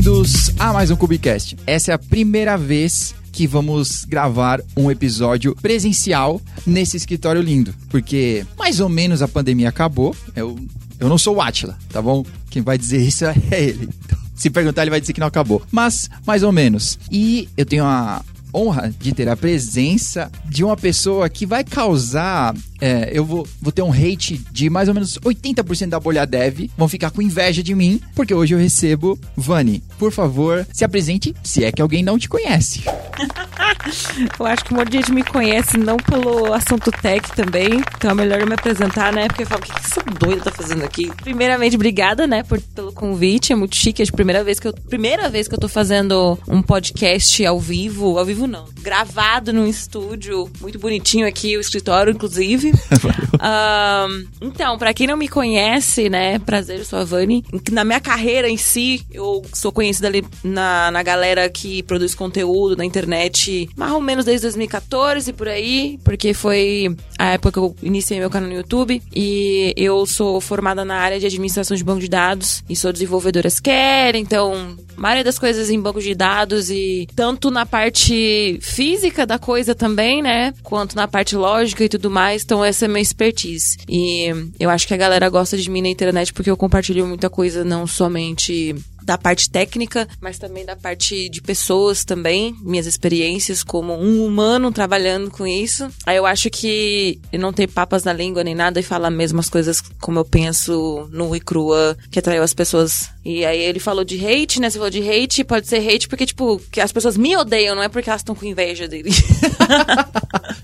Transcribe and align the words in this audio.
bem-vindos 0.00 0.50
a 0.58 0.72
mais 0.72 0.90
um 0.90 0.96
Cubicast. 0.96 1.58
Essa 1.66 1.90
é 1.90 1.94
a 1.94 1.98
primeira 1.98 2.56
vez 2.56 3.14
que 3.30 3.46
vamos 3.46 4.06
gravar 4.06 4.62
um 4.74 4.90
episódio 4.90 5.54
presencial 5.56 6.40
nesse 6.66 6.96
escritório 6.96 7.42
lindo, 7.42 7.74
porque 7.90 8.46
mais 8.58 8.80
ou 8.80 8.88
menos 8.88 9.20
a 9.20 9.28
pandemia 9.28 9.68
acabou. 9.68 10.16
Eu, 10.34 10.58
eu 10.98 11.06
não 11.06 11.18
sou 11.18 11.36
o 11.36 11.42
Atila, 11.42 11.76
tá 11.90 12.00
bom? 12.00 12.24
Quem 12.48 12.62
vai 12.62 12.78
dizer 12.78 13.02
isso 13.02 13.26
é 13.26 13.34
ele. 13.50 13.90
Se 14.34 14.48
perguntar, 14.48 14.82
ele 14.82 14.90
vai 14.90 15.02
dizer 15.02 15.12
que 15.12 15.20
não 15.20 15.26
acabou. 15.26 15.62
Mas, 15.70 16.08
mais 16.26 16.42
ou 16.42 16.50
menos. 16.50 16.98
E 17.10 17.46
eu 17.54 17.66
tenho 17.66 17.84
a 17.84 18.24
honra 18.54 18.92
de 18.98 19.12
ter 19.12 19.28
a 19.28 19.36
presença 19.36 20.30
de 20.44 20.64
uma 20.64 20.76
pessoa 20.76 21.28
que 21.28 21.46
vai 21.46 21.64
causar. 21.64 22.54
É, 22.80 23.10
eu 23.12 23.24
vou, 23.24 23.46
vou 23.60 23.70
ter 23.70 23.82
um 23.82 23.92
hate 23.92 24.40
de 24.50 24.70
mais 24.70 24.88
ou 24.88 24.94
menos 24.94 25.18
80% 25.18 25.88
da 25.88 26.00
bolha 26.00 26.26
dev. 26.26 26.70
Vão 26.76 26.88
ficar 26.88 27.10
com 27.10 27.20
inveja 27.20 27.62
de 27.62 27.74
mim, 27.74 28.00
porque 28.14 28.34
hoje 28.34 28.54
eu 28.54 28.58
recebo 28.58 29.18
Vani. 29.36 29.82
Por 29.98 30.12
favor, 30.12 30.66
se 30.72 30.84
apresente, 30.84 31.34
se 31.42 31.64
é 31.64 31.70
que 31.70 31.82
alguém 31.82 32.02
não 32.02 32.18
te 32.18 32.28
conhece. 32.28 32.82
eu 34.38 34.46
acho 34.46 34.64
que 34.64 34.74
um 34.74 34.78
monte 34.78 34.90
de 34.90 34.96
gente 34.98 35.12
me 35.12 35.22
conhece 35.22 35.78
não 35.78 35.96
pelo 35.96 36.52
assunto 36.52 36.90
tech 36.90 37.30
também. 37.32 37.82
Então 37.96 38.10
é 38.10 38.14
melhor 38.14 38.40
eu 38.40 38.46
me 38.46 38.54
apresentar, 38.54 39.12
né? 39.12 39.28
Porque 39.28 39.42
eu 39.42 39.46
falo, 39.46 39.60
o 39.60 39.64
que, 39.64 39.72
que 39.72 39.86
essa 39.86 40.02
doida 40.18 40.42
tá 40.42 40.50
fazendo 40.50 40.84
aqui? 40.84 41.10
Primeiramente, 41.22 41.76
obrigada, 41.76 42.26
né, 42.26 42.42
por, 42.42 42.60
pelo 42.60 42.92
convite. 42.92 43.52
É 43.52 43.56
muito 43.56 43.76
chique. 43.76 44.02
É 44.02 44.06
a 44.06 44.12
primeira 44.12 44.42
vez 44.44 44.58
que 44.58 44.68
eu. 44.68 44.72
Primeira 44.72 45.28
vez 45.28 45.48
que 45.48 45.54
eu 45.54 45.58
tô 45.58 45.68
fazendo 45.68 46.38
um 46.48 46.62
podcast 46.62 47.44
ao 47.44 47.60
vivo. 47.60 48.18
Ao 48.18 48.24
vivo 48.24 48.39
não. 48.46 48.66
Gravado 48.80 49.52
num 49.52 49.66
estúdio. 49.66 50.50
Muito 50.60 50.78
bonitinho 50.78 51.26
aqui, 51.26 51.56
o 51.56 51.60
escritório, 51.60 52.12
inclusive. 52.12 52.72
um, 53.40 54.26
então, 54.40 54.78
para 54.78 54.92
quem 54.94 55.06
não 55.06 55.16
me 55.16 55.28
conhece, 55.28 56.08
né? 56.08 56.38
Prazer, 56.40 56.78
eu 56.78 56.84
sou 56.84 56.98
a 56.98 57.04
Vani. 57.04 57.44
Na 57.70 57.84
minha 57.84 58.00
carreira 58.00 58.48
em 58.48 58.56
si, 58.56 59.04
eu 59.12 59.42
sou 59.52 59.72
conhecida 59.72 60.08
ali 60.08 60.24
na, 60.42 60.90
na 60.90 61.02
galera 61.02 61.48
que 61.48 61.82
produz 61.82 62.14
conteúdo 62.14 62.76
na 62.76 62.84
internet 62.84 63.68
mais 63.76 63.92
ou 63.92 64.00
menos 64.00 64.24
desde 64.24 64.42
2014 64.42 65.32
por 65.32 65.48
aí, 65.48 65.98
porque 66.04 66.34
foi 66.34 66.94
a 67.18 67.32
época 67.32 67.52
que 67.52 67.58
eu 67.58 67.76
iniciei 67.82 68.18
meu 68.18 68.30
canal 68.30 68.48
no 68.48 68.56
YouTube. 68.56 69.02
E 69.14 69.72
eu 69.76 70.04
sou 70.06 70.40
formada 70.40 70.84
na 70.84 70.96
área 70.96 71.18
de 71.18 71.26
administração 71.26 71.76
de 71.76 71.84
banco 71.84 72.00
de 72.00 72.08
dados 72.08 72.62
e 72.68 72.76
sou 72.76 72.92
desenvolvedora 72.92 73.48
Scare, 73.48 74.18
então 74.18 74.76
a 74.96 75.00
maioria 75.00 75.24
das 75.24 75.38
coisas 75.38 75.70
em 75.70 75.80
banco 75.80 76.00
de 76.00 76.14
dados 76.14 76.70
e 76.70 77.08
tanto 77.14 77.50
na 77.50 77.64
parte 77.64 78.12
física 78.60 79.26
da 79.26 79.38
coisa 79.38 79.74
também, 79.74 80.22
né? 80.22 80.52
Quanto 80.62 80.96
na 80.96 81.06
parte 81.08 81.36
lógica 81.36 81.84
e 81.84 81.88
tudo 81.88 82.10
mais. 82.10 82.42
Então, 82.42 82.64
essa 82.64 82.84
é 82.84 82.86
a 82.86 82.88
minha 82.88 83.02
expertise. 83.02 83.78
E 83.88 84.32
eu 84.58 84.70
acho 84.70 84.86
que 84.86 84.94
a 84.94 84.96
galera 84.96 85.28
gosta 85.28 85.56
de 85.56 85.70
mim 85.70 85.82
na 85.82 85.88
internet 85.88 86.32
porque 86.32 86.50
eu 86.50 86.56
compartilho 86.56 87.06
muita 87.06 87.30
coisa, 87.30 87.64
não 87.64 87.86
somente 87.86 88.74
da 89.10 89.18
parte 89.18 89.50
técnica, 89.50 90.06
mas 90.20 90.38
também 90.38 90.64
da 90.64 90.76
parte 90.76 91.28
de 91.28 91.42
pessoas 91.42 92.04
também, 92.04 92.54
minhas 92.62 92.86
experiências 92.86 93.64
como 93.64 93.92
um 93.92 94.24
humano 94.24 94.70
trabalhando 94.70 95.32
com 95.32 95.44
isso. 95.44 95.90
Aí 96.06 96.16
eu 96.16 96.24
acho 96.24 96.48
que 96.48 97.18
eu 97.32 97.40
não 97.40 97.52
ter 97.52 97.66
papas 97.66 98.04
na 98.04 98.12
língua 98.12 98.44
nem 98.44 98.54
nada 98.54 98.78
e 98.78 98.84
falar 98.84 99.10
mesmo 99.10 99.40
as 99.40 99.50
coisas 99.50 99.80
como 100.00 100.20
eu 100.20 100.24
penso 100.24 101.08
no 101.10 101.34
e 101.34 101.40
crua, 101.40 101.96
que 102.08 102.20
atraiu 102.20 102.44
as 102.44 102.54
pessoas. 102.54 103.10
E 103.24 103.44
aí 103.44 103.58
ele 103.58 103.80
falou 103.80 104.04
de 104.04 104.24
hate, 104.24 104.60
né? 104.60 104.70
Você 104.70 104.78
falou 104.78 104.90
de 104.90 105.02
hate, 105.02 105.42
pode 105.42 105.66
ser 105.66 105.78
hate 105.78 106.06
porque, 106.06 106.26
tipo, 106.26 106.62
que 106.70 106.80
as 106.80 106.92
pessoas 106.92 107.16
me 107.16 107.36
odeiam, 107.36 107.74
não 107.74 107.82
é 107.82 107.88
porque 107.88 108.08
elas 108.08 108.20
estão 108.20 108.36
com 108.36 108.46
inveja 108.46 108.86
dele. 108.86 109.10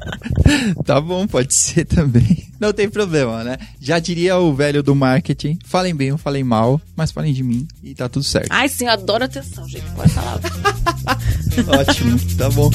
tá 0.84 1.00
bom, 1.00 1.26
pode 1.26 1.54
ser 1.54 1.84
também. 1.84 2.46
Não 2.58 2.72
tem 2.72 2.88
problema, 2.88 3.44
né? 3.44 3.58
Já 3.80 3.98
diria 3.98 4.36
o 4.38 4.54
velho 4.54 4.82
do 4.82 4.94
marketing: 4.94 5.58
falem 5.64 5.94
bem 5.94 6.12
ou 6.12 6.18
falem 6.18 6.44
mal, 6.44 6.80
mas 6.94 7.10
falem 7.10 7.32
de 7.32 7.42
mim 7.42 7.66
e 7.82 7.94
tá 7.94 8.08
tudo 8.08 8.24
certo. 8.24 8.48
Ai, 8.50 8.68
sim, 8.68 8.86
eu 8.86 8.92
adoro 8.92 9.24
atenção, 9.24 9.68
gente. 9.68 9.84
Pode 9.94 10.12
falar. 10.12 10.40
Ótimo, 11.80 12.18
tá 12.36 12.50
bom. 12.50 12.70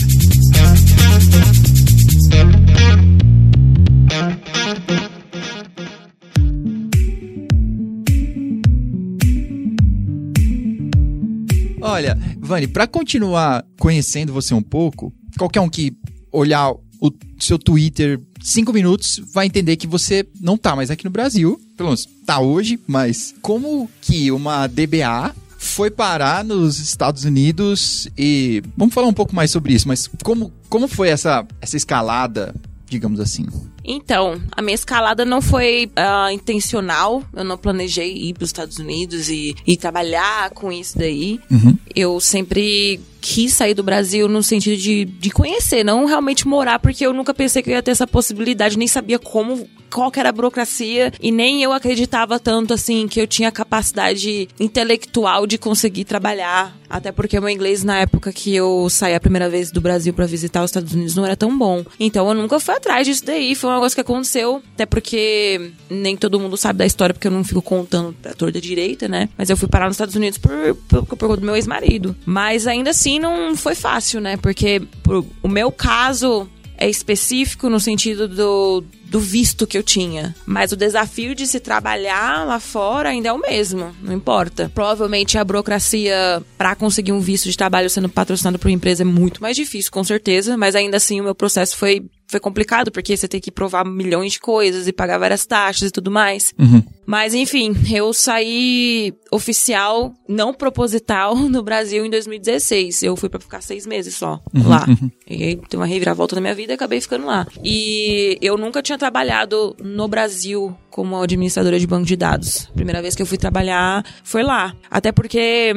Olha, 11.82 12.18
Vani, 12.40 12.68
para 12.68 12.86
continuar 12.86 13.66
conhecendo 13.80 14.32
você 14.32 14.54
um 14.54 14.62
pouco, 14.62 15.12
qualquer 15.38 15.62
um 15.62 15.70
que 15.70 15.98
olhar 16.32 16.74
o 17.02 17.12
seu 17.40 17.58
Twitter 17.58 18.20
cinco 18.42 18.72
minutos 18.72 19.22
vai 19.34 19.48
entender 19.48 19.76
que 19.76 19.88
você 19.88 20.26
não 20.40 20.58
tá 20.58 20.76
mais 20.76 20.92
aqui 20.92 21.04
no 21.06 21.12
Brasil. 21.12 21.60
Pelo 21.76 21.90
menos 21.90 22.08
tá 22.26 22.40
hoje, 22.40 22.80
mas 22.88 23.34
como 23.42 23.90
que 24.02 24.32
uma 24.32 24.68
DBA 24.68 25.36
foi 25.58 25.92
parar 25.92 26.44
nos 26.44 26.80
Estados 26.80 27.24
Unidos 27.24 28.08
e 28.18 28.64
vamos 28.76 28.94
falar 28.94 29.08
um 29.08 29.14
pouco 29.14 29.36
mais 29.36 29.52
sobre 29.52 29.74
isso, 29.74 29.88
mas 29.88 30.10
como, 30.24 30.52
como 30.70 30.88
foi 30.88 31.10
essa, 31.10 31.46
essa 31.62 31.78
escalada, 31.78 32.54
digamos 32.90 33.20
assim? 33.20 33.46
Então, 33.84 34.42
a 34.52 34.62
minha 34.62 34.76
escalada 34.76 35.26
não 35.26 35.42
foi 35.42 35.86
uh, 35.88 36.32
intencional. 36.32 37.24
Eu 37.34 37.44
não 37.44 37.58
planejei 37.58 38.16
ir 38.16 38.34
para 38.34 38.44
os 38.44 38.50
Estados 38.50 38.78
Unidos 38.78 39.30
e, 39.30 39.56
e 39.66 39.76
trabalhar 39.76 40.52
com 40.52 40.72
isso 40.72 40.98
daí. 40.98 41.40
Uhum. 41.50 41.78
Eu 41.96 42.20
sempre 42.20 43.00
quis 43.22 43.54
sair 43.54 43.74
do 43.74 43.84
Brasil 43.84 44.28
no 44.28 44.42
sentido 44.42 44.76
de, 44.76 45.06
de 45.06 45.30
conhecer, 45.30 45.86
não 45.86 46.06
realmente 46.06 46.48
morar, 46.48 46.80
porque 46.80 47.06
eu 47.06 47.14
nunca 47.14 47.34
pensei 47.34 47.62
que 47.62 47.70
eu 47.70 47.76
ia 47.76 47.84
ter 47.84 47.92
essa 47.92 48.08
possibilidade, 48.08 48.78
nem 48.78 48.88
sabia 48.88 49.20
como, 49.20 49.68
qual 49.90 50.12
era 50.16 50.30
a 50.30 50.32
burocracia, 50.32 51.14
e 51.22 51.32
nem 51.32 51.62
eu 51.62 51.72
acreditava 51.72 52.40
tanto 52.40 52.74
assim 52.74 53.08
que 53.08 53.22
eu 53.22 53.28
tinha 53.28 53.52
capacidade 53.52 54.50
intelectual 54.60 55.46
de 55.46 55.58
conseguir 55.58 56.06
trabalhar. 56.06 56.76
Até 56.90 57.12
porque 57.12 57.38
o 57.38 57.42
meu 57.42 57.50
inglês, 57.50 57.84
na 57.84 58.00
época 58.00 58.34
que 58.34 58.54
eu 58.54 58.90
saí 58.90 59.16
a 59.16 59.20
primeira 59.20 59.50
vez 59.50 59.72
do 59.72 59.80
Brasil 59.80 60.14
para 60.14 60.26
visitar 60.26 60.62
os 60.62 60.72
Estados 60.72 60.94
Unidos, 60.94 61.16
não 61.16 61.26
era 61.26 61.38
tão 61.38 61.58
bom. 61.58 61.86
Então 61.98 62.28
eu 62.28 62.34
nunca 62.34 62.60
fui 62.60 62.76
atrás 62.76 63.08
disso 63.08 63.26
daí. 63.26 63.56
Foi 63.56 63.70
um 63.70 63.76
negócio 63.76 63.96
que 63.96 64.02
aconteceu, 64.02 64.62
até 64.74 64.86
porque 64.86 65.72
nem 65.90 66.18
todo 66.18 66.40
mundo 66.40 66.58
sabe 66.58 66.80
da 66.80 66.86
história, 66.86 67.14
porque 67.14 67.28
eu 67.28 67.32
não 67.32 67.46
fico 67.46 67.62
contando 67.62 68.14
pra 68.22 68.34
torta 68.34 68.60
direita, 68.60 69.08
né? 69.08 69.30
Mas 69.38 69.50
eu 69.50 69.56
fui 69.56 69.70
parar 69.70 69.86
nos 69.86 69.96
Estados 69.96 70.16
Unidos 70.16 70.38
por, 70.38 70.52
por, 70.90 71.06
por, 71.06 71.18
por 71.18 71.38
do 71.38 71.46
meu 71.46 71.56
ex-marido. 71.56 72.16
Mas 72.26 72.68
ainda 72.68 72.90
assim 72.90 73.11
não 73.20 73.56
foi 73.56 73.76
fácil, 73.76 74.22
né? 74.22 74.38
Porque 74.38 74.82
por, 75.04 75.26
o 75.42 75.48
meu 75.48 75.72
caso 75.72 76.50
é 76.78 76.90
específico 76.90 77.70
no 77.70 77.80
sentido 77.80 78.28
do, 78.28 78.84
do 79.06 79.20
visto 79.20 79.68
que 79.68 79.78
eu 79.78 79.84
tinha. 79.84 80.36
Mas 80.48 80.72
o 80.72 80.76
desafio 80.76 81.36
de 81.36 81.46
se 81.46 81.60
trabalhar 81.60 82.44
lá 82.44 82.60
fora 82.60 83.10
ainda 83.10 83.30
é 83.30 83.34
o 83.34 83.38
mesmo, 83.38 83.96
não 84.02 84.14
importa. 84.14 84.72
Provavelmente 84.74 85.38
a 85.38 85.44
burocracia 85.44 86.42
para 86.58 86.76
conseguir 86.76 87.12
um 87.12 87.20
visto 87.20 87.50
de 87.50 87.56
trabalho 87.56 87.90
sendo 87.90 88.10
patrocinado 88.10 88.58
por 88.58 88.68
uma 88.68 88.74
empresa 88.74 89.04
é 89.04 89.06
muito 89.06 89.42
mais 89.44 89.56
difícil, 89.56 89.92
com 89.92 90.04
certeza, 90.04 90.58
mas 90.58 90.76
ainda 90.76 90.98
assim 90.98 91.22
o 91.22 91.24
meu 91.24 91.36
processo 91.36 91.78
foi 91.78 92.04
foi 92.32 92.40
complicado, 92.40 92.90
porque 92.94 93.18
você 93.18 93.28
tem 93.28 93.42
que 93.42 93.52
provar 93.52 93.84
milhões 93.84 94.32
de 94.32 94.40
coisas 94.40 94.88
e 94.88 94.94
pagar 94.94 95.18
várias 95.18 95.46
taxas 95.46 95.90
e 95.90 95.92
tudo 95.92 96.10
mais. 96.10 96.54
Uhum. 96.58 96.82
Mas, 97.06 97.34
enfim, 97.34 97.76
eu 97.92 98.14
saí 98.14 99.14
oficial, 99.30 100.14
não 100.30 100.54
proposital, 100.54 101.36
no 101.52 101.62
Brasil 101.62 102.06
em 102.06 102.10
2016. 102.10 103.04
Eu 103.04 103.18
fui 103.18 103.28
para 103.28 103.42
ficar 103.42 103.60
seis 103.60 103.86
meses 103.86 104.16
só 104.16 104.42
uhum, 104.54 104.66
lá. 104.66 104.86
Uhum. 104.88 105.12
E 105.30 105.44
aí 105.44 105.56
tem 105.58 105.78
uma 105.78 105.86
reviravolta 105.86 106.36
na 106.36 106.42
minha 106.42 106.56
vida 106.56 106.72
e 106.72 106.76
acabei 106.76 107.02
ficando 107.02 107.26
lá. 107.26 107.46
E 107.62 108.38
eu 108.42 108.58
nunca 108.58 108.82
tinha 108.82 108.98
trabalhado 108.98 109.76
no 109.84 110.08
Brasil 110.08 110.74
como 110.90 111.22
administradora 111.22 111.78
de 111.78 111.86
banco 111.86 112.06
de 112.06 112.16
dados. 112.16 112.70
A 112.72 112.76
primeira 112.76 113.02
vez 113.02 113.14
que 113.14 113.22
eu 113.22 113.26
fui 113.26 113.38
trabalhar 113.38 114.06
foi 114.24 114.42
lá. 114.42 114.74
Até 114.90 115.12
porque 115.12 115.74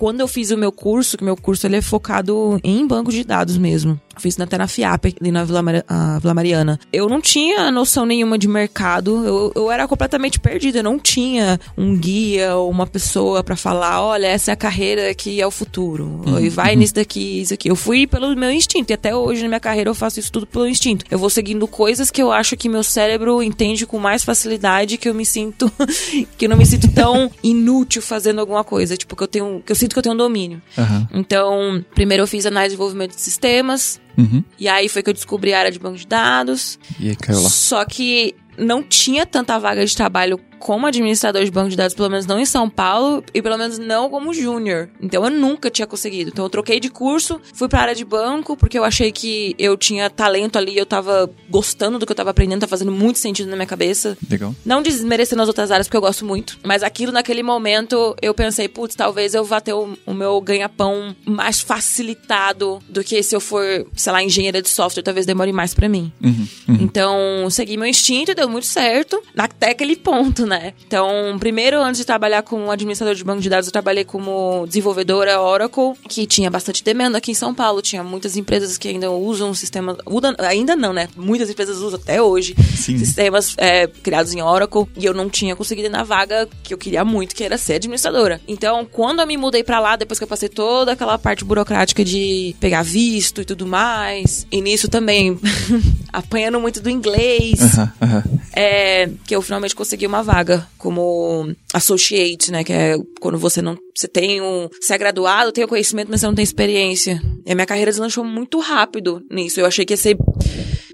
quando 0.00 0.20
eu 0.20 0.26
fiz 0.26 0.50
o 0.50 0.56
meu 0.56 0.72
curso, 0.72 1.18
que 1.18 1.22
meu 1.22 1.36
curso 1.36 1.66
ele 1.66 1.76
é 1.76 1.82
focado 1.82 2.58
em 2.64 2.86
banco 2.86 3.12
de 3.12 3.22
dados 3.22 3.58
mesmo. 3.58 4.00
Fiz 4.20 4.38
até 4.38 4.58
na 4.58 4.68
FIAP, 4.68 5.16
ali 5.20 5.32
na 5.32 5.44
Vila, 5.44 5.62
Mar 5.62 5.84
Vila 6.20 6.34
Mariana. 6.34 6.78
Eu 6.92 7.08
não 7.08 7.20
tinha 7.20 7.70
noção 7.70 8.04
nenhuma 8.04 8.38
de 8.38 8.46
mercado. 8.46 9.24
Eu, 9.26 9.52
eu 9.54 9.70
era 9.70 9.88
completamente 9.88 10.38
perdida. 10.38 10.78
Eu 10.78 10.84
não 10.84 10.98
tinha 10.98 11.58
um 11.76 11.96
guia 11.96 12.54
ou 12.56 12.70
uma 12.70 12.86
pessoa 12.86 13.42
para 13.42 13.56
falar: 13.56 14.02
olha, 14.02 14.26
essa 14.26 14.50
é 14.50 14.54
a 14.54 14.56
carreira 14.56 15.14
que 15.14 15.40
é 15.40 15.46
o 15.46 15.50
futuro. 15.50 16.22
Uhum. 16.26 16.40
E 16.40 16.48
vai 16.48 16.76
nisso 16.76 16.94
daqui, 16.94 17.40
isso 17.40 17.54
aqui. 17.54 17.70
Eu 17.70 17.76
fui 17.76 18.06
pelo 18.06 18.34
meu 18.36 18.50
instinto. 18.50 18.90
E 18.90 18.94
até 18.94 19.14
hoje 19.14 19.42
na 19.42 19.48
minha 19.48 19.60
carreira 19.60 19.90
eu 19.90 19.94
faço 19.94 20.20
isso 20.20 20.30
tudo 20.30 20.46
pelo 20.46 20.66
instinto. 20.66 21.04
Eu 21.10 21.18
vou 21.18 21.30
seguindo 21.30 21.66
coisas 21.66 22.10
que 22.10 22.22
eu 22.22 22.30
acho 22.30 22.56
que 22.56 22.68
meu 22.68 22.82
cérebro 22.82 23.42
entende 23.42 23.86
com 23.86 23.98
mais 23.98 24.22
facilidade 24.22 24.98
que 24.98 25.08
eu 25.08 25.14
me 25.14 25.24
sinto. 25.24 25.70
que 26.36 26.44
eu 26.44 26.48
não 26.48 26.56
me 26.56 26.66
sinto 26.66 26.88
tão 26.92 27.30
inútil 27.42 28.02
fazendo 28.02 28.40
alguma 28.40 28.62
coisa. 28.62 28.96
Tipo, 28.96 29.16
que 29.16 29.22
eu 29.22 29.28
tenho. 29.28 29.62
Que 29.64 29.72
eu 29.72 29.76
sinto 29.76 29.92
que 29.92 29.98
eu 29.98 30.02
tenho 30.02 30.14
um 30.14 30.18
domínio. 30.18 30.60
Uhum. 30.76 31.06
Então, 31.14 31.84
primeiro 31.94 32.22
eu 32.22 32.26
fiz 32.26 32.46
análise 32.46 32.70
de 32.74 32.76
desenvolvimento 32.76 33.14
de 33.14 33.20
sistemas. 33.20 34.00
Uhum. 34.16 34.42
E 34.58 34.68
aí 34.68 34.88
foi 34.88 35.02
que 35.02 35.10
eu 35.10 35.14
descobri 35.14 35.52
a 35.52 35.58
área 35.58 35.70
de 35.70 35.78
banco 35.78 35.96
de 35.96 36.06
dados. 36.06 36.78
E 36.98 37.10
aí 37.10 37.16
caiu 37.16 37.40
lá. 37.42 37.48
Só 37.48 37.84
que 37.84 38.34
não 38.58 38.82
tinha 38.82 39.24
tanta 39.24 39.58
vaga 39.58 39.84
de 39.84 39.94
trabalho 39.96 40.38
como 40.60 40.86
administrador 40.86 41.42
de 41.42 41.50
banco 41.50 41.70
de 41.70 41.76
dados, 41.76 41.94
pelo 41.94 42.10
menos 42.10 42.26
não 42.26 42.38
em 42.38 42.44
São 42.44 42.68
Paulo, 42.68 43.24
e 43.34 43.42
pelo 43.42 43.56
menos 43.56 43.78
não 43.78 44.08
como 44.08 44.32
júnior. 44.32 44.90
Então 45.00 45.24
eu 45.24 45.30
nunca 45.30 45.70
tinha 45.70 45.86
conseguido. 45.86 46.30
Então 46.30 46.44
eu 46.44 46.50
troquei 46.50 46.78
de 46.78 46.90
curso, 46.90 47.40
fui 47.54 47.66
pra 47.66 47.80
área 47.80 47.94
de 47.94 48.04
banco, 48.04 48.56
porque 48.56 48.78
eu 48.78 48.84
achei 48.84 49.10
que 49.10 49.54
eu 49.58 49.76
tinha 49.76 50.08
talento 50.10 50.56
ali, 50.56 50.76
eu 50.76 50.86
tava 50.86 51.28
gostando 51.48 51.98
do 51.98 52.06
que 52.06 52.12
eu 52.12 52.16
tava 52.16 52.30
aprendendo, 52.30 52.60
tá 52.60 52.68
fazendo 52.68 52.92
muito 52.92 53.18
sentido 53.18 53.48
na 53.48 53.56
minha 53.56 53.66
cabeça. 53.66 54.16
Legal. 54.28 54.54
Não 54.64 54.82
desmerecendo 54.82 55.42
as 55.42 55.48
outras 55.48 55.70
áreas, 55.70 55.88
porque 55.88 55.96
eu 55.96 56.02
gosto 56.02 56.24
muito. 56.24 56.58
Mas 56.62 56.82
aquilo 56.82 57.10
naquele 57.10 57.42
momento 57.42 58.14
eu 58.20 58.34
pensei, 58.34 58.68
putz, 58.68 58.94
talvez 58.94 59.34
eu 59.34 59.44
vá 59.44 59.60
ter 59.60 59.72
o, 59.72 59.96
o 60.04 60.12
meu 60.12 60.40
ganha-pão 60.40 61.16
mais 61.24 61.60
facilitado 61.60 62.78
do 62.88 63.02
que 63.02 63.22
se 63.22 63.34
eu 63.34 63.40
for, 63.40 63.64
sei 63.96 64.12
lá, 64.12 64.22
engenheira 64.22 64.60
de 64.60 64.68
software, 64.68 65.02
talvez 65.02 65.24
demore 65.24 65.52
mais 65.52 65.72
para 65.72 65.88
mim. 65.88 66.12
Uhum, 66.22 66.46
uhum. 66.68 66.78
Então, 66.80 67.48
segui 67.50 67.76
meu 67.76 67.86
instinto, 67.86 68.34
deu 68.34 68.48
muito 68.48 68.66
certo, 68.66 69.22
até 69.36 69.70
aquele 69.70 69.96
ponto, 69.96 70.44
né? 70.50 70.74
Então, 70.86 71.36
primeiro, 71.38 71.80
antes 71.80 72.00
de 72.00 72.04
trabalhar 72.04 72.42
como 72.42 72.70
administrador 72.70 73.14
de 73.14 73.22
banco 73.24 73.40
de 73.40 73.48
dados, 73.48 73.68
eu 73.68 73.72
trabalhei 73.72 74.04
como 74.04 74.66
desenvolvedora 74.66 75.40
Oracle, 75.40 75.94
que 76.08 76.26
tinha 76.26 76.50
bastante 76.50 76.82
demanda 76.82 77.18
aqui 77.18 77.30
em 77.30 77.34
São 77.34 77.54
Paulo. 77.54 77.80
Tinha 77.80 78.02
muitas 78.02 78.36
empresas 78.36 78.76
que 78.76 78.88
ainda 78.88 79.10
usam 79.10 79.54
sistemas. 79.54 79.96
Ainda 80.38 80.74
não, 80.74 80.92
né? 80.92 81.08
Muitas 81.16 81.48
empresas 81.48 81.78
usam 81.78 81.98
até 82.00 82.20
hoje 82.20 82.54
Sim. 82.76 82.98
sistemas 82.98 83.54
é, 83.56 83.86
criados 83.86 84.34
em 84.34 84.42
Oracle. 84.42 84.86
E 84.96 85.04
eu 85.04 85.14
não 85.14 85.30
tinha 85.30 85.54
conseguido 85.54 85.86
ir 85.86 85.90
na 85.90 86.02
vaga 86.02 86.48
que 86.62 86.74
eu 86.74 86.78
queria 86.78 87.04
muito, 87.04 87.34
que 87.34 87.44
era 87.44 87.56
ser 87.56 87.74
administradora. 87.74 88.40
Então, 88.48 88.84
quando 88.84 89.20
eu 89.20 89.26
me 89.26 89.36
mudei 89.36 89.62
para 89.62 89.78
lá, 89.78 89.94
depois 89.96 90.18
que 90.18 90.24
eu 90.24 90.28
passei 90.28 90.48
toda 90.48 90.92
aquela 90.92 91.16
parte 91.16 91.44
burocrática 91.44 92.04
de 92.04 92.56
pegar 92.58 92.82
visto 92.82 93.40
e 93.42 93.44
tudo 93.44 93.66
mais, 93.66 94.46
e 94.50 94.60
nisso 94.60 94.88
também 94.88 95.38
apanhando 96.12 96.58
muito 96.58 96.80
do 96.80 96.90
inglês, 96.90 97.60
Uhum, 97.60 97.88
uhum. 98.00 98.38
é, 98.54 99.08
que 99.26 99.34
eu 99.34 99.42
finalmente 99.42 99.74
consegui 99.74 100.06
uma 100.06 100.22
vaga 100.22 100.39
como 100.78 101.54
associate, 101.72 102.50
né? 102.50 102.64
Que 102.64 102.72
é 102.72 102.96
quando 103.20 103.38
você 103.38 103.60
não. 103.60 103.76
Você 103.94 104.08
tem 104.08 104.40
um. 104.40 104.68
Você 104.80 104.94
é 104.94 104.98
graduado, 104.98 105.52
tem 105.52 105.64
o 105.64 105.68
conhecimento, 105.68 106.08
mas 106.10 106.20
você 106.20 106.26
não 106.26 106.34
tem 106.34 106.42
experiência. 106.42 107.20
E 107.46 107.52
a 107.52 107.54
minha 107.54 107.66
carreira 107.66 107.90
deslanchou 107.90 108.24
muito 108.24 108.58
rápido 108.58 109.22
nisso. 109.30 109.60
Eu 109.60 109.66
achei 109.66 109.84
que 109.84 109.92
ia 109.92 109.96
ser 109.96 110.16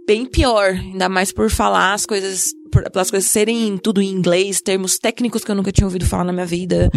bem 0.06 0.24
pior, 0.24 0.70
ainda 0.70 1.08
mais 1.08 1.32
por 1.32 1.50
falar 1.50 1.94
as 1.94 2.06
coisas. 2.06 2.52
Por, 2.76 2.90
pelas 2.90 3.10
coisas 3.10 3.30
serem 3.30 3.78
tudo 3.78 4.02
em 4.02 4.10
inglês, 4.10 4.60
termos 4.60 4.98
técnicos 4.98 5.42
que 5.42 5.50
eu 5.50 5.54
nunca 5.54 5.72
tinha 5.72 5.86
ouvido 5.86 6.04
falar 6.04 6.24
na 6.24 6.32
minha 6.32 6.44
vida. 6.44 6.90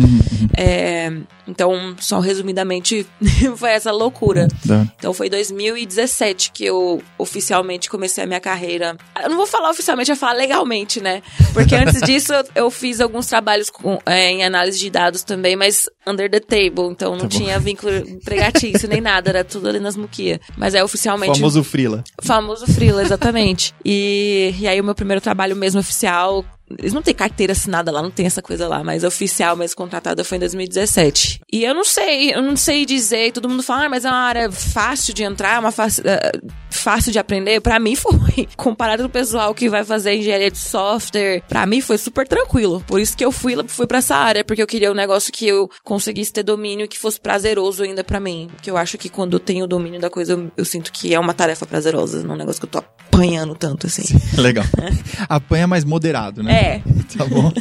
É, 0.58 1.10
então, 1.48 1.96
só 2.00 2.20
resumidamente, 2.20 3.08
foi 3.56 3.70
essa 3.70 3.92
loucura. 3.94 4.50
Tá. 4.68 4.86
Então 4.98 5.14
foi 5.14 5.30
2017 5.30 6.52
que 6.52 6.66
eu 6.66 7.02
oficialmente 7.18 7.90
comecei 7.90 8.24
a 8.24 8.28
minha 8.28 8.42
carreira. 8.42 8.98
Eu 9.24 9.30
não 9.30 9.38
vou 9.38 9.48
falar 9.48 9.70
oficialmente, 9.70 10.12
eu 10.12 10.16
vou 10.18 10.20
falar 10.20 10.38
legalmente, 10.38 11.00
né? 11.00 11.22
Porque 11.54 11.76
antes 11.76 12.02
disso 12.02 12.34
eu, 12.34 12.44
eu 12.56 12.72
fiz 12.72 13.00
alguns 13.00 13.28
trabalhos 13.28 13.70
com, 13.70 14.00
é, 14.06 14.32
em 14.32 14.44
análise 14.44 14.78
de 14.78 14.90
dados 14.90 15.24
também, 15.24 15.56
mas 15.56 15.86
under 16.06 16.30
the 16.30 16.42
table. 16.42 16.92
Então 16.92 17.12
não 17.12 17.30
Tá 17.30 17.38
tinha 17.38 17.60
vínculo 17.60 17.96
empregatício 17.96 18.90
nem 18.90 19.00
nada, 19.00 19.30
era 19.30 19.44
tudo 19.46 19.70
ali 19.70 19.80
nas 19.80 19.96
muquias. 19.96 20.40
Mas 20.58 20.75
é 20.75 20.84
oficialmente. 20.84 21.40
Famoso 21.40 21.64
Frila. 21.64 22.04
Famoso 22.22 22.66
freela, 22.68 23.02
exatamente. 23.02 23.74
e, 23.86 24.54
e 24.60 24.68
aí 24.68 24.82
o 24.82 24.84
meu 24.84 24.96
primeiro 24.96 25.22
trabalho 25.22 25.56
mesmo 25.56 25.69
oficial. 25.77 26.44
Eles 26.77 26.94
não 26.94 27.01
têm 27.01 27.16
carteira 27.16 27.54
assinada 27.54 27.92
lá, 27.92 28.01
não 28.01 28.12
tem 28.12 28.25
essa 28.25 28.42
coisa 28.42 28.68
lá, 28.68 28.83
mas 28.83 29.04
oficial 29.04 29.56
mesmo 29.56 29.75
contratada 29.75 30.24
foi 30.24 30.38
em 30.38 30.39
2017. 30.39 31.42
E 31.51 31.63
eu 31.63 31.74
não 31.74 31.83
sei, 31.83 32.33
eu 32.33 32.42
não 32.42 32.56
sei 32.56 32.86
dizer, 32.86 33.31
todo 33.31 33.50
mundo 33.50 33.63
fala, 33.63 33.86
ah, 33.86 33.89
mas 33.89 34.06
é 34.06 34.10
uma 34.10 34.18
área 34.18 34.51
fácil 34.51 35.13
de 35.13 35.24
entrar, 35.24 35.60
uma 35.60 35.71
fácil, 35.71 36.04
eh, 36.06 36.31
fácil 36.69 37.12
de 37.12 37.18
aprender. 37.18 37.60
Pra 37.62 37.80
mim 37.80 37.95
foi. 37.95 38.48
Comparado 38.56 39.04
com 39.04 39.10
o 39.10 39.12
pessoal 39.12 39.54
que 39.54 39.68
vai 39.68 39.83
fazer 39.83 40.13
engenharia 40.13 40.51
de 40.51 40.57
software, 40.57 41.42
pra 41.48 41.66
mim 41.66 41.81
foi 41.81 41.98
super 41.98 42.27
tranquilo. 42.27 42.83
Por 42.86 43.00
isso 43.00 43.18
que 43.18 43.25
eu 43.25 43.31
fui, 43.31 43.56
fui 43.68 43.88
pra 43.88 43.98
essa 43.98 44.15
área, 44.15 44.44
porque 44.44 44.62
eu 44.62 44.68
queria 44.68 44.92
um 44.92 44.95
negócio 44.95 45.33
que 45.33 45.48
eu 45.48 45.69
conseguisse 45.83 46.31
ter 46.31 46.44
domínio 46.44 46.86
e 46.86 46.88
que 46.88 47.00
fosse 47.00 47.19
prazeroso 47.19 47.83
ainda 47.83 48.04
pra 48.04 48.19
mim. 48.19 48.48
Porque 48.56 48.69
eu 48.69 48.77
acho 48.77 48.98
que 48.98 49.10
quando 49.10 49.33
eu 49.33 49.39
tenho 49.39 49.65
o 49.65 49.68
domínio 49.68 50.00
da 50.00 50.10
coisa, 50.10 50.33
eu, 50.33 50.51
eu 50.56 50.65
sinto 50.65 50.92
que 50.92 51.13
é 51.13 51.19
uma 51.19 51.33
tarefa 51.33 51.65
prazerosa, 51.65 52.22
não 52.24 52.31
é 52.31 52.36
um 52.36 52.38
negócio 52.38 52.62
que 52.62 52.65
eu 52.65 52.72
tô 52.72 52.83
apanhando 53.12 53.56
tanto 53.56 53.88
assim. 53.88 54.04
Legal. 54.40 54.66
Apanha 55.28 55.68
mais 55.68 55.84
moderado, 55.84 56.44
né? 56.44 56.54
É. 56.54 56.82
Tá 57.18 57.26
bom. 57.26 57.52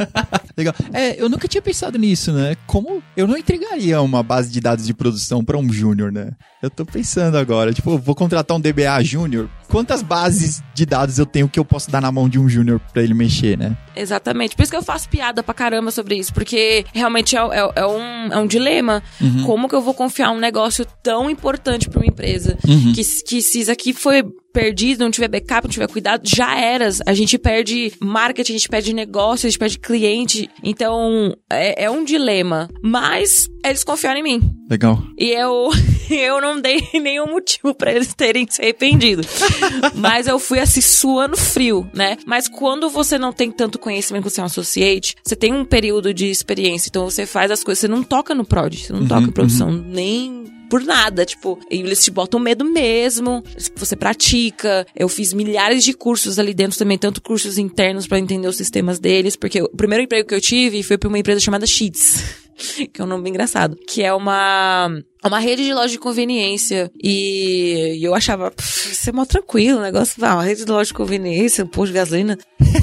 Legal. 0.59 0.75
É, 0.93 1.19
eu 1.21 1.27
nunca 1.27 1.49
tinha 1.49 1.63
pensado 1.63 1.99
nisso, 1.99 2.33
né? 2.33 2.55
Como 2.67 3.03
eu 3.17 3.27
não 3.27 3.35
entregaria 3.35 3.99
uma 4.03 4.23
base 4.23 4.51
de 4.51 4.61
dados 4.61 4.85
de 4.85 4.93
produção 4.93 5.43
pra 5.43 5.57
um 5.57 5.73
júnior, 5.73 6.13
né? 6.13 6.33
Eu 6.63 6.69
tô 6.69 6.85
pensando 6.85 7.39
agora, 7.39 7.73
tipo, 7.73 7.97
vou 7.97 8.15
contratar 8.15 8.55
um 8.55 8.61
DBA 8.61 9.03
júnior. 9.03 9.49
Quantas 9.67 10.03
bases 10.03 10.63
de 10.75 10.85
dados 10.85 11.19
eu 11.19 11.25
tenho 11.25 11.49
que 11.49 11.59
eu 11.59 11.65
posso 11.65 11.91
dar 11.91 12.03
na 12.03 12.13
mão 12.13 12.29
de 12.29 12.39
um 12.39 12.47
júnior 12.47 12.79
pra 12.93 13.03
ele 13.03 13.15
mexer, 13.15 13.57
né? 13.57 13.75
Exatamente. 13.97 14.55
Por 14.55 14.63
isso 14.65 14.71
que 14.73 14.77
eu 14.77 14.83
faço 14.83 15.09
piada 15.09 15.43
pra 15.43 15.55
caramba 15.55 15.91
sobre 15.91 16.17
isso. 16.17 16.33
Porque 16.35 16.85
realmente 16.93 17.35
é, 17.35 17.41
é- 17.41 17.73
é 17.77 17.87
um, 17.87 18.33
é 18.33 18.37
um 18.37 18.47
dilema. 18.47 19.03
Como 19.47 19.67
que 19.67 19.75
eu 19.75 19.81
vou 19.81 19.95
confiar 19.95 20.31
um 20.31 20.39
negócio 20.39 20.85
tão 21.03 21.31
importante 21.31 21.89
pra 21.89 22.01
uma 22.01 22.07
empresa? 22.07 22.59
Que, 22.95 23.03
que 23.25 23.41
se 23.43 23.61
isso 23.61 23.71
aqui 23.73 23.95
foi 23.95 24.23
perdido, 24.53 25.05
não 25.05 25.11
tiver 25.11 25.29
backup, 25.29 25.67
não 25.67 25.73
tiver 25.73 25.89
cuidado, 25.89 26.23
já 26.25 26.59
eras. 26.59 27.01
A 27.07 27.15
gente 27.15 27.39
perde 27.39 27.93
marketing, 28.01 28.53
a 28.53 28.57
gente 28.57 28.69
perde 28.69 28.93
negócio, 28.93 29.47
a 29.47 29.51
gente 29.51 29.59
perde 29.59 29.79
cliente. 29.79 30.49
Então, 30.63 31.35
é, 31.51 31.85
é 31.85 31.91
um 31.91 32.05
dilema. 32.05 32.69
Mas 32.83 33.49
eles 33.65 33.85
confiaram 33.85 34.21
em 34.21 34.23
mim. 34.23 34.59
Legal. 34.71 35.03
E 35.17 35.31
eu, 35.31 35.71
eu 36.11 36.41
não 36.41 36.61
dei 36.61 36.81
nenhum 37.01 37.27
motivo 37.27 37.75
pra 37.75 37.93
eles 37.93 38.15
terem 38.15 38.47
se 38.49 38.61
arrependido. 38.61 39.23
Mas 39.95 40.27
eu 40.27 40.39
fui 40.39 40.59
assim, 40.59 40.81
suando 40.81 41.37
frio, 41.37 41.89
né? 41.93 42.17
Mas 42.27 42.49
quando 42.49 42.89
você 42.89 43.19
não 43.19 43.33
tem 43.33 43.51
tanto 43.51 43.79
conhecimento 43.79 44.25
que 44.25 44.31
você 44.31 44.41
é 44.41 44.43
um 44.43 44.47
associate, 44.47 45.17
você 45.25 45.37
tem 45.37 45.53
um 45.53 45.65
período 45.65 46.13
de 46.13 46.27
experiência, 46.27 46.89
então 46.89 47.05
você 47.05 47.27
faz 47.27 47.51
as 47.51 47.65
coisas, 47.65 47.81
você 47.81 47.89
não 47.89 48.03
toca 48.03 48.35
no 48.35 48.45
prod, 48.45 48.77
você 48.77 48.93
não 48.93 49.07
toca 49.07 49.27
em 49.27 49.33
produção, 49.33 49.71
nem 49.71 50.38
por 50.69 50.83
nada, 50.83 51.25
tipo, 51.25 51.59
eles 51.71 52.03
te 52.05 52.11
botam 52.11 52.39
medo 52.39 52.65
mesmo, 52.65 53.43
você 53.77 53.97
pratica. 53.97 54.87
Eu 54.95 55.09
fiz 55.09 55.33
milhares 55.33 55.85
de 55.85 55.93
cursos 55.93 56.39
ali 56.39 56.55
dentro 56.55 56.79
também, 56.79 56.99
tanto 56.99 57.23
cursos 57.23 57.59
internos 57.59 58.07
pra 58.07 58.19
entender 58.19 58.49
os 58.49 58.57
sistemas 58.57 58.99
deles, 58.99 59.37
porque 59.37 59.63
o 59.63 59.69
primeiro 59.69 60.05
emprego 60.05 60.29
que 60.29 60.35
eu 60.35 60.41
tive 60.41 60.83
foi 60.83 60.99
pra 60.99 61.09
uma 61.09 61.19
empresa 61.19 61.41
chamada 61.41 61.67
Sheets, 61.67 62.23
que 62.93 63.01
é 63.01 63.05
um 63.05 63.09
nome 63.09 63.29
engraçado, 63.31 63.77
que 63.87 64.03
é 64.03 64.13
uma 64.13 64.91
uma 65.25 65.41
rede 65.41 65.65
de 65.65 65.75
loja 65.75 65.89
de 65.89 65.99
conveniência. 65.99 66.91
E, 67.03 67.97
e 67.99 68.05
eu 68.05 68.15
achava, 68.15 68.51
"Pff, 68.51 68.93
isso 68.93 69.11
é 69.11 69.13
mó 69.13 69.25
tranquilo, 69.25 69.79
o 69.79 69.83
negócio, 69.83 70.25
ah, 70.25 70.35
uma 70.35 70.45
rede 70.45 70.65
de 70.65 70.71
loja 70.71 70.89
de 70.89 70.95
conveniência, 70.95 71.65
um 71.65 71.69
posto 71.69 71.89
de 71.93 71.99
gasolina. 71.99 72.39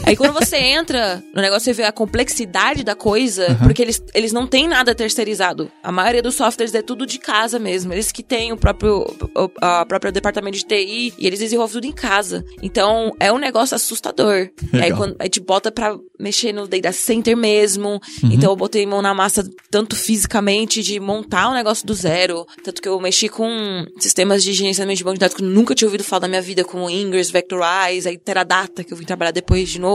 Aí 0.06 0.16
quando 0.16 0.34
você 0.34 0.58
entra 0.58 1.24
no 1.34 1.42
negócio, 1.42 1.66
você 1.66 1.74
vê 1.74 1.84
a 1.84 1.92
complexidade 1.92 2.84
da 2.84 2.96
coisa, 2.96 3.58
porque 3.64 3.82
eles, 3.82 4.02
eles 4.14 4.32
não 4.32 4.46
têm 4.46 4.68
nada 4.68 4.94
terceirizado. 4.94 5.72
A 5.84 5.92
maioria 5.92 6.22
dos 6.22 6.36
softwares 6.36 6.74
é 6.74 6.82
tudo 6.82 7.06
de 7.06 7.18
casa 7.18 7.58
mesmo. 7.58 7.92
Eles 7.92 8.12
que 8.12 8.22
têm 8.22 8.52
o 8.52 8.58
próprio, 8.58 9.06
o 9.36 9.52
a 9.62 9.86
próprio 9.86 10.12
departamento 10.12 10.58
de 10.58 10.66
TI 10.66 11.14
e 11.18 11.26
eles 11.28 11.40
desenvolvem 11.40 11.74
tudo 11.74 11.88
em 11.88 11.92
casa. 11.92 12.46
Então, 12.62 13.12
é 13.20 13.32
um 13.32 13.38
negócio 13.38 13.76
assustador. 13.76 14.50
E 14.74 14.78
aí, 14.78 14.82
Legal. 14.84 14.98
quando 14.98 15.16
a 15.20 15.24
gente 15.24 15.40
bota 15.40 15.72
pra 15.72 15.98
mexer 16.20 16.54
no 16.54 16.68
data 16.68 16.92
center 16.92 17.36
mesmo. 17.36 18.00
Então, 18.24 18.52
eu 18.52 18.56
botei 18.56 18.86
mão 18.86 19.02
na 19.02 19.14
massa, 19.14 19.48
tanto 19.72 19.96
fisicamente, 19.96 20.84
de 20.84 21.00
montar 21.00 21.50
um 21.50 21.54
negócio 21.54 21.86
do 21.86 21.94
zero. 21.94 22.46
Tanto 22.64 22.82
que 22.82 22.88
eu 22.88 23.00
mexi 23.00 23.28
com 23.28 23.86
sistemas 24.00 24.44
de 24.44 24.54
gerenciamento 24.54 24.98
de 24.98 25.04
banco 25.04 25.16
de 25.16 25.20
dados 25.20 25.36
que 25.36 25.44
eu 25.44 25.48
nunca 25.48 25.74
tinha 25.74 25.88
ouvido 25.88 26.04
falar 26.04 26.22
na 26.22 26.28
minha 26.28 26.42
vida, 26.42 26.64
como 26.64 26.90
Ingress, 26.90 27.32
Vectorize, 27.32 28.08
aí 28.08 28.18
Teradata, 28.18 28.84
que 28.84 28.94
eu 28.94 28.98
vim 28.98 29.06
trabalhar 29.06 29.32
depois 29.32 29.70
de 29.70 29.80
novo. 29.80 29.95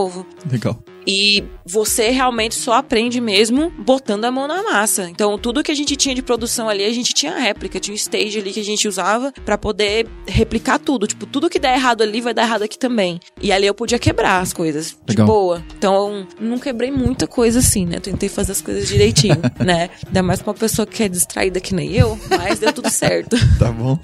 Legal. 0.50 0.82
E 1.06 1.42
você 1.64 2.10
realmente 2.10 2.54
só 2.54 2.74
aprende 2.74 3.20
mesmo 3.20 3.72
botando 3.78 4.24
a 4.26 4.30
mão 4.30 4.46
na 4.46 4.62
massa. 4.62 5.08
Então, 5.08 5.38
tudo 5.38 5.62
que 5.62 5.72
a 5.72 5.74
gente 5.74 5.96
tinha 5.96 6.14
de 6.14 6.22
produção 6.22 6.68
ali, 6.68 6.84
a 6.84 6.92
gente 6.92 7.14
tinha 7.14 7.36
réplica, 7.38 7.80
tinha 7.80 7.92
um 7.92 7.96
stage 7.96 8.38
ali 8.38 8.52
que 8.52 8.60
a 8.60 8.64
gente 8.64 8.86
usava 8.86 9.32
pra 9.44 9.56
poder 9.56 10.06
replicar 10.26 10.78
tudo. 10.78 11.06
Tipo, 11.06 11.26
tudo 11.26 11.48
que 11.48 11.58
der 11.58 11.74
errado 11.74 12.02
ali 12.02 12.20
vai 12.20 12.34
dar 12.34 12.42
errado 12.42 12.62
aqui 12.62 12.78
também. 12.78 13.18
E 13.40 13.50
ali 13.50 13.66
eu 13.66 13.74
podia 13.74 13.98
quebrar 13.98 14.40
as 14.40 14.52
coisas 14.52 14.90
de 15.06 15.12
Legal. 15.12 15.26
boa. 15.26 15.64
Então, 15.76 16.26
não 16.38 16.58
quebrei 16.58 16.90
muita 16.90 17.26
coisa 17.26 17.60
assim, 17.60 17.86
né? 17.86 17.98
Tentei 17.98 18.28
fazer 18.28 18.52
as 18.52 18.60
coisas 18.60 18.86
direitinho, 18.86 19.40
né? 19.58 19.88
Ainda 20.06 20.22
mais 20.22 20.42
pra 20.42 20.50
uma 20.52 20.58
pessoa 20.58 20.86
que 20.86 21.02
é 21.02 21.08
distraída 21.08 21.60
que 21.60 21.74
nem 21.74 21.92
eu, 21.94 22.18
mas 22.28 22.58
deu 22.58 22.72
tudo 22.72 22.90
certo. 22.90 23.36
Tá 23.58 23.70
bom. 23.72 23.98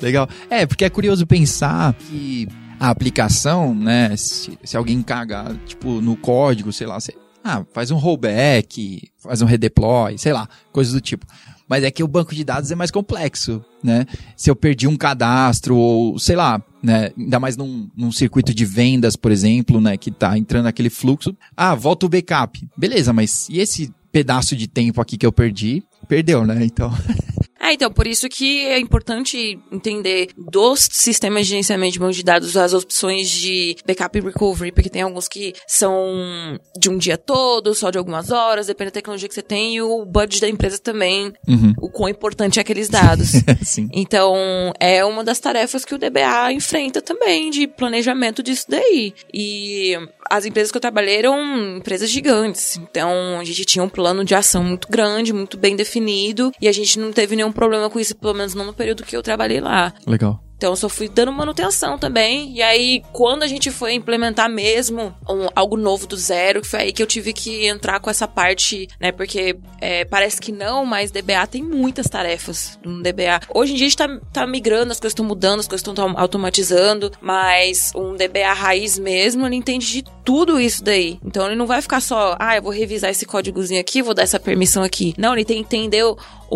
Legal. 0.00 0.28
É, 0.48 0.64
porque 0.66 0.84
é 0.84 0.88
curioso 0.90 1.26
pensar 1.26 1.94
que 1.94 2.48
a 2.78 2.90
aplicação, 2.90 3.74
né, 3.74 4.16
se, 4.16 4.58
se 4.64 4.76
alguém 4.76 5.02
caga, 5.02 5.56
tipo, 5.66 6.00
no 6.00 6.16
código, 6.16 6.72
sei 6.72 6.86
lá, 6.86 6.98
ah, 7.42 7.64
faz 7.72 7.90
um 7.90 7.96
rollback, 7.96 9.10
faz 9.18 9.42
um 9.42 9.46
redeploy, 9.46 10.16
sei 10.16 10.32
lá, 10.32 10.48
coisas 10.72 10.94
do 10.94 11.00
tipo. 11.00 11.26
Mas 11.68 11.82
é 11.82 11.90
que 11.90 12.02
o 12.02 12.08
banco 12.08 12.34
de 12.34 12.44
dados 12.44 12.70
é 12.70 12.74
mais 12.74 12.90
complexo, 12.90 13.64
né? 13.82 14.06
Se 14.36 14.50
eu 14.50 14.56
perdi 14.56 14.86
um 14.86 14.96
cadastro 14.96 15.76
ou, 15.76 16.18
sei 16.18 16.36
lá, 16.36 16.62
né? 16.82 17.10
Ainda 17.16 17.40
mais 17.40 17.56
num, 17.56 17.88
num 17.96 18.12
circuito 18.12 18.52
de 18.54 18.64
vendas, 18.64 19.16
por 19.16 19.32
exemplo, 19.32 19.80
né? 19.80 19.96
Que 19.96 20.10
tá 20.10 20.36
entrando 20.36 20.66
aquele 20.66 20.90
fluxo. 20.90 21.36
Ah, 21.56 21.74
volta 21.74 22.04
o 22.04 22.08
backup. 22.08 22.66
Beleza, 22.76 23.12
mas 23.12 23.48
e 23.48 23.60
esse 23.60 23.92
pedaço 24.12 24.54
de 24.54 24.66
tempo 24.66 25.00
aqui 25.00 25.16
que 25.16 25.26
eu 25.26 25.32
perdi? 25.32 25.82
Perdeu, 26.06 26.46
né? 26.46 26.64
Então, 26.64 26.92
É, 27.64 27.72
então, 27.72 27.90
por 27.90 28.06
isso 28.06 28.28
que 28.28 28.66
é 28.66 28.78
importante 28.78 29.58
entender 29.72 30.28
dos 30.36 30.86
sistemas 30.92 31.46
de 31.46 31.50
gerenciamento 31.50 31.94
de 31.94 31.98
banco 31.98 32.12
de 32.12 32.22
dados 32.22 32.56
as 32.58 32.74
opções 32.74 33.30
de 33.30 33.74
backup 33.86 34.18
e 34.18 34.20
recovery, 34.20 34.70
porque 34.70 34.90
tem 34.90 35.00
alguns 35.00 35.26
que 35.26 35.54
são 35.66 36.60
de 36.78 36.90
um 36.90 36.98
dia 36.98 37.16
todo, 37.16 37.74
só 37.74 37.90
de 37.90 37.96
algumas 37.96 38.30
horas, 38.30 38.66
depende 38.66 38.90
da 38.90 38.94
tecnologia 38.94 39.26
que 39.26 39.34
você 39.34 39.42
tem, 39.42 39.76
e 39.76 39.82
o 39.82 40.04
budget 40.04 40.42
da 40.42 40.48
empresa 40.48 40.78
também, 40.78 41.32
uhum. 41.48 41.72
o 41.80 41.88
quão 41.88 42.10
importante 42.10 42.58
é 42.58 42.62
aqueles 42.62 42.90
dados. 42.90 43.32
então, 43.92 44.34
é 44.78 45.02
uma 45.02 45.24
das 45.24 45.40
tarefas 45.40 45.86
que 45.86 45.94
o 45.94 45.98
DBA 45.98 46.52
enfrenta 46.52 47.00
também, 47.00 47.48
de 47.50 47.66
planejamento 47.66 48.42
disso 48.42 48.66
daí. 48.68 49.14
E 49.32 49.96
as 50.30 50.44
empresas 50.44 50.70
que 50.70 50.76
eu 50.76 50.80
trabalhei 50.80 51.16
eram 51.16 51.76
empresas 51.76 52.10
gigantes. 52.10 52.76
Então, 52.76 53.38
a 53.40 53.44
gente 53.44 53.64
tinha 53.64 53.82
um 53.82 53.88
plano 53.88 54.24
de 54.24 54.34
ação 54.34 54.62
muito 54.62 54.88
grande, 54.88 55.32
muito 55.32 55.56
bem 55.56 55.76
definido, 55.76 56.52
e 56.60 56.68
a 56.68 56.72
gente 56.72 56.98
não 56.98 57.12
teve 57.12 57.36
nenhum 57.36 57.52
problema 57.52 57.88
com 57.90 57.98
isso, 57.98 58.16
pelo 58.16 58.34
menos 58.34 58.54
não 58.54 58.66
no 58.66 58.74
período 58.74 59.04
que 59.04 59.16
eu 59.16 59.22
trabalhei 59.22 59.60
lá. 59.60 59.92
Legal. 60.06 60.40
Então 60.64 60.72
eu 60.72 60.76
só 60.76 60.88
fui 60.88 61.10
dando 61.10 61.30
manutenção 61.30 61.98
também. 61.98 62.56
E 62.56 62.62
aí, 62.62 63.02
quando 63.12 63.42
a 63.42 63.46
gente 63.46 63.70
foi 63.70 63.92
implementar 63.92 64.48
mesmo 64.48 65.14
um, 65.28 65.46
algo 65.54 65.76
novo 65.76 66.06
do 66.06 66.16
zero, 66.16 66.64
foi 66.64 66.80
aí 66.80 66.92
que 66.92 67.02
eu 67.02 67.06
tive 67.06 67.34
que 67.34 67.66
entrar 67.66 68.00
com 68.00 68.08
essa 68.08 68.26
parte, 68.26 68.88
né? 68.98 69.12
Porque 69.12 69.58
é, 69.78 70.06
parece 70.06 70.40
que 70.40 70.50
não, 70.50 70.86
mas 70.86 71.10
DBA 71.10 71.46
tem 71.48 71.62
muitas 71.62 72.06
tarefas 72.06 72.78
no 72.82 73.02
DBA. 73.02 73.40
Hoje 73.54 73.74
em 73.74 73.76
dia 73.76 73.86
a 73.86 73.90
gente 73.90 73.98
tá, 73.98 74.20
tá 74.32 74.46
migrando, 74.46 74.90
as 74.90 74.98
coisas 74.98 75.12
estão 75.12 75.26
mudando, 75.26 75.60
as 75.60 75.68
coisas 75.68 75.86
estão 75.86 76.18
automatizando, 76.18 77.12
mas 77.20 77.92
um 77.94 78.16
DBA 78.16 78.54
raiz 78.54 78.98
mesmo, 78.98 79.44
ele 79.44 79.56
entende 79.56 79.86
de 79.86 80.02
tudo 80.24 80.58
isso 80.58 80.82
daí. 80.82 81.18
Então 81.22 81.44
ele 81.46 81.56
não 81.56 81.66
vai 81.66 81.82
ficar 81.82 82.00
só, 82.00 82.36
ah, 82.40 82.56
eu 82.56 82.62
vou 82.62 82.72
revisar 82.72 83.10
esse 83.10 83.26
códigozinho 83.26 83.82
aqui, 83.82 84.00
vou 84.00 84.14
dar 84.14 84.22
essa 84.22 84.40
permissão 84.40 84.82
aqui. 84.82 85.14
Não, 85.18 85.34
ele 85.34 85.44
tem 85.44 85.62
que 85.62 85.76
entender 85.76 86.04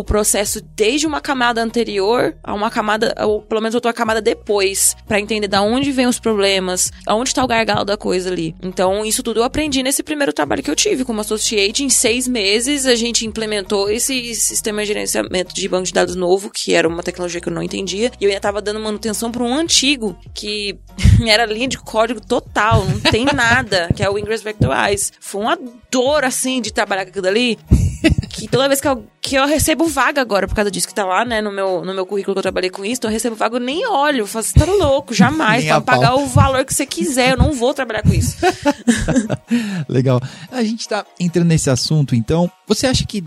o, 0.00 0.04
processo 0.04 0.60
desde 0.74 1.06
uma 1.06 1.20
camada 1.20 1.62
anterior 1.62 2.36
a 2.42 2.54
uma 2.54 2.70
camada, 2.70 3.14
ou 3.20 3.42
pelo 3.42 3.60
menos 3.60 3.74
outra 3.74 3.92
camada 3.92 4.20
depois, 4.20 4.96
para 5.06 5.20
entender 5.20 5.48
da 5.48 5.62
onde 5.62 5.92
vem 5.92 6.06
os 6.06 6.18
problemas, 6.18 6.90
aonde 7.06 7.34
tá 7.34 7.44
o 7.44 7.46
gargalo 7.46 7.84
da 7.84 7.96
coisa 7.96 8.30
ali. 8.30 8.54
Então, 8.62 9.04
isso 9.04 9.22
tudo 9.22 9.40
eu 9.40 9.44
aprendi 9.44 9.82
nesse 9.82 10.02
primeiro 10.02 10.32
trabalho 10.32 10.62
que 10.62 10.70
eu 10.70 10.76
tive 10.76 11.04
como 11.04 11.20
associate. 11.20 11.84
Em 11.84 11.88
seis 11.88 12.26
meses, 12.26 12.86
a 12.86 12.94
gente 12.94 13.26
implementou 13.26 13.90
esse 13.90 14.34
sistema 14.34 14.82
de 14.82 14.88
gerenciamento 14.88 15.54
de 15.54 15.68
banco 15.68 15.86
de 15.86 15.92
dados 15.92 16.14
novo, 16.14 16.50
que 16.50 16.74
era 16.74 16.88
uma 16.88 17.02
tecnologia 17.02 17.40
que 17.40 17.48
eu 17.48 17.52
não 17.52 17.62
entendia, 17.62 18.10
e 18.20 18.24
eu 18.24 18.28
ainda 18.28 18.40
tava 18.40 18.62
dando 18.62 18.80
manutenção 18.80 19.30
para 19.30 19.42
um 19.42 19.54
antigo, 19.54 20.16
que 20.34 20.78
era 21.26 21.46
linha 21.46 21.68
de 21.68 21.78
código 21.78 22.20
total, 22.20 22.84
não 22.84 23.00
tem 23.00 23.24
nada, 23.34 23.88
que 23.94 24.02
é 24.02 24.10
o 24.10 24.18
Ingress 24.18 24.42
Vectorize. 24.42 25.12
Foi 25.20 25.40
uma 25.40 25.58
dor, 25.90 26.24
assim, 26.24 26.60
de 26.60 26.72
trabalhar 26.72 27.04
com 27.04 27.10
aquilo 27.10 27.28
ali 27.28 27.58
que 28.38 28.46
toda 28.46 28.68
vez 28.68 28.80
que 28.80 28.86
eu, 28.86 29.04
que 29.20 29.34
eu 29.34 29.46
recebo 29.46 29.88
vaga 29.88 30.20
agora, 30.20 30.46
por 30.46 30.54
causa 30.54 30.70
disso 30.70 30.86
que 30.86 30.94
tá 30.94 31.04
lá, 31.04 31.24
né, 31.24 31.40
no 31.40 31.50
meu, 31.50 31.84
no 31.84 31.92
meu 31.92 32.06
currículo 32.06 32.34
que 32.34 32.38
eu 32.38 32.42
trabalhei 32.42 32.70
com 32.70 32.84
isso, 32.84 33.00
então 33.00 33.10
eu 33.10 33.12
recebo 33.12 33.34
vaga, 33.34 33.56
eu 33.56 33.60
nem 33.60 33.84
olho, 33.84 34.20
eu 34.20 34.26
falo, 34.26 34.44
você 34.44 34.54
tá 34.54 34.64
louco, 34.64 35.12
jamais, 35.12 35.66
pode 35.66 35.84
pagar 35.84 36.14
o 36.14 36.26
valor 36.26 36.64
que 36.64 36.72
você 36.72 36.86
quiser, 36.86 37.32
eu 37.32 37.36
não 37.36 37.52
vou 37.52 37.74
trabalhar 37.74 38.02
com 38.02 38.14
isso. 38.14 38.36
Legal. 39.88 40.20
A 40.52 40.62
gente 40.62 40.86
tá 40.86 41.04
entrando 41.18 41.48
nesse 41.48 41.68
assunto, 41.68 42.14
então, 42.14 42.50
você 42.66 42.86
acha 42.86 43.04
que 43.04 43.24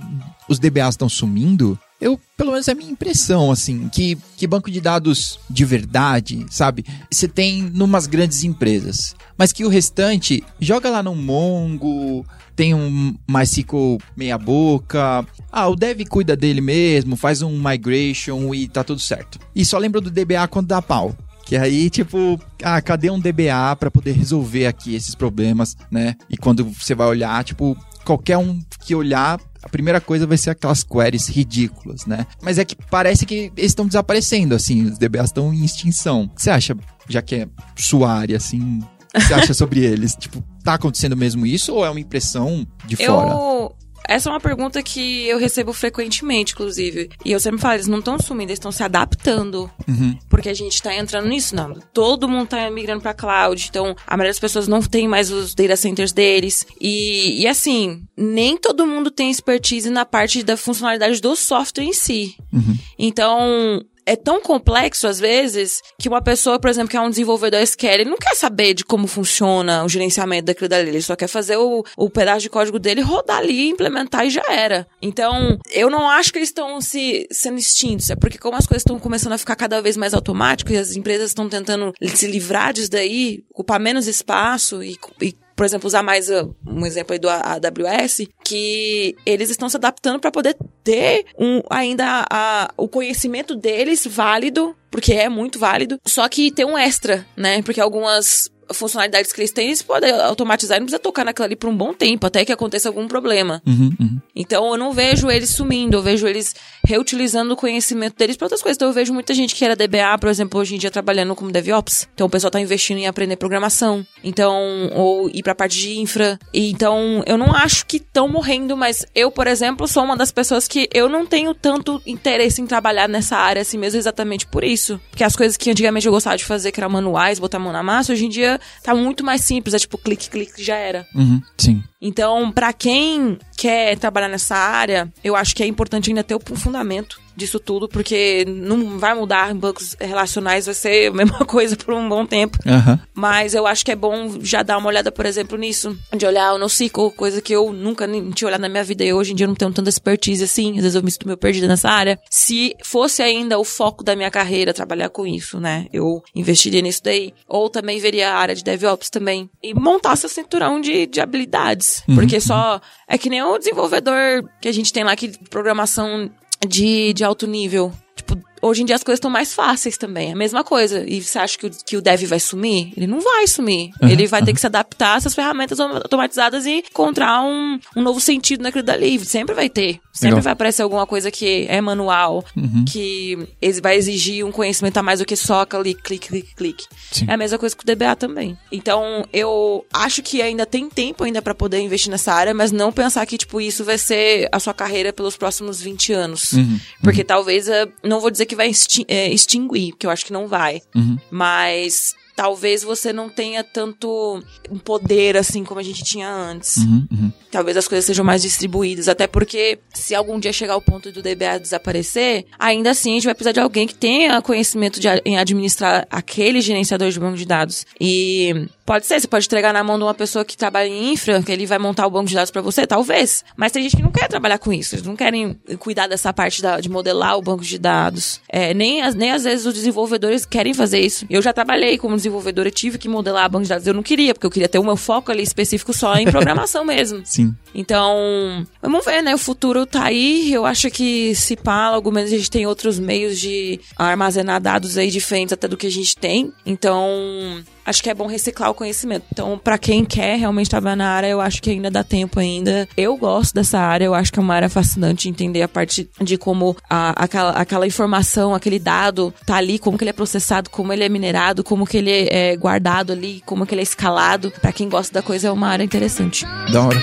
os 0.51 0.59
DBAs 0.59 0.95
estão 0.95 1.07
sumindo? 1.07 1.79
Eu, 1.99 2.19
pelo 2.35 2.51
menos 2.51 2.67
é 2.67 2.71
a 2.71 2.75
minha 2.75 2.91
impressão, 2.91 3.51
assim, 3.51 3.87
que, 3.89 4.17
que 4.35 4.47
banco 4.47 4.71
de 4.71 4.81
dados 4.81 5.39
de 5.49 5.63
verdade, 5.63 6.45
sabe? 6.49 6.83
Você 7.11 7.27
tem 7.27 7.61
numas 7.61 8.07
grandes 8.07 8.43
empresas, 8.43 9.15
mas 9.37 9.51
que 9.51 9.63
o 9.63 9.69
restante 9.69 10.43
joga 10.59 10.89
lá 10.89 11.03
no 11.03 11.15
Mongo, 11.15 12.25
tem 12.55 12.73
um 12.73 13.15
MySQL 13.27 13.97
meia 14.15 14.37
boca. 14.37 15.25
Ah, 15.51 15.67
o 15.67 15.75
dev 15.75 16.01
cuida 16.09 16.35
dele 16.35 16.59
mesmo, 16.59 17.15
faz 17.15 17.41
um 17.41 17.61
migration 17.61 18.53
e 18.53 18.67
tá 18.67 18.83
tudo 18.83 18.99
certo. 18.99 19.39
E 19.55 19.63
só 19.63 19.77
lembra 19.77 20.01
do 20.01 20.11
DBA 20.11 20.47
quando 20.49 20.67
dá 20.67 20.81
pau. 20.81 21.15
Que 21.45 21.57
aí, 21.57 21.89
tipo, 21.89 22.39
ah, 22.63 22.81
cadê 22.81 23.09
um 23.09 23.19
DBA 23.19 23.75
para 23.79 23.91
poder 23.91 24.13
resolver 24.13 24.67
aqui 24.67 24.95
esses 24.95 25.15
problemas, 25.15 25.75
né? 25.89 26.15
E 26.29 26.37
quando 26.37 26.63
você 26.65 26.95
vai 26.95 27.07
olhar, 27.07 27.43
tipo, 27.43 27.77
qualquer 28.05 28.37
um 28.37 28.59
que 28.85 28.95
olhar, 28.95 29.39
a 29.63 29.69
primeira 29.69 30.01
coisa 30.01 30.25
vai 30.25 30.37
ser 30.37 30.49
aquelas 30.49 30.83
queries 30.83 31.27
ridículas, 31.27 32.05
né? 32.05 32.25
Mas 32.41 32.57
é 32.57 32.65
que 32.65 32.75
parece 32.89 33.25
que 33.25 33.51
eles 33.55 33.71
estão 33.71 33.85
desaparecendo, 33.85 34.55
assim, 34.55 34.85
os 34.85 34.97
DBAs 34.97 35.25
estão 35.25 35.53
em 35.53 35.63
extinção. 35.63 36.23
O 36.23 36.29
que 36.29 36.41
você 36.41 36.49
acha, 36.49 36.75
já 37.07 37.21
que 37.21 37.35
é 37.35 37.47
sua 37.75 38.11
área, 38.11 38.37
assim, 38.37 38.79
o 39.13 39.19
que 39.19 39.27
você 39.27 39.33
acha 39.33 39.53
sobre 39.53 39.81
eles? 39.81 40.15
Tipo, 40.19 40.43
tá 40.63 40.75
acontecendo 40.75 41.15
mesmo 41.15 41.45
isso 41.45 41.73
ou 41.73 41.85
é 41.85 41.89
uma 41.89 41.99
impressão 41.99 42.65
de 42.85 42.95
fora? 42.95 43.60
Essa 44.07 44.29
é 44.29 44.31
uma 44.31 44.39
pergunta 44.39 44.81
que 44.83 45.27
eu 45.27 45.37
recebo 45.37 45.73
frequentemente, 45.73 46.53
inclusive. 46.53 47.09
E 47.23 47.31
eu 47.31 47.39
sempre 47.39 47.61
falo, 47.61 47.75
eles 47.75 47.87
não 47.87 47.99
estão 47.99 48.19
sumindo, 48.19 48.51
eles 48.51 48.59
estão 48.59 48.71
se 48.71 48.83
adaptando. 48.83 49.71
Uhum. 49.87 50.17
Porque 50.29 50.49
a 50.49 50.53
gente 50.53 50.81
tá 50.81 50.93
entrando 50.93 51.27
nisso, 51.27 51.55
não. 51.55 51.73
Todo 51.93 52.27
mundo 52.27 52.47
tá 52.47 52.69
migrando 52.69 53.01
pra 53.01 53.13
cloud, 53.13 53.67
então 53.69 53.95
a 54.05 54.17
maioria 54.17 54.31
das 54.31 54.39
pessoas 54.39 54.67
não 54.67 54.81
tem 54.81 55.07
mais 55.07 55.31
os 55.31 55.53
data 55.55 55.75
centers 55.75 56.11
deles. 56.11 56.65
E, 56.79 57.41
e 57.41 57.47
assim, 57.47 58.03
nem 58.17 58.57
todo 58.57 58.87
mundo 58.87 59.09
tem 59.09 59.31
expertise 59.31 59.89
na 59.89 60.05
parte 60.05 60.43
da 60.43 60.57
funcionalidade 60.57 61.21
do 61.21 61.35
software 61.35 61.85
em 61.85 61.93
si. 61.93 62.35
Uhum. 62.51 62.77
Então, 62.97 63.81
é 64.05 64.15
tão 64.15 64.41
complexo 64.41 65.07
às 65.07 65.19
vezes 65.19 65.81
que 65.99 66.09
uma 66.09 66.21
pessoa, 66.21 66.59
por 66.59 66.69
exemplo, 66.69 66.89
que 66.89 66.97
é 66.97 67.01
um 67.01 67.09
desenvolvedor 67.09 67.61
SQL, 67.61 68.01
ele 68.01 68.09
não 68.09 68.17
quer 68.17 68.35
saber 68.35 68.73
de 68.73 68.83
como 68.83 69.07
funciona 69.07 69.83
o 69.83 69.89
gerenciamento 69.89 70.45
daquilo 70.45 70.69
dali, 70.69 70.89
ele 70.89 71.01
só 71.01 71.15
quer 71.15 71.27
fazer 71.27 71.57
o, 71.57 71.83
o 71.97 72.09
pedaço 72.09 72.41
de 72.41 72.49
código 72.49 72.79
dele 72.79 73.01
rodar 73.01 73.37
ali, 73.37 73.69
implementar 73.69 74.25
e 74.25 74.29
já 74.29 74.43
era. 74.49 74.87
Então, 75.01 75.57
eu 75.71 75.89
não 75.89 76.09
acho 76.09 76.31
que 76.31 76.39
eles 76.39 76.49
estão 76.49 76.81
se 76.81 77.27
sendo 77.31 77.57
extintos, 77.57 78.09
é 78.09 78.15
porque 78.15 78.37
como 78.37 78.57
as 78.57 78.67
coisas 78.67 78.81
estão 78.81 78.99
começando 78.99 79.33
a 79.33 79.37
ficar 79.37 79.55
cada 79.55 79.81
vez 79.81 79.95
mais 79.95 80.13
automáticas 80.13 80.71
as 80.81 80.95
empresas 80.95 81.31
estão 81.31 81.47
tentando 81.47 81.93
se 82.13 82.27
livrar 82.27 82.73
disso 82.73 82.89
daí, 82.89 83.43
ocupar 83.51 83.79
menos 83.79 84.07
espaço 84.07 84.83
e, 84.83 84.97
e 85.21 85.35
por 85.55 85.65
exemplo, 85.65 85.87
usar 85.87 86.03
mais 86.03 86.29
uh, 86.29 86.55
um 86.65 86.85
exemplo 86.85 87.13
aí 87.13 87.19
do 87.19 87.29
AWS, 87.29 88.27
que 88.43 89.15
eles 89.25 89.49
estão 89.49 89.69
se 89.69 89.77
adaptando 89.77 90.19
para 90.19 90.31
poder 90.31 90.55
ter 90.83 91.25
um, 91.37 91.61
ainda 91.69 92.05
a, 92.05 92.25
a, 92.31 92.69
o 92.77 92.87
conhecimento 92.87 93.55
deles 93.55 94.05
válido, 94.07 94.75
porque 94.89 95.13
é 95.13 95.29
muito 95.29 95.59
válido, 95.59 95.99
só 96.05 96.27
que 96.27 96.51
ter 96.51 96.65
um 96.65 96.77
extra, 96.77 97.25
né? 97.35 97.61
Porque 97.61 97.79
algumas 97.79 98.49
funcionalidades 98.73 99.31
que 99.31 99.41
eles 99.41 99.51
têm, 99.51 99.67
eles 99.67 99.81
podem 99.81 100.11
automatizar 100.11 100.77
e 100.77 100.79
não 100.79 100.85
precisa 100.85 101.01
tocar 101.01 101.25
naquilo 101.25 101.45
ali 101.45 101.55
por 101.55 101.69
um 101.69 101.75
bom 101.75 101.93
tempo, 101.93 102.25
até 102.27 102.45
que 102.45 102.51
aconteça 102.51 102.89
algum 102.89 103.07
problema. 103.07 103.61
Uhum, 103.65 103.91
uhum. 103.99 104.19
Então 104.35 104.71
eu 104.71 104.77
não 104.77 104.91
vejo 104.91 105.29
eles 105.29 105.49
sumindo, 105.49 105.97
eu 105.97 106.01
vejo 106.01 106.27
eles 106.27 106.55
reutilizando 106.85 107.53
o 107.53 107.57
conhecimento 107.57 108.15
deles 108.17 108.37
para 108.37 108.45
outras 108.45 108.61
coisas. 108.61 108.77
Então 108.77 108.87
eu 108.87 108.93
vejo 108.93 109.13
muita 109.13 109.33
gente 109.33 109.55
que 109.55 109.63
era 109.63 109.75
DBA, 109.75 110.17
por 110.19 110.29
exemplo, 110.29 110.59
hoje 110.59 110.75
em 110.75 110.77
dia 110.77 110.91
trabalhando 110.91 111.35
como 111.35 111.51
DevOps. 111.51 112.07
Então 112.13 112.27
o 112.27 112.29
pessoal 112.29 112.51
tá 112.51 112.59
investindo 112.59 112.97
em 112.97 113.07
aprender 113.07 113.35
programação. 113.35 114.05
Então, 114.23 114.89
ou 114.93 115.29
ir 115.29 115.43
pra 115.43 115.55
parte 115.55 115.77
de 115.77 115.99
infra. 115.99 116.39
E, 116.53 116.71
então, 116.71 117.23
eu 117.25 117.37
não 117.37 117.53
acho 117.53 117.85
que 117.85 117.97
estão 117.97 118.27
morrendo, 118.27 118.77
mas 118.77 119.05
eu, 119.13 119.31
por 119.31 119.47
exemplo, 119.47 119.87
sou 119.87 120.03
uma 120.03 120.15
das 120.15 120.31
pessoas 120.31 120.67
que 120.67 120.89
eu 120.93 121.09
não 121.09 121.25
tenho 121.25 121.53
tanto 121.53 122.01
interesse 122.05 122.61
em 122.61 122.67
trabalhar 122.67 123.09
nessa 123.09 123.37
área 123.37 123.61
assim 123.61 123.77
mesmo 123.77 123.99
exatamente 123.99 124.45
por 124.45 124.63
isso. 124.63 124.99
Porque 125.09 125.23
as 125.23 125.35
coisas 125.35 125.57
que 125.57 125.69
antigamente 125.69 126.05
eu 126.05 126.13
gostava 126.13 126.37
de 126.37 126.45
fazer, 126.45 126.71
que 126.71 126.79
eram 126.79 126.89
manuais, 126.89 127.39
botar 127.39 127.57
a 127.57 127.59
mão 127.59 127.73
na 127.73 127.83
massa, 127.83 128.13
hoje 128.13 128.25
em 128.25 128.29
dia 128.29 128.59
tá 128.83 128.93
muito 128.93 129.23
mais 129.23 129.41
simples. 129.41 129.73
É 129.73 129.79
tipo 129.79 129.97
clique, 129.97 130.29
clique, 130.29 130.63
já 130.63 130.75
era. 130.75 131.07
Uhum, 131.15 131.41
sim. 131.57 131.83
Então, 132.01 132.51
para 132.51 132.73
quem 132.73 133.37
quer 133.57 133.97
trabalhar 133.97 134.27
nessa 134.27 134.55
área, 134.55 135.11
eu 135.23 135.35
acho 135.35 135.55
que 135.55 135.63
é 135.63 135.67
importante 135.67 136.09
ainda 136.09 136.23
ter 136.23 136.35
o 136.35 136.55
fundamento 136.55 137.19
disso 137.41 137.59
tudo, 137.59 137.87
porque 137.87 138.45
não 138.47 138.97
vai 138.97 139.13
mudar 139.13 139.51
em 139.51 139.55
bancos 139.55 139.95
relacionais, 139.99 140.65
vai 140.65 140.75
ser 140.75 141.09
a 141.09 141.13
mesma 141.13 141.45
coisa 141.45 141.75
por 141.75 141.93
um 141.93 142.07
bom 142.07 142.25
tempo. 142.25 142.57
Uhum. 142.65 142.99
Mas 143.13 143.53
eu 143.53 143.67
acho 143.67 143.83
que 143.83 143.91
é 143.91 143.95
bom 143.95 144.39
já 144.41 144.63
dar 144.63 144.77
uma 144.77 144.87
olhada, 144.87 145.11
por 145.11 145.25
exemplo, 145.25 145.57
nisso, 145.57 145.97
de 146.15 146.25
olhar 146.25 146.53
o 146.53 146.57
NoSQL, 146.57 147.11
coisa 147.11 147.41
que 147.41 147.53
eu 147.53 147.73
nunca 147.73 148.07
nem 148.07 148.29
tinha 148.31 148.47
olhado 148.47 148.61
na 148.61 148.69
minha 148.69 148.83
vida 148.83 149.03
e 149.03 149.13
hoje 149.13 149.33
em 149.33 149.35
dia 149.35 149.45
eu 149.45 149.49
não 149.49 149.55
tenho 149.55 149.73
tanta 149.73 149.89
expertise 149.89 150.43
assim, 150.43 150.77
às 150.77 150.83
vezes 150.83 150.95
eu 150.95 151.03
me 151.03 151.11
sinto 151.11 151.25
meio 151.25 151.37
perdida 151.37 151.67
nessa 151.67 151.89
área. 151.89 152.19
Se 152.29 152.75
fosse 152.83 153.21
ainda 153.21 153.59
o 153.59 153.63
foco 153.63 154.03
da 154.03 154.15
minha 154.15 154.31
carreira 154.31 154.73
trabalhar 154.73 155.09
com 155.09 155.25
isso, 155.25 155.59
né, 155.59 155.87
eu 155.91 156.23
investiria 156.35 156.81
nisso 156.81 157.01
daí. 157.03 157.33
Ou 157.47 157.69
também 157.69 157.99
veria 157.99 158.31
a 158.31 158.37
área 158.37 158.55
de 158.55 158.63
DevOps 158.63 159.09
também. 159.09 159.49
E 159.61 159.73
montar 159.73 160.13
essa 160.13 160.27
cinturão 160.27 160.79
de, 160.79 161.07
de 161.07 161.19
habilidades. 161.19 162.03
Uhum. 162.07 162.15
Porque 162.15 162.39
só, 162.39 162.79
é 163.07 163.17
que 163.17 163.29
nem 163.29 163.41
o 163.41 163.57
desenvolvedor 163.57 164.43
que 164.61 164.67
a 164.67 164.71
gente 164.71 164.93
tem 164.93 165.03
lá 165.03 165.15
que 165.15 165.31
programação 165.49 166.29
de, 166.67 167.13
de 167.13 167.23
alto 167.23 167.47
nível. 167.47 167.91
Tipo, 168.15 168.37
hoje 168.61 168.83
em 168.83 168.85
dia 168.85 168.95
as 168.95 169.03
coisas 169.03 169.17
estão 169.17 169.31
mais 169.31 169.53
fáceis 169.53 169.97
também. 169.97 170.29
É 170.29 170.33
a 170.33 170.35
mesma 170.35 170.63
coisa. 170.63 171.03
E 171.07 171.21
você 171.21 171.39
acha 171.39 171.57
que 171.57 171.67
o, 171.67 171.69
que 171.69 171.97
o 171.97 172.01
dev 172.01 172.23
vai 172.23 172.39
sumir? 172.39 172.93
Ele 172.95 173.07
não 173.07 173.19
vai 173.19 173.47
sumir. 173.47 173.91
Uhum, 174.01 174.09
ele 174.09 174.27
vai 174.27 174.41
uhum. 174.41 174.45
ter 174.45 174.53
que 174.53 174.59
se 174.59 174.67
adaptar 174.67 175.15
a 175.15 175.17
essas 175.17 175.33
ferramentas 175.33 175.79
automatizadas 175.79 176.65
e 176.65 176.83
encontrar 176.89 177.41
um, 177.41 177.79
um 177.95 178.01
novo 178.01 178.19
sentido 178.19 178.61
naquilo 178.61 178.83
dali. 178.83 179.19
Sempre 179.25 179.55
vai 179.55 179.69
ter. 179.69 179.99
Sempre 180.13 180.35
Legal. 180.35 180.43
vai 180.43 180.53
aparecer 180.53 180.81
alguma 180.81 181.07
coisa 181.07 181.31
que 181.31 181.65
é 181.69 181.79
manual, 181.81 182.43
uhum. 182.55 182.85
que 182.85 183.37
vai 183.81 183.95
exigir 183.95 184.45
um 184.45 184.51
conhecimento 184.51 184.97
a 184.97 185.03
mais 185.03 185.19
do 185.19 185.25
que 185.25 185.35
só 185.35 185.65
clique, 185.65 186.01
clique, 186.01 186.27
clique, 186.27 186.55
clique. 186.55 186.85
Sim. 187.11 187.25
É 187.27 187.33
a 187.33 187.37
mesma 187.37 187.57
coisa 187.57 187.75
com 187.75 187.81
o 187.81 187.85
DBA 187.85 188.15
também. 188.15 188.57
Então, 188.71 189.25
eu 189.31 189.85
acho 189.93 190.21
que 190.21 190.41
ainda 190.41 190.65
tem 190.65 190.89
tempo 190.89 191.23
ainda 191.23 191.41
para 191.41 191.55
poder 191.55 191.79
investir 191.79 192.11
nessa 192.11 192.33
área, 192.33 192.53
mas 192.53 192.71
não 192.71 192.91
pensar 192.91 193.25
que, 193.25 193.37
tipo, 193.37 193.61
isso 193.61 193.83
vai 193.83 193.97
ser 193.97 194.49
a 194.51 194.59
sua 194.59 194.73
carreira 194.73 195.13
pelos 195.13 195.37
próximos 195.37 195.81
20 195.81 196.13
anos. 196.13 196.53
Uhum. 196.53 196.79
Porque 197.01 197.21
uhum. 197.21 197.27
talvez, 197.27 197.67
eh, 197.67 197.87
não 198.03 198.19
vou 198.19 198.29
dizer 198.29 198.45
que 198.45 198.50
vai 198.55 198.71
eh, 199.07 199.29
extinguir, 199.29 199.91
porque 199.91 200.05
eu 200.05 200.11
acho 200.11 200.25
que 200.25 200.33
não 200.33 200.47
vai. 200.47 200.81
Uhum. 200.95 201.17
Mas 201.29 202.15
talvez 202.35 202.83
você 202.83 203.13
não 203.13 203.29
tenha 203.29 203.63
tanto 203.63 204.43
um 204.69 204.79
poder 204.79 205.37
assim 205.37 205.63
como 205.63 205.79
a 205.79 205.83
gente 205.83 206.03
tinha 206.03 206.27
antes. 206.27 206.77
Uhum, 206.77 207.07
uhum. 207.11 207.31
Talvez 207.51 207.77
as 207.77 207.87
coisas 207.87 208.05
sejam 208.05 208.25
mais 208.25 208.41
distribuídas, 208.41 209.07
até 209.07 209.27
porque 209.27 209.79
se 209.93 210.15
algum 210.15 210.39
dia 210.39 210.53
chegar 210.53 210.73
ao 210.73 210.81
ponto 210.81 211.11
do 211.11 211.21
DBA 211.21 211.59
desaparecer, 211.59 212.45
ainda 212.57 212.91
assim 212.91 213.11
a 213.11 213.13
gente 213.15 213.25
vai 213.25 213.35
precisar 213.35 213.51
de 213.51 213.59
alguém 213.59 213.85
que 213.85 213.93
tenha 213.93 214.41
conhecimento 214.41 214.99
de, 214.99 215.07
em 215.25 215.37
administrar 215.37 216.07
aquele 216.09 216.61
gerenciador 216.61 217.11
de 217.11 217.19
banco 217.19 217.37
de 217.37 217.45
dados. 217.45 217.85
E 217.99 218.67
Pode 218.91 219.05
ser, 219.05 219.21
você 219.21 219.25
pode 219.25 219.45
entregar 219.45 219.71
na 219.71 219.85
mão 219.85 219.97
de 219.97 220.03
uma 220.03 220.13
pessoa 220.13 220.43
que 220.43 220.57
trabalha 220.57 220.85
em 220.85 221.13
infra, 221.13 221.41
que 221.41 221.49
ele 221.49 221.65
vai 221.65 221.79
montar 221.79 222.05
o 222.05 222.09
banco 222.09 222.27
de 222.27 222.35
dados 222.35 222.51
para 222.51 222.61
você, 222.61 222.85
talvez. 222.85 223.41
Mas 223.55 223.71
tem 223.71 223.81
gente 223.83 223.95
que 223.95 224.03
não 224.03 224.11
quer 224.11 224.27
trabalhar 224.27 224.57
com 224.57 224.73
isso, 224.73 224.95
eles 224.95 225.05
não 225.05 225.15
querem 225.15 225.57
cuidar 225.79 226.07
dessa 226.07 226.33
parte 226.33 226.61
da, 226.61 226.77
de 226.77 226.89
modelar 226.89 227.37
o 227.37 227.41
banco 227.41 227.63
de 227.63 227.79
dados. 227.79 228.41
É, 228.49 228.73
nem, 228.73 229.01
nem 229.13 229.31
às 229.31 229.45
vezes 229.45 229.65
os 229.65 229.73
desenvolvedores 229.73 230.43
querem 230.43 230.73
fazer 230.73 230.99
isso. 230.99 231.25
Eu 231.29 231.41
já 231.41 231.53
trabalhei 231.53 231.97
como 231.97 232.17
desenvolvedora, 232.17 232.69
tive 232.69 232.97
que 232.97 233.07
modelar 233.07 233.49
banco 233.49 233.63
de 233.63 233.69
dados, 233.69 233.87
eu 233.87 233.93
não 233.93 234.03
queria, 234.03 234.33
porque 234.33 234.45
eu 234.45 234.51
queria 234.51 234.67
ter 234.67 234.77
o 234.77 234.83
meu 234.83 234.97
foco 234.97 235.31
ali 235.31 235.41
específico 235.41 235.93
só 235.93 236.17
em 236.17 236.29
programação 236.29 236.83
mesmo. 236.83 237.21
Sim. 237.23 237.55
Então, 237.73 238.67
vamos 238.81 239.05
ver, 239.05 239.23
né? 239.23 239.33
O 239.33 239.37
futuro 239.37 239.85
tá 239.85 240.03
aí. 240.03 240.51
Eu 240.51 240.65
acho 240.65 240.91
que 240.91 241.33
se 241.33 241.55
pá, 241.55 241.91
logo 241.91 242.11
menos 242.11 242.29
a 242.29 242.35
gente 242.35 242.51
tem 242.51 242.67
outros 242.67 242.99
meios 242.99 243.39
de 243.39 243.79
armazenar 243.95 244.59
dados 244.59 244.97
aí 244.97 245.09
diferentes 245.09 245.53
até 245.53 245.65
do 245.65 245.77
que 245.77 245.87
a 245.87 245.91
gente 245.91 246.17
tem. 246.17 246.51
Então, 246.65 247.63
acho 247.85 248.01
que 248.03 248.09
é 248.09 248.13
bom 248.13 248.27
reciclar 248.27 248.69
o 248.69 248.73
conhecimento. 248.73 249.25
Então, 249.31 249.59
para 249.61 249.77
quem 249.77 250.05
quer 250.05 250.37
realmente 250.37 250.69
trabalhar 250.69 250.95
na 250.95 251.09
área, 251.09 251.27
eu 251.27 251.41
acho 251.41 251.61
que 251.61 251.69
ainda 251.69 251.89
dá 251.89 252.03
tempo 252.03 252.39
ainda. 252.39 252.87
Eu 252.95 253.15
gosto 253.17 253.53
dessa 253.53 253.79
área, 253.79 254.05
eu 254.05 254.13
acho 254.13 254.31
que 254.31 254.39
é 254.39 254.41
uma 254.41 254.55
área 254.55 254.69
fascinante 254.69 255.29
entender 255.29 255.61
a 255.61 255.67
parte 255.67 256.09
de 256.21 256.37
como 256.37 256.75
a, 256.89 257.23
aquela, 257.23 257.51
aquela 257.51 257.87
informação, 257.87 258.53
aquele 258.53 258.79
dado 258.79 259.33
tá 259.45 259.55
ali, 259.55 259.79
como 259.79 259.97
que 259.97 260.03
ele 260.03 260.09
é 260.09 260.13
processado, 260.13 260.69
como 260.69 260.93
ele 260.93 261.03
é 261.03 261.09
minerado, 261.09 261.63
como 261.63 261.85
que 261.85 261.97
ele 261.97 262.11
é 262.29 262.55
guardado 262.55 263.13
ali, 263.13 263.41
como 263.45 263.65
que 263.65 263.73
ele 263.73 263.81
é 263.81 263.83
escalado. 263.83 264.51
Para 264.61 264.71
quem 264.71 264.89
gosta 264.89 265.13
da 265.13 265.21
coisa, 265.21 265.47
é 265.47 265.51
uma 265.51 265.67
área 265.67 265.83
interessante. 265.83 266.45
Da 266.71 266.83
hora. 266.83 267.01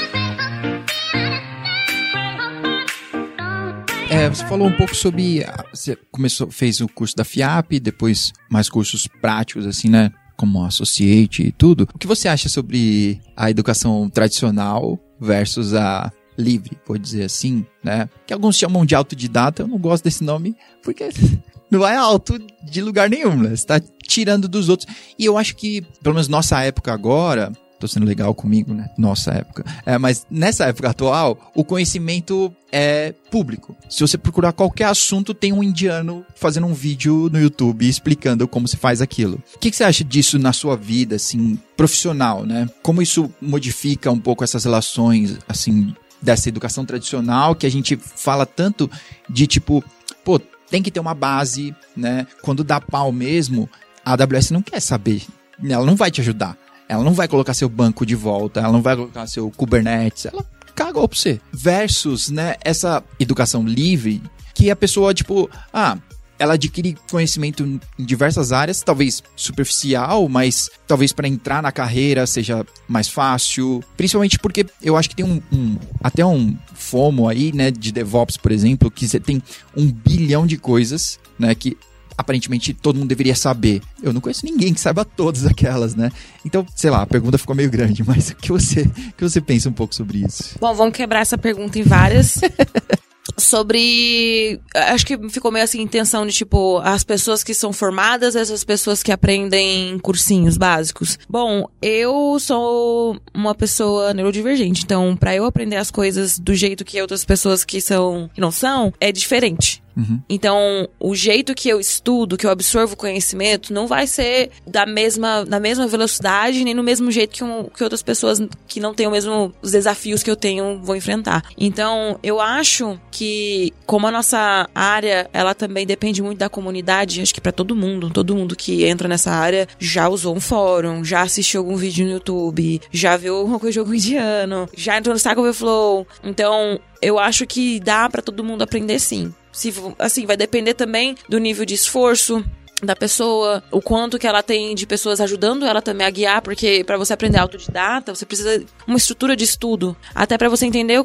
É, 4.10 4.26
você 4.28 4.44
falou 4.46 4.66
um 4.66 4.76
pouco 4.76 4.96
sobre. 4.96 5.44
Você 5.70 5.96
começou, 6.10 6.50
fez 6.50 6.80
o 6.80 6.88
curso 6.88 7.14
da 7.14 7.24
FIAP, 7.24 7.78
depois 7.78 8.32
mais 8.50 8.68
cursos 8.68 9.06
práticos, 9.20 9.66
assim, 9.66 9.90
né? 9.90 10.10
Como 10.38 10.64
associate 10.64 11.42
e 11.42 11.52
tudo. 11.52 11.86
O 11.92 11.98
que 11.98 12.06
você 12.06 12.28
acha 12.28 12.48
sobre 12.48 13.20
a 13.36 13.50
educação 13.50 14.08
tradicional 14.08 14.98
versus 15.20 15.74
a 15.74 16.12
livre, 16.38 16.78
vou 16.86 16.96
dizer 16.96 17.24
assim, 17.24 17.66
né? 17.82 18.08
Que 18.24 18.32
alguns 18.32 18.56
chamam 18.56 18.86
de 18.86 18.94
autodidata, 18.94 19.62
eu 19.62 19.66
não 19.66 19.76
gosto 19.76 20.04
desse 20.04 20.22
nome, 20.22 20.54
porque 20.82 21.08
não 21.68 21.86
é 21.86 21.96
alto 21.96 22.38
de 22.62 22.80
lugar 22.80 23.10
nenhum, 23.10 23.36
né? 23.36 23.56
Você 23.56 23.66
tá 23.66 23.80
tirando 24.06 24.48
dos 24.48 24.68
outros. 24.68 24.88
E 25.18 25.24
eu 25.24 25.36
acho 25.36 25.56
que, 25.56 25.82
pelo 26.00 26.14
menos 26.14 26.28
nossa 26.28 26.62
época 26.62 26.92
agora, 26.92 27.52
tô 27.78 27.86
sendo 27.86 28.06
legal 28.06 28.34
comigo, 28.34 28.74
né? 28.74 28.90
Nossa 28.98 29.32
época. 29.32 29.64
É, 29.86 29.96
mas 29.98 30.26
nessa 30.30 30.66
época 30.66 30.90
atual, 30.90 31.52
o 31.54 31.64
conhecimento 31.64 32.52
é 32.72 33.14
público. 33.30 33.76
Se 33.88 34.00
você 34.00 34.18
procurar 34.18 34.52
qualquer 34.52 34.84
assunto, 34.84 35.32
tem 35.32 35.52
um 35.52 35.62
indiano 35.62 36.24
fazendo 36.34 36.66
um 36.66 36.74
vídeo 36.74 37.28
no 37.32 37.40
YouTube 37.40 37.88
explicando 37.88 38.48
como 38.48 38.66
se 38.68 38.76
faz 38.76 39.00
aquilo. 39.00 39.42
O 39.54 39.58
que, 39.58 39.70
que 39.70 39.76
você 39.76 39.84
acha 39.84 40.04
disso 40.04 40.38
na 40.38 40.52
sua 40.52 40.76
vida, 40.76 41.16
assim, 41.16 41.58
profissional, 41.76 42.44
né? 42.44 42.68
Como 42.82 43.00
isso 43.00 43.32
modifica 43.40 44.10
um 44.10 44.18
pouco 44.18 44.44
essas 44.44 44.64
relações, 44.64 45.38
assim, 45.48 45.94
dessa 46.20 46.48
educação 46.48 46.84
tradicional 46.84 47.54
que 47.54 47.66
a 47.66 47.70
gente 47.70 47.96
fala 47.96 48.44
tanto 48.44 48.90
de 49.28 49.46
tipo, 49.46 49.84
pô, 50.24 50.38
tem 50.70 50.82
que 50.82 50.90
ter 50.90 51.00
uma 51.00 51.14
base, 51.14 51.74
né? 51.96 52.26
Quando 52.42 52.64
dá 52.64 52.80
pau 52.80 53.12
mesmo, 53.12 53.68
a 54.04 54.12
AWS 54.12 54.50
não 54.50 54.62
quer 54.62 54.80
saber. 54.80 55.22
Ela 55.64 55.86
não 55.86 55.96
vai 55.96 56.10
te 56.10 56.20
ajudar. 56.20 56.56
Ela 56.88 57.04
não 57.04 57.12
vai 57.12 57.28
colocar 57.28 57.54
seu 57.54 57.68
banco 57.68 58.06
de 58.06 58.14
volta, 58.14 58.60
ela 58.60 58.72
não 58.72 58.82
vai 58.82 58.96
colocar 58.96 59.26
seu 59.26 59.50
Kubernetes, 59.50 60.26
ela 60.26 60.44
cagou 60.74 61.06
pra 61.06 61.18
você. 61.18 61.40
Versus, 61.52 62.30
né, 62.30 62.54
essa 62.62 63.04
educação 63.20 63.62
livre 63.64 64.22
que 64.54 64.70
a 64.70 64.76
pessoa, 64.76 65.12
tipo, 65.12 65.50
ah, 65.72 65.98
ela 66.38 66.54
adquire 66.54 66.96
conhecimento 67.10 67.64
em 67.64 67.80
diversas 67.98 68.52
áreas, 68.52 68.80
talvez 68.80 69.22
superficial, 69.34 70.28
mas 70.28 70.70
talvez 70.86 71.12
para 71.12 71.26
entrar 71.26 71.62
na 71.62 71.72
carreira 71.72 72.26
seja 72.26 72.64
mais 72.86 73.08
fácil. 73.08 73.82
Principalmente 73.96 74.38
porque 74.38 74.64
eu 74.82 74.96
acho 74.96 75.10
que 75.10 75.16
tem 75.16 75.26
um, 75.26 75.42
um, 75.52 75.76
até 76.00 76.24
um 76.24 76.56
FOMO 76.74 77.28
aí, 77.28 77.52
né, 77.52 77.70
de 77.70 77.90
DevOps, 77.90 78.36
por 78.36 78.52
exemplo, 78.52 78.90
que 78.90 79.08
você 79.08 79.18
tem 79.18 79.42
um 79.76 79.90
bilhão 79.90 80.46
de 80.46 80.56
coisas, 80.56 81.18
né, 81.38 81.54
que 81.54 81.76
aparentemente 82.18 82.74
todo 82.74 82.96
mundo 82.96 83.08
deveria 83.08 83.36
saber. 83.36 83.80
Eu 84.02 84.12
não 84.12 84.20
conheço 84.20 84.44
ninguém 84.44 84.74
que 84.74 84.80
saiba 84.80 85.04
todas 85.04 85.46
aquelas, 85.46 85.94
né? 85.94 86.10
Então, 86.44 86.66
sei 86.74 86.90
lá, 86.90 87.02
a 87.02 87.06
pergunta 87.06 87.38
ficou 87.38 87.54
meio 87.54 87.70
grande, 87.70 88.02
mas 88.06 88.30
o 88.30 88.36
que 88.36 88.50
você, 88.50 88.82
o 88.82 89.12
que 89.16 89.22
você 89.22 89.40
pensa 89.40 89.68
um 89.68 89.72
pouco 89.72 89.94
sobre 89.94 90.18
isso? 90.18 90.56
Bom, 90.60 90.74
vamos 90.74 90.94
quebrar 90.94 91.20
essa 91.20 91.38
pergunta 91.38 91.78
em 91.78 91.82
várias. 91.82 92.40
sobre. 93.36 94.60
Acho 94.74 95.06
que 95.06 95.30
ficou 95.30 95.50
meio 95.50 95.64
assim, 95.64 95.80
intenção 95.80 96.26
de 96.26 96.32
tipo, 96.32 96.78
as 96.78 97.04
pessoas 97.04 97.44
que 97.44 97.54
são 97.54 97.72
formadas, 97.72 98.34
essas 98.34 98.64
pessoas 98.64 99.02
que 99.02 99.12
aprendem 99.12 99.98
cursinhos 100.00 100.56
básicos. 100.56 101.18
Bom, 101.28 101.68
eu 101.80 102.38
sou 102.40 103.18
uma 103.34 103.54
pessoa 103.54 104.14
neurodivergente, 104.14 104.82
então, 104.84 105.16
para 105.16 105.34
eu 105.34 105.44
aprender 105.44 105.76
as 105.76 105.90
coisas 105.90 106.38
do 106.38 106.54
jeito 106.54 106.84
que 106.84 107.00
outras 107.00 107.24
pessoas 107.24 107.64
que 107.64 107.80
são, 107.80 108.30
que 108.34 108.40
não 108.40 108.50
são, 108.50 108.92
é 109.00 109.12
diferente. 109.12 109.82
Uhum. 109.98 110.20
Então, 110.28 110.88
o 111.00 111.14
jeito 111.16 111.54
que 111.54 111.68
eu 111.68 111.80
estudo, 111.80 112.36
que 112.36 112.46
eu 112.46 112.50
absorvo 112.50 112.96
conhecimento, 112.96 113.72
não 113.72 113.88
vai 113.88 114.06
ser 114.06 114.50
da 114.64 114.86
mesma, 114.86 115.44
na 115.44 115.58
mesma 115.58 115.88
velocidade, 115.88 116.62
nem 116.62 116.72
no 116.72 116.84
mesmo 116.84 117.10
jeito 117.10 117.34
que, 117.34 117.42
um, 117.42 117.64
que 117.64 117.82
outras 117.82 118.02
pessoas 118.02 118.40
que 118.68 118.78
não 118.78 118.94
têm 118.94 119.08
o 119.08 119.10
mesmo 119.10 119.52
os 119.60 119.72
desafios 119.72 120.22
que 120.22 120.30
eu 120.30 120.36
tenho 120.36 120.80
vão 120.82 120.94
enfrentar. 120.94 121.42
Então, 121.58 122.18
eu 122.22 122.40
acho 122.40 122.98
que, 123.10 123.72
como 123.84 124.06
a 124.06 124.12
nossa 124.12 124.68
área, 124.72 125.28
ela 125.32 125.52
também 125.54 125.84
depende 125.84 126.22
muito 126.22 126.38
da 126.38 126.48
comunidade, 126.48 127.20
acho 127.20 127.34
que 127.34 127.40
para 127.40 127.50
todo 127.50 127.74
mundo, 127.74 128.10
todo 128.10 128.36
mundo 128.36 128.54
que 128.54 128.84
entra 128.84 129.08
nessa 129.08 129.32
área 129.32 129.66
já 129.78 130.08
usou 130.08 130.36
um 130.36 130.40
fórum, 130.40 131.04
já 131.04 131.22
assistiu 131.22 131.60
algum 131.60 131.76
vídeo 131.76 132.06
no 132.06 132.12
YouTube, 132.12 132.80
já 132.92 133.16
viu 133.16 133.36
alguma 133.36 133.58
coisa 133.58 133.72
de 133.72 133.76
jogo 133.76 133.94
indiano, 133.94 134.68
já 134.76 134.96
entrou 134.96 135.12
no 135.12 135.18
Stack 135.18 135.40
Overflow. 135.40 136.06
Então, 136.22 136.78
eu 137.02 137.18
acho 137.18 137.46
que 137.46 137.80
dá 137.80 138.08
para 138.08 138.22
todo 138.22 138.44
mundo 138.44 138.62
aprender 138.62 138.98
sim. 138.98 139.32
Se, 139.58 139.74
assim, 139.98 140.24
vai 140.24 140.36
depender 140.36 140.74
também 140.74 141.16
do 141.28 141.38
nível 141.38 141.64
de 141.64 141.74
esforço, 141.74 142.44
da 142.80 142.94
pessoa, 142.94 143.60
o 143.72 143.82
quanto 143.82 144.18
que 144.18 144.26
ela 144.26 144.40
tem 144.40 144.72
de 144.72 144.86
pessoas 144.86 145.20
ajudando 145.20 145.66
ela 145.66 145.82
também 145.82 146.06
a 146.06 146.10
guiar, 146.10 146.42
porque 146.42 146.84
para 146.84 146.96
você 146.96 147.12
aprender 147.12 147.38
autodidata, 147.38 148.14
você 148.14 148.24
precisa 148.24 148.64
uma 148.86 148.96
estrutura 148.96 149.34
de 149.34 149.42
estudo, 149.42 149.96
até 150.14 150.38
para 150.38 150.48
você 150.48 150.64
entender 150.64 151.04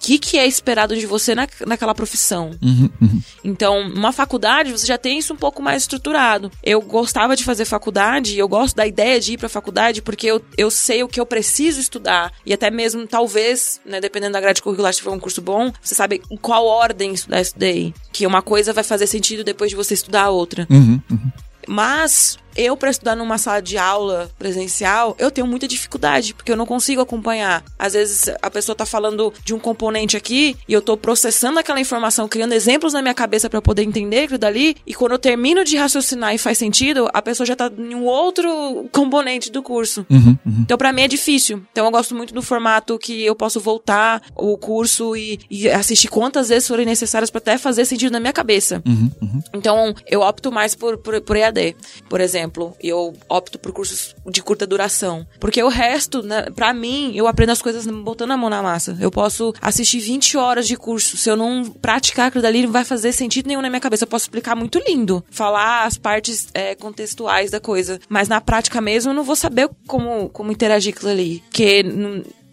que, 0.00 0.18
que 0.18 0.38
é 0.38 0.46
esperado 0.46 0.96
de 0.96 1.06
você 1.06 1.34
na, 1.34 1.46
naquela 1.66 1.94
profissão. 1.94 2.50
Uhum, 2.62 2.90
uhum. 3.00 3.22
Então, 3.44 3.80
uma 3.80 4.12
faculdade, 4.12 4.72
você 4.72 4.86
já 4.86 4.96
tem 4.96 5.18
isso 5.18 5.34
um 5.34 5.36
pouco 5.36 5.62
mais 5.62 5.82
estruturado. 5.82 6.50
Eu 6.62 6.80
gostava 6.80 7.36
de 7.36 7.44
fazer 7.44 7.66
faculdade, 7.66 8.38
eu 8.38 8.48
gosto 8.48 8.74
da 8.74 8.86
ideia 8.86 9.20
de 9.20 9.34
ir 9.34 9.38
pra 9.38 9.48
faculdade, 9.48 10.00
porque 10.00 10.26
eu, 10.26 10.42
eu 10.56 10.70
sei 10.70 11.02
o 11.02 11.08
que 11.08 11.20
eu 11.20 11.26
preciso 11.26 11.78
estudar. 11.80 12.32
E 12.46 12.52
até 12.54 12.70
mesmo, 12.70 13.06
talvez, 13.06 13.78
né, 13.84 14.00
dependendo 14.00 14.32
da 14.32 14.40
grade 14.40 14.62
curricular, 14.62 14.94
se 14.94 15.02
for 15.02 15.12
um 15.12 15.20
curso 15.20 15.42
bom, 15.42 15.70
você 15.82 15.94
sabe 15.94 16.22
em 16.30 16.36
qual 16.36 16.64
ordem 16.64 17.12
estudar 17.12 17.42
isso 17.42 17.54
daí. 17.56 17.92
Que 18.10 18.26
uma 18.26 18.40
coisa 18.40 18.72
vai 18.72 18.82
fazer 18.82 19.06
sentido 19.06 19.44
depois 19.44 19.70
de 19.70 19.76
você 19.76 19.92
estudar 19.92 20.24
a 20.24 20.30
outra. 20.30 20.66
Uhum, 20.70 21.00
uhum. 21.10 21.30
Mas 21.68 22.38
eu, 22.60 22.76
para 22.76 22.90
estudar 22.90 23.16
numa 23.16 23.38
sala 23.38 23.60
de 23.60 23.78
aula 23.78 24.30
presencial, 24.38 25.16
eu 25.18 25.30
tenho 25.30 25.46
muita 25.46 25.66
dificuldade, 25.66 26.34
porque 26.34 26.52
eu 26.52 26.56
não 26.56 26.66
consigo 26.66 27.00
acompanhar. 27.00 27.64
Às 27.78 27.94
vezes 27.94 28.30
a 28.42 28.50
pessoa 28.50 28.76
tá 28.76 28.84
falando 28.84 29.32
de 29.42 29.54
um 29.54 29.58
componente 29.58 30.16
aqui 30.16 30.56
e 30.68 30.72
eu 30.72 30.82
tô 30.82 30.96
processando 30.96 31.58
aquela 31.58 31.80
informação, 31.80 32.28
criando 32.28 32.52
exemplos 32.52 32.92
na 32.92 33.00
minha 33.00 33.14
cabeça 33.14 33.48
para 33.48 33.62
poder 33.62 33.82
entender 33.82 34.24
aquilo 34.24 34.38
dali, 34.38 34.76
e 34.86 34.94
quando 34.94 35.12
eu 35.12 35.18
termino 35.18 35.64
de 35.64 35.76
raciocinar 35.76 36.34
e 36.34 36.38
faz 36.38 36.58
sentido, 36.58 37.08
a 37.14 37.22
pessoa 37.22 37.46
já 37.46 37.56
tá 37.56 37.70
em 37.76 37.94
um 37.94 38.04
outro 38.04 38.88
componente 38.92 39.50
do 39.50 39.62
curso. 39.62 40.04
Uhum, 40.10 40.36
uhum. 40.44 40.60
Então, 40.60 40.76
para 40.76 40.92
mim 40.92 41.02
é 41.02 41.08
difícil. 41.08 41.62
Então, 41.72 41.86
eu 41.86 41.90
gosto 41.90 42.14
muito 42.14 42.34
do 42.34 42.42
formato 42.42 42.98
que 42.98 43.24
eu 43.24 43.34
posso 43.34 43.58
voltar 43.58 44.22
o 44.34 44.58
curso 44.58 45.16
e, 45.16 45.40
e 45.50 45.68
assistir 45.68 46.08
quantas 46.08 46.48
vezes 46.50 46.68
forem 46.68 46.84
necessárias 46.84 47.30
para 47.30 47.38
até 47.38 47.58
fazer 47.58 47.84
sentido 47.84 48.12
na 48.12 48.20
minha 48.20 48.32
cabeça. 48.32 48.82
Uhum, 48.86 49.10
uhum. 49.22 49.42
então, 49.54 49.94
eu 50.06 50.20
opto 50.20 50.52
mais 50.52 50.74
por, 50.74 50.98
por, 50.98 51.20
por 51.22 51.36
EAD, 51.36 51.74
por 52.08 52.20
exemplo. 52.20 52.49
Eu 52.82 53.14
opto 53.28 53.58
por 53.58 53.72
cursos 53.72 54.14
de 54.26 54.42
curta 54.42 54.66
duração. 54.66 55.26
Porque 55.38 55.62
o 55.62 55.68
resto, 55.68 56.22
né, 56.22 56.46
para 56.54 56.72
mim, 56.72 57.12
eu 57.14 57.26
aprendo 57.26 57.50
as 57.50 57.62
coisas 57.62 57.86
botando 57.86 58.32
a 58.32 58.36
mão 58.36 58.50
na 58.50 58.62
massa. 58.62 58.96
Eu 59.00 59.10
posso 59.10 59.52
assistir 59.60 60.00
20 60.00 60.36
horas 60.36 60.66
de 60.66 60.76
curso. 60.76 61.16
Se 61.16 61.30
eu 61.30 61.36
não 61.36 61.64
praticar 61.64 62.28
aquilo 62.28 62.42
dali, 62.42 62.62
não 62.62 62.72
vai 62.72 62.84
fazer 62.84 63.12
sentido 63.12 63.46
nenhum 63.46 63.62
na 63.62 63.68
minha 63.68 63.80
cabeça. 63.80 64.04
Eu 64.04 64.08
posso 64.08 64.24
explicar 64.24 64.54
muito 64.54 64.78
lindo. 64.86 65.24
Falar 65.30 65.84
as 65.84 65.96
partes 65.96 66.48
é, 66.54 66.74
contextuais 66.74 67.50
da 67.50 67.60
coisa. 67.60 68.00
Mas 68.08 68.28
na 68.28 68.40
prática 68.40 68.80
mesmo, 68.80 69.10
eu 69.10 69.14
não 69.14 69.24
vou 69.24 69.36
saber 69.36 69.68
como, 69.86 70.28
como 70.30 70.52
interagir 70.52 70.92
com 70.92 70.98
aquilo 70.98 71.12
ali. 71.12 71.42
Porque 71.48 71.84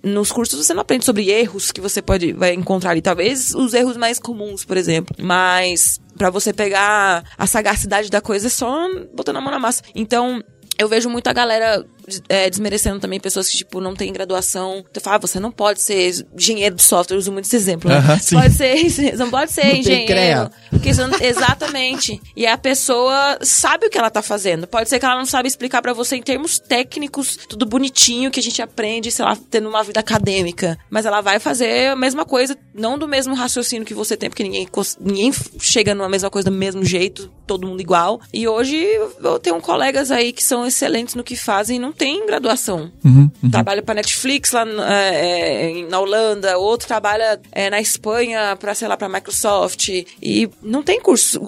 nos 0.03 0.31
cursos 0.31 0.65
você 0.65 0.73
não 0.73 0.81
aprende 0.81 1.05
sobre 1.05 1.29
erros 1.29 1.71
que 1.71 1.81
você 1.81 2.01
pode 2.01 2.33
vai 2.33 2.53
encontrar 2.53 2.91
ali. 2.91 3.01
Talvez 3.01 3.53
os 3.53 3.73
erros 3.73 3.97
mais 3.97 4.19
comuns, 4.19 4.63
por 4.63 4.77
exemplo. 4.77 5.15
Mas 5.19 5.99
para 6.17 6.29
você 6.29 6.51
pegar 6.51 7.23
a 7.37 7.47
sagacidade 7.47 8.09
da 8.09 8.19
coisa 8.19 8.47
é 8.47 8.49
só 8.49 8.87
botando 9.13 9.37
a 9.37 9.41
mão 9.41 9.51
na 9.51 9.59
massa. 9.59 9.83
Então, 9.95 10.43
eu 10.77 10.87
vejo 10.87 11.09
muita 11.09 11.31
galera 11.33 11.85
é, 12.29 12.49
desmerecendo 12.49 12.99
também 12.99 13.19
pessoas 13.19 13.49
que, 13.49 13.57
tipo, 13.57 13.81
não 13.81 13.95
têm 13.95 14.11
graduação. 14.13 14.83
Tu 14.91 15.01
fala, 15.01 15.17
ah, 15.17 15.19
você 15.19 15.39
não 15.39 15.51
pode 15.51 15.81
ser 15.81 16.25
engenheiro 16.35 16.75
de 16.75 16.83
software, 16.83 17.15
eu 17.15 17.19
uso 17.19 17.31
muito 17.31 17.45
esse 17.45 17.55
exemplo. 17.55 17.89
Né? 17.89 17.99
Uh 17.99 18.01
-huh, 18.01 18.41
pode 18.41 18.53
ser, 18.53 18.77
você 18.89 19.11
não 19.13 19.29
pode 19.29 19.51
ser 19.51 19.65
não 19.65 19.75
engenheiro. 19.75 20.49
Porque 20.69 20.93
não, 20.93 21.09
exatamente. 21.19 22.21
E 22.35 22.45
a 22.45 22.57
pessoa 22.57 23.37
sabe 23.41 23.87
o 23.87 23.89
que 23.89 23.97
ela 23.97 24.09
tá 24.09 24.21
fazendo. 24.21 24.67
Pode 24.67 24.89
ser 24.89 24.99
que 24.99 25.05
ela 25.05 25.17
não 25.17 25.25
sabe 25.25 25.47
explicar 25.47 25.81
para 25.81 25.93
você 25.93 26.15
em 26.15 26.21
termos 26.21 26.59
técnicos, 26.59 27.37
tudo 27.47 27.65
bonitinho 27.65 28.31
que 28.31 28.39
a 28.39 28.43
gente 28.43 28.61
aprende, 28.61 29.11
sei 29.11 29.25
lá, 29.25 29.37
tendo 29.49 29.69
uma 29.69 29.83
vida 29.83 29.99
acadêmica. 29.99 30.77
Mas 30.89 31.05
ela 31.05 31.21
vai 31.21 31.39
fazer 31.39 31.91
a 31.91 31.95
mesma 31.95 32.25
coisa, 32.25 32.57
não 32.73 32.97
do 32.97 33.07
mesmo 33.07 33.33
raciocínio 33.33 33.85
que 33.85 33.93
você 33.93 34.15
tem, 34.15 34.29
porque 34.29 34.43
ninguém, 34.43 34.67
ninguém 34.99 35.31
chega 35.59 35.93
numa 35.93 36.09
mesma 36.09 36.29
coisa 36.29 36.49
do 36.49 36.55
mesmo 36.55 36.83
jeito, 36.83 37.31
todo 37.45 37.67
mundo 37.67 37.81
igual. 37.81 38.21
E 38.33 38.47
hoje 38.47 38.77
eu 39.23 39.39
tenho 39.39 39.59
colegas 39.61 40.11
aí 40.11 40.31
que 40.31 40.43
são 40.43 40.65
excelentes 40.65 41.15
no 41.15 41.23
que 41.23 41.35
fazem 41.35 41.77
e 41.77 41.79
não 41.79 41.91
tem 41.97 42.25
graduação. 42.25 42.91
Uhum, 43.03 43.29
uhum. 43.43 43.51
Trabalha 43.51 43.81
para 43.81 43.95
Netflix 43.95 44.51
lá 44.51 44.65
é, 44.87 45.85
na 45.89 45.99
Holanda, 45.99 46.57
outro 46.57 46.87
trabalha 46.87 47.39
é, 47.51 47.69
na 47.69 47.81
Espanha 47.81 48.55
para 48.55 48.75
sei 48.75 48.87
lá 48.87 48.95
para 48.95 49.09
Microsoft 49.09 49.89
e 50.21 50.49
não 50.61 50.83
tem 50.83 51.01
curso 51.01 51.41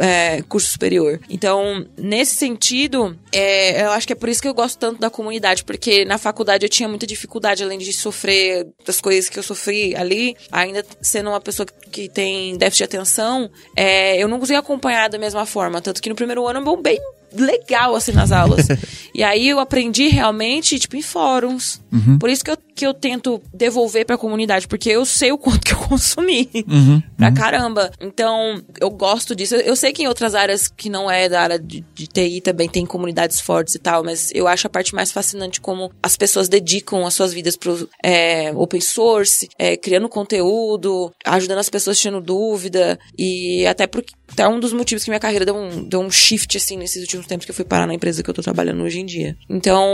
é, 0.00 0.42
curso 0.48 0.72
superior. 0.72 1.20
Então 1.30 1.86
nesse 1.96 2.34
sentido, 2.34 3.16
é, 3.32 3.84
eu 3.84 3.92
acho 3.92 4.06
que 4.06 4.12
é 4.12 4.16
por 4.16 4.28
isso 4.28 4.42
que 4.42 4.48
eu 4.48 4.54
gosto 4.54 4.78
tanto 4.78 5.00
da 5.00 5.08
comunidade, 5.08 5.64
porque 5.64 6.04
na 6.04 6.18
faculdade 6.18 6.66
eu 6.66 6.70
tinha 6.70 6.88
muita 6.88 7.06
dificuldade 7.06 7.62
além 7.62 7.78
de 7.78 7.92
sofrer 7.92 8.66
das 8.84 9.00
coisas 9.00 9.30
que 9.30 9.38
eu 9.38 9.42
sofri 9.42 9.94
ali, 9.94 10.36
ainda 10.50 10.84
sendo 11.00 11.30
uma 11.30 11.40
pessoa 11.40 11.66
que 11.90 12.08
tem 12.08 12.56
déficit 12.56 12.78
de 12.78 12.96
atenção, 12.96 13.50
é, 13.76 14.20
eu 14.22 14.26
não 14.26 14.40
conseguia 14.40 14.58
acompanhar 14.58 15.08
da 15.08 15.18
mesma 15.18 15.46
forma, 15.46 15.80
tanto 15.80 16.02
que 16.02 16.08
no 16.08 16.16
primeiro 16.16 16.46
ano 16.46 16.60
eu 16.60 16.64
bombei 16.64 16.98
legal, 17.36 17.94
assim, 17.94 18.12
nas 18.12 18.32
aulas. 18.32 18.66
e 19.14 19.22
aí 19.22 19.48
eu 19.48 19.58
aprendi 19.58 20.08
realmente, 20.08 20.78
tipo, 20.78 20.96
em 20.96 21.02
fóruns. 21.02 21.80
Uhum. 21.92 22.18
Por 22.18 22.30
isso 22.30 22.44
que 22.44 22.50
eu, 22.50 22.56
que 22.74 22.86
eu 22.86 22.94
tento 22.94 23.42
devolver 23.52 24.06
pra 24.06 24.16
comunidade, 24.16 24.66
porque 24.66 24.90
eu 24.90 25.04
sei 25.04 25.32
o 25.32 25.38
quanto 25.38 25.60
que 25.60 25.72
eu 25.72 25.78
consumi. 25.88 26.48
Uhum. 26.68 27.02
pra 27.16 27.28
uhum. 27.28 27.34
caramba. 27.34 27.90
Então, 28.00 28.62
eu 28.80 28.90
gosto 28.90 29.34
disso. 29.34 29.54
Eu, 29.54 29.76
sei 29.76 29.92
que 29.92 30.02
em 30.02 30.06
outras 30.06 30.34
áreas 30.34 30.68
que 30.68 30.88
não 30.88 31.10
é 31.10 31.28
da 31.28 31.42
área 31.42 31.58
de, 31.58 31.84
de 31.94 32.06
TI 32.06 32.40
também 32.40 32.68
tem 32.68 32.86
comunidades 32.86 33.40
fortes 33.40 33.74
e 33.74 33.78
tal, 33.78 34.02
mas 34.02 34.30
eu 34.34 34.48
acho 34.48 34.66
a 34.66 34.70
parte 34.70 34.94
mais 34.94 35.12
fascinante 35.12 35.60
como 35.60 35.90
as 36.02 36.16
pessoas 36.16 36.48
dedicam 36.48 37.06
as 37.06 37.14
suas 37.14 37.32
vidas 37.32 37.56
pro 37.56 37.88
é, 38.02 38.52
open 38.54 38.80
source, 38.80 39.48
é, 39.58 39.76
criando 39.76 40.08
conteúdo, 40.08 41.12
ajudando 41.24 41.58
as 41.58 41.68
pessoas 41.68 41.98
tirando 41.98 42.22
dúvida, 42.22 42.98
e 43.18 43.66
até 43.66 43.86
porque 43.86 44.14
até 44.32 44.48
um 44.48 44.58
dos 44.58 44.72
motivos 44.72 45.04
que 45.04 45.10
minha 45.10 45.20
carreira 45.20 45.44
deu 45.44 45.56
um, 45.56 45.84
deu 45.84 46.00
um 46.00 46.10
shift, 46.10 46.56
assim, 46.56 46.76
nesses 46.76 47.02
últimos 47.02 47.26
tempos 47.26 47.44
que 47.44 47.50
eu 47.50 47.54
fui 47.54 47.64
parar 47.64 47.86
na 47.86 47.94
empresa 47.94 48.22
que 48.22 48.30
eu 48.30 48.34
tô 48.34 48.42
trabalhando 48.42 48.82
hoje 48.82 49.00
em 49.00 49.06
dia. 49.06 49.36
Então, 49.48 49.86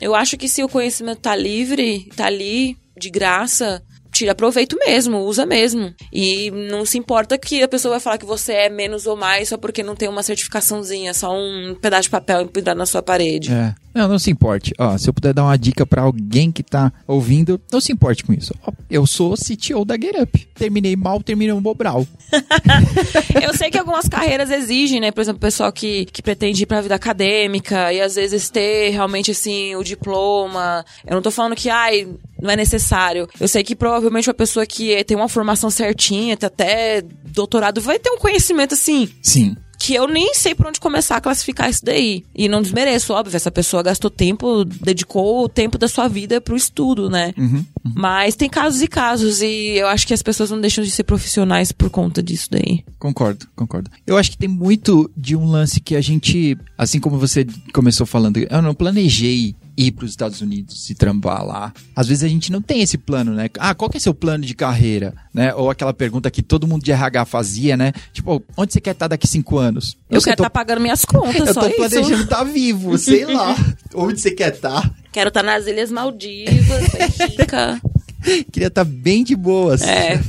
eu 0.00 0.14
acho 0.14 0.36
que 0.36 0.48
se 0.48 0.62
o 0.62 0.68
conhecimento 0.68 1.20
tá 1.20 1.34
livre, 1.36 2.08
tá 2.16 2.26
ali, 2.26 2.76
de 2.96 3.08
graça, 3.08 3.82
tira 4.12 4.34
proveito 4.34 4.76
mesmo, 4.78 5.18
usa 5.20 5.46
mesmo. 5.46 5.92
E 6.12 6.50
não 6.50 6.84
se 6.84 6.98
importa 6.98 7.38
que 7.38 7.62
a 7.62 7.68
pessoa 7.68 7.92
vai 7.92 8.00
falar 8.00 8.18
que 8.18 8.26
você 8.26 8.52
é 8.52 8.68
menos 8.68 9.06
ou 9.06 9.16
mais 9.16 9.48
só 9.48 9.56
porque 9.56 9.82
não 9.82 9.96
tem 9.96 10.08
uma 10.08 10.22
certificaçãozinha, 10.22 11.14
só 11.14 11.32
um 11.34 11.74
pedaço 11.80 12.04
de 12.04 12.10
papel 12.10 12.42
empilhado 12.42 12.78
na 12.78 12.86
sua 12.86 13.02
parede. 13.02 13.50
É. 13.52 13.74
Não, 13.94 14.08
não 14.08 14.18
se 14.18 14.30
importe. 14.30 14.72
Ó, 14.78 14.96
se 14.96 15.08
eu 15.08 15.14
puder 15.14 15.34
dar 15.34 15.44
uma 15.44 15.56
dica 15.56 15.84
para 15.84 16.02
alguém 16.02 16.50
que 16.50 16.62
tá 16.62 16.92
ouvindo, 17.06 17.60
não 17.70 17.80
se 17.80 17.92
importe 17.92 18.24
com 18.24 18.32
isso. 18.32 18.54
Ó, 18.66 18.72
eu 18.90 19.06
sou 19.06 19.34
CTO 19.34 19.84
da 19.84 19.94
GetUp. 19.94 20.48
Terminei 20.54 20.96
mal, 20.96 21.22
terminei 21.22 21.52
um 21.52 21.60
bobral. 21.60 22.06
eu 23.42 23.54
sei 23.54 23.70
que 23.70 23.78
algumas 23.78 24.08
carreiras 24.08 24.50
exigem, 24.50 25.00
né? 25.00 25.10
Por 25.10 25.20
exemplo, 25.20 25.38
o 25.38 25.40
pessoal 25.40 25.70
que, 25.72 26.06
que 26.06 26.22
pretende 26.22 26.62
ir 26.62 26.66
pra 26.66 26.80
vida 26.80 26.94
acadêmica 26.94 27.92
e 27.92 28.00
às 28.00 28.14
vezes 28.14 28.48
ter 28.48 28.90
realmente, 28.90 29.30
assim, 29.30 29.74
o 29.76 29.84
diploma. 29.84 30.84
Eu 31.06 31.14
não 31.14 31.22
tô 31.22 31.30
falando 31.30 31.54
que, 31.54 31.68
ai, 31.68 32.08
não 32.40 32.50
é 32.50 32.56
necessário. 32.56 33.28
Eu 33.38 33.48
sei 33.48 33.62
que 33.62 33.76
provavelmente 33.76 34.28
uma 34.28 34.34
pessoa 34.34 34.64
que 34.64 35.04
tem 35.04 35.16
uma 35.16 35.28
formação 35.28 35.70
certinha, 35.70 36.36
até 36.40 37.02
doutorado, 37.26 37.80
vai 37.80 37.98
ter 37.98 38.10
um 38.10 38.18
conhecimento, 38.18 38.74
assim... 38.74 39.08
Sim 39.22 39.56
que 39.82 39.94
eu 39.94 40.06
nem 40.06 40.32
sei 40.32 40.54
por 40.54 40.68
onde 40.68 40.78
começar 40.78 41.16
a 41.16 41.20
classificar 41.20 41.68
isso 41.68 41.84
daí. 41.84 42.24
E 42.32 42.48
não 42.48 42.62
desmereço, 42.62 43.12
óbvio, 43.12 43.34
essa 43.34 43.50
pessoa 43.50 43.82
gastou 43.82 44.08
tempo, 44.08 44.64
dedicou 44.64 45.44
o 45.44 45.48
tempo 45.48 45.76
da 45.76 45.88
sua 45.88 46.06
vida 46.06 46.40
pro 46.40 46.56
estudo, 46.56 47.10
né? 47.10 47.34
Uhum, 47.36 47.64
uhum. 47.84 47.92
Mas 47.96 48.36
tem 48.36 48.48
casos 48.48 48.80
e 48.80 48.86
casos, 48.86 49.42
e 49.42 49.76
eu 49.76 49.88
acho 49.88 50.06
que 50.06 50.14
as 50.14 50.22
pessoas 50.22 50.52
não 50.52 50.60
deixam 50.60 50.84
de 50.84 50.90
ser 50.92 51.02
profissionais 51.02 51.72
por 51.72 51.90
conta 51.90 52.22
disso 52.22 52.46
daí. 52.48 52.84
Concordo, 52.96 53.48
concordo. 53.56 53.90
Eu 54.06 54.16
acho 54.16 54.30
que 54.30 54.38
tem 54.38 54.48
muito 54.48 55.10
de 55.16 55.34
um 55.34 55.50
lance 55.50 55.80
que 55.80 55.96
a 55.96 56.00
gente, 56.00 56.56
assim 56.78 57.00
como 57.00 57.18
você 57.18 57.44
começou 57.72 58.06
falando, 58.06 58.38
eu 58.38 58.62
não 58.62 58.74
planejei 58.74 59.56
ir 59.76 59.92
para 59.92 60.04
os 60.04 60.10
Estados 60.10 60.40
Unidos 60.40 60.88
e 60.90 60.94
trampar 60.94 61.44
lá. 61.44 61.72
Às 61.94 62.08
vezes 62.08 62.24
a 62.24 62.28
gente 62.28 62.52
não 62.52 62.60
tem 62.60 62.82
esse 62.82 62.98
plano, 62.98 63.32
né? 63.32 63.48
Ah, 63.58 63.74
qual 63.74 63.90
que 63.90 63.96
é 63.96 64.00
seu 64.00 64.14
plano 64.14 64.44
de 64.44 64.54
carreira? 64.54 65.14
Né? 65.32 65.54
Ou 65.54 65.70
aquela 65.70 65.94
pergunta 65.94 66.30
que 66.30 66.42
todo 66.42 66.66
mundo 66.66 66.82
de 66.82 66.92
RH 66.92 67.24
fazia, 67.24 67.76
né? 67.76 67.92
Tipo, 68.12 68.42
onde 68.56 68.72
você 68.72 68.80
quer 68.80 68.92
estar 68.92 69.08
daqui 69.08 69.26
cinco 69.26 69.58
anos? 69.58 69.96
Eu, 70.10 70.16
eu 70.16 70.22
quero 70.22 70.34
estar 70.34 70.44
tá 70.44 70.50
pagando 70.50 70.80
minhas 70.80 71.04
contas, 71.04 71.48
eu 71.48 71.54
só 71.54 71.68
tô 71.68 71.76
planejando 71.76 72.22
estar 72.22 72.36
tá 72.38 72.44
vivo, 72.44 72.98
sei 72.98 73.24
lá. 73.24 73.56
onde 73.94 74.20
você 74.20 74.30
quer 74.30 74.54
estar? 74.54 74.82
Tá? 74.82 74.90
Quero 75.10 75.28
estar 75.28 75.42
nas 75.42 75.66
Ilhas 75.66 75.90
Maldivas, 75.90 76.86
rica. 77.36 77.80
Queria 78.52 78.68
estar 78.68 78.84
bem 78.84 79.24
de 79.24 79.34
boas. 79.34 79.82
É. 79.82 80.20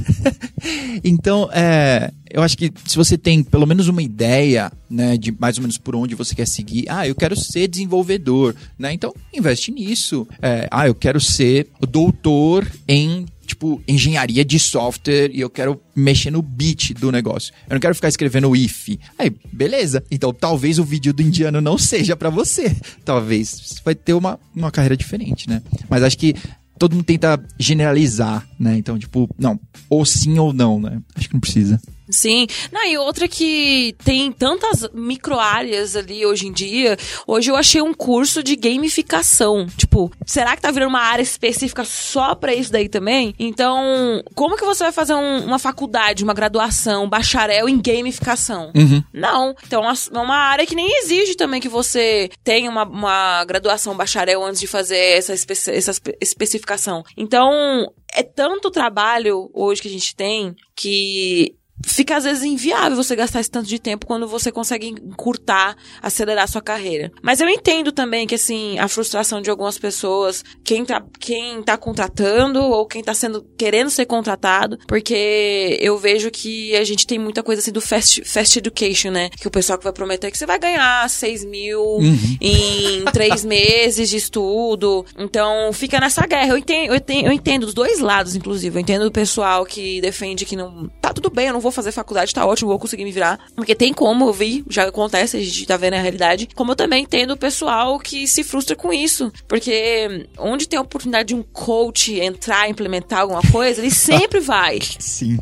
então, 1.04 1.50
é, 1.52 2.12
eu 2.30 2.42
acho 2.42 2.58
que 2.58 2.72
se 2.86 2.96
você 2.96 3.18
tem 3.18 3.44
pelo 3.44 3.66
menos 3.66 3.88
uma 3.88 4.02
ideia, 4.02 4.72
né, 4.90 5.18
de 5.18 5.32
mais 5.32 5.58
ou 5.58 5.62
menos 5.62 5.78
por 5.78 5.96
onde 5.96 6.16
você 6.16 6.34
quer 6.34 6.48
seguir, 6.48 6.86
ah, 6.90 7.08
eu 7.08 7.16
quero 7.16 7.36
ser 7.36 7.68
desenvolvedor, 7.68 8.56
né? 8.78 8.94
Então, 8.94 9.14
investe 9.34 9.72
nisso. 9.72 10.28
É, 10.42 10.68
ah, 10.72 10.88
eu 10.88 10.96
quero 10.96 11.20
ser 11.20 11.68
doutor 11.80 12.70
em 12.88 13.26
tipo, 13.46 13.82
engenharia 13.88 14.44
de 14.44 14.58
software 14.58 15.30
e 15.34 15.42
eu 15.42 15.50
quero 15.50 15.80
mexer 15.96 16.32
no 16.32 16.42
bit 16.42 16.94
do 16.94 17.12
negócio. 17.12 17.54
Eu 17.70 17.76
não 17.76 17.80
quero 17.80 17.94
ficar 17.94 18.08
escrevendo 18.08 18.56
if. 18.56 18.98
Aí, 19.18 19.32
beleza. 19.52 20.04
Então, 20.10 20.34
talvez 20.34 20.80
o 20.80 20.84
vídeo 20.84 21.14
do 21.14 21.22
indiano 21.22 21.62
não 21.62 21.78
seja 21.78 22.16
para 22.16 22.30
você. 22.30 22.76
Talvez 23.06 23.50
você 23.50 23.82
vai 23.84 23.96
ter 23.96 24.14
uma, 24.14 24.40
uma 24.56 24.72
carreira 24.72 24.98
diferente, 24.98 25.50
né? 25.50 25.62
Mas 25.90 26.04
acho 26.04 26.18
que 26.18 26.36
todo 26.78 26.94
mundo 26.94 27.06
tenta 27.06 27.42
generalizar, 27.60 28.48
né? 28.60 28.78
Então, 28.78 28.98
tipo, 28.98 29.30
não, 29.38 29.60
ou 29.90 30.06
sim 30.06 30.38
ou 30.40 30.54
não, 30.54 30.80
né? 30.80 31.02
Acho 31.16 31.28
que 31.28 31.34
não 31.34 31.42
precisa. 31.42 31.80
Sim. 32.14 32.48
Não, 32.72 32.86
e 32.86 32.98
outra 32.98 33.28
que 33.28 33.96
tem 34.04 34.32
tantas 34.32 34.88
micro-áreas 34.94 35.96
ali 35.96 36.26
hoje 36.26 36.48
em 36.48 36.52
dia. 36.52 36.96
Hoje 37.26 37.50
eu 37.50 37.56
achei 37.56 37.82
um 37.82 37.94
curso 37.94 38.44
de 38.44 38.56
gamificação. 38.56 39.68
Tipo, 39.76 40.12
será 40.26 40.56
que 40.56 40.62
tá 40.62 40.72
virando 40.72 40.90
uma 40.90 41.02
área 41.02 41.24
específica 41.24 41.84
só 41.84 42.36
pra 42.36 42.54
isso 42.54 42.72
daí 42.72 42.88
também? 42.88 43.34
Então, 43.40 44.24
como 44.36 44.56
que 44.56 44.64
você 44.64 44.84
vai 44.84 44.92
fazer 44.92 45.16
um, 45.16 45.46
uma 45.46 45.58
faculdade, 45.58 46.24
uma 46.24 46.34
graduação, 46.34 47.06
um 47.06 47.10
bacharel 47.10 47.68
em 47.68 47.82
gamificação? 47.82 48.72
Uhum. 48.76 49.04
Não. 49.12 49.56
Então, 49.66 49.84
é 49.90 50.20
uma 50.20 50.38
área 50.38 50.66
que 50.66 50.76
nem 50.76 51.00
exige 51.00 51.36
também 51.36 51.60
que 51.60 51.70
você 51.70 52.30
tenha 52.44 52.70
uma, 52.70 52.84
uma 52.84 53.44
graduação 53.46 53.98
bacharel 53.98 54.44
antes 54.44 54.62
de 54.62 54.68
fazer 54.68 55.18
essa, 55.18 55.34
espe 55.34 55.54
essa 55.54 55.92
especificação. 56.22 57.04
Então, 57.18 57.92
é 58.14 58.22
tanto 58.22 58.70
trabalho 58.70 59.50
hoje 59.54 59.82
que 59.82 59.88
a 59.88 59.92
gente 59.92 60.16
tem 60.16 60.56
que 60.76 61.56
fica 61.86 62.18
às 62.18 62.24
vezes 62.24 62.44
inviável 62.44 62.96
você 62.96 63.16
gastar 63.16 63.40
esse 63.40 63.52
tanto 63.52 63.68
de 63.68 63.80
tempo 63.80 64.06
quando 64.06 64.28
você 64.28 64.52
consegue 64.52 64.88
encurtar, 64.88 65.76
acelerar 66.02 66.48
sua 66.48 66.62
carreira. 66.62 67.12
Mas 67.22 67.42
eu 67.42 67.50
entendo 67.50 67.92
também 67.92 68.26
que, 68.26 68.36
assim, 68.36 68.80
a 68.80 68.88
frustração 68.88 69.42
de 69.42 69.50
algumas 69.50 69.78
pessoas, 69.78 70.44
quem 70.64 70.86
tá, 70.86 71.04
quem 71.20 71.62
tá 71.62 71.78
contratando 71.78 72.62
ou 72.62 72.86
quem 72.86 73.04
tá 73.04 73.14
sendo, 73.14 73.46
querendo 73.58 73.90
ser 73.90 74.06
contratado, 74.06 74.78
porque 74.88 75.78
eu 75.82 75.98
vejo 75.98 76.32
que 76.32 76.76
a 76.76 76.84
gente 76.84 77.06
tem 77.06 77.20
muita 77.20 77.44
coisa 77.44 77.62
assim 77.62 77.72
do 77.72 77.82
fast, 77.82 78.24
fast 78.24 78.58
education, 78.58 79.12
né? 79.12 79.30
Que 79.30 79.48
o 79.48 79.52
pessoal 79.52 79.78
que 79.78 79.84
vai 79.84 79.94
prometer 79.94 80.32
que 80.32 80.38
você 80.38 80.46
vai 80.46 80.60
ganhar 80.60 81.10
6 81.10 81.46
mil 81.46 81.82
uhum. 81.82 82.38
em 82.40 83.04
três 83.12 83.44
meses 83.44 84.10
de 84.10 84.18
estudo. 84.18 85.06
Então, 85.18 85.72
fica 85.74 86.00
nessa 86.00 86.26
guerra. 86.26 86.50
Eu 86.50 86.58
entendo, 86.58 86.88
eu 86.88 86.96
entendo, 86.96 87.26
eu 87.26 87.32
entendo 87.32 87.66
dos 87.66 87.74
dois 87.74 88.00
lados, 88.00 88.36
inclusive. 88.36 88.76
Eu 88.76 88.82
entendo 88.82 89.04
do 89.06 89.12
pessoal 89.12 89.66
que 89.66 90.00
defende 90.02 90.46
que 90.46 90.56
não, 90.56 90.90
tá 91.02 91.14
tudo 91.14 91.30
bem, 91.30 91.48
eu 91.48 91.54
não 91.54 91.60
vou 91.60 91.72
fazer 91.74 91.92
faculdade, 91.92 92.34
tá 92.34 92.46
ótimo, 92.46 92.70
vou 92.70 92.80
conseguir 92.80 93.04
me 93.04 93.12
virar. 93.12 93.40
Porque 93.56 93.76
tem 93.76 93.94
como, 93.94 94.28
eu 94.28 94.34
vi, 94.34 94.64
já 94.70 94.88
acontece, 94.88 95.38
a 95.38 95.40
gente 95.40 95.66
tá 95.66 95.78
vendo 95.78 95.96
a 95.96 96.00
realidade. 96.02 96.48
Como 96.56 96.72
eu 96.72 96.76
também 96.76 97.04
entendo 97.04 97.32
o 97.32 97.38
pessoal 97.38 98.00
que 98.00 98.28
se 98.28 98.44
frustra 98.44 98.76
com 98.76 98.94
isso. 98.94 99.32
Porque 99.48 100.28
onde 100.38 100.68
tem 100.68 100.78
a 100.78 100.82
oportunidade 100.82 101.30
de 101.30 101.36
um 101.36 101.44
coach 101.44 102.20
entrar, 102.20 102.70
implementar 102.70 103.22
alguma 103.22 103.42
coisa, 103.52 103.82
ele 103.82 103.92
sempre 103.92 104.40
vai. 104.42 104.80
Sim. 105.00 105.38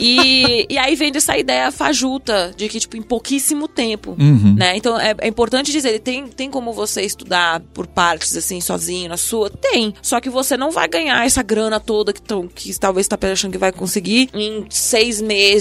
E, 0.00 0.66
e 0.68 0.78
aí 0.78 0.94
vem 0.94 1.12
dessa 1.12 1.36
ideia 1.36 1.70
fajuta 1.70 2.52
de 2.56 2.68
que, 2.68 2.80
tipo, 2.80 2.96
em 2.96 3.02
pouquíssimo 3.02 3.68
tempo, 3.68 4.16
uhum. 4.18 4.54
né? 4.56 4.76
Então 4.76 4.98
é, 4.98 5.14
é, 5.18 5.28
importante 5.28 5.72
dizer, 5.72 5.98
tem, 6.00 6.26
tem 6.26 6.50
como 6.50 6.72
você 6.72 7.02
estudar 7.02 7.60
por 7.72 7.86
partes, 7.86 8.36
assim, 8.36 8.60
sozinho, 8.60 9.08
na 9.08 9.16
sua? 9.16 9.50
Tem. 9.50 9.94
Só 10.02 10.20
que 10.20 10.30
você 10.30 10.56
não 10.56 10.70
vai 10.70 10.88
ganhar 10.88 11.24
essa 11.24 11.42
grana 11.42 11.80
toda 11.80 12.12
que, 12.12 12.22
tão, 12.22 12.46
que 12.46 12.78
talvez 12.78 13.08
tá 13.08 13.18
achando 13.32 13.52
que 13.52 13.58
vai 13.58 13.72
conseguir 13.72 14.28
em 14.34 14.66
seis 14.68 15.20
meses, 15.20 15.53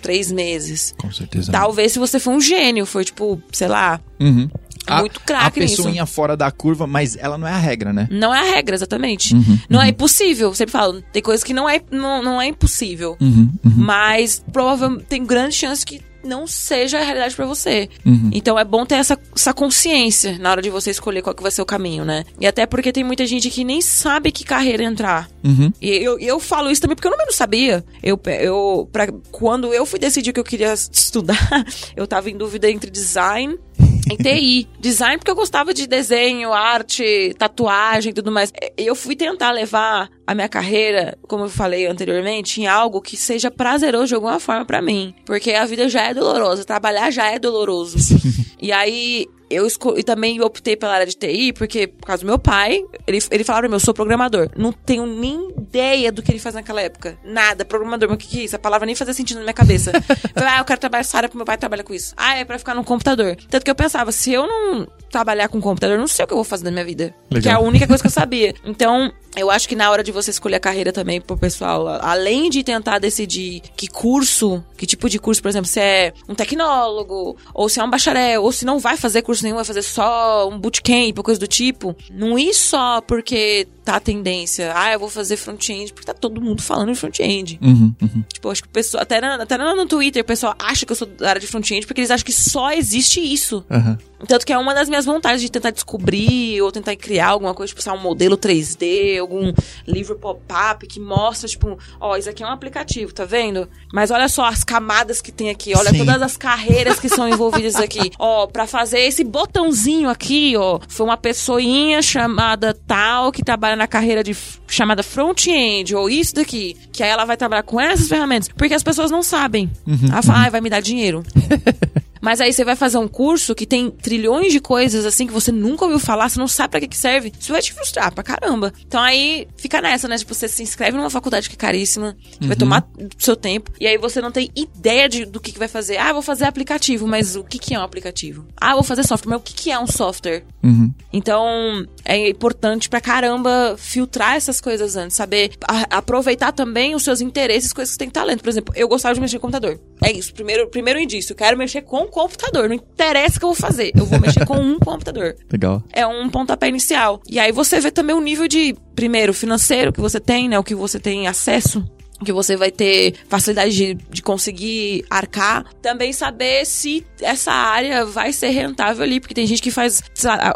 três 0.00 0.30
meses. 0.32 0.94
Com 0.98 1.12
certeza. 1.12 1.52
Talvez 1.52 1.92
se 1.92 1.98
você 1.98 2.18
for 2.18 2.30
um 2.30 2.40
gênio, 2.40 2.86
foi 2.86 3.04
tipo, 3.04 3.40
sei 3.52 3.68
lá. 3.68 4.00
Uhum. 4.20 4.48
A, 4.86 5.00
muito 5.00 5.20
craque 5.20 5.60
A 5.60 5.66
pessoinha 5.66 6.02
nisso. 6.02 6.14
fora 6.14 6.34
da 6.34 6.50
curva, 6.50 6.86
mas 6.86 7.14
ela 7.16 7.36
não 7.36 7.46
é 7.46 7.52
a 7.52 7.58
regra, 7.58 7.92
né? 7.92 8.08
Não 8.10 8.34
é 8.34 8.40
a 8.40 8.54
regra, 8.54 8.74
exatamente. 8.74 9.34
Uhum, 9.34 9.58
não 9.68 9.80
é 9.80 9.82
uhum. 9.82 9.88
é 9.88 9.90
impossível. 9.90 10.54
Sempre 10.54 10.72
falo, 10.72 11.02
tem 11.12 11.22
coisas 11.22 11.44
que 11.44 11.52
não 11.52 11.68
é, 11.68 11.80
não, 11.90 12.22
não 12.22 12.40
é 12.40 12.46
impossível. 12.46 13.16
Uhum, 13.20 13.50
uhum. 13.64 13.72
mas 13.76 14.42
provavelmente 14.50 15.04
tem 15.04 15.24
grande 15.24 15.54
chance 15.54 15.84
que 15.84 16.00
não 16.28 16.46
seja 16.46 16.98
a 16.98 17.02
realidade 17.02 17.34
para 17.34 17.46
você. 17.46 17.88
Uhum. 18.04 18.30
Então 18.32 18.58
é 18.58 18.64
bom 18.64 18.84
ter 18.84 18.96
essa, 18.96 19.18
essa 19.34 19.52
consciência 19.52 20.38
na 20.38 20.50
hora 20.50 20.62
de 20.62 20.70
você 20.70 20.90
escolher 20.90 21.22
qual 21.22 21.34
que 21.34 21.42
vai 21.42 21.50
ser 21.50 21.62
o 21.62 21.66
caminho, 21.66 22.04
né? 22.04 22.24
E 22.38 22.46
até 22.46 22.66
porque 22.66 22.92
tem 22.92 23.02
muita 23.02 23.26
gente 23.26 23.50
que 23.50 23.64
nem 23.64 23.80
sabe 23.80 24.30
que 24.30 24.44
carreira 24.44 24.84
entrar. 24.84 25.28
Uhum. 25.42 25.72
E 25.80 25.90
eu, 25.90 26.18
eu 26.18 26.38
falo 26.38 26.70
isso 26.70 26.80
também 26.80 26.94
porque 26.94 27.08
eu 27.08 27.16
não 27.16 27.32
sabia. 27.32 27.84
Eu, 28.02 28.20
eu 28.40 28.88
pra, 28.92 29.08
quando 29.30 29.72
eu 29.72 29.86
fui 29.86 29.98
decidir 29.98 30.32
que 30.32 30.40
eu 30.40 30.44
queria 30.44 30.74
estudar, 30.74 31.64
eu 31.96 32.06
tava 32.06 32.30
em 32.30 32.36
dúvida 32.36 32.70
entre 32.70 32.90
design 32.90 33.58
em 34.10 34.16
TI. 34.16 34.68
Design 34.78 35.18
porque 35.18 35.30
eu 35.30 35.36
gostava 35.36 35.72
de 35.72 35.86
desenho, 35.86 36.52
arte, 36.52 37.34
tatuagem 37.38 38.10
e 38.10 38.14
tudo 38.14 38.30
mais. 38.30 38.52
Eu 38.76 38.94
fui 38.94 39.16
tentar 39.16 39.50
levar 39.50 40.10
a 40.28 40.34
minha 40.34 40.48
carreira, 40.48 41.16
como 41.26 41.44
eu 41.44 41.48
falei 41.48 41.86
anteriormente, 41.86 42.60
em 42.60 42.66
algo 42.66 43.00
que 43.00 43.16
seja 43.16 43.50
prazeroso 43.50 44.08
de 44.08 44.14
alguma 44.14 44.38
forma 44.38 44.62
para 44.66 44.82
mim. 44.82 45.14
Porque 45.24 45.52
a 45.52 45.64
vida 45.64 45.88
já 45.88 46.02
é 46.02 46.12
dolorosa, 46.12 46.66
trabalhar 46.66 47.10
já 47.10 47.30
é 47.30 47.38
doloroso. 47.38 47.96
e 48.60 48.70
aí 48.70 49.26
eu 49.50 49.66
escolhi, 49.66 50.02
também 50.02 50.40
optei 50.42 50.76
pela 50.76 50.92
área 50.92 51.06
de 51.06 51.16
TI, 51.16 51.52
porque, 51.52 51.86
por 51.86 52.06
causa 52.06 52.22
do 52.22 52.26
meu 52.26 52.38
pai, 52.38 52.84
ele, 53.06 53.18
ele 53.30 53.44
falava 53.44 53.62
pra 53.62 53.68
mim, 53.68 53.76
eu 53.76 53.80
sou 53.80 53.94
programador. 53.94 54.50
Não 54.56 54.72
tenho 54.72 55.06
nem 55.06 55.48
ideia 55.56 56.12
do 56.12 56.22
que 56.22 56.30
ele 56.30 56.38
faz 56.38 56.54
naquela 56.54 56.82
época. 56.82 57.18
Nada. 57.24 57.64
Programador, 57.64 58.08
mas 58.08 58.16
o 58.16 58.18
que, 58.18 58.28
que 58.28 58.40
é 58.40 58.44
isso? 58.44 58.56
A 58.56 58.58
palavra 58.58 58.84
nem 58.84 58.94
fazia 58.94 59.14
sentido 59.14 59.38
na 59.38 59.44
minha 59.44 59.54
cabeça. 59.54 59.92
eu 59.96 60.02
falei, 60.34 60.48
ah, 60.50 60.58
eu 60.58 60.64
quero 60.64 60.80
trabalhar 60.80 61.00
essa 61.00 61.16
área 61.16 61.28
porque 61.28 61.38
meu 61.38 61.46
pai 61.46 61.56
trabalha 61.56 61.82
com 61.82 61.94
isso. 61.94 62.12
Ah, 62.16 62.36
é 62.36 62.44
pra 62.44 62.58
ficar 62.58 62.74
no 62.74 62.84
computador. 62.84 63.36
Tanto 63.48 63.64
que 63.64 63.70
eu 63.70 63.74
pensava, 63.74 64.12
se 64.12 64.32
eu 64.32 64.46
não 64.46 64.86
trabalhar 65.10 65.48
com 65.48 65.60
computador, 65.60 65.96
eu 65.96 66.00
não 66.00 66.08
sei 66.08 66.24
o 66.24 66.28
que 66.28 66.34
eu 66.34 66.38
vou 66.38 66.44
fazer 66.44 66.64
na 66.64 66.70
minha 66.70 66.84
vida. 66.84 67.14
Legal. 67.30 67.42
Que 67.42 67.48
é 67.48 67.52
a 67.52 67.60
única 67.60 67.86
coisa 67.86 68.02
que 68.02 68.06
eu 68.06 68.12
sabia. 68.12 68.54
Então, 68.64 69.10
eu 69.36 69.50
acho 69.50 69.68
que 69.68 69.76
na 69.76 69.90
hora 69.90 70.02
de 70.02 70.12
você 70.22 70.30
escolher 70.30 70.56
a 70.56 70.60
carreira 70.60 70.92
também 70.92 71.20
pro 71.20 71.36
pessoal, 71.36 71.86
além 72.00 72.50
de 72.50 72.62
tentar 72.62 72.98
decidir 72.98 73.62
que 73.76 73.86
curso, 73.88 74.64
que 74.76 74.86
tipo 74.86 75.08
de 75.08 75.18
curso, 75.18 75.42
por 75.42 75.48
exemplo, 75.48 75.68
se 75.68 75.80
é 75.80 76.12
um 76.28 76.34
tecnólogo, 76.34 77.36
ou 77.54 77.68
se 77.68 77.80
é 77.80 77.84
um 77.84 77.90
bacharel, 77.90 78.42
ou 78.42 78.52
se 78.52 78.64
não 78.64 78.78
vai 78.78 78.96
fazer 78.96 79.22
curso 79.22 79.42
nenhum, 79.42 79.56
vai 79.56 79.64
fazer 79.64 79.82
só 79.82 80.48
um 80.48 80.58
bootcamp 80.58 81.18
coisa 81.22 81.40
do 81.40 81.46
tipo, 81.46 81.94
não 82.10 82.38
ir 82.38 82.54
só 82.54 83.00
porque 83.00 83.68
tá 83.88 83.96
a 83.96 84.00
tendência, 84.00 84.70
ah, 84.76 84.92
eu 84.92 84.98
vou 84.98 85.08
fazer 85.08 85.38
front-end, 85.38 85.94
porque 85.94 86.06
tá 86.06 86.12
todo 86.12 86.42
mundo 86.42 86.60
falando 86.60 86.92
de 86.92 86.98
front-end. 86.98 87.58
Uhum, 87.62 87.94
uhum. 88.02 88.24
Tipo, 88.30 88.50
acho 88.50 88.62
que 88.62 88.68
o 88.68 88.70
pessoal, 88.70 89.02
até, 89.02 89.18
na, 89.18 89.36
até 89.36 89.56
no 89.56 89.86
Twitter, 89.86 90.22
o 90.22 90.26
pessoal 90.26 90.54
acha 90.58 90.84
que 90.84 90.92
eu 90.92 90.96
sou 90.96 91.08
da 91.08 91.30
área 91.30 91.40
de 91.40 91.46
front-end 91.46 91.86
porque 91.86 92.02
eles 92.02 92.10
acham 92.10 92.26
que 92.26 92.32
só 92.32 92.70
existe 92.70 93.18
isso. 93.18 93.64
Uhum. 93.70 93.96
Tanto 94.26 94.44
que 94.44 94.52
é 94.52 94.58
uma 94.58 94.74
das 94.74 94.88
minhas 94.88 95.04
vontades 95.04 95.40
de 95.40 95.50
tentar 95.50 95.70
descobrir 95.70 96.60
ou 96.60 96.72
tentar 96.72 96.96
criar 96.96 97.28
alguma 97.28 97.54
coisa, 97.54 97.72
tipo, 97.72 97.88
um 97.90 97.98
modelo 97.98 98.36
3D, 98.36 99.18
algum 99.20 99.52
livro 99.86 100.16
pop-up 100.16 100.86
que 100.86 101.00
mostra, 101.00 101.48
tipo, 101.48 101.78
ó, 102.00 102.16
isso 102.16 102.28
aqui 102.28 102.42
é 102.42 102.46
um 102.46 102.50
aplicativo, 102.50 103.12
tá 103.12 103.24
vendo? 103.24 103.68
Mas 103.92 104.10
olha 104.10 104.28
só 104.28 104.44
as 104.44 104.64
camadas 104.64 105.20
que 105.20 105.30
tem 105.30 105.50
aqui, 105.50 105.72
olha 105.74 105.90
Sim. 105.90 105.98
todas 105.98 106.20
as 106.20 106.36
carreiras 106.36 106.98
que 106.98 107.08
são 107.08 107.28
envolvidas 107.28 107.76
aqui. 107.76 108.10
Ó, 108.18 108.46
para 108.46 108.66
fazer 108.66 109.00
esse 109.00 109.22
botãozinho 109.22 110.08
aqui, 110.08 110.56
ó, 110.56 110.80
foi 110.88 111.06
uma 111.06 111.16
pessoinha 111.16 112.02
chamada 112.02 112.74
tal 112.86 113.30
que 113.30 113.42
trabalha 113.42 113.76
na 113.78 113.86
carreira 113.86 114.22
de 114.22 114.36
chamada 114.66 115.02
front-end 115.02 115.94
ou 115.94 116.10
isso 116.10 116.34
daqui, 116.34 116.76
que 116.92 117.02
aí 117.02 117.08
ela 117.08 117.24
vai 117.24 117.36
trabalhar 117.36 117.62
com 117.62 117.80
essas 117.80 118.08
ferramentas, 118.08 118.48
porque 118.48 118.74
as 118.74 118.82
pessoas 118.82 119.10
não 119.10 119.22
sabem. 119.22 119.70
Uhum, 119.86 120.08
ela 120.10 120.22
fala, 120.22 120.38
uhum. 120.40 120.46
ah, 120.46 120.50
vai 120.50 120.60
me 120.60 120.68
dar 120.68 120.80
dinheiro. 120.80 121.22
Mas 122.20 122.40
aí 122.40 122.52
você 122.52 122.64
vai 122.64 122.76
fazer 122.76 122.98
um 122.98 123.08
curso 123.08 123.54
que 123.54 123.66
tem 123.66 123.90
trilhões 123.90 124.52
de 124.52 124.60
coisas 124.60 125.04
assim 125.04 125.26
que 125.26 125.32
você 125.32 125.52
nunca 125.52 125.84
ouviu 125.84 125.98
falar, 125.98 126.28
você 126.28 126.38
não 126.38 126.48
sabe 126.48 126.70
para 126.70 126.80
que, 126.80 126.88
que 126.88 126.96
serve. 126.96 127.32
Isso 127.38 127.52
vai 127.52 127.62
te 127.62 127.72
frustrar 127.72 128.12
pra 128.12 128.22
caramba. 128.22 128.72
Então 128.86 129.00
aí 129.00 129.48
fica 129.56 129.80
nessa, 129.80 130.08
né? 130.08 130.16
Tipo, 130.16 130.34
você 130.34 130.48
se 130.48 130.62
inscreve 130.62 130.96
numa 130.96 131.10
faculdade 131.10 131.48
que 131.48 131.54
é 131.54 131.58
caríssima, 131.58 132.16
que 132.30 132.42
uhum. 132.42 132.48
vai 132.48 132.56
tomar 132.56 132.88
seu 133.18 133.36
tempo, 133.36 133.72
e 133.80 133.86
aí 133.86 133.98
você 133.98 134.20
não 134.20 134.30
tem 134.30 134.50
ideia 134.54 135.08
de, 135.08 135.24
do 135.24 135.40
que, 135.40 135.52
que 135.52 135.58
vai 135.58 135.68
fazer. 135.68 135.96
Ah, 135.98 136.12
vou 136.12 136.22
fazer 136.22 136.44
aplicativo, 136.44 137.06
mas 137.06 137.36
o 137.36 137.44
que, 137.44 137.58
que 137.58 137.74
é 137.74 137.78
um 137.78 137.82
aplicativo? 137.82 138.46
Ah, 138.56 138.74
vou 138.74 138.82
fazer 138.82 139.04
software, 139.04 139.30
mas 139.30 139.40
o 139.40 139.42
que, 139.42 139.54
que 139.54 139.70
é 139.70 139.78
um 139.78 139.86
software? 139.86 140.44
Uhum. 140.62 140.92
Então 141.12 141.86
é 142.04 142.28
importante 142.28 142.88
pra 142.88 143.00
caramba 143.00 143.76
filtrar 143.76 144.34
essas 144.36 144.60
coisas 144.60 144.96
antes, 144.96 145.16
saber 145.16 145.52
a, 145.66 145.98
aproveitar 145.98 146.52
também 146.52 146.94
os 146.94 147.02
seus 147.02 147.20
interesses, 147.20 147.72
coisas 147.72 147.90
que 147.90 147.94
você 147.94 147.98
tem 147.98 148.10
talento. 148.10 148.42
Por 148.42 148.48
exemplo, 148.48 148.74
eu 148.76 148.88
gostava 148.88 149.14
de 149.14 149.20
mexer 149.20 149.38
com 149.38 149.48
computador. 149.48 149.80
É 150.02 150.12
isso, 150.12 150.32
primeiro, 150.32 150.68
primeiro 150.68 151.00
indício. 151.00 151.32
Eu 151.32 151.36
quero 151.36 151.56
mexer 151.56 151.82
com 151.82 152.06
computador. 152.08 152.68
Não 152.68 152.76
interessa 152.76 153.36
o 153.36 153.38
que 153.38 153.44
eu 153.44 153.50
vou 153.50 153.56
fazer. 153.56 153.92
Eu 153.94 154.06
vou 154.06 154.20
mexer 154.20 154.44
com 154.46 154.56
um 154.56 154.78
computador. 154.80 155.36
Legal. 155.50 155.82
É 155.92 156.06
um 156.06 156.28
pontapé 156.28 156.68
inicial. 156.68 157.20
E 157.28 157.38
aí 157.38 157.52
você 157.52 157.80
vê 157.80 157.90
também 157.90 158.14
o 158.14 158.20
nível 158.20 158.48
de, 158.48 158.74
primeiro, 158.94 159.32
financeiro 159.32 159.92
que 159.92 160.00
você 160.00 160.20
tem, 160.20 160.48
né? 160.48 160.58
O 160.58 160.64
que 160.64 160.74
você 160.74 160.98
tem 160.98 161.26
acesso 161.26 161.84
que 162.24 162.32
você 162.32 162.56
vai 162.56 162.70
ter 162.70 163.14
facilidade 163.28 163.74
de, 163.74 163.94
de, 163.94 164.22
conseguir 164.22 165.04
arcar. 165.08 165.64
Também 165.80 166.12
saber 166.12 166.66
se 166.66 167.06
essa 167.20 167.52
área 167.52 168.04
vai 168.04 168.32
ser 168.32 168.48
rentável 168.48 169.02
ali, 169.04 169.20
porque 169.20 169.34
tem 169.34 169.46
gente 169.46 169.62
que 169.62 169.70
faz. 169.70 170.02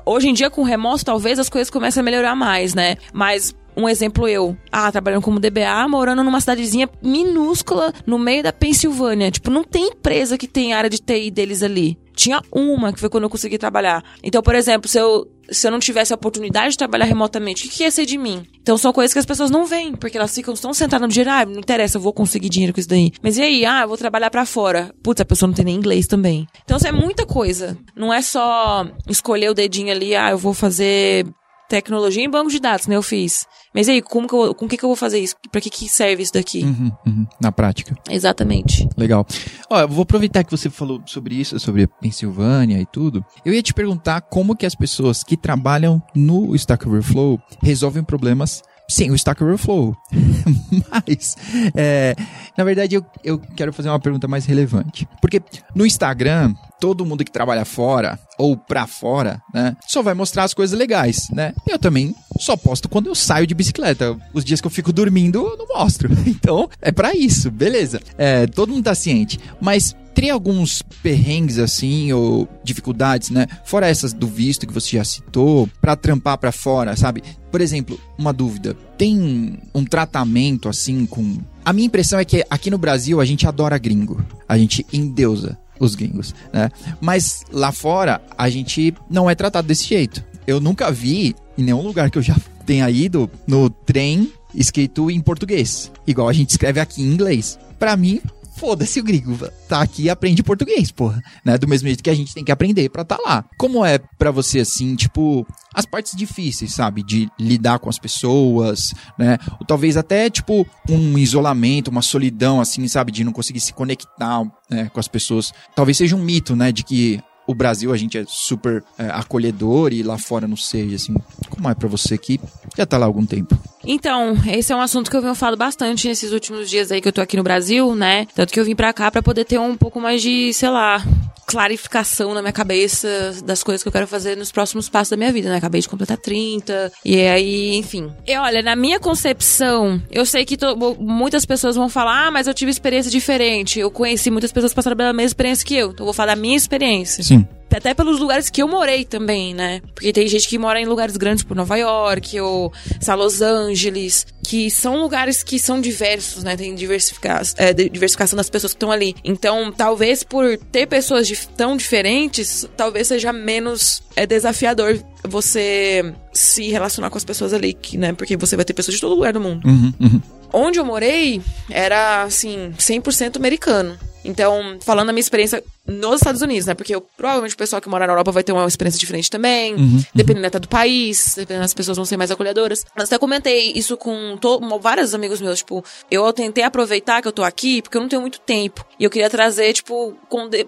Hoje 0.04 0.28
em 0.28 0.34
dia, 0.34 0.50
com 0.50 0.62
remoto, 0.62 1.04
talvez 1.04 1.38
as 1.38 1.48
coisas 1.48 1.70
comecem 1.70 2.00
a 2.00 2.04
melhorar 2.04 2.34
mais, 2.34 2.74
né? 2.74 2.96
Mas 3.12 3.54
um 3.76 3.88
exemplo 3.88 4.28
eu, 4.28 4.56
ah, 4.70 4.90
trabalhando 4.90 5.22
como 5.22 5.40
DBA, 5.40 5.88
morando 5.88 6.22
numa 6.22 6.40
cidadezinha 6.40 6.88
minúscula 7.02 7.92
no 8.06 8.18
meio 8.18 8.42
da 8.42 8.52
Pensilvânia. 8.52 9.30
Tipo, 9.30 9.50
não 9.50 9.64
tem 9.64 9.88
empresa 9.88 10.38
que 10.38 10.46
tem 10.46 10.72
área 10.72 10.90
de 10.90 10.98
TI 10.98 11.30
deles 11.30 11.62
ali. 11.62 11.98
Tinha 12.14 12.42
uma, 12.52 12.92
que 12.92 13.00
foi 13.00 13.08
quando 13.08 13.24
eu 13.24 13.30
consegui 13.30 13.56
trabalhar. 13.56 14.04
Então, 14.22 14.42
por 14.42 14.54
exemplo, 14.54 14.88
se 14.88 14.98
eu, 14.98 15.26
se 15.50 15.66
eu 15.66 15.70
não 15.70 15.78
tivesse 15.78 16.12
a 16.12 16.16
oportunidade 16.16 16.72
de 16.72 16.78
trabalhar 16.78 17.06
remotamente, 17.06 17.66
o 17.66 17.70
que 17.70 17.82
ia 17.82 17.90
ser 17.90 18.04
de 18.04 18.18
mim? 18.18 18.44
Então, 18.61 18.76
são 18.76 18.92
coisas 18.92 19.12
que 19.12 19.18
as 19.18 19.26
pessoas 19.26 19.50
não 19.50 19.64
veem, 19.64 19.94
porque 19.94 20.18
elas 20.18 20.35
ficam 20.35 20.52
tão 20.54 20.74
sentadas 20.74 21.06
no 21.06 21.12
dinheiro, 21.12 21.30
ah, 21.30 21.46
não 21.46 21.58
interessa, 21.58 21.96
eu 21.96 22.02
vou 22.02 22.12
conseguir 22.12 22.50
dinheiro 22.50 22.74
com 22.74 22.80
isso 22.80 22.88
daí. 22.88 23.11
Mas 23.22 23.38
e 23.38 23.42
aí? 23.42 23.64
Ah, 23.64 23.82
eu 23.82 23.88
vou 23.88 23.96
trabalhar 23.96 24.30
para 24.30 24.44
fora. 24.44 24.94
Putz, 25.02 25.22
a 25.22 25.24
pessoa 25.24 25.48
não 25.48 25.54
tem 25.54 25.64
nem 25.64 25.76
inglês 25.76 26.06
também. 26.06 26.46
Então, 26.64 26.76
isso 26.76 26.87
é 26.87 26.92
muita 26.92 27.24
coisa. 27.24 27.78
Não 27.96 28.12
é 28.12 28.20
só 28.20 28.87
escolher 29.08 29.48
o 29.48 29.54
dedinho 29.54 29.90
ali, 29.90 30.14
ah, 30.14 30.30
eu 30.30 30.38
vou 30.38 30.52
fazer 30.52 31.26
tecnologia 31.72 32.22
em 32.22 32.28
banco 32.28 32.50
de 32.50 32.61
dados, 32.61 32.87
né? 32.87 32.96
Eu 32.96 33.02
fiz. 33.02 33.46
Mas 33.74 33.88
aí, 33.88 34.02
como 34.02 34.28
que 34.28 34.35
eu, 34.35 34.54
com 34.54 34.66
o 34.66 34.68
que, 34.68 34.76
que 34.76 34.85
eu 34.85 34.88
vou 34.88 34.96
fazer 34.96 35.18
isso? 35.18 35.35
Pra 35.50 35.61
que, 35.61 35.70
que 35.70 35.88
serve 35.88 36.22
isso 36.22 36.32
daqui? 36.32 36.62
Uhum, 36.62 36.92
uhum, 37.06 37.26
na 37.40 37.50
prática. 37.50 37.96
Exatamente. 38.11 38.88
Legal. 38.96 39.26
Ó, 39.70 39.80
eu 39.80 39.88
vou 39.88 40.02
aproveitar 40.02 40.44
que 40.44 40.50
você 40.50 40.68
falou 40.68 41.02
sobre 41.06 41.35
isso, 41.35 41.58
sobre 41.58 41.87
Pensilvânia 41.87 42.80
e 42.80 42.87
tudo. 42.87 43.24
Eu 43.44 43.54
ia 43.54 43.62
te 43.62 43.72
perguntar 43.72 44.20
como 44.20 44.54
que 44.54 44.66
as 44.66 44.74
pessoas 44.74 45.24
que 45.24 45.37
trabalham 45.37 46.02
no 46.14 46.54
Stack 46.54 46.87
Overflow 46.87 47.40
resolvem 47.62 48.04
problemas 48.04 48.62
sem 48.92 49.11
o 49.11 49.14
Stack 49.14 49.42
Overflow. 49.42 49.96
Mas, 50.90 51.37
é, 51.74 52.14
na 52.57 52.64
verdade, 52.64 52.94
eu, 52.94 53.05
eu 53.24 53.38
quero 53.38 53.72
fazer 53.72 53.88
uma 53.88 54.00
pergunta 54.00 54.28
mais 54.28 54.44
relevante. 54.44 55.09
Porque 55.20 55.40
no 55.74 55.87
Instagram, 55.87 56.55
todo 56.81 57.05
mundo 57.07 57.24
que 57.24 57.31
trabalha 57.31 57.64
fora 57.64 58.18
ou 58.38 58.57
pra 58.57 58.87
fora, 58.87 59.40
né, 59.55 59.76
só 59.87 60.02
vai 60.02 60.14
mostrar 60.14 60.44
as 60.44 60.55
coisas 60.55 60.78
legais, 60.78 61.28
né? 61.31 61.55
Eu 61.68 61.78
também 61.78 62.14
só 62.38 62.57
posto 62.57 62.88
quando 62.88 63.07
eu 63.07 63.14
saio 63.14 63.46
de 63.46 63.55
bicicleta. 63.55 64.16
Os 64.35 64.44
dias 64.44 64.61
que 64.61 64.66
eu 64.66 64.70
fico 64.70 64.92
dormindo, 64.92 65.46
eu 65.46 65.57
não 65.57 65.66
mostro. 65.66 66.11
Então, 66.42 66.68
é 66.81 66.90
para 66.90 67.14
isso, 67.14 67.50
beleza. 67.50 68.00
É, 68.18 68.46
todo 68.46 68.72
mundo 68.72 68.85
tá 68.85 68.94
ciente. 68.94 69.38
Mas 69.61 69.94
teria 70.14 70.33
alguns 70.33 70.83
perrengues 71.03 71.59
assim 71.59 72.12
ou 72.12 72.48
dificuldades, 72.62 73.31
né? 73.31 73.46
Fora 73.64 73.88
essas 73.88 74.12
do 74.12 74.27
visto 74.27 74.66
que 74.66 74.72
você 74.72 74.96
já 74.96 75.05
citou, 75.05 75.68
para 75.81 75.96
trampar 75.96 76.38
para 76.38 76.53
fora, 76.53 76.96
sabe? 76.96 77.22
Por 77.51 77.61
exemplo, 77.61 77.98
uma 78.18 78.33
dúvida. 78.33 78.75
Tem 78.96 79.59
um 79.75 79.85
tratamento 79.85 80.68
assim 80.68 81.05
com 81.07 81.38
A 81.64 81.72
minha 81.72 81.87
impressão 81.87 82.18
é 82.18 82.25
que 82.25 82.44
aqui 82.48 82.70
no 82.70 82.79
Brasil 82.79 83.20
a 83.20 83.25
gente 83.25 83.46
adora 83.46 83.79
gringo. 83.79 84.25
A 84.48 84.57
gente 84.59 84.87
endeusa 84.92 85.59
os 85.79 85.94
gringos, 85.94 86.35
né? 86.53 86.70
Mas 87.01 87.42
lá 87.51 87.72
fora 87.72 88.22
a 88.37 88.48
gente 88.48 88.94
não 89.11 89.29
é 89.29 89.35
tratado 89.35 89.66
desse 89.68 89.87
jeito. 89.87 90.25
Eu 90.46 90.61
nunca 90.61 90.90
vi 90.90 91.35
em 91.57 91.62
nenhum 91.62 91.83
lugar 91.83 92.11
que 92.11 92.18
eu 92.18 92.22
já 92.22 92.37
tenha 92.64 92.88
ido 92.90 93.31
no 93.46 93.68
trem 93.68 94.33
escrito 94.55 95.11
em 95.11 95.20
português, 95.20 95.90
igual 96.07 96.29
a 96.29 96.33
gente 96.33 96.51
escreve 96.51 96.79
aqui 96.79 97.03
em 97.03 97.12
inglês. 97.12 97.59
Para 97.79 97.96
mim, 97.96 98.20
foda-se 98.62 99.01
o 99.01 99.03
gringo, 99.03 99.37
tá 99.68 99.83
aqui 99.83 100.05
e 100.05 100.11
aprende 100.11 100.40
português, 100.40 100.92
porra, 100.92 101.20
né? 101.44 101.59
Do 101.59 101.66
mesmo 101.66 101.88
jeito 101.88 102.01
que 102.01 102.09
a 102.09 102.14
gente 102.14 102.33
tem 102.33 102.44
que 102.44 102.53
aprender 102.53 102.88
para 102.90 103.05
tá 103.05 103.18
lá. 103.20 103.44
Como 103.59 103.85
é 103.85 103.98
para 103.98 104.31
você 104.31 104.61
assim, 104.61 104.94
tipo, 104.94 105.44
as 105.75 105.85
partes 105.85 106.16
difíceis, 106.16 106.72
sabe, 106.72 107.03
de 107.03 107.29
lidar 107.37 107.81
com 107.81 107.90
as 107.90 107.98
pessoas, 107.98 108.94
né? 109.18 109.37
Ou 109.59 109.66
talvez 109.66 109.96
até 109.96 110.31
tipo 110.31 110.64
um 110.88 111.18
isolamento, 111.18 111.88
uma 111.88 112.03
solidão 112.03 112.61
assim, 112.61 112.87
sabe, 112.87 113.11
de 113.11 113.25
não 113.25 113.33
conseguir 113.33 113.59
se 113.59 113.72
conectar 113.72 114.44
né, 114.70 114.88
com 114.94 115.01
as 115.01 115.09
pessoas. 115.09 115.53
Talvez 115.75 115.96
seja 115.96 116.14
um 116.14 116.22
mito, 116.22 116.55
né, 116.55 116.70
de 116.70 116.85
que 116.85 117.20
o 117.48 117.57
Brasil 117.57 117.92
a 117.92 117.96
gente 117.96 118.16
é 118.16 118.25
super 118.29 118.85
é, 118.96 119.07
acolhedor 119.07 119.92
e 119.92 120.05
lá 120.05 120.18
fora 120.18 120.46
não 120.46 120.57
sei, 120.57 120.94
assim. 120.94 121.16
Como 121.51 121.68
é 121.68 121.75
para 121.75 121.88
você 121.88 122.16
que 122.16 122.38
já 122.77 122.87
tá 122.87 122.96
lá 122.96 123.07
há 123.07 123.09
algum 123.09 123.27
tempo? 123.27 123.59
Então, 123.84 124.34
esse 124.46 124.72
é 124.72 124.76
um 124.76 124.80
assunto 124.80 125.10
que 125.10 125.16
eu 125.16 125.22
venho 125.22 125.34
falado 125.34 125.56
bastante 125.56 126.08
nesses 126.08 126.32
últimos 126.32 126.70
dias 126.70 126.92
aí 126.92 127.00
que 127.00 127.08
eu 127.08 127.12
tô 127.12 127.20
aqui 127.20 127.36
no 127.36 127.42
Brasil, 127.42 127.94
né? 127.94 128.26
Tanto 128.34 128.52
que 128.52 128.60
eu 128.60 128.64
vim 128.64 128.74
pra 128.74 128.92
cá 128.92 129.10
para 129.10 129.22
poder 129.22 129.44
ter 129.44 129.58
um 129.58 129.76
pouco 129.76 130.00
mais 130.00 130.22
de, 130.22 130.52
sei 130.52 130.68
lá, 130.70 131.04
clarificação 131.46 132.32
na 132.32 132.40
minha 132.40 132.52
cabeça 132.52 133.34
das 133.44 133.62
coisas 133.62 133.82
que 133.82 133.88
eu 133.88 133.92
quero 133.92 134.06
fazer 134.06 134.36
nos 134.36 134.50
próximos 134.50 134.88
passos 134.88 135.10
da 135.10 135.16
minha 135.16 135.32
vida, 135.32 135.50
né? 135.50 135.56
Acabei 135.56 135.80
de 135.80 135.88
completar 135.88 136.16
30, 136.16 136.92
e 137.04 137.20
aí, 137.20 137.76
enfim. 137.76 138.10
E 138.26 138.36
olha, 138.36 138.62
na 138.62 138.74
minha 138.74 138.98
concepção, 138.98 140.00
eu 140.10 140.24
sei 140.24 140.44
que 140.44 140.56
muitas 140.98 141.44
pessoas 141.44 141.76
vão 141.76 141.88
falar, 141.88 142.28
ah, 142.28 142.30
mas 142.30 142.46
eu 142.46 142.54
tive 142.54 142.70
experiência 142.70 143.10
diferente. 143.10 143.78
Eu 143.78 143.90
conheci 143.90 144.30
muitas 144.30 144.52
pessoas 144.52 144.72
que 144.72 144.76
passaram 144.76 144.96
pela 144.96 145.12
mesma 145.12 145.26
experiência 145.26 145.66
que 145.66 145.74
eu. 145.74 145.90
Então 145.90 146.04
eu 146.04 146.06
vou 146.06 146.14
falar 146.14 146.34
da 146.34 146.40
minha 146.40 146.56
experiência. 146.56 147.22
Sim 147.22 147.46
até 147.76 147.94
pelos 147.94 148.18
lugares 148.18 148.50
que 148.50 148.62
eu 148.62 148.68
morei 148.68 149.04
também, 149.04 149.54
né? 149.54 149.80
Porque 149.94 150.12
tem 150.12 150.26
gente 150.28 150.48
que 150.48 150.58
mora 150.58 150.80
em 150.80 150.87
lugares 150.87 151.16
grandes, 151.16 151.44
por 151.44 151.56
Nova 151.56 151.76
York 151.76 152.40
ou 152.40 152.72
sei 153.00 153.14
Los 153.14 153.42
Angeles, 153.42 154.26
que 154.42 154.70
são 154.70 155.00
lugares 155.00 155.42
que 155.42 155.58
são 155.58 155.80
diversos, 155.80 156.42
né? 156.42 156.56
Tem 156.56 156.74
diversifica 156.74 157.42
é, 157.56 157.72
diversificação 157.72 158.37
das 158.37 158.50
pessoas 158.50 158.72
que 158.72 158.76
estão 158.76 158.90
ali. 158.90 159.14
Então, 159.24 159.72
talvez 159.72 160.22
por 160.22 160.56
ter 160.70 160.87
pessoas 160.87 161.30
tão 161.56 161.76
diferentes, 161.76 162.68
talvez 162.76 163.08
seja 163.08 163.32
menos 163.32 164.02
é, 164.16 164.26
desafiador 164.26 164.98
você 165.24 166.12
se 166.32 166.68
relacionar 166.70 167.11
com 167.11 167.18
as 167.18 167.24
pessoas 167.24 167.52
ali, 167.52 167.72
que, 167.72 167.96
né? 167.96 168.12
Porque 168.12 168.37
você 168.37 168.56
vai 168.56 168.64
ter 168.64 168.74
pessoas 168.74 168.96
de 168.96 169.00
todo 169.00 169.14
lugar 169.14 169.32
do 169.32 169.40
mundo. 169.40 169.66
Uhum, 169.66 169.92
uhum. 170.00 170.22
Onde 170.52 170.78
eu 170.78 170.85
morei 170.85 171.40
era, 171.70 172.24
assim, 172.24 172.72
100% 172.76 173.37
americano. 173.37 173.96
Então, 174.24 174.78
falando 174.80 175.08
da 175.08 175.12
minha 175.12 175.20
experiência 175.20 175.62
nos 175.86 176.16
Estados 176.16 176.42
Unidos, 176.42 176.66
né? 176.66 176.74
Porque 176.74 176.94
eu, 176.94 177.00
provavelmente 177.00 177.54
o 177.54 177.58
pessoal 177.58 177.82
que 177.82 177.88
mora 177.88 178.06
na 178.06 178.12
Europa 178.12 178.30
vai 178.30 178.42
ter 178.42 178.52
uma 178.52 178.66
experiência 178.66 178.98
diferente 178.98 179.30
também, 179.30 179.74
uhum, 179.74 179.80
uhum. 179.80 180.04
dependendo 180.14 180.46
até 180.46 180.58
do 180.58 180.68
país, 180.68 181.34
dependendo 181.36 181.64
as 181.64 181.74
pessoas 181.74 181.96
vão 181.96 182.04
ser 182.04 182.16
mais 182.16 182.30
acolhedoras. 182.30 182.84
Mas 182.96 183.08
até 183.08 183.18
comentei 183.18 183.72
isso 183.74 183.96
com 183.96 184.38
vários 184.80 185.14
amigos 185.14 185.40
meus, 185.40 185.58
tipo, 185.58 185.84
eu 186.10 186.32
tentei 186.32 186.64
aproveitar 186.64 187.20
que 187.20 187.28
eu 187.28 187.32
tô 187.32 187.42
aqui, 187.42 187.82
porque 187.82 187.96
eu 187.96 188.00
não 188.00 188.08
tenho 188.08 188.22
muito 188.22 188.40
tempo. 188.40 188.84
E 188.98 189.04
eu 189.04 189.10
queria 189.10 189.28
trazer, 189.28 189.72
tipo, 189.72 190.14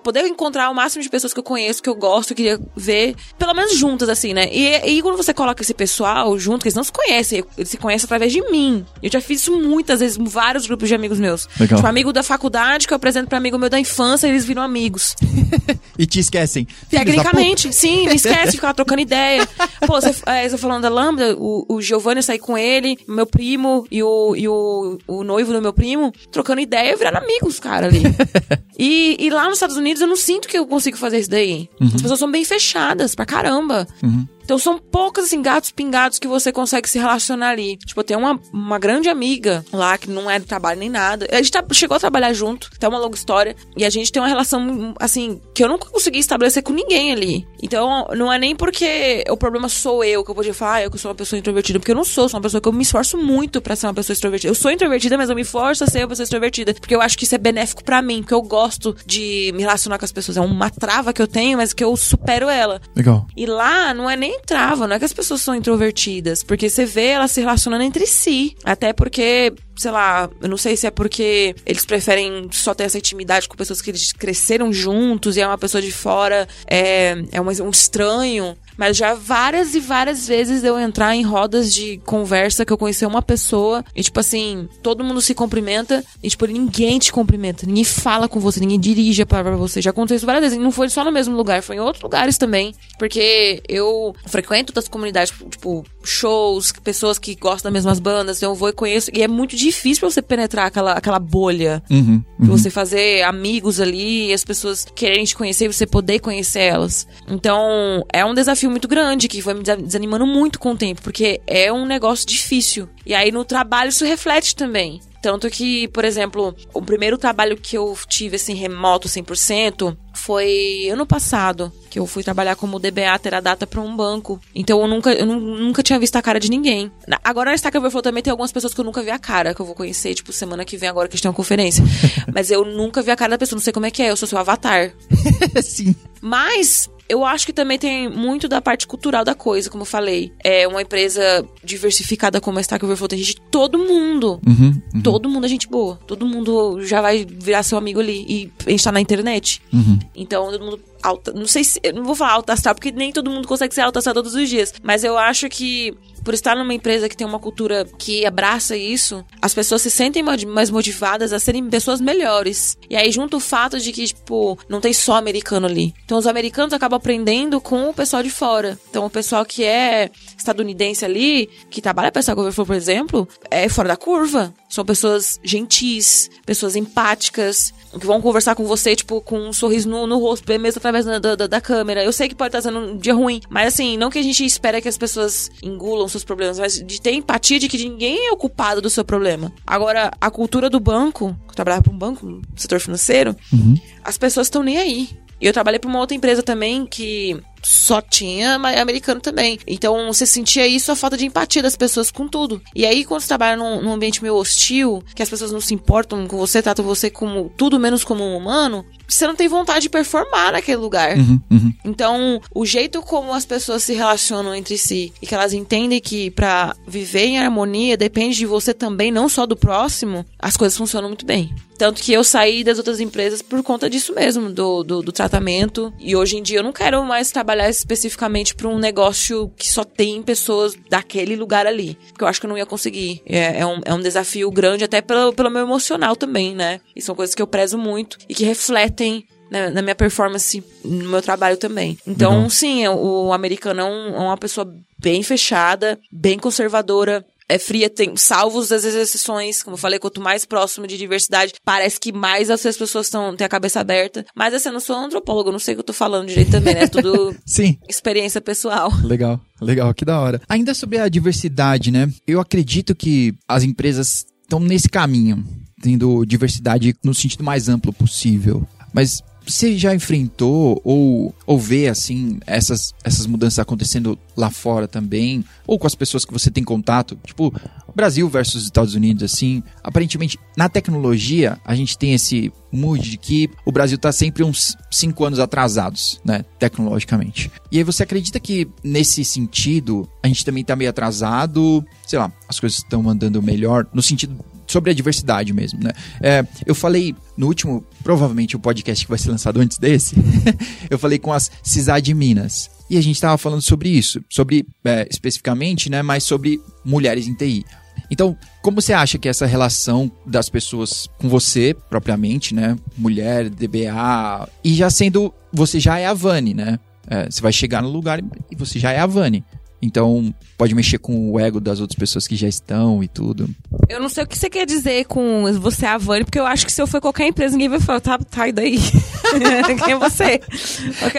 poder 0.02 0.26
encontrar 0.26 0.70
o 0.70 0.74
máximo 0.74 1.02
de 1.02 1.08
pessoas 1.08 1.32
que 1.32 1.38
eu 1.38 1.44
conheço, 1.44 1.82
que 1.82 1.88
eu 1.88 1.94
gosto, 1.94 2.32
eu 2.32 2.36
queria 2.36 2.60
ver, 2.76 3.14
pelo 3.38 3.54
menos 3.54 3.76
juntas, 3.76 4.08
assim, 4.08 4.34
né? 4.34 4.48
E, 4.50 4.96
e 4.96 5.02
quando 5.02 5.16
você 5.16 5.32
coloca 5.32 5.62
esse 5.62 5.74
pessoal 5.74 6.36
junto, 6.38 6.62
que 6.62 6.68
eles 6.68 6.76
não 6.76 6.84
se 6.84 6.92
conhecem, 6.92 7.44
eles 7.56 7.70
se 7.70 7.76
conhecem 7.76 8.04
através 8.04 8.32
de 8.32 8.42
mim. 8.50 8.84
Eu 9.02 9.10
já 9.10 9.20
fiz 9.20 9.40
isso 9.40 9.56
muitas 9.56 10.00
vezes, 10.00 10.18
vários 10.20 10.66
grupos 10.66 10.88
de 10.88 10.94
amigos 10.94 11.20
meus. 11.20 11.48
Legal. 11.58 11.76
Tipo, 11.76 11.88
amigo 11.88 12.12
da 12.12 12.22
faculdade 12.22 12.86
que 12.86 12.92
eu 12.92 12.96
apresento 12.96 13.28
pra 13.28 13.38
amigo 13.38 13.58
meu 13.58 13.68
da 13.68 13.78
infância, 13.78 14.26
eles 14.26 14.44
viram 14.44 14.62
amigos. 14.62 15.03
e 15.98 16.06
te 16.06 16.20
esquecem. 16.20 16.66
Tecnicamente, 16.88 17.72
sim, 17.72 18.06
me 18.06 18.14
esquece 18.14 18.52
de 18.52 18.52
ficar 18.52 18.74
trocando 18.74 19.00
ideia. 19.02 19.46
Pô, 19.86 20.00
você, 20.00 20.14
é, 20.26 20.48
você 20.48 20.56
falando 20.58 20.82
da 20.82 20.88
Lambda, 20.88 21.36
o, 21.38 21.64
o 21.68 21.82
Giovanni, 21.82 22.18
eu 22.18 22.22
saí 22.22 22.38
com 22.38 22.56
ele, 22.56 22.98
meu 23.06 23.26
primo 23.26 23.86
e 23.90 24.02
o, 24.02 24.34
e 24.36 24.48
o, 24.48 24.98
o 25.06 25.24
noivo 25.24 25.52
do 25.52 25.60
meu 25.60 25.72
primo, 25.72 26.12
trocando 26.30 26.60
ideia, 26.60 26.96
viraram 26.96 27.18
amigos, 27.18 27.60
cara, 27.60 27.86
ali. 27.86 28.02
e, 28.78 29.16
e 29.18 29.30
lá 29.30 29.44
nos 29.44 29.54
Estados 29.54 29.76
Unidos 29.76 30.00
eu 30.00 30.08
não 30.08 30.16
sinto 30.16 30.48
que 30.48 30.58
eu 30.58 30.66
consigo 30.66 30.96
fazer 30.96 31.18
isso 31.18 31.30
daí. 31.30 31.68
Uhum. 31.80 31.88
As 31.94 32.02
pessoas 32.02 32.18
são 32.18 32.30
bem 32.30 32.44
fechadas 32.44 33.14
pra 33.14 33.26
caramba. 33.26 33.86
Uhum. 34.02 34.26
Então 34.44 34.58
são 34.58 34.78
poucos, 34.78 35.24
assim, 35.24 35.40
gatos 35.40 35.70
pingados 35.70 36.18
que 36.18 36.28
você 36.28 36.52
consegue 36.52 36.88
se 36.88 36.98
relacionar 36.98 37.50
ali. 37.50 37.76
Tipo, 37.78 38.00
eu 38.00 38.04
tenho 38.04 38.20
uma, 38.20 38.38
uma 38.52 38.78
grande 38.78 39.08
amiga 39.08 39.64
lá, 39.72 39.96
que 39.96 40.08
não 40.10 40.30
é 40.30 40.38
do 40.38 40.46
trabalho 40.46 40.78
nem 40.78 40.90
nada. 40.90 41.26
A 41.30 41.36
gente 41.36 41.50
tá, 41.50 41.64
chegou 41.72 41.96
a 41.96 42.00
trabalhar 42.00 42.32
junto, 42.32 42.70
até 42.74 42.86
uma 42.86 42.98
longa 42.98 43.16
história. 43.16 43.56
E 43.76 43.84
a 43.84 43.90
gente 43.90 44.12
tem 44.12 44.20
uma 44.22 44.28
relação, 44.28 44.94
assim, 45.00 45.40
que 45.54 45.64
eu 45.64 45.68
nunca 45.68 45.88
consegui 45.88 46.18
estabelecer 46.18 46.62
com 46.62 46.72
ninguém 46.72 47.12
ali. 47.12 47.46
Então, 47.64 48.06
não 48.14 48.30
é 48.30 48.38
nem 48.38 48.54
porque 48.54 49.24
o 49.30 49.38
problema 49.38 49.70
sou 49.70 50.04
eu, 50.04 50.22
que 50.22 50.30
eu 50.30 50.34
podia 50.34 50.52
falar, 50.52 50.74
ah, 50.74 50.82
eu 50.82 50.90
que 50.90 50.98
sou 50.98 51.10
uma 51.10 51.14
pessoa 51.14 51.38
introvertida. 51.38 51.78
Porque 51.78 51.92
eu 51.92 51.96
não 51.96 52.04
sou, 52.04 52.28
sou 52.28 52.36
uma 52.36 52.42
pessoa 52.42 52.60
que 52.60 52.68
eu 52.68 52.72
me 52.74 52.82
esforço 52.82 53.16
muito 53.16 53.58
para 53.62 53.74
ser 53.74 53.86
uma 53.86 53.94
pessoa 53.94 54.12
extrovertida. 54.12 54.50
Eu 54.50 54.54
sou 54.54 54.70
introvertida, 54.70 55.16
mas 55.16 55.30
eu 55.30 55.34
me 55.34 55.40
esforço 55.40 55.82
a 55.82 55.86
ser 55.86 56.00
uma 56.00 56.08
pessoa 56.08 56.24
extrovertida. 56.24 56.74
Porque 56.74 56.94
eu 56.94 57.00
acho 57.00 57.16
que 57.16 57.24
isso 57.24 57.34
é 57.34 57.38
benéfico 57.38 57.82
para 57.82 58.02
mim, 58.02 58.20
porque 58.20 58.34
eu 58.34 58.42
gosto 58.42 58.94
de 59.06 59.50
me 59.54 59.62
relacionar 59.62 59.98
com 59.98 60.04
as 60.04 60.12
pessoas. 60.12 60.36
É 60.36 60.42
uma 60.42 60.68
trava 60.68 61.10
que 61.14 61.22
eu 61.22 61.26
tenho, 61.26 61.56
mas 61.56 61.72
que 61.72 61.82
eu 61.82 61.96
supero 61.96 62.50
ela. 62.50 62.82
Legal. 62.94 63.26
E 63.34 63.46
lá 63.46 63.94
não 63.94 64.10
é 64.10 64.14
nem 64.14 64.38
trava, 64.42 64.86
não 64.86 64.96
é 64.96 64.98
que 64.98 65.06
as 65.06 65.14
pessoas 65.14 65.40
são 65.40 65.54
introvertidas, 65.54 66.42
porque 66.42 66.68
você 66.68 66.84
vê 66.84 67.06
elas 67.06 67.30
se 67.30 67.40
relacionando 67.40 67.82
entre 67.82 68.06
si. 68.06 68.54
Até 68.62 68.92
porque 68.92 69.54
sei 69.76 69.90
lá, 69.90 70.30
eu 70.40 70.48
não 70.48 70.56
sei 70.56 70.76
se 70.76 70.86
é 70.86 70.90
porque 70.90 71.54
eles 71.66 71.84
preferem 71.84 72.48
só 72.52 72.74
ter 72.74 72.84
essa 72.84 72.98
intimidade 72.98 73.48
com 73.48 73.56
pessoas 73.56 73.82
que 73.82 73.90
eles 73.90 74.12
cresceram 74.12 74.72
juntos 74.72 75.36
e 75.36 75.40
é 75.40 75.46
uma 75.46 75.58
pessoa 75.58 75.82
de 75.82 75.92
fora, 75.92 76.48
é, 76.66 77.16
é 77.32 77.40
um, 77.40 77.70
estranho. 77.70 78.56
Mas 78.76 78.96
já 78.96 79.14
várias 79.14 79.74
e 79.74 79.80
várias 79.80 80.26
vezes 80.26 80.64
eu 80.64 80.78
entrar 80.78 81.14
em 81.14 81.22
rodas 81.22 81.72
de 81.72 81.98
conversa 82.04 82.64
que 82.64 82.72
eu 82.72 82.78
conheci 82.78 83.04
uma 83.06 83.22
pessoa 83.22 83.84
e, 83.94 84.02
tipo 84.02 84.18
assim, 84.20 84.68
todo 84.82 85.04
mundo 85.04 85.20
se 85.20 85.34
cumprimenta 85.34 86.04
e, 86.22 86.28
tipo, 86.28 86.46
ninguém 86.46 86.98
te 86.98 87.12
cumprimenta, 87.12 87.66
ninguém 87.66 87.84
fala 87.84 88.28
com 88.28 88.40
você, 88.40 88.60
ninguém 88.60 88.80
dirige 88.80 89.22
a 89.22 89.26
palavra 89.26 89.52
pra 89.52 89.60
você. 89.60 89.80
Já 89.80 89.90
aconteceu 89.90 90.16
isso 90.16 90.26
várias 90.26 90.42
vezes. 90.42 90.58
E 90.58 90.60
não 90.60 90.72
foi 90.72 90.88
só 90.88 91.04
no 91.04 91.12
mesmo 91.12 91.36
lugar, 91.36 91.62
foi 91.62 91.76
em 91.76 91.80
outros 91.80 92.02
lugares 92.02 92.36
também. 92.36 92.74
Porque 92.98 93.62
eu 93.68 94.14
frequento 94.26 94.72
das 94.72 94.88
comunidades, 94.88 95.32
tipo, 95.50 95.84
shows, 96.02 96.72
pessoas 96.82 97.18
que 97.18 97.34
gostam 97.34 97.70
das 97.70 97.72
mesmas 97.72 97.98
bandas, 97.98 98.38
então 98.38 98.50
eu 98.50 98.56
vou 98.56 98.68
e 98.68 98.72
conheço. 98.72 99.10
E 99.12 99.22
é 99.22 99.28
muito 99.28 99.56
difícil 99.56 100.00
pra 100.00 100.10
você 100.10 100.22
penetrar 100.22 100.66
aquela, 100.66 100.92
aquela 100.92 101.18
bolha. 101.18 101.82
Uhum, 101.90 102.22
uhum. 102.38 102.46
Você 102.46 102.70
fazer 102.70 103.22
amigos 103.22 103.80
ali, 103.80 104.32
as 104.32 104.44
pessoas 104.44 104.86
quererem 104.94 105.24
te 105.24 105.36
conhecer 105.36 105.66
e 105.66 105.72
você 105.72 105.86
poder 105.86 106.18
conhecer 106.18 106.60
elas. 106.60 107.06
Então, 107.28 108.04
é 108.12 108.24
um 108.24 108.34
desafio 108.34 108.63
muito 108.70 108.88
grande 108.88 109.28
que 109.28 109.42
foi 109.42 109.54
me 109.54 109.62
desanimando 109.62 110.26
muito 110.26 110.58
com 110.58 110.72
o 110.72 110.76
tempo, 110.76 111.02
porque 111.02 111.40
é 111.46 111.72
um 111.72 111.86
negócio 111.86 112.26
difícil. 112.26 112.88
E 113.04 113.14
aí 113.14 113.30
no 113.30 113.44
trabalho 113.44 113.88
isso 113.88 114.04
reflete 114.04 114.54
também. 114.54 115.00
Tanto 115.22 115.48
que, 115.48 115.88
por 115.88 116.04
exemplo, 116.04 116.54
o 116.74 116.82
primeiro 116.82 117.16
trabalho 117.16 117.56
que 117.56 117.78
eu 117.78 117.96
tive, 118.06 118.36
assim, 118.36 118.52
remoto 118.52 119.08
100%, 119.08 119.96
foi 120.14 120.88
ano 120.90 121.06
passado, 121.06 121.72
que 121.90 121.98
eu 121.98 122.06
fui 122.06 122.22
trabalhar 122.22 122.56
como 122.56 122.78
DBA 122.78 123.18
Teradata 123.20 123.66
para 123.66 123.80
um 123.80 123.94
banco. 123.94 124.40
Então 124.54 124.80
eu 124.80 124.88
nunca, 124.88 125.12
eu 125.12 125.26
nunca 125.26 125.82
tinha 125.82 125.98
visto 125.98 126.16
a 126.16 126.22
cara 126.22 126.40
de 126.40 126.48
ninguém. 126.48 126.90
Agora 127.22 127.50
na 127.50 127.56
Stack 127.56 127.76
Overflow 127.76 128.02
também 128.02 128.22
tem 128.22 128.30
algumas 128.30 128.52
pessoas 128.52 128.72
que 128.72 128.80
eu 128.80 128.84
nunca 128.84 129.02
vi 129.02 129.10
a 129.10 129.18
cara, 129.18 129.54
que 129.54 129.60
eu 129.60 129.66
vou 129.66 129.74
conhecer, 129.74 130.14
tipo, 130.14 130.32
semana 130.32 130.64
que 130.64 130.76
vem 130.76 130.88
agora 130.88 131.08
que 131.08 131.14
a 131.14 131.16
gente 131.16 131.22
tem 131.22 131.30
uma 131.30 131.36
conferência. 131.36 131.84
Mas 132.32 132.50
eu 132.50 132.64
nunca 132.64 133.02
vi 133.02 133.10
a 133.10 133.16
cara 133.16 133.30
da 133.30 133.38
pessoa, 133.38 133.56
não 133.56 133.62
sei 133.62 133.72
como 133.72 133.86
é 133.86 133.90
que 133.90 134.02
é, 134.02 134.10
eu 134.10 134.16
sou 134.16 134.28
seu 134.28 134.38
avatar. 134.38 134.92
Sim. 135.62 135.94
Mas 136.20 136.88
eu 137.08 137.24
acho 137.24 137.44
que 137.44 137.52
também 137.52 137.78
tem 137.78 138.08
muito 138.08 138.48
da 138.48 138.60
parte 138.60 138.86
cultural 138.86 139.24
da 139.24 139.34
coisa, 139.34 139.68
como 139.68 139.82
eu 139.82 139.86
falei. 139.86 140.32
É 140.42 140.66
uma 140.66 140.80
empresa 140.80 141.46
diversificada 141.62 142.40
como 142.40 142.58
a 142.58 142.62
Stack 142.62 142.84
Overflow, 142.84 143.08
tem 143.08 143.18
gente 143.18 143.34
de 143.34 143.40
todo 143.50 143.78
mundo. 143.78 144.40
Uhum, 144.46 144.80
uhum. 144.94 145.02
Todo 145.02 145.28
mundo 145.28 145.44
é 145.44 145.48
gente 145.48 145.68
boa. 145.68 145.98
Todo 146.06 146.26
mundo 146.26 146.82
já 146.82 147.02
vai 147.02 147.24
virar 147.24 147.62
seu 147.62 147.76
amigo 147.76 148.00
ali. 148.00 148.24
E 148.26 148.52
a 148.66 148.70
gente 148.70 148.82
tá 148.82 148.90
na 148.90 149.00
internet. 149.00 149.60
Uhum. 149.72 149.98
Então, 150.14 150.50
todo 150.50 150.64
mundo 150.64 150.80
alta. 151.04 151.32
Não 151.32 151.46
sei 151.46 151.62
se. 151.62 151.80
Não 151.94 152.04
vou 152.04 152.14
falar 152.14 152.32
alta 152.32 152.52
astral, 152.54 152.74
porque 152.74 152.90
nem 152.90 153.12
todo 153.12 153.30
mundo 153.30 153.46
consegue 153.46 153.74
ser 153.74 153.82
alta 153.82 153.98
astral 153.98 154.14
todos 154.14 154.34
os 154.34 154.48
dias. 154.48 154.72
Mas 154.82 155.04
eu 155.04 155.18
acho 155.18 155.48
que 155.48 155.94
por 156.24 156.32
estar 156.32 156.56
numa 156.56 156.72
empresa 156.72 157.06
que 157.06 157.16
tem 157.16 157.26
uma 157.26 157.38
cultura 157.38 157.84
que 157.98 158.24
abraça 158.24 158.74
isso, 158.74 159.22
as 159.42 159.52
pessoas 159.52 159.82
se 159.82 159.90
sentem 159.90 160.22
mais 160.22 160.70
motivadas 160.70 161.34
a 161.34 161.38
serem 161.38 161.68
pessoas 161.68 162.00
melhores. 162.00 162.78
E 162.88 162.96
aí 162.96 163.12
junto 163.12 163.36
o 163.36 163.40
fato 163.40 163.78
de 163.78 163.92
que, 163.92 164.06
tipo, 164.06 164.58
não 164.66 164.80
tem 164.80 164.94
só 164.94 165.16
americano 165.16 165.66
ali. 165.66 165.94
Então 166.04 166.16
os 166.16 166.26
americanos 166.26 166.72
acabam 166.72 166.96
aprendendo 166.96 167.60
com 167.60 167.90
o 167.90 167.94
pessoal 167.94 168.22
de 168.22 168.30
fora. 168.30 168.78
Então 168.88 169.04
o 169.04 169.10
pessoal 169.10 169.44
que 169.44 169.64
é 169.64 170.10
estadunidense 170.36 171.04
ali, 171.04 171.50
que 171.68 171.82
trabalha 171.82 172.10
para 172.10 172.20
essa 172.20 172.32
governo, 172.32 172.64
por 172.64 172.74
exemplo, 172.74 173.28
é 173.50 173.68
fora 173.68 173.88
da 173.88 173.96
curva. 173.96 174.54
São 174.74 174.84
pessoas 174.84 175.38
gentis, 175.44 176.28
pessoas 176.44 176.74
empáticas, 176.74 177.72
que 177.96 178.04
vão 178.04 178.20
conversar 178.20 178.56
com 178.56 178.64
você, 178.64 178.96
tipo, 178.96 179.20
com 179.20 179.38
um 179.38 179.52
sorriso 179.52 179.88
no, 179.88 180.04
no 180.04 180.18
rosto, 180.18 180.44
mesmo 180.58 180.78
através 180.78 181.04
da, 181.04 181.20
da, 181.20 181.46
da, 181.46 181.60
câmera. 181.60 182.02
Eu 182.02 182.12
sei 182.12 182.28
que 182.28 182.34
pode 182.34 182.48
estar 182.48 182.60
sendo 182.60 182.80
um 182.80 182.96
dia 182.96 183.14
ruim, 183.14 183.40
mas 183.48 183.72
assim, 183.72 183.96
não 183.96 184.10
que 184.10 184.18
a 184.18 184.22
gente 184.22 184.44
espera 184.44 184.80
que 184.80 184.88
as 184.88 184.98
pessoas 184.98 185.48
engulam 185.62 186.08
seus 186.08 186.24
problemas, 186.24 186.58
mas 186.58 186.82
de 186.82 187.00
ter 187.00 187.12
empatia 187.12 187.60
de 187.60 187.68
que 187.68 187.78
ninguém 187.78 188.26
é 188.26 188.32
o 188.32 188.36
culpado 188.36 188.82
do 188.82 188.90
seu 188.90 189.04
problema. 189.04 189.52
Agora, 189.64 190.10
a 190.20 190.28
cultura 190.28 190.68
do 190.68 190.80
banco, 190.80 191.36
eu 191.46 191.54
trabalhava 191.54 191.84
para 191.84 191.92
um 191.92 191.96
banco, 191.96 192.26
no 192.26 192.42
setor 192.56 192.80
financeiro, 192.80 193.36
uhum. 193.52 193.76
as 194.02 194.18
pessoas 194.18 194.48
estão 194.48 194.64
nem 194.64 194.76
aí. 194.76 195.08
E 195.40 195.46
eu 195.46 195.52
trabalhei 195.52 195.78
para 195.78 195.88
uma 195.88 196.00
outra 196.00 196.16
empresa 196.16 196.42
também 196.42 196.84
que 196.84 197.40
só 197.64 198.00
tinha 198.00 198.54
americano 198.54 199.20
também. 199.20 199.58
Então 199.66 200.06
você 200.06 200.26
sentia 200.26 200.66
isso, 200.66 200.92
a 200.92 200.96
falta 200.96 201.16
de 201.16 201.26
empatia 201.26 201.62
das 201.62 201.76
pessoas 201.76 202.10
com 202.10 202.28
tudo. 202.28 202.60
E 202.74 202.86
aí, 202.86 203.04
quando 203.04 203.20
você 203.20 203.28
trabalha 203.28 203.56
num, 203.56 203.82
num, 203.82 203.92
ambiente 203.92 204.22
meio 204.22 204.36
hostil, 204.36 205.02
que 205.14 205.22
as 205.22 205.30
pessoas 205.30 205.52
não 205.52 205.60
se 205.60 205.74
importam 205.74 206.26
com 206.26 206.36
você, 206.36 206.62
tratam 206.62 206.84
você 206.84 207.10
como 207.10 207.52
tudo 207.56 207.78
menos 207.78 208.04
como 208.04 208.22
um 208.22 208.36
humano, 208.36 208.84
você 209.06 209.26
não 209.26 209.34
tem 209.34 209.48
vontade 209.48 209.82
de 209.82 209.88
performar 209.88 210.52
naquele 210.52 210.78
lugar. 210.78 211.16
Uhum, 211.16 211.40
uhum. 211.50 211.72
Então, 211.84 212.40
o 212.54 212.64
jeito 212.66 213.02
como 213.02 213.32
as 213.32 213.44
pessoas 213.44 213.82
se 213.82 213.94
relacionam 213.94 214.54
entre 214.54 214.76
si 214.76 215.12
e 215.20 215.26
que 215.26 215.34
elas 215.34 215.52
entendem 215.52 216.00
que 216.00 216.30
para 216.30 216.74
viver 216.86 217.26
em 217.26 217.38
harmonia 217.38 217.96
depende 217.96 218.36
de 218.36 218.46
você 218.46 218.74
também, 218.74 219.10
não 219.10 219.28
só 219.28 219.46
do 219.46 219.56
próximo, 219.56 220.24
as 220.38 220.56
coisas 220.56 220.76
funcionam 220.76 221.08
muito 221.08 221.26
bem. 221.26 221.54
Tanto 221.76 222.02
que 222.02 222.12
eu 222.12 222.22
saí 222.22 222.62
das 222.62 222.78
outras 222.78 223.00
empresas 223.00 223.42
por 223.42 223.62
conta 223.62 223.90
disso 223.90 224.14
mesmo, 224.14 224.50
do, 224.50 224.82
do, 224.84 225.02
do 225.02 225.12
tratamento. 225.12 225.92
E 225.98 226.14
hoje 226.14 226.36
em 226.36 226.42
dia 226.42 226.58
eu 226.58 226.62
não 226.62 226.72
quero 226.72 227.04
mais 227.04 227.30
trabalhar 227.30 227.53
especificamente 227.60 228.54
para 228.54 228.68
um 228.68 228.78
negócio 228.78 229.50
que 229.56 229.68
só 229.68 229.84
tem 229.84 230.22
pessoas 230.22 230.74
daquele 230.88 231.36
lugar 231.36 231.66
ali. 231.66 231.98
Porque 232.08 232.24
eu 232.24 232.28
acho 232.28 232.40
que 232.40 232.46
eu 232.46 232.50
não 232.50 232.58
ia 232.58 232.66
conseguir. 232.66 233.22
É, 233.26 233.60
é, 233.60 233.66
um, 233.66 233.80
é 233.84 233.94
um 233.94 234.00
desafio 234.00 234.50
grande, 234.50 234.84
até 234.84 235.00
pelo, 235.00 235.32
pelo 235.32 235.50
meu 235.50 235.62
emocional 235.62 236.16
também, 236.16 236.54
né? 236.54 236.80
E 236.94 237.02
são 237.02 237.14
coisas 237.14 237.34
que 237.34 237.42
eu 237.42 237.46
prezo 237.46 237.78
muito 237.78 238.18
e 238.28 238.34
que 238.34 238.44
refletem 238.44 239.26
na, 239.50 239.70
na, 239.70 239.82
minha 239.82 239.94
performance, 239.94 240.62
no 240.84 241.08
meu 241.10 241.22
trabalho 241.22 241.56
também. 241.56 241.98
Então, 242.06 242.42
uhum. 242.42 242.50
sim, 242.50 242.86
o, 242.88 243.26
o 243.26 243.32
americano 243.32 243.80
é, 243.80 243.84
um, 243.84 244.14
é, 244.14 244.18
uma 244.18 244.36
pessoa 244.36 244.74
bem 244.98 245.22
fechada, 245.22 245.98
bem 246.10 246.38
conservadora, 246.38 247.24
é 247.48 247.58
fria, 247.58 247.90
tem 247.90 248.16
salvos 248.16 248.68
das 248.68 248.84
exceções, 248.84 249.62
como 249.62 249.74
eu 249.74 249.78
falei, 249.78 249.98
quanto 249.98 250.20
mais 250.20 250.44
próximo 250.44 250.86
de 250.86 250.96
diversidade, 250.96 251.54
parece 251.64 252.00
que 252.00 252.12
mais 252.12 252.50
as 252.50 252.62
pessoas 252.62 253.06
estão 253.06 253.36
têm 253.36 253.44
a 253.44 253.48
cabeça 253.48 253.80
aberta. 253.80 254.24
Mas 254.34 254.54
assim, 254.54 254.68
eu 254.68 254.72
não 254.72 254.80
sou 254.80 254.96
antropólogo, 254.96 255.52
não 255.52 255.58
sei 255.58 255.74
o 255.74 255.76
que 255.76 255.80
eu 255.80 255.84
tô 255.84 255.92
falando 255.92 256.28
direito 256.28 256.50
também, 256.50 256.74
né? 256.74 256.84
É 256.84 256.88
tudo 256.88 257.34
Sim. 257.44 257.78
experiência 257.88 258.40
pessoal. 258.40 258.90
Legal, 259.02 259.40
legal, 259.60 259.92
que 259.92 260.04
da 260.04 260.20
hora. 260.20 260.40
Ainda 260.48 260.74
sobre 260.74 260.98
a 260.98 261.08
diversidade, 261.08 261.90
né? 261.90 262.10
Eu 262.26 262.40
acredito 262.40 262.94
que 262.94 263.34
as 263.48 263.62
empresas 263.62 264.24
estão 264.42 264.60
nesse 264.60 264.88
caminho, 264.88 265.44
tendo 265.82 266.24
diversidade 266.24 266.94
no 267.04 267.14
sentido 267.14 267.44
mais 267.44 267.68
amplo 267.68 267.92
possível. 267.92 268.66
Mas 268.92 269.22
você 269.46 269.76
já 269.76 269.94
enfrentou 269.94 270.80
ou, 270.84 271.34
ou 271.46 271.58
vê, 271.58 271.88
assim, 271.88 272.38
essas, 272.46 272.94
essas 273.04 273.26
mudanças 273.26 273.58
acontecendo 273.58 274.18
lá 274.36 274.50
fora 274.50 274.88
também? 274.88 275.44
Ou 275.66 275.78
com 275.78 275.86
as 275.86 275.94
pessoas 275.94 276.24
que 276.24 276.32
você 276.32 276.50
tem 276.50 276.64
contato? 276.64 277.18
Tipo, 277.24 277.52
Brasil 277.94 278.28
versus 278.28 278.64
Estados 278.64 278.94
Unidos, 278.94 279.22
assim. 279.22 279.62
Aparentemente, 279.82 280.38
na 280.56 280.68
tecnologia, 280.68 281.58
a 281.64 281.74
gente 281.74 281.96
tem 281.96 282.12
esse 282.12 282.52
mood 282.72 283.08
de 283.08 283.16
que 283.16 283.48
o 283.64 283.70
Brasil 283.70 283.96
está 283.96 284.10
sempre 284.10 284.42
uns 284.42 284.76
cinco 284.90 285.24
anos 285.24 285.38
atrasados, 285.38 286.20
né? 286.24 286.44
Tecnologicamente. 286.58 287.50
E 287.70 287.78
aí 287.78 287.84
você 287.84 288.02
acredita 288.02 288.40
que, 288.40 288.68
nesse 288.82 289.24
sentido, 289.24 290.08
a 290.22 290.26
gente 290.26 290.44
também 290.44 290.62
está 290.62 290.74
meio 290.74 290.90
atrasado? 290.90 291.84
Sei 292.06 292.18
lá, 292.18 292.32
as 292.48 292.58
coisas 292.58 292.78
estão 292.78 293.08
andando 293.08 293.40
melhor 293.40 293.86
no 293.92 294.02
sentido 294.02 294.36
sobre 294.74 294.90
a 294.90 294.94
diversidade 294.94 295.52
mesmo, 295.52 295.78
né? 295.80 295.92
É, 296.20 296.44
eu 296.66 296.74
falei 296.74 297.14
no 297.36 297.46
último, 297.46 297.84
provavelmente 298.02 298.56
o 298.56 298.58
podcast 298.58 299.04
que 299.04 299.08
vai 299.08 299.18
ser 299.18 299.30
lançado 299.30 299.60
antes 299.60 299.78
desse, 299.78 300.16
eu 300.90 300.98
falei 300.98 301.16
com 301.16 301.32
as 301.32 301.48
CISAD 301.62 302.12
Minas. 302.12 302.68
E 302.90 302.98
a 302.98 303.00
gente 303.00 303.14
estava 303.14 303.38
falando 303.38 303.62
sobre 303.62 303.88
isso, 303.88 304.20
sobre 304.28 304.66
é, 304.84 305.06
especificamente, 305.08 305.88
né, 305.88 306.02
mas 306.02 306.24
sobre 306.24 306.60
mulheres 306.84 307.28
em 307.28 307.34
TI. 307.34 307.64
Então, 308.10 308.36
como 308.60 308.82
você 308.82 308.92
acha 308.92 309.16
que 309.16 309.28
essa 309.28 309.46
relação 309.46 310.10
das 310.26 310.48
pessoas 310.48 311.08
com 311.18 311.28
você, 311.28 311.72
propriamente, 311.88 312.52
né, 312.52 312.76
mulher, 312.98 313.48
DBA, 313.48 314.48
e 314.64 314.74
já 314.74 314.90
sendo, 314.90 315.32
você 315.52 315.78
já 315.78 316.00
é 316.00 316.06
a 316.06 316.14
Vani, 316.14 316.52
né? 316.52 316.80
É, 317.06 317.30
você 317.30 317.40
vai 317.40 317.52
chegar 317.52 317.80
no 317.80 317.90
lugar 317.90 318.18
e 318.50 318.56
você 318.56 318.80
já 318.80 318.90
é 318.90 318.98
a 318.98 319.06
Vani. 319.06 319.44
Então, 319.84 320.34
pode 320.56 320.74
mexer 320.74 320.96
com 320.96 321.30
o 321.30 321.38
ego 321.38 321.60
das 321.60 321.78
outras 321.78 321.98
pessoas 321.98 322.26
que 322.26 322.34
já 322.36 322.48
estão 322.48 323.02
e 323.04 323.08
tudo. 323.08 323.48
Eu 323.86 324.00
não 324.00 324.08
sei 324.08 324.24
o 324.24 324.26
que 324.26 324.38
você 324.38 324.48
quer 324.48 324.64
dizer 324.64 325.04
com 325.04 325.44
você 325.60 325.84
é 325.84 325.90
a 325.90 325.98
Vani, 325.98 326.24
porque 326.24 326.40
eu 326.40 326.46
acho 326.46 326.64
que 326.64 326.72
se 326.72 326.80
eu 326.80 326.86
for 326.86 327.02
qualquer 327.02 327.26
empresa, 327.26 327.52
ninguém 327.52 327.68
vai 327.68 327.80
falar, 327.80 328.00
tá, 328.00 328.18
sai 328.30 328.50
tá 328.50 328.62
daí. 328.62 328.78
Quem 329.84 329.92
é 329.92 329.98
você? 329.98 330.40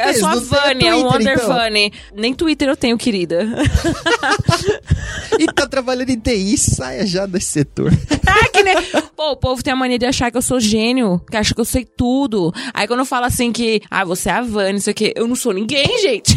Eu 0.08 0.14
sou 0.16 0.30
a 0.30 0.36
Vani, 0.38 0.88
é 0.88 0.96
o 0.96 1.06
Wonder 1.06 1.36
então. 1.36 1.48
Vani. 1.48 1.94
Nem 2.16 2.34
Twitter 2.34 2.68
eu 2.68 2.76
tenho, 2.76 2.98
querida. 2.98 3.48
e 5.38 5.46
tá 5.46 5.68
trabalhando 5.68 6.10
em 6.10 6.20
TI, 6.20 6.58
saia 6.58 7.06
já 7.06 7.28
desse 7.28 7.48
setor. 7.48 7.92
ah, 8.26 8.50
que 8.50 8.64
nem... 8.64 8.76
Pô, 9.16 9.32
o 9.32 9.38
povo 9.38 9.62
tem 9.62 9.74
a 9.74 9.76
mania 9.76 10.00
de 10.00 10.08
achar 10.08 10.32
que 10.32 10.38
eu 10.38 10.42
sou 10.42 10.60
gênio, 10.60 11.22
que 11.30 11.38
acha 11.38 11.54
que 11.54 11.62
eu 11.62 11.66
sei 11.66 11.86
tudo. 11.86 12.52
Aí 12.74 12.88
quando 12.88 13.02
eu 13.02 13.06
falo 13.06 13.26
assim 13.26 13.52
que, 13.52 13.82
ah, 13.92 14.04
você 14.04 14.30
é 14.30 14.34
a 14.34 14.42
Vani, 14.42 14.80
isso 14.80 14.90
aqui, 14.90 15.14
eu 15.16 15.28
não 15.28 15.36
sou 15.36 15.54
ninguém, 15.54 16.02
gente. 16.02 16.36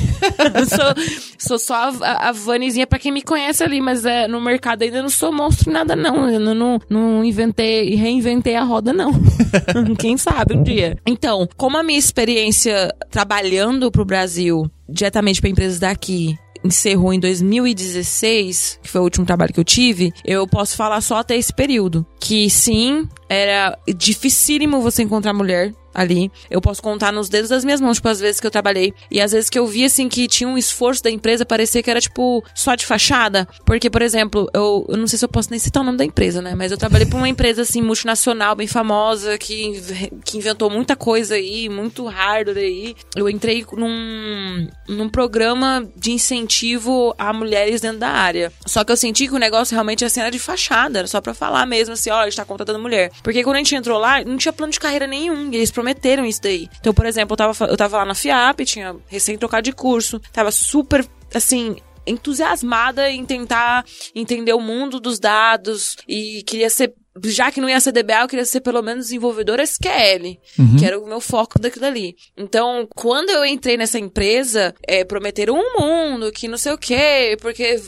eu 0.54 0.66
sou, 0.66 0.94
sou 1.38 1.58
só 1.58 1.90
a, 2.02 2.17
a 2.18 2.32
Vanizinha 2.32 2.86
pra 2.86 2.98
quem 2.98 3.12
me 3.12 3.22
conhece 3.22 3.62
ali, 3.62 3.80
mas 3.80 4.04
é, 4.04 4.28
no 4.28 4.40
mercado 4.40 4.82
ainda 4.82 5.02
não 5.02 5.08
sou 5.08 5.32
monstro 5.32 5.72
nada, 5.72 5.94
não. 5.94 6.28
Eu 6.28 6.40
não, 6.40 6.54
não, 6.54 6.80
não 6.88 7.24
inventei, 7.24 7.94
reinventei 7.94 8.56
a 8.56 8.62
roda, 8.62 8.92
não. 8.92 9.12
quem 9.98 10.16
sabe 10.16 10.56
um 10.56 10.62
dia. 10.62 10.98
Então, 11.06 11.48
como 11.56 11.76
a 11.76 11.82
minha 11.82 11.98
experiência 11.98 12.94
trabalhando 13.10 13.90
pro 13.90 14.04
Brasil, 14.04 14.70
diretamente 14.88 15.40
para 15.40 15.50
empresas 15.50 15.78
daqui, 15.78 16.36
encerrou 16.64 17.12
em 17.12 17.20
2016, 17.20 18.80
que 18.82 18.88
foi 18.88 19.00
o 19.00 19.04
último 19.04 19.26
trabalho 19.26 19.52
que 19.52 19.60
eu 19.60 19.64
tive, 19.64 20.12
eu 20.24 20.46
posso 20.46 20.76
falar 20.76 21.00
só 21.00 21.18
até 21.18 21.36
esse 21.36 21.52
período. 21.52 22.06
Que 22.20 22.50
sim, 22.50 23.08
era 23.28 23.78
dificílimo 23.86 24.80
você 24.80 25.02
encontrar 25.02 25.32
mulher 25.32 25.72
ali. 25.98 26.30
Eu 26.48 26.60
posso 26.60 26.80
contar 26.80 27.12
nos 27.12 27.28
dedos 27.28 27.50
das 27.50 27.64
minhas 27.64 27.80
mãos, 27.80 27.96
tipo, 27.96 28.08
as 28.08 28.20
vezes 28.20 28.40
que 28.40 28.46
eu 28.46 28.50
trabalhei. 28.50 28.94
E 29.10 29.20
às 29.20 29.32
vezes 29.32 29.50
que 29.50 29.58
eu 29.58 29.66
vi, 29.66 29.84
assim, 29.84 30.08
que 30.08 30.28
tinha 30.28 30.48
um 30.48 30.56
esforço 30.56 31.02
da 31.02 31.10
empresa, 31.10 31.44
parecia 31.44 31.82
que 31.82 31.90
era, 31.90 32.00
tipo, 32.00 32.44
só 32.54 32.74
de 32.76 32.86
fachada. 32.86 33.48
Porque, 33.64 33.90
por 33.90 34.00
exemplo, 34.00 34.48
eu, 34.54 34.86
eu 34.88 34.96
não 34.96 35.06
sei 35.06 35.18
se 35.18 35.24
eu 35.24 35.28
posso 35.28 35.50
nem 35.50 35.58
citar 35.58 35.82
o 35.82 35.86
nome 35.86 35.98
da 35.98 36.04
empresa, 36.04 36.40
né? 36.40 36.54
Mas 36.54 36.70
eu 36.70 36.78
trabalhei 36.78 37.06
pra 37.06 37.18
uma 37.18 37.28
empresa, 37.28 37.62
assim, 37.62 37.82
multinacional, 37.82 38.54
bem 38.54 38.68
famosa, 38.68 39.36
que, 39.38 39.82
que 40.24 40.38
inventou 40.38 40.70
muita 40.70 40.94
coisa 40.94 41.34
aí, 41.34 41.68
muito 41.68 42.06
hardware 42.06 42.58
aí. 42.58 42.94
Eu 43.16 43.28
entrei 43.28 43.66
num, 43.72 44.68
num 44.88 45.08
programa 45.08 45.88
de 45.96 46.12
incentivo 46.12 47.14
a 47.18 47.32
mulheres 47.32 47.80
dentro 47.80 47.98
da 47.98 48.10
área. 48.10 48.52
Só 48.64 48.84
que 48.84 48.92
eu 48.92 48.96
senti 48.96 49.26
que 49.26 49.34
o 49.34 49.38
negócio 49.38 49.74
realmente, 49.74 50.04
assim, 50.04 50.20
era 50.20 50.30
de 50.30 50.38
fachada. 50.38 51.00
Era 51.00 51.08
só 51.08 51.20
pra 51.20 51.34
falar 51.34 51.66
mesmo, 51.66 51.94
assim, 51.94 52.07
ó, 52.10 52.20
a 52.20 52.24
gente 52.24 52.36
tá 52.36 52.44
contratando 52.44 52.78
mulher. 52.78 53.10
Porque 53.22 53.42
quando 53.42 53.56
a 53.56 53.58
gente 53.58 53.74
entrou 53.74 53.98
lá, 53.98 54.22
não 54.24 54.36
tinha 54.36 54.52
plano 54.52 54.72
de 54.72 54.80
carreira 54.80 55.06
nenhum. 55.06 55.50
E 55.50 55.56
eles 55.56 55.70
prometeram 55.70 56.24
isso 56.24 56.42
daí. 56.42 56.68
Então, 56.80 56.94
por 56.94 57.06
exemplo, 57.06 57.34
eu 57.34 57.36
tava, 57.36 57.64
eu 57.66 57.76
tava 57.76 57.98
lá 57.98 58.04
na 58.04 58.14
FIAP, 58.14 58.64
tinha 58.64 58.96
recém 59.06 59.36
trocado 59.38 59.62
de 59.62 59.72
curso, 59.72 60.20
tava 60.32 60.50
super, 60.50 61.06
assim, 61.34 61.76
entusiasmada 62.06 63.10
em 63.10 63.24
tentar 63.24 63.84
entender 64.14 64.52
o 64.52 64.60
mundo 64.60 64.98
dos 64.98 65.18
dados 65.18 65.96
e 66.08 66.42
queria 66.44 66.70
ser 66.70 66.94
já 67.24 67.50
que 67.50 67.60
não 67.60 67.68
ia 67.68 67.80
ser 67.80 67.92
DBA, 67.92 68.22
eu 68.22 68.28
queria 68.28 68.44
ser 68.44 68.60
pelo 68.60 68.82
menos 68.82 69.06
desenvolvedora 69.06 69.62
SQL, 69.62 70.38
uhum. 70.58 70.76
que 70.76 70.84
era 70.84 70.98
o 70.98 71.06
meu 71.06 71.20
foco 71.20 71.58
daquilo 71.58 71.86
ali. 71.86 72.16
Então, 72.36 72.86
quando 72.94 73.30
eu 73.30 73.44
entrei 73.44 73.76
nessa 73.76 73.98
empresa, 73.98 74.74
é, 74.86 75.04
prometeram 75.04 75.54
um 75.54 75.80
mundo, 75.80 76.32
que 76.32 76.48
não 76.48 76.58
sei 76.58 76.72
o 76.72 76.78
quê, 76.78 77.36
porque 77.40 77.80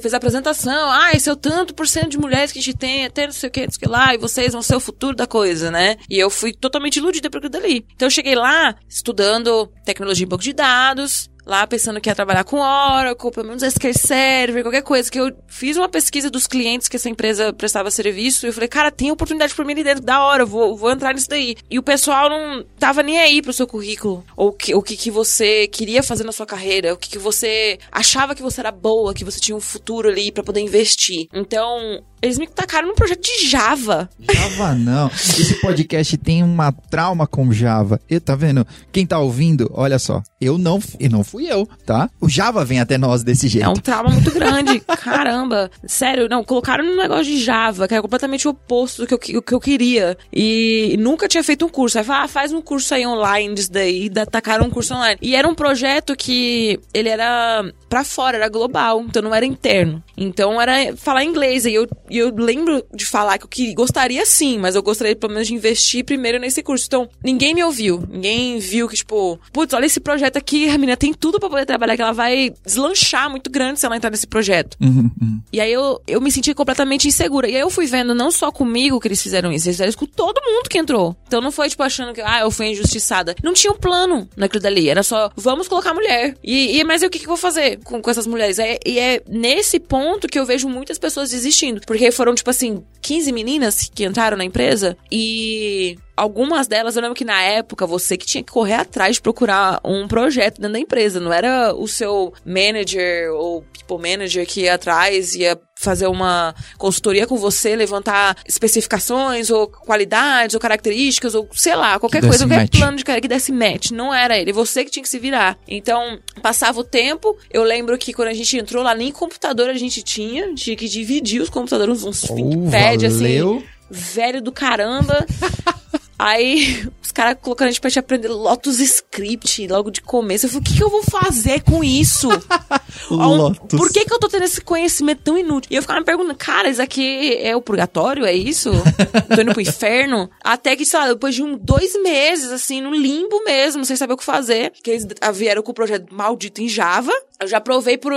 fez 0.00 0.14
a 0.14 0.16
apresentação, 0.16 0.90
ah, 0.90 1.12
esse 1.12 1.28
é 1.28 1.32
o 1.32 1.36
tanto 1.36 1.74
por 1.74 1.86
cento 1.86 2.10
de 2.10 2.18
mulheres 2.18 2.52
que 2.52 2.58
a 2.58 2.62
gente 2.62 2.76
tem, 2.76 3.04
até 3.04 3.26
não 3.26 3.32
sei 3.32 3.48
o 3.48 3.52
quê, 3.52 3.62
não 3.64 3.70
sei 3.70 3.76
o 3.76 3.80
que 3.80 3.88
lá, 3.88 4.14
e 4.14 4.18
vocês 4.18 4.52
vão 4.52 4.62
ser 4.62 4.76
o 4.76 4.80
futuro 4.80 5.16
da 5.16 5.26
coisa, 5.26 5.70
né? 5.70 5.96
E 6.08 6.18
eu 6.18 6.30
fui 6.30 6.52
totalmente 6.52 6.96
iludida 6.96 7.30
por 7.30 7.38
aquilo 7.38 7.50
dali. 7.52 7.86
Então, 7.94 8.06
eu 8.06 8.10
cheguei 8.10 8.34
lá, 8.34 8.74
estudando 8.88 9.70
tecnologia 9.84 10.24
em 10.24 10.28
banco 10.28 10.42
de 10.42 10.52
dados, 10.52 11.30
lá 11.46 11.66
pensando 11.66 12.00
que 12.00 12.08
ia 12.08 12.14
trabalhar 12.14 12.44
com 12.44 12.58
Oracle, 12.58 13.30
pelo 13.30 13.48
menos 13.48 13.62
SQL 13.62 13.94
Server, 13.94 14.62
qualquer 14.62 14.82
coisa, 14.82 15.10
que 15.10 15.18
eu 15.18 15.32
fiz 15.46 15.76
uma 15.76 15.88
pesquisa 15.88 16.30
dos 16.30 16.46
clientes 16.46 16.88
que 16.88 16.96
essa 16.96 17.08
empresa 17.08 17.52
prestava 17.52 17.90
serviço 17.90 18.46
e 18.46 18.48
eu 18.48 18.52
falei, 18.52 18.68
cara, 18.68 18.90
tem 18.90 19.10
oportunidade 19.10 19.54
pra 19.54 19.64
mim 19.64 19.72
ali 19.72 19.84
dentro, 19.84 20.04
da 20.04 20.24
hora, 20.24 20.44
vou, 20.44 20.76
vou 20.76 20.90
entrar 20.90 21.14
nisso 21.14 21.28
daí. 21.28 21.56
E 21.70 21.78
o 21.78 21.82
pessoal 21.82 22.28
não 22.28 22.64
tava 22.78 23.02
nem 23.02 23.18
aí 23.18 23.42
pro 23.42 23.52
seu 23.52 23.66
currículo, 23.66 24.24
ou 24.36 24.52
que, 24.52 24.74
o 24.74 24.82
que, 24.82 24.96
que 24.96 25.10
você 25.10 25.66
queria 25.68 26.02
fazer 26.02 26.24
na 26.24 26.32
sua 26.32 26.46
carreira, 26.46 26.94
o 26.94 26.96
que, 26.96 27.10
que 27.10 27.18
você 27.18 27.78
achava 27.90 28.34
que 28.34 28.42
você 28.42 28.60
era 28.60 28.70
boa, 28.70 29.14
que 29.14 29.24
você 29.24 29.40
tinha 29.40 29.56
um 29.56 29.60
futuro 29.60 30.08
ali 30.08 30.30
para 30.32 30.42
poder 30.42 30.60
investir. 30.60 31.26
Então, 31.32 32.02
eles 32.24 32.38
me 32.38 32.46
tacaram 32.46 32.88
num 32.88 32.94
projeto 32.94 33.20
de 33.20 33.46
Java. 33.46 34.08
Java 34.18 34.74
não. 34.74 35.08
Esse 35.08 35.60
podcast 35.60 36.16
tem 36.16 36.42
uma 36.42 36.72
trauma 36.72 37.26
com 37.26 37.52
Java. 37.52 38.00
E 38.08 38.18
tá 38.18 38.34
vendo? 38.34 38.66
Quem 38.90 39.06
tá 39.06 39.18
ouvindo, 39.18 39.70
olha 39.74 39.98
só. 39.98 40.22
Eu 40.40 40.56
não, 40.56 40.80
e 40.98 41.06
não 41.06 41.22
fui 41.34 41.50
eu, 41.50 41.68
tá? 41.84 42.08
O 42.20 42.28
Java 42.28 42.64
vem 42.64 42.78
até 42.78 42.96
nós 42.96 43.24
desse 43.24 43.48
jeito. 43.48 43.64
É 43.64 43.68
um 43.68 43.74
trauma 43.74 44.10
muito 44.10 44.30
grande. 44.30 44.78
Caramba. 45.02 45.68
Sério, 45.84 46.28
não, 46.28 46.44
colocaram 46.44 46.84
num 46.84 46.96
negócio 46.96 47.24
de 47.24 47.42
Java, 47.42 47.88
que 47.88 47.94
era 47.94 48.00
completamente 48.00 48.46
o 48.46 48.52
oposto 48.52 49.02
do 49.02 49.18
que 49.18 49.36
eu, 49.36 49.42
que 49.42 49.52
eu 49.52 49.60
queria. 49.60 50.16
E 50.32 50.96
nunca 51.00 51.26
tinha 51.26 51.42
feito 51.42 51.66
um 51.66 51.68
curso. 51.68 51.98
Aí 51.98 52.04
ah, 52.08 52.28
faz 52.28 52.52
um 52.52 52.62
curso 52.62 52.94
aí 52.94 53.04
online 53.04 53.52
disso 53.52 53.72
daí. 53.72 54.04
E 54.04 54.10
tacaram 54.10 54.66
um 54.66 54.70
curso 54.70 54.94
online. 54.94 55.18
E 55.20 55.34
era 55.34 55.48
um 55.48 55.56
projeto 55.56 56.14
que 56.14 56.78
ele 56.92 57.08
era 57.08 57.64
para 57.88 58.04
fora, 58.04 58.36
era 58.36 58.48
global, 58.48 59.00
então 59.00 59.20
não 59.20 59.34
era 59.34 59.44
interno. 59.44 60.00
Então 60.16 60.60
era 60.60 60.96
falar 60.96 61.24
inglês. 61.24 61.64
E 61.64 61.74
eu 61.74 61.88
eu 62.10 62.32
lembro 62.34 62.84
de 62.94 63.04
falar 63.04 63.38
que 63.38 63.44
eu 63.44 63.48
que, 63.48 63.74
gostaria 63.74 64.24
sim, 64.24 64.58
mas 64.58 64.76
eu 64.76 64.82
gostaria 64.82 65.16
pelo 65.16 65.32
menos 65.32 65.48
de 65.48 65.54
investir 65.54 66.04
primeiro 66.04 66.38
nesse 66.38 66.62
curso. 66.62 66.84
Então, 66.86 67.08
ninguém 67.24 67.54
me 67.54 67.64
ouviu. 67.64 68.04
Ninguém 68.08 68.58
viu 68.58 68.88
que, 68.88 68.96
tipo, 68.96 69.38
putz, 69.52 69.74
olha 69.74 69.86
esse 69.86 69.98
projeto 69.98 70.36
aqui, 70.36 70.68
a 70.68 70.78
menina 70.78 70.96
tem 70.96 71.12
tudo 71.24 71.40
para 71.40 71.48
poder 71.48 71.64
trabalhar, 71.64 71.96
que 71.96 72.02
ela 72.02 72.12
vai 72.12 72.52
deslanchar 72.66 73.30
muito 73.30 73.48
grande 73.48 73.80
se 73.80 73.86
ela 73.86 73.96
entrar 73.96 74.10
nesse 74.10 74.26
projeto. 74.26 74.76
Uhum, 74.78 75.10
uhum. 75.22 75.40
E 75.50 75.58
aí 75.58 75.72
eu, 75.72 75.98
eu 76.06 76.20
me 76.20 76.30
senti 76.30 76.52
completamente 76.52 77.08
insegura. 77.08 77.48
E 77.48 77.54
aí 77.54 77.62
eu 77.62 77.70
fui 77.70 77.86
vendo 77.86 78.14
não 78.14 78.30
só 78.30 78.52
comigo 78.52 79.00
que 79.00 79.08
eles 79.08 79.22
fizeram 79.22 79.50
isso, 79.50 79.66
eles 79.66 79.76
fizeram 79.76 79.88
isso 79.88 79.96
com 79.96 80.04
todo 80.04 80.38
mundo 80.44 80.68
que 80.68 80.76
entrou. 80.76 81.16
Então 81.26 81.40
não 81.40 81.50
foi, 81.50 81.70
tipo, 81.70 81.82
achando 81.82 82.12
que, 82.12 82.20
ah, 82.20 82.40
eu 82.40 82.50
fui 82.50 82.66
injustiçada. 82.66 83.34
Não 83.42 83.54
tinha 83.54 83.72
um 83.72 83.76
plano 83.76 84.28
naquilo 84.36 84.62
dali. 84.62 84.86
Era 84.86 85.02
só, 85.02 85.30
vamos 85.34 85.66
colocar 85.66 85.94
mulher. 85.94 86.36
E, 86.44 86.78
e 86.78 86.84
mas 86.84 87.02
o 87.02 87.08
que, 87.08 87.18
que 87.18 87.24
eu 87.24 87.28
vou 87.28 87.38
fazer 87.38 87.78
com, 87.84 88.02
com 88.02 88.10
essas 88.10 88.26
mulheres? 88.26 88.58
É, 88.58 88.78
e 88.84 88.98
é 88.98 89.22
nesse 89.26 89.80
ponto 89.80 90.28
que 90.28 90.38
eu 90.38 90.44
vejo 90.44 90.68
muitas 90.68 90.98
pessoas 90.98 91.30
desistindo. 91.30 91.80
Porque 91.86 92.10
foram, 92.10 92.34
tipo 92.34 92.50
assim, 92.50 92.84
15 93.04 93.32
meninas 93.32 93.90
que 93.94 94.02
entraram 94.04 94.34
na 94.34 94.44
empresa 94.46 94.96
e 95.12 95.98
algumas 96.16 96.66
delas, 96.66 96.96
eu 96.96 97.02
lembro 97.02 97.14
que 97.14 97.24
na 97.24 97.42
época 97.42 97.86
você 97.86 98.16
que 98.16 98.24
tinha 98.24 98.42
que 98.42 98.50
correr 98.50 98.72
atrás 98.72 99.16
de 99.16 99.22
procurar 99.22 99.78
um 99.84 100.08
projeto 100.08 100.56
dentro 100.56 100.72
da 100.72 100.78
empresa, 100.78 101.20
não 101.20 101.30
era 101.30 101.74
o 101.74 101.86
seu 101.86 102.32
manager 102.46 103.30
ou 103.34 103.62
people 103.62 103.98
manager 104.10 104.46
que 104.46 104.62
ia 104.62 104.74
atrás, 104.74 105.34
ia 105.34 105.60
fazer 105.74 106.06
uma 106.06 106.54
consultoria 106.78 107.26
com 107.26 107.36
você, 107.36 107.74
levantar 107.76 108.36
especificações 108.46 109.50
ou 109.50 109.68
qualidades 109.68 110.54
ou 110.54 110.60
características 110.60 111.34
ou 111.34 111.48
sei 111.52 111.74
lá, 111.74 111.98
qualquer 111.98 112.20
que 112.20 112.28
coisa, 112.28 112.44
qualquer 112.44 112.62
match. 112.62 112.78
plano 112.78 112.96
de 112.96 113.04
carreira 113.04 113.22
que 113.22 113.28
desse 113.28 113.52
match. 113.52 113.90
Não 113.90 114.12
era 114.12 114.38
ele, 114.38 114.52
você 114.52 114.84
que 114.84 114.90
tinha 114.90 115.02
que 115.02 115.08
se 115.08 115.18
virar. 115.18 115.58
Então, 115.66 116.18
passava 116.40 116.80
o 116.80 116.84
tempo, 116.84 117.36
eu 117.50 117.62
lembro 117.62 117.98
que 117.98 118.12
quando 118.12 118.28
a 118.28 118.34
gente 118.34 118.56
entrou 118.56 118.82
lá, 118.82 118.94
nem 118.94 119.12
computador 119.12 119.68
a 119.68 119.74
gente 119.74 120.02
tinha, 120.02 120.54
tinha 120.54 120.76
que 120.76 120.88
dividir 120.88 121.42
os 121.42 121.50
computadores, 121.50 122.04
uns 122.04 122.24
oh, 122.24 122.34
ThinkPad 122.34 123.04
assim 123.04 123.62
velho 123.90 124.42
do 124.42 124.52
caramba. 124.52 125.26
Aí 126.18 126.88
os 127.02 127.12
caras 127.12 127.36
colocando 127.40 127.68
a 127.68 127.70
gente 127.70 127.80
pra 127.80 127.90
gente 127.90 127.98
aprender 127.98 128.28
Lotus 128.28 128.80
Script 128.80 129.66
logo 129.68 129.90
de 129.90 130.00
começo. 130.00 130.46
Eu 130.46 130.50
falei, 130.50 130.62
o 130.62 130.64
que, 130.64 130.76
que 130.76 130.82
eu 130.82 130.90
vou 130.90 131.02
fazer 131.02 131.62
com 131.62 131.82
isso? 131.82 132.28
Lotus. 133.10 133.78
Por 133.78 133.92
que, 133.92 134.04
que 134.04 134.12
eu 134.12 134.18
tô 134.18 134.28
tendo 134.28 134.44
esse 134.44 134.60
conhecimento 134.60 135.22
tão 135.22 135.36
inútil? 135.36 135.68
E 135.72 135.76
eu 135.76 135.82
ficava 135.82 136.00
me 136.00 136.06
perguntando, 136.06 136.34
cara, 136.36 136.68
isso 136.68 136.82
aqui 136.82 137.36
é 137.38 137.54
o 137.56 137.62
purgatório? 137.62 138.24
É 138.24 138.32
isso? 138.32 138.70
tô 139.34 139.40
indo 139.40 139.52
pro 139.52 139.60
inferno? 139.60 140.30
Até 140.42 140.76
que, 140.76 140.86
sei 140.86 140.98
lá, 141.00 141.08
depois 141.08 141.34
de 141.34 141.42
um, 141.42 141.56
dois 141.56 141.94
meses, 142.02 142.50
assim, 142.50 142.80
no 142.80 142.94
limbo 142.94 143.42
mesmo, 143.44 143.84
sem 143.84 143.96
saber 143.96 144.14
o 144.14 144.16
que 144.16 144.24
fazer, 144.24 144.72
que 144.82 144.90
eles 144.90 145.06
vieram 145.34 145.62
com 145.62 145.72
o 145.72 145.74
projeto 145.74 146.14
maldito 146.14 146.62
em 146.62 146.68
Java. 146.68 147.12
Eu 147.40 147.48
já 147.48 147.60
provei 147.60 147.98
pro 147.98 148.16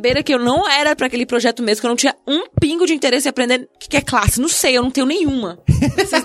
Beira 0.00 0.22
que 0.22 0.34
eu 0.34 0.38
não 0.38 0.68
era 0.68 0.94
para 0.96 1.06
aquele 1.06 1.24
projeto 1.24 1.62
mesmo, 1.62 1.80
que 1.80 1.86
eu 1.86 1.90
não 1.90 1.96
tinha 1.96 2.14
um 2.26 2.46
pingo 2.60 2.84
de 2.84 2.94
interesse 2.94 3.28
em 3.28 3.30
aprender 3.30 3.68
o 3.74 3.78
que 3.78 3.96
é 3.96 4.00
classe. 4.00 4.40
Não 4.40 4.48
sei, 4.48 4.76
eu 4.76 4.82
não 4.82 4.90
tenho 4.90 5.06
nenhuma. 5.06 5.58
Vocês 5.96 6.24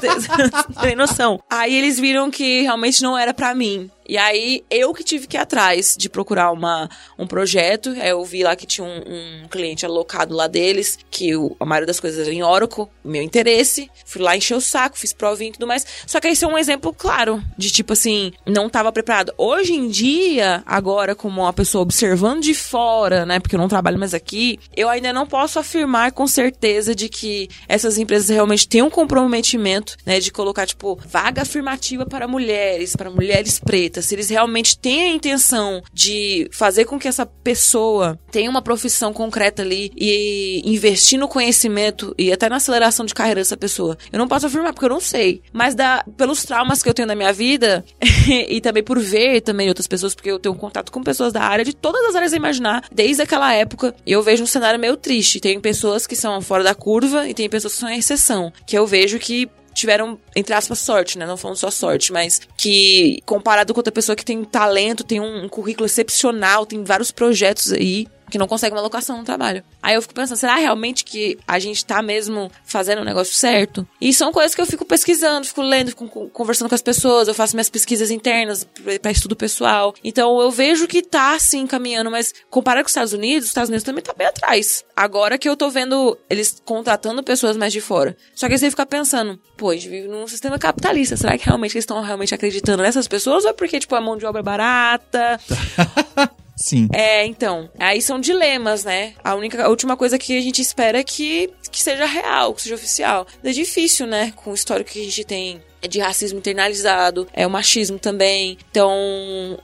têm 0.81 0.95
noção. 0.97 1.39
Aí 1.49 1.75
eles 1.75 1.99
viram 1.99 2.31
que 2.31 2.61
realmente 2.61 3.01
não 3.01 3.17
era 3.17 3.33
para 3.33 3.53
mim. 3.53 3.89
E 4.11 4.17
aí, 4.17 4.65
eu 4.69 4.93
que 4.93 5.05
tive 5.05 5.25
que 5.25 5.37
ir 5.37 5.39
atrás 5.39 5.95
de 5.97 6.09
procurar 6.09 6.51
uma, 6.51 6.89
um 7.17 7.25
projeto. 7.25 7.91
Eu 7.91 8.25
vi 8.25 8.43
lá 8.43 8.57
que 8.57 8.65
tinha 8.65 8.85
um, 8.85 8.97
um 9.45 9.47
cliente 9.47 9.85
alocado 9.85 10.35
lá 10.35 10.47
deles, 10.47 10.99
que 11.09 11.33
o, 11.33 11.55
a 11.57 11.63
maioria 11.63 11.87
das 11.87 12.01
coisas 12.01 12.27
era 12.27 12.35
em 12.35 12.43
Oracle, 12.43 12.87
meu 13.05 13.21
interesse. 13.23 13.89
Fui 14.05 14.21
lá 14.21 14.35
encher 14.35 14.55
o 14.55 14.59
saco, 14.59 14.99
fiz 14.99 15.13
provinha 15.13 15.51
e 15.51 15.53
tudo 15.53 15.65
mais. 15.65 15.85
Só 16.05 16.19
que 16.19 16.27
esse 16.27 16.43
é 16.43 16.47
um 16.49 16.57
exemplo 16.57 16.93
claro 16.93 17.41
de 17.57 17.71
tipo 17.71 17.93
assim, 17.93 18.33
não 18.45 18.67
estava 18.67 18.91
preparado. 18.91 19.33
Hoje 19.37 19.71
em 19.71 19.87
dia, 19.87 20.61
agora, 20.65 21.15
como 21.15 21.43
uma 21.43 21.53
pessoa 21.53 21.81
observando 21.81 22.41
de 22.41 22.53
fora, 22.53 23.25
né, 23.25 23.39
porque 23.39 23.55
eu 23.55 23.59
não 23.61 23.69
trabalho 23.69 23.97
mais 23.97 24.13
aqui, 24.13 24.59
eu 24.75 24.89
ainda 24.89 25.13
não 25.13 25.25
posso 25.25 25.57
afirmar 25.57 26.11
com 26.11 26.27
certeza 26.27 26.93
de 26.93 27.07
que 27.07 27.47
essas 27.65 27.97
empresas 27.97 28.27
realmente 28.27 28.67
têm 28.67 28.81
um 28.81 28.89
comprometimento, 28.89 29.95
né, 30.05 30.19
de 30.19 30.33
colocar, 30.33 30.65
tipo, 30.65 30.99
vaga 31.07 31.43
afirmativa 31.43 32.05
para 32.05 32.27
mulheres, 32.27 32.93
para 32.93 33.09
mulheres 33.09 33.57
pretas 33.57 34.00
se 34.01 34.15
eles 34.15 34.29
realmente 34.29 34.77
têm 34.77 35.03
a 35.03 35.13
intenção 35.13 35.81
de 35.93 36.49
fazer 36.51 36.85
com 36.85 36.99
que 36.99 37.07
essa 37.07 37.25
pessoa 37.25 38.19
tenha 38.31 38.49
uma 38.49 38.61
profissão 38.61 39.13
concreta 39.13 39.61
ali 39.61 39.91
e 39.95 40.61
investir 40.65 41.19
no 41.19 41.27
conhecimento 41.27 42.13
e 42.17 42.31
até 42.31 42.49
na 42.49 42.57
aceleração 42.57 43.05
de 43.05 43.13
carreira 43.13 43.41
dessa 43.41 43.57
pessoa. 43.57 43.97
Eu 44.11 44.19
não 44.19 44.27
posso 44.27 44.47
afirmar 44.47 44.73
porque 44.73 44.85
eu 44.85 44.89
não 44.89 44.99
sei, 44.99 45.41
mas 45.51 45.75
da, 45.75 46.03
pelos 46.17 46.43
traumas 46.43 46.81
que 46.81 46.89
eu 46.89 46.93
tenho 46.93 47.07
na 47.07 47.15
minha 47.15 47.33
vida 47.33 47.83
e 48.27 48.59
também 48.61 48.83
por 48.83 48.99
ver 48.99 49.41
também 49.41 49.67
outras 49.67 49.87
pessoas, 49.87 50.15
porque 50.15 50.31
eu 50.31 50.39
tenho 50.39 50.55
contato 50.55 50.91
com 50.91 51.03
pessoas 51.03 51.33
da 51.33 51.43
área 51.43 51.65
de 51.65 51.75
todas 51.75 52.03
as 52.05 52.15
áreas 52.15 52.33
a 52.33 52.37
imaginar, 52.37 52.83
desde 52.91 53.21
aquela 53.21 53.53
época, 53.53 53.95
eu 54.05 54.21
vejo 54.21 54.43
um 54.43 54.47
cenário 54.47 54.79
meio 54.79 54.97
triste. 54.97 55.39
Tem 55.39 55.59
pessoas 55.59 56.05
que 56.07 56.15
são 56.15 56.41
fora 56.41 56.63
da 56.63 56.75
curva 56.75 57.27
e 57.27 57.33
tem 57.33 57.49
pessoas 57.49 57.73
que 57.73 57.79
são 57.79 57.89
exceção, 57.89 58.51
que 58.65 58.77
eu 58.77 58.85
vejo 58.85 59.19
que 59.19 59.49
tiveram, 59.81 60.17
entre 60.35 60.53
aspas, 60.53 60.79
sorte, 60.79 61.17
né? 61.17 61.25
Não 61.25 61.35
falando 61.35 61.57
só 61.57 61.69
sorte, 61.69 62.13
mas 62.13 62.41
que 62.57 63.19
comparado 63.25 63.73
com 63.73 63.79
outra 63.79 63.91
pessoa 63.91 64.15
que 64.15 64.23
tem 64.23 64.43
talento, 64.43 65.03
tem 65.03 65.19
um, 65.19 65.45
um 65.45 65.49
currículo 65.49 65.85
excepcional, 65.85 66.65
tem 66.65 66.83
vários 66.83 67.11
projetos 67.11 67.73
aí, 67.73 68.07
que 68.31 68.37
não 68.37 68.47
consegue 68.47 68.73
uma 68.73 68.81
locação 68.81 69.17
no 69.17 69.23
trabalho. 69.23 69.63
Aí 69.83 69.93
eu 69.93 70.01
fico 70.01 70.13
pensando, 70.13 70.37
será 70.37 70.55
realmente 70.55 71.03
que 71.03 71.37
a 71.47 71.59
gente 71.59 71.85
tá 71.85 72.01
mesmo 72.01 72.49
fazendo 72.63 73.01
o 73.01 73.05
negócio 73.05 73.35
certo? 73.35 73.87
E 73.99 74.13
são 74.13 74.31
coisas 74.31 74.55
que 74.55 74.61
eu 74.61 74.65
fico 74.65 74.85
pesquisando, 74.85 75.45
fico 75.45 75.61
lendo, 75.61 75.89
fico 75.89 76.29
conversando 76.29 76.69
com 76.69 76.75
as 76.75 76.81
pessoas, 76.81 77.27
eu 77.27 77.33
faço 77.33 77.55
minhas 77.55 77.69
pesquisas 77.69 78.09
internas 78.09 78.67
para 79.01 79.11
estudo 79.11 79.35
pessoal. 79.35 79.93
Então 80.03 80.41
eu 80.41 80.49
vejo 80.49 80.87
que 80.87 81.01
tá 81.01 81.37
sim 81.37 81.67
caminhando, 81.67 82.09
mas 82.09 82.33
comparado 82.49 82.83
com 82.83 82.87
os 82.87 82.91
Estados 82.91 83.13
Unidos, 83.13 83.43
os 83.43 83.49
Estados 83.49 83.69
Unidos 83.69 83.83
também 83.83 84.03
tá 84.03 84.13
bem 84.13 84.27
atrás. 84.27 84.83
Agora 84.95 85.37
que 85.37 85.49
eu 85.49 85.57
tô 85.57 85.69
vendo 85.69 86.17
eles 86.29 86.61
contratando 86.63 87.21
pessoas 87.21 87.57
mais 87.57 87.73
de 87.73 87.81
fora. 87.81 88.15
Só 88.33 88.47
que 88.47 88.53
aí 88.53 88.59
você 88.59 88.69
fica 88.69 88.85
pensando, 88.85 89.39
pô, 89.57 89.69
a 89.69 89.75
gente 89.75 89.89
vive 89.89 90.07
num 90.07 90.27
sistema 90.27 90.57
capitalista, 90.57 91.17
será 91.17 91.37
que 91.37 91.45
realmente 91.45 91.73
eles 91.73 91.83
estão 91.83 92.01
realmente 92.01 92.33
acreditando 92.33 92.81
nessas 92.81 93.07
pessoas 93.07 93.43
ou 93.43 93.49
é 93.49 93.53
porque, 93.53 93.79
tipo, 93.79 93.95
a 93.95 94.01
mão 94.01 94.17
de 94.17 94.25
obra 94.25 94.39
é 94.39 94.43
barata? 94.43 95.39
Sim. 96.55 96.87
É, 96.93 97.25
então. 97.25 97.69
Aí 97.79 98.01
são 98.01 98.19
dilemas, 98.19 98.83
né? 98.83 99.13
A 99.23 99.35
única, 99.35 99.63
a 99.63 99.69
última 99.69 99.97
coisa 99.97 100.17
que 100.17 100.37
a 100.37 100.41
gente 100.41 100.61
espera 100.61 100.99
é 100.99 101.03
que, 101.03 101.49
que 101.71 101.81
seja 101.81 102.05
real, 102.05 102.53
que 102.53 102.61
seja 102.61 102.75
oficial. 102.75 103.25
É 103.43 103.51
difícil, 103.51 104.05
né? 104.05 104.33
Com 104.35 104.51
o 104.51 104.53
histórico 104.53 104.91
que 104.91 105.01
a 105.01 105.03
gente 105.03 105.23
tem 105.23 105.61
de 105.87 105.99
racismo 105.99 106.37
internalizado, 106.37 107.27
é 107.33 107.45
o 107.45 107.49
machismo 107.49 107.97
também. 107.97 108.57
Então, 108.69 108.93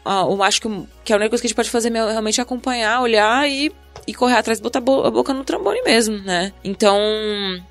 eu 0.05 0.41
acho 0.41 0.61
que, 0.61 0.67
que 1.03 1.13
a 1.13 1.15
única 1.15 1.29
coisa 1.29 1.41
que 1.41 1.47
a 1.47 1.49
gente 1.49 1.55
pode 1.55 1.69
fazer 1.69 1.95
é 1.95 2.11
realmente 2.11 2.41
acompanhar, 2.41 3.01
olhar 3.01 3.47
e 3.47 3.71
e 4.07 4.13
correr 4.13 4.35
atrás, 4.35 4.59
botar 4.61 4.79
a 4.79 4.81
boca 4.81 5.33
no 5.33 5.43
trambone 5.43 5.81
mesmo, 5.83 6.17
né? 6.19 6.53
Então, 6.63 6.97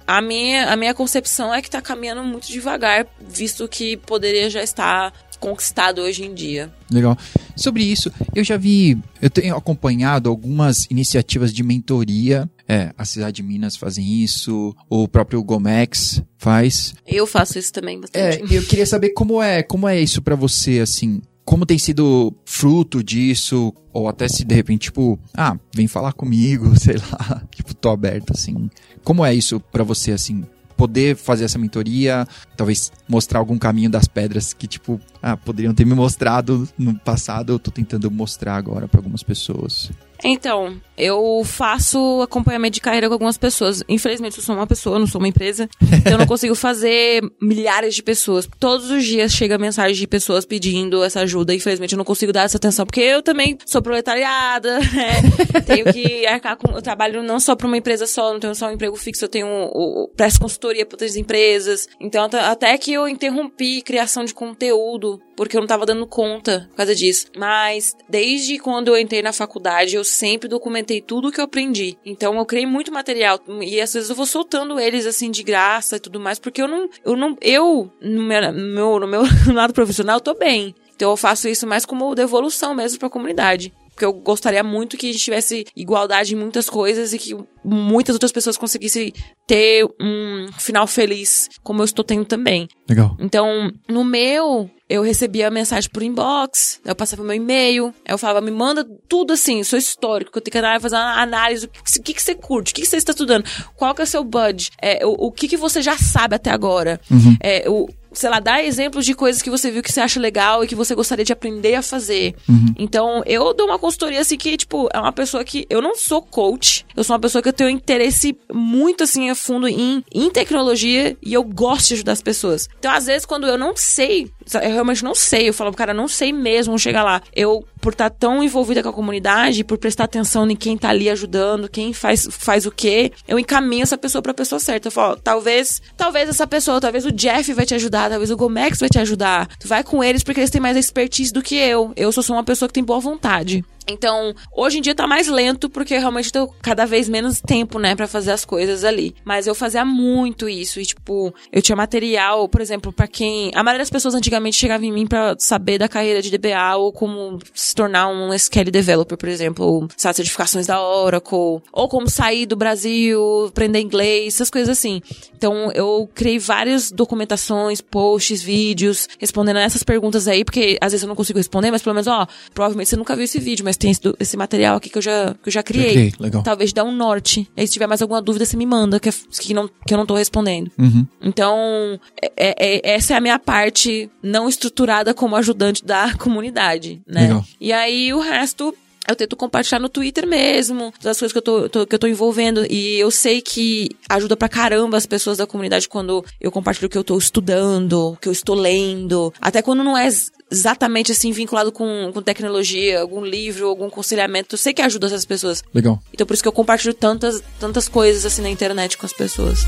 a 0.07 0.21
minha, 0.21 0.71
a 0.71 0.77
minha 0.77 0.93
concepção 0.93 1.53
é 1.53 1.63
que 1.63 1.71
tá 1.71 1.81
caminhando 1.81 2.23
muito 2.23 2.47
devagar, 2.49 3.07
visto 3.19 3.67
que 3.67 3.97
poderia 3.97 4.51
já 4.51 4.63
estar 4.63 5.15
conquistado 5.39 6.01
hoje 6.01 6.25
em 6.25 6.35
dia. 6.35 6.73
Legal. 6.91 7.17
Sobre 7.55 7.83
isso, 7.83 8.11
eu 8.35 8.45
já 8.45 8.57
vi, 8.57 8.99
eu 9.21 9.31
tenho 9.31 9.57
acompanhado 9.57 10.29
algumas 10.29 10.87
iniciativas 10.91 11.53
de 11.53 11.63
mentoria. 11.63 12.49
É, 12.69 12.93
a 12.99 13.05
cidade 13.05 13.37
de 13.37 13.43
Minas 13.43 13.77
fazem 13.77 14.23
isso, 14.23 14.75
o 14.89 15.07
próprio 15.07 15.43
Gomex 15.43 16.23
faz. 16.37 16.95
Eu 17.07 17.27
faço 17.27 17.59
isso 17.59 17.73
também 17.73 18.01
bastante. 18.01 18.53
É, 18.53 18.57
eu 18.57 18.65
queria 18.65 18.87
saber 18.87 19.11
como 19.11 19.41
é, 19.41 19.63
como 19.63 19.89
é 19.89 20.01
isso 20.01 20.21
para 20.21 20.35
você, 20.35 20.81
assim, 20.81 21.21
como 21.47 21.65
tem 21.65 21.79
sido 21.79 22.35
fruto 22.45 23.05
disso, 23.05 23.73
ou 23.93 24.09
até 24.09 24.27
se 24.29 24.45
de 24.45 24.55
repente, 24.55 24.83
tipo, 24.83 25.19
ah, 25.33 25.57
vem 25.73 25.87
falar 25.87 26.13
comigo, 26.13 26.75
sei 26.79 26.97
lá, 26.97 27.41
tipo, 27.55 27.73
tô 27.73 27.91
aberto, 27.91 28.33
assim. 28.33 28.69
Como 29.05 29.25
é 29.25 29.33
isso 29.33 29.61
para 29.61 29.85
você, 29.85 30.11
assim, 30.11 30.45
poder 30.77 31.17
fazer 31.17 31.45
essa 31.45 31.59
mentoria, 31.59 32.27
talvez 32.57 32.93
mostrar 33.09 33.39
algum 33.39 33.59
caminho 33.59 33.91
das 33.91 34.07
pedras 34.07 34.53
que, 34.53 34.67
tipo, 34.67 35.01
ah, 35.23 35.37
poderiam 35.37 35.75
ter 35.75 35.85
me 35.85 35.95
mostrado 35.95 36.69
no 36.79 36.99
passado, 36.99 37.53
eu 37.53 37.59
tô 37.59 37.71
tentando 37.71 38.11
mostrar 38.11 38.57
agora 38.57 38.87
para 38.87 39.01
algumas 39.01 39.23
pessoas. 39.23 39.91
Então, 40.25 40.81
eu 40.97 41.43
faço 41.45 42.23
acompanhamento 42.23 42.75
de 42.75 42.81
carreira 42.81 43.07
com 43.09 43.13
algumas 43.13 43.37
pessoas. 43.37 43.83
Infelizmente, 43.89 44.39
eu 44.39 44.43
sou 44.43 44.55
uma 44.55 44.67
pessoa, 44.67 44.99
não 44.99 45.07
sou 45.07 45.21
uma 45.21 45.29
empresa. 45.29 45.69
Então, 45.83 46.13
eu 46.15 46.19
não 46.19 46.27
consigo 46.27 46.55
fazer 46.55 47.23
milhares 47.41 47.95
de 47.95 48.03
pessoas. 48.03 48.49
Todos 48.59 48.91
os 48.91 49.05
dias 49.05 49.33
chega 49.33 49.59
mensagem 49.59 49.95
de 49.95 50.07
pessoas 50.07 50.45
pedindo 50.45 51.05
essa 51.05 51.21
ajuda. 51.21 51.55
Infelizmente, 51.55 51.93
eu 51.93 51.99
não 51.99 52.05
consigo 52.05 52.33
dar 52.33 52.45
essa 52.45 52.57
atenção, 52.57 52.87
porque 52.87 53.01
eu 53.01 53.23
também 53.23 53.59
sou 53.67 53.83
proletariada, 53.83 54.79
né? 54.93 55.61
tenho 55.67 55.93
que 55.93 56.27
arcar 56.27 56.57
com. 56.57 56.75
Eu 56.75 56.83
trabalho 56.83 57.23
não 57.23 57.39
só 57.39 57.55
para 57.55 57.67
uma 57.67 57.77
empresa 57.77 58.07
só, 58.07 58.33
não 58.33 58.41
tenho 58.41 58.55
só 58.55 58.69
um 58.69 58.73
emprego 58.73 58.97
fixo, 58.97 59.25
eu 59.25 59.29
tenho. 59.29 59.47
O, 59.47 60.09
presto 60.17 60.41
consultoria 60.41 60.87
para 60.87 60.95
outras 60.95 61.17
empresas. 61.17 61.89
Então, 62.01 62.29
até 62.33 62.79
que 62.79 62.93
eu 62.93 63.09
interrompi 63.09 63.83
criação 63.83 64.25
de 64.25 64.33
conteúdo, 64.33 65.21
porque 65.37 65.57
eu 65.57 65.61
não 65.61 65.69
tava 65.69 65.85
dando 65.85 66.07
conta 66.07 66.67
por 66.71 66.77
causa 66.77 66.95
disso. 66.95 67.27
Mas, 67.37 67.95
desde 68.09 68.59
quando 68.59 68.89
eu 68.89 68.99
entrei 68.99 69.23
na 69.23 69.33
faculdade, 69.33 69.97
eu 69.97 70.05
sempre 70.07 70.49
documentei 70.49 71.01
tudo 71.01 71.29
o 71.29 71.33
que 71.33 71.41
eu 71.41 71.45
aprendi. 71.45 71.99
Então 72.05 72.37
eu 72.37 72.47
criei 72.47 72.67
muito 72.67 72.93
material 72.93 73.41
e 73.61 73.81
às 73.81 73.93
vezes 73.93 74.11
eu 74.11 74.17
vou 74.17 74.27
soltando 74.27 74.79
eles 74.79 75.07
assim 75.07 75.31
de 75.31 75.43
graça 75.43 75.97
e 75.97 76.01
tudo 76.01 76.21
mais, 76.21 76.39
porque 76.39 76.63
eu 76.63 76.69
não, 76.69 76.89
eu 77.05 77.17
não, 77.17 77.37
eu 77.41 77.91
no 78.01 78.23
meu, 78.23 79.01
no 79.01 79.07
meu 79.07 79.23
lado 79.53 79.73
profissional 79.73 80.21
tô 80.21 80.35
bem. 80.35 80.75
Então 80.95 81.11
eu 81.11 81.17
faço 81.17 81.49
isso 81.49 81.67
mais 81.67 81.85
como 81.85 82.15
devolução 82.15 82.75
mesmo 82.75 82.99
para 82.99 83.09
a 83.09 83.11
comunidade 83.11 83.73
porque 83.97 84.05
eu 84.05 84.13
gostaria 84.13 84.63
muito 84.63 84.99
que 84.99 85.09
a 85.09 85.13
gente 85.13 85.25
tivesse 85.25 85.65
igualdade 85.75 86.35
em 86.35 86.39
muitas 86.39 86.69
coisas 86.69 87.15
e 87.15 87.19
que 87.19 87.35
muitas 87.65 88.15
outras 88.15 88.31
pessoas 88.31 88.59
conseguissem 88.59 89.11
ter 89.47 89.87
um 89.99 90.49
final 90.59 90.87
feliz, 90.87 91.49
como 91.63 91.81
eu 91.81 91.87
estou 91.87 92.05
tendo 92.05 92.27
também. 92.27 92.69
Legal. 92.87 93.17
Então, 93.19 93.73
no 93.89 94.05
meu, 94.05 94.71
eu 94.89 95.03
recebia 95.03 95.49
a 95.49 95.51
mensagem 95.51 95.91
por 95.91 96.03
inbox, 96.03 96.81
eu 96.85 96.95
passava 96.95 97.23
meu 97.23 97.35
e-mail, 97.35 97.93
eu 98.07 98.17
falava, 98.17 98.41
me 98.41 98.51
manda 98.51 98.87
tudo 99.09 99.33
assim, 99.33 99.63
seu 99.65 99.79
histórico, 99.79 100.31
que 100.31 100.39
eu 100.39 100.43
tenho 100.43 100.63
que 100.63 100.81
fazer 100.81 100.97
uma 100.97 101.21
análise, 101.21 101.67
o 101.67 101.69
que, 101.69 102.03
que, 102.03 102.15
que 102.15 102.23
você 102.23 102.35
curte, 102.35 102.73
o 102.73 102.75
que, 102.75 102.83
que 102.83 102.87
você 102.87 102.97
está 102.97 103.13
estudando, 103.13 103.45
qual 103.75 103.95
que 103.95 104.01
é 104.01 104.05
o 104.05 104.07
seu 104.07 104.23
budget, 104.23 104.71
é, 104.81 105.05
o, 105.05 105.11
o 105.11 105.33
que, 105.33 105.49
que 105.49 105.57
você 105.57 105.83
já 105.83 105.99
sabe 105.99 106.37
até 106.37 106.51
agora, 106.51 107.01
uhum. 107.11 107.37
é, 107.41 107.69
o, 107.69 107.89
sei 108.17 108.31
lá, 108.31 108.41
dar 108.41 108.65
exemplos 108.65 109.05
de 109.05 109.15
coisas 109.15 109.43
que 109.43 109.51
você 109.51 109.71
viu 109.71 109.83
que 109.83 109.93
você 109.93 110.01
acha 110.01 110.19
legal 110.19 110.65
e 110.65 110.67
que 110.67 110.75
você 110.75 110.95
gostaria 110.95 111.25
de 111.25 111.33
aprender 111.33 111.75
a 111.75 111.83
fazer. 111.83 112.35
Uhum. 112.49 112.75
Então, 112.79 113.23
eu 113.27 113.53
dou 113.53 113.67
uma 113.67 113.79
consultoria 113.79 114.21
assim 114.21 114.39
que, 114.39 114.57
tipo, 114.57 114.89
é 114.93 114.99
uma 114.99 115.13
pessoa 115.13 115.45
que. 115.45 115.67
Eu 115.69 115.83
não 115.83 115.95
sou 115.95 116.23
coach, 116.23 116.87
eu 116.97 117.05
sou 117.05 117.15
uma 117.15 117.21
pessoa 117.21 117.43
que 117.43 117.49
eu 117.49 117.53
tenho 117.53 117.69
interesse 117.69 118.37
muito 118.53 119.05
assim 119.05 119.29
a 119.29 119.35
fundo 119.35 119.69
em, 119.69 120.03
em 120.13 120.31
tecnologia 120.31 121.17
e 121.23 121.35
eu 121.35 121.45
gosto 121.45 121.89
de 121.89 121.95
ajudar 121.95 122.13
as 122.13 122.23
pessoas. 122.23 122.69
Então, 122.79 122.91
às 122.91 123.07
vezes, 123.07 123.27
quando 123.27 123.47
eu 123.47 123.59
não 123.59 123.77
sei, 123.77 124.31
eu 124.55 124.73
realmente 124.73 125.05
não 125.05 125.15
sei, 125.15 125.49
eu 125.49 125.55
falo, 125.55 125.73
cara, 125.73 125.95
não 125.95 126.09
sei 126.09 126.33
mesmo 126.33 126.79
chegar 126.79 127.03
lá. 127.03 127.23
Eu, 127.35 127.65
por 127.81 127.93
estar 127.93 128.11
tão 128.11 128.43
envolvida 128.43 128.83
com 128.83 128.89
a 128.89 128.93
comunidade, 128.93 129.65
por 129.65 129.79
prestar 129.79 130.05
atenção 130.05 130.49
em 130.51 130.57
quem 130.57 130.77
tá 130.77 130.89
ali 130.89 131.09
ajudando, 131.09 131.69
quem 131.69 131.93
faz, 131.93 132.27
faz 132.31 132.67
o 132.67 132.71
quê, 132.71 133.13
eu 133.29 133.39
encaminho 133.39 133.83
essa 133.83 133.99
pessoa 133.99 134.23
pra 134.23 134.35
pessoa 134.35 134.59
certa. 134.59 134.89
Eu 134.89 134.93
falo, 134.93 135.17
talvez, 135.17 135.81
talvez 135.97 136.29
essa 136.29 136.47
pessoa, 136.47 136.81
talvez 136.81 137.05
o 137.05 137.13
Jeff 137.13 137.53
vai 137.53 137.65
te 137.65 137.75
ajudar 137.75 138.11
talvez 138.17 138.31
o 138.31 138.37
Gomex 138.37 138.81
vai 138.81 138.89
te 138.89 138.99
ajudar. 138.99 139.49
Tu 139.59 139.69
vai 139.69 139.83
com 139.83 140.03
eles 140.03 140.23
porque 140.23 140.41
eles 140.41 140.51
têm 140.51 140.61
mais 140.61 140.77
expertise 140.77 141.33
do 141.33 141.43
que 141.43 141.55
eu. 141.55 141.93
Eu 141.97 142.11
só 142.13 142.23
sou 142.23 142.37
uma 142.37 142.45
pessoa 142.45 142.69
que 142.69 142.75
tem 142.75 142.85
boa 142.85 143.01
vontade. 143.01 143.65
Então, 143.89 144.35
hoje 144.53 144.79
em 144.79 144.81
dia 144.81 144.95
tá 144.95 145.07
mais 145.07 145.29
lento 145.29 145.71
porque 145.71 145.97
realmente 145.97 146.33
tenho 146.33 146.49
cada 146.63 146.85
vez 146.85 147.09
menos 147.09 147.41
tempo, 147.41 147.79
né, 147.79 147.95
para 147.95 148.09
fazer 148.09 148.33
as 148.33 148.45
coisas 148.45 148.85
ali. 148.85 149.15
Mas 149.25 149.47
eu 149.47 149.55
fazia 149.55 149.85
muito 149.85 150.49
isso 150.49 150.81
e 150.81 150.87
tipo, 150.87 151.33
eu 151.53 151.63
tinha 151.63 151.77
material, 151.77 152.49
por 152.49 152.61
exemplo, 152.61 152.93
para 152.93 153.07
quem, 153.07 153.51
a 153.55 153.63
maioria 153.63 153.83
das 153.83 153.91
pessoas 153.91 154.15
antigamente 154.15 154.57
chegava 154.57 154.85
em 154.85 154.93
mim 154.93 155.07
para 155.07 155.37
saber 155.39 155.79
da 155.79 155.89
carreira 155.89 156.21
de 156.21 156.31
DBA 156.31 156.77
ou 156.77 156.93
como 156.93 157.39
se 157.55 157.75
tornar 157.75 158.09
um 158.09 158.33
SQL 158.35 158.71
developer, 158.71 159.17
por 159.17 159.29
exemplo, 159.29 159.89
sabe, 159.97 160.17
certificações 160.17 160.67
da 160.67 160.81
Oracle, 160.81 161.63
ou 161.73 161.89
como 161.89 162.09
sair 162.09 162.47
do 162.47 162.57
Brasil, 162.57 163.47
aprender 163.49 163.81
inglês, 163.81 164.35
essas 164.35 164.51
coisas 164.51 164.69
assim. 164.69 165.01
Então, 165.37 165.71
eu 165.73 166.09
criei 166.15 166.39
várias 166.39 166.91
documentações, 166.91 167.81
posts, 167.81 168.43
vídeos, 168.43 169.09
respondendo 169.19 169.59
essas 169.59 169.83
perguntas 169.83 170.27
aí, 170.27 170.45
porque 170.45 170.79
às 170.81 170.93
vezes 170.93 171.03
eu 171.03 171.09
não 171.09 171.17
consigo 171.17 171.39
responder, 171.39 171.71
mas 171.71 171.83
pelo 171.83 171.95
menos, 171.95 172.07
ó, 172.07 172.27
provavelmente 172.55 172.91
você 172.91 172.97
nunca 172.97 173.15
viu 173.15 173.25
esse 173.25 173.39
vídeo, 173.39 173.65
mas 173.65 173.76
mas 173.77 173.79
tem 173.79 173.91
esse, 173.91 174.01
esse 174.19 174.37
material 174.37 174.77
aqui 174.77 174.89
que 174.89 174.99
eu 174.99 175.03
já, 175.03 175.35
que 175.43 175.49
eu 175.49 175.53
já 175.53 175.63
criei. 175.63 175.87
Já 175.87 175.93
criei 175.93 176.13
legal. 176.19 176.43
Talvez 176.43 176.73
dá 176.73 176.83
um 176.83 176.93
norte. 176.93 177.49
Aí 177.57 177.67
se 177.67 177.73
tiver 177.73 177.87
mais 177.87 178.03
alguma 178.03 178.21
dúvida, 178.23 178.45
você 178.45 178.57
me 178.57 178.67
manda, 178.67 178.99
que, 178.99 179.09
é, 179.09 179.13
que, 179.41 179.55
não, 179.55 179.69
que 179.87 179.93
eu 179.93 179.99
não 179.99 180.07
tô 180.07 180.15
respondendo. 180.15 180.71
Uhum. 180.79 181.07
Então, 181.21 182.01
é, 182.21 182.33
é, 182.37 182.55
é, 182.59 182.95
essa 182.95 183.15
é 183.15 183.17
a 183.17 183.21
minha 183.21 183.39
parte 183.39 184.11
não 184.23 184.49
estruturada 184.49 185.13
como 185.13 185.37
ajudante 185.37 185.85
da 185.85 186.15
comunidade, 186.19 187.01
né? 187.07 187.23
Legal. 187.23 187.45
E 187.61 187.73
aí 187.73 188.13
o 188.13 188.21
resto 188.21 188.75
eu 189.09 189.17
tento 189.17 189.37
compartilhar 189.37 189.79
no 189.79 189.89
Twitter 189.89 190.27
mesmo, 190.27 190.93
das 191.03 191.19
coisas 191.19 191.33
que 191.33 191.39
eu 191.39 191.43
tô, 191.43 191.69
tô, 191.69 191.87
que 191.87 191.95
eu 191.95 191.99
tô 191.99 192.07
envolvendo. 192.07 192.67
E 192.71 192.99
eu 192.99 193.11
sei 193.11 193.41
que 193.41 193.91
ajuda 194.09 194.37
pra 194.37 194.49
caramba 194.49 194.97
as 194.97 195.07
pessoas 195.07 195.39
da 195.39 195.47
comunidade 195.47 195.89
quando 195.89 196.25
eu 196.41 196.51
compartilho 196.51 196.87
o 196.87 196.91
que 196.91 196.99
eu 196.99 197.05
tô 197.05 197.17
estudando, 197.17 198.13
o 198.13 198.17
que 198.17 198.29
eu 198.29 198.33
estou 198.33 198.55
lendo. 198.55 199.33
Até 199.41 199.63
quando 199.63 199.85
não 199.85 199.97
é 199.97 200.09
exatamente 200.51 201.13
assim 201.13 201.33
vinculado 201.33 201.73
com, 201.73 202.11
com 202.13 202.23
tecnologia, 202.23 203.01
algum 203.01 203.25
livro, 203.25 203.69
algum 203.69 203.87
aconselhamento. 203.87 204.55
Eu 204.55 204.59
sei 204.59 204.73
que 204.73 204.83
ajuda 204.83 205.07
essas 205.07 205.25
pessoas. 205.25 205.63
Legal. 205.75 206.01
Então 206.13 206.27
por 206.27 206.35
isso 206.35 206.43
que 206.43 206.49
eu 206.49 206.53
compartilho 206.53 206.95
tantas, 206.95 207.43
tantas 207.59 207.89
coisas 207.89 208.25
assim 208.25 208.43
na 208.43 208.51
internet 208.51 208.97
com 208.97 209.07
as 209.07 209.13
pessoas. 209.13 209.61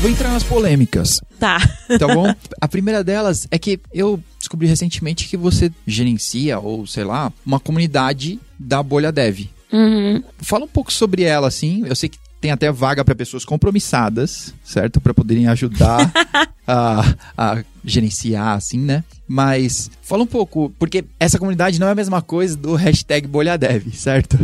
Vou 0.00 0.08
entrar 0.08 0.30
nas 0.30 0.42
polêmicas. 0.42 1.20
Tá. 1.38 1.58
Tá 1.98 2.06
bom? 2.14 2.34
A 2.58 2.66
primeira 2.66 3.04
delas 3.04 3.46
é 3.50 3.58
que 3.58 3.78
eu 3.92 4.18
descobri 4.38 4.66
recentemente 4.66 5.28
que 5.28 5.36
você 5.36 5.70
gerencia, 5.86 6.58
ou 6.58 6.86
sei 6.86 7.04
lá, 7.04 7.30
uma 7.44 7.60
comunidade 7.60 8.40
da 8.58 8.82
bolha 8.82 9.12
dev. 9.12 9.40
Uhum. 9.70 10.22
Fala 10.38 10.64
um 10.64 10.68
pouco 10.68 10.90
sobre 10.90 11.24
ela, 11.24 11.48
assim. 11.48 11.84
Eu 11.86 11.94
sei 11.94 12.08
que 12.08 12.18
tem 12.40 12.50
até 12.50 12.72
vaga 12.72 13.04
para 13.04 13.14
pessoas 13.14 13.44
compromissadas, 13.44 14.54
certo? 14.64 15.02
Para 15.02 15.12
poderem 15.12 15.46
ajudar 15.48 16.10
a, 16.66 17.14
a 17.36 17.62
gerenciar, 17.84 18.56
assim, 18.56 18.78
né? 18.78 19.04
Mas 19.28 19.90
fala 20.00 20.22
um 20.22 20.26
pouco, 20.26 20.72
porque 20.78 21.04
essa 21.18 21.38
comunidade 21.38 21.78
não 21.78 21.88
é 21.88 21.90
a 21.90 21.94
mesma 21.94 22.22
coisa 22.22 22.56
do 22.56 22.74
hashtag 22.74 23.28
BolhaDev, 23.28 23.94
certo? 23.94 24.38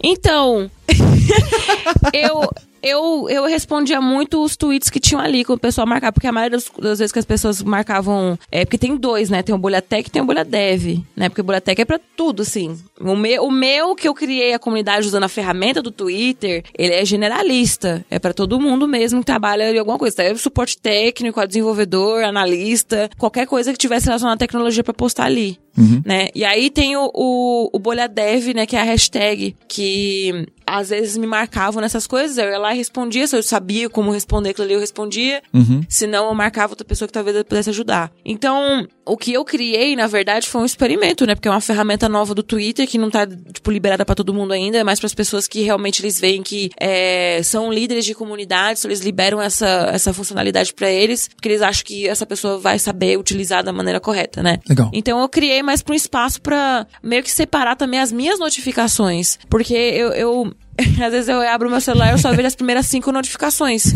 Então, 0.00 0.70
eu, 2.14 2.48
eu, 2.82 3.28
eu 3.28 3.44
respondia 3.46 4.00
muito 4.00 4.42
os 4.42 4.56
tweets 4.56 4.90
que 4.90 4.98
tinham 4.98 5.20
ali, 5.20 5.44
que 5.44 5.52
o 5.52 5.58
pessoal 5.58 5.86
marcava, 5.86 6.12
porque 6.12 6.26
a 6.26 6.32
maioria 6.32 6.58
das, 6.58 6.70
das, 6.78 6.98
vezes 6.98 7.12
que 7.12 7.18
as 7.18 7.24
pessoas 7.24 7.62
marcavam. 7.62 8.38
É 8.50 8.64
porque 8.64 8.78
tem 8.78 8.96
dois, 8.96 9.30
né? 9.30 9.42
Tem 9.42 9.54
o 9.54 9.58
Bolha 9.58 9.80
Tech 9.80 10.08
e 10.08 10.10
tem 10.10 10.22
o 10.22 10.24
Bolha 10.24 10.44
Dev, 10.44 10.98
né? 11.16 11.28
Porque 11.28 11.40
o 11.40 11.44
Bolha 11.44 11.60
Tech 11.60 11.80
é 11.80 11.84
pra 11.84 12.00
tudo, 12.16 12.42
assim. 12.42 12.78
O 13.00 13.16
meu, 13.16 13.44
o 13.44 13.50
meu 13.50 13.94
que 13.94 14.08
eu 14.08 14.14
criei 14.14 14.52
a 14.52 14.58
comunidade 14.58 15.06
usando 15.06 15.24
a 15.24 15.28
ferramenta 15.28 15.80
do 15.80 15.90
Twitter, 15.90 16.64
ele 16.76 16.94
é 16.94 17.04
generalista. 17.04 18.04
É 18.10 18.18
para 18.18 18.32
todo 18.32 18.60
mundo 18.60 18.88
mesmo 18.88 19.20
que 19.20 19.26
trabalha 19.26 19.70
em 19.70 19.78
alguma 19.78 19.98
coisa. 19.98 20.16
Tá? 20.16 20.22
É 20.24 20.34
suporte 20.34 20.76
técnico, 20.78 21.44
desenvolvedor, 21.46 22.24
analista, 22.24 23.08
qualquer 23.18 23.46
coisa 23.46 23.72
que 23.72 23.78
tivesse 23.78 24.06
relacionada 24.06 24.34
à 24.34 24.38
tecnologia 24.38 24.82
para 24.82 24.94
postar 24.94 25.24
ali. 25.24 25.58
Uhum. 25.76 26.02
Né? 26.04 26.28
E 26.34 26.44
aí 26.44 26.70
tem 26.70 26.96
o, 26.96 27.10
o, 27.14 27.70
o 27.72 27.78
Bolha 27.78 28.08
Dev, 28.08 28.54
né? 28.54 28.66
Que 28.66 28.76
é 28.76 28.80
a 28.80 28.84
hashtag 28.84 29.56
que 29.68 30.46
às 30.66 30.90
vezes 30.90 31.16
me 31.16 31.26
marcavam 31.26 31.80
nessas 31.80 32.06
coisas, 32.06 32.38
eu 32.38 32.48
ia 32.48 32.58
lá 32.58 32.74
e 32.74 32.78
respondia, 32.78 33.26
se 33.26 33.36
eu 33.36 33.42
sabia 33.42 33.90
como 33.90 34.10
responder 34.10 34.50
aquilo 34.50 34.64
ali, 34.64 34.74
eu 34.74 34.80
respondia. 34.80 35.42
Uhum. 35.52 35.82
Se 35.88 36.06
não, 36.06 36.28
eu 36.28 36.34
marcava 36.34 36.72
outra 36.72 36.86
pessoa 36.86 37.06
que 37.06 37.12
talvez 37.12 37.42
pudesse 37.42 37.70
ajudar. 37.70 38.10
Então, 38.24 38.86
o 39.04 39.16
que 39.16 39.32
eu 39.32 39.44
criei, 39.44 39.96
na 39.96 40.06
verdade, 40.06 40.48
foi 40.48 40.62
um 40.62 40.64
experimento, 40.64 41.26
né? 41.26 41.34
Porque 41.34 41.48
é 41.48 41.50
uma 41.50 41.60
ferramenta 41.60 42.08
nova 42.08 42.34
do 42.34 42.42
Twitter 42.42 42.86
que 42.86 42.98
não 42.98 43.10
tá, 43.10 43.26
tipo, 43.26 43.70
liberada 43.70 44.04
para 44.04 44.14
todo 44.14 44.32
mundo 44.32 44.52
ainda, 44.52 44.78
é 44.78 44.84
mais 44.84 44.98
para 45.00 45.06
as 45.06 45.14
pessoas 45.14 45.48
que 45.48 45.62
realmente 45.62 46.00
eles 46.00 46.20
veem 46.20 46.42
que 46.42 46.70
é, 46.78 47.42
são 47.42 47.72
líderes 47.72 48.04
de 48.04 48.14
comunidades, 48.14 48.84
eles 48.84 49.00
liberam 49.00 49.40
essa, 49.40 49.90
essa 49.92 50.12
funcionalidade 50.12 50.72
para 50.72 50.90
eles, 50.90 51.28
porque 51.28 51.48
eles 51.48 51.62
acham 51.62 51.84
que 51.84 52.08
essa 52.08 52.24
pessoa 52.24 52.58
vai 52.58 52.78
saber 52.78 53.18
utilizar 53.18 53.62
da 53.62 53.72
maneira 53.72 54.00
correta, 54.00 54.42
né? 54.42 54.58
Legal. 54.68 54.90
Então 54.92 55.20
eu 55.20 55.28
criei 55.28 55.61
mais 55.62 55.82
para 55.82 55.92
um 55.92 55.96
espaço 55.96 56.40
para 56.40 56.86
meio 57.02 57.22
que 57.22 57.30
separar 57.30 57.76
também 57.76 58.00
as 58.00 58.12
minhas 58.12 58.38
notificações, 58.38 59.38
porque 59.48 59.74
eu, 59.74 60.12
eu 60.12 60.56
Às 61.04 61.12
vezes 61.12 61.28
eu 61.28 61.40
abro 61.40 61.70
meu 61.70 61.80
celular 61.80 62.08
e 62.08 62.12
eu 62.12 62.18
só 62.18 62.30
vejo 62.32 62.46
as 62.46 62.54
primeiras 62.54 62.86
cinco 62.86 63.12
notificações. 63.12 63.92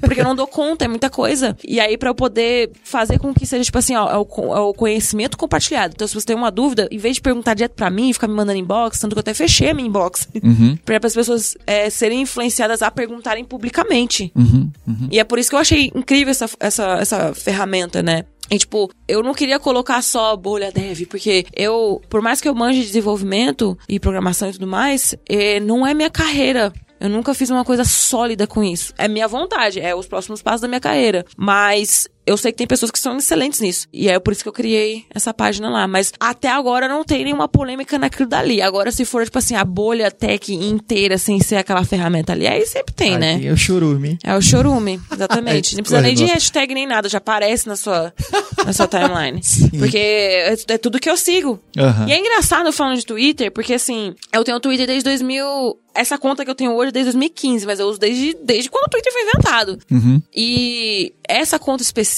Porque 0.00 0.20
eu 0.20 0.24
não 0.24 0.34
dou 0.34 0.46
conta, 0.46 0.84
é 0.84 0.88
muita 0.88 1.08
coisa. 1.08 1.56
E 1.66 1.80
aí, 1.80 1.96
para 1.96 2.10
eu 2.10 2.14
poder 2.14 2.70
fazer 2.84 3.18
com 3.18 3.32
que 3.32 3.46
seja, 3.46 3.64
tipo 3.64 3.78
assim, 3.78 3.94
ó, 3.94 4.10
é 4.10 4.16
o, 4.16 4.56
é 4.56 4.60
o, 4.60 4.74
conhecimento 4.74 5.36
compartilhado. 5.36 5.94
Então, 5.94 6.06
se 6.06 6.14
você 6.14 6.26
tem 6.26 6.36
uma 6.36 6.50
dúvida, 6.50 6.88
em 6.90 6.98
vez 6.98 7.16
de 7.16 7.22
perguntar 7.22 7.54
direto 7.54 7.72
pra 7.72 7.90
mim 7.90 8.10
e 8.10 8.12
ficar 8.12 8.28
me 8.28 8.34
mandando 8.34 8.58
inbox, 8.58 8.98
tanto 9.00 9.14
que 9.14 9.18
eu 9.18 9.20
até 9.20 9.34
fechei 9.34 9.70
a 9.70 9.74
minha 9.74 9.88
inbox. 9.88 10.28
Uhum. 10.42 10.76
para 10.84 10.98
as 11.02 11.14
pessoas 11.14 11.56
é, 11.66 11.88
serem 11.90 12.22
influenciadas 12.22 12.82
a 12.82 12.90
perguntarem 12.90 13.44
publicamente. 13.44 14.30
Uhum. 14.34 14.70
Uhum. 14.86 15.08
E 15.10 15.18
é 15.18 15.24
por 15.24 15.38
isso 15.38 15.50
que 15.50 15.56
eu 15.56 15.60
achei 15.60 15.90
incrível 15.94 16.30
essa, 16.30 16.48
essa, 16.60 16.84
essa 17.00 17.34
ferramenta, 17.34 18.02
né? 18.02 18.24
E, 18.50 18.58
tipo, 18.58 18.90
eu 19.06 19.22
não 19.22 19.34
queria 19.34 19.58
colocar 19.58 20.02
só 20.02 20.34
bolha 20.36 20.72
dev, 20.72 21.06
porque 21.06 21.46
eu, 21.54 22.00
por 22.08 22.22
mais 22.22 22.40
que 22.40 22.48
eu 22.48 22.54
manje 22.54 22.80
de 22.80 22.86
desenvolvimento 22.86 23.76
e 23.88 24.00
programação 24.00 24.48
e 24.48 24.52
tudo 24.52 24.66
mais, 24.66 25.14
é, 25.28 25.60
não 25.60 25.86
é 25.86 25.92
minha 25.92 26.10
carreira. 26.10 26.72
Eu 27.00 27.08
nunca 27.08 27.32
fiz 27.32 27.48
uma 27.50 27.64
coisa 27.64 27.84
sólida 27.84 28.46
com 28.46 28.62
isso. 28.62 28.92
É 28.98 29.06
minha 29.06 29.28
vontade, 29.28 29.78
é 29.78 29.94
os 29.94 30.06
próximos 30.06 30.42
passos 30.42 30.62
da 30.62 30.68
minha 30.68 30.80
carreira. 30.80 31.24
Mas 31.36 32.08
eu 32.28 32.36
sei 32.36 32.52
que 32.52 32.58
tem 32.58 32.66
pessoas 32.66 32.90
que 32.90 32.98
são 32.98 33.16
excelentes 33.16 33.60
nisso. 33.60 33.86
E 33.92 34.08
é 34.08 34.18
por 34.18 34.32
isso 34.32 34.42
que 34.42 34.48
eu 34.48 34.52
criei 34.52 35.04
essa 35.14 35.32
página 35.32 35.70
lá. 35.70 35.88
Mas 35.88 36.12
até 36.20 36.48
agora 36.48 36.86
não 36.86 37.02
tem 37.02 37.24
nenhuma 37.24 37.48
polêmica 37.48 37.98
naquilo 37.98 38.28
dali. 38.28 38.60
Agora, 38.60 38.90
se 38.92 39.04
for, 39.04 39.24
tipo 39.24 39.38
assim, 39.38 39.54
a 39.54 39.64
bolha 39.64 40.10
tech 40.10 40.52
inteira 40.52 41.16
sem 41.16 41.40
ser 41.40 41.56
aquela 41.56 41.84
ferramenta 41.84 42.32
ali, 42.32 42.46
aí 42.46 42.66
sempre 42.66 42.94
tem, 42.94 43.16
né? 43.16 43.40
É 43.42 43.52
o 43.52 43.56
churume. 43.56 44.18
É 44.22 44.36
o 44.36 44.42
chorume, 44.42 45.00
exatamente. 45.10 45.74
Não 45.76 45.82
precisa 45.82 46.02
nem 46.02 46.14
de 46.14 46.22
Correto. 46.22 46.34
hashtag 46.34 46.74
nem 46.74 46.86
nada, 46.86 47.08
já 47.08 47.18
aparece 47.18 47.66
na 47.66 47.76
sua, 47.76 48.12
na 48.64 48.72
sua 48.72 48.86
timeline. 48.86 49.40
Sim. 49.42 49.70
Porque 49.70 49.96
é, 49.96 50.54
é 50.68 50.78
tudo 50.78 50.98
que 50.98 51.08
eu 51.08 51.16
sigo. 51.16 51.58
Aham. 51.76 52.06
E 52.08 52.12
é 52.12 52.18
engraçado 52.18 52.70
falando 52.72 52.98
de 52.98 53.06
Twitter, 53.06 53.50
porque 53.50 53.74
assim, 53.74 54.14
eu 54.32 54.44
tenho 54.44 54.60
Twitter 54.60 54.86
desde 54.86 55.04
2000. 55.04 55.78
Essa 55.94 56.16
conta 56.16 56.44
que 56.44 56.50
eu 56.50 56.54
tenho 56.54 56.74
hoje 56.74 56.90
é 56.90 56.92
desde 56.92 57.10
2015, 57.12 57.66
mas 57.66 57.80
eu 57.80 57.86
uso 57.88 57.98
desde, 57.98 58.36
desde 58.44 58.70
quando 58.70 58.84
o 58.84 58.90
Twitter 58.90 59.12
foi 59.12 59.22
inventado. 59.22 59.78
Uhum. 59.90 60.22
E 60.32 61.12
essa 61.26 61.58
conta 61.58 61.82
específica, 61.82 62.17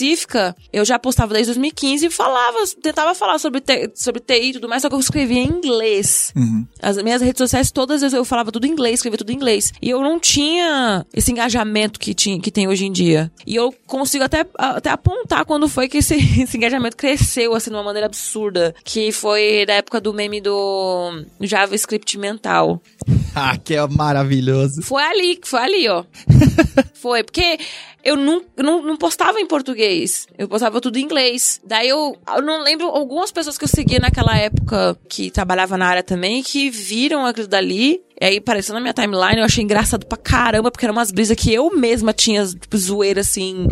eu 0.72 0.84
já 0.84 0.98
postava 0.98 1.32
desde 1.32 1.52
2015 1.52 2.06
e 2.06 2.10
falava, 2.10 2.58
tentava 2.82 3.14
falar 3.14 3.38
sobre, 3.38 3.62
sobre 3.94 4.20
TI 4.20 4.50
e 4.50 4.52
tudo 4.54 4.68
mais, 4.68 4.82
só 4.82 4.88
que 4.88 4.94
eu 4.94 5.00
escrevia 5.00 5.40
em 5.40 5.48
inglês. 5.48 6.32
Uhum. 6.36 6.66
As 6.82 6.96
minhas 7.02 7.22
redes 7.22 7.38
sociais, 7.38 7.70
todas 7.70 8.02
eu 8.02 8.24
falava 8.24 8.52
tudo 8.52 8.66
em 8.66 8.70
inglês, 8.70 8.94
escrevia 8.94 9.18
tudo 9.18 9.30
em 9.30 9.36
inglês. 9.36 9.72
E 9.80 9.90
eu 9.90 10.00
não 10.00 10.18
tinha 10.18 11.04
esse 11.14 11.30
engajamento 11.30 11.98
que, 11.98 12.14
tinha, 12.14 12.40
que 12.40 12.50
tem 12.50 12.68
hoje 12.68 12.86
em 12.86 12.92
dia. 12.92 13.30
E 13.46 13.54
eu 13.54 13.74
consigo 13.86 14.24
até, 14.24 14.46
até 14.56 14.90
apontar 14.90 15.44
quando 15.44 15.68
foi 15.68 15.88
que 15.88 15.98
esse, 15.98 16.14
esse 16.42 16.56
engajamento 16.56 16.96
cresceu, 16.96 17.54
assim, 17.54 17.70
de 17.70 17.76
uma 17.76 17.82
maneira 17.82 18.06
absurda. 18.06 18.74
Que 18.84 19.12
foi 19.12 19.64
da 19.66 19.74
época 19.74 20.00
do 20.00 20.12
meme 20.12 20.40
do 20.40 21.24
JavaScript 21.40 22.18
mental. 22.18 22.80
Ah, 23.32 23.56
que 23.56 23.74
é 23.74 23.86
maravilhoso. 23.86 24.82
Foi 24.82 25.02
ali, 25.04 25.38
foi 25.44 25.60
ali, 25.60 25.88
ó. 25.88 26.04
foi, 26.94 27.22
porque 27.22 27.58
eu 28.04 28.16
não, 28.16 28.42
não, 28.56 28.82
não 28.82 28.96
postava 28.96 29.40
em 29.40 29.46
português. 29.46 30.26
Eu 30.36 30.48
postava 30.48 30.80
tudo 30.80 30.98
em 30.98 31.02
inglês. 31.02 31.60
Daí 31.64 31.88
eu, 31.88 32.16
eu 32.34 32.42
não 32.42 32.62
lembro 32.62 32.86
algumas 32.86 33.30
pessoas 33.30 33.58
que 33.58 33.64
eu 33.64 33.68
seguia 33.68 33.98
naquela 33.98 34.36
época 34.36 34.96
que 35.08 35.30
trabalhava 35.30 35.76
na 35.76 35.86
área 35.86 36.02
também, 36.02 36.42
que 36.42 36.70
viram 36.70 37.26
aquilo 37.26 37.46
dali. 37.48 38.02
E 38.20 38.24
aí 38.24 38.36
apareceu 38.38 38.74
na 38.74 38.80
minha 38.80 38.92
timeline, 38.92 39.38
eu 39.38 39.44
achei 39.44 39.64
engraçado 39.64 40.04
pra 40.04 40.18
caramba, 40.18 40.70
porque 40.70 40.84
eram 40.84 40.94
umas 40.94 41.10
brisas 41.10 41.36
que 41.36 41.52
eu 41.52 41.74
mesma 41.74 42.12
tinha, 42.12 42.46
tipo, 42.46 42.76
zoeira 42.76 43.22
assim. 43.22 43.68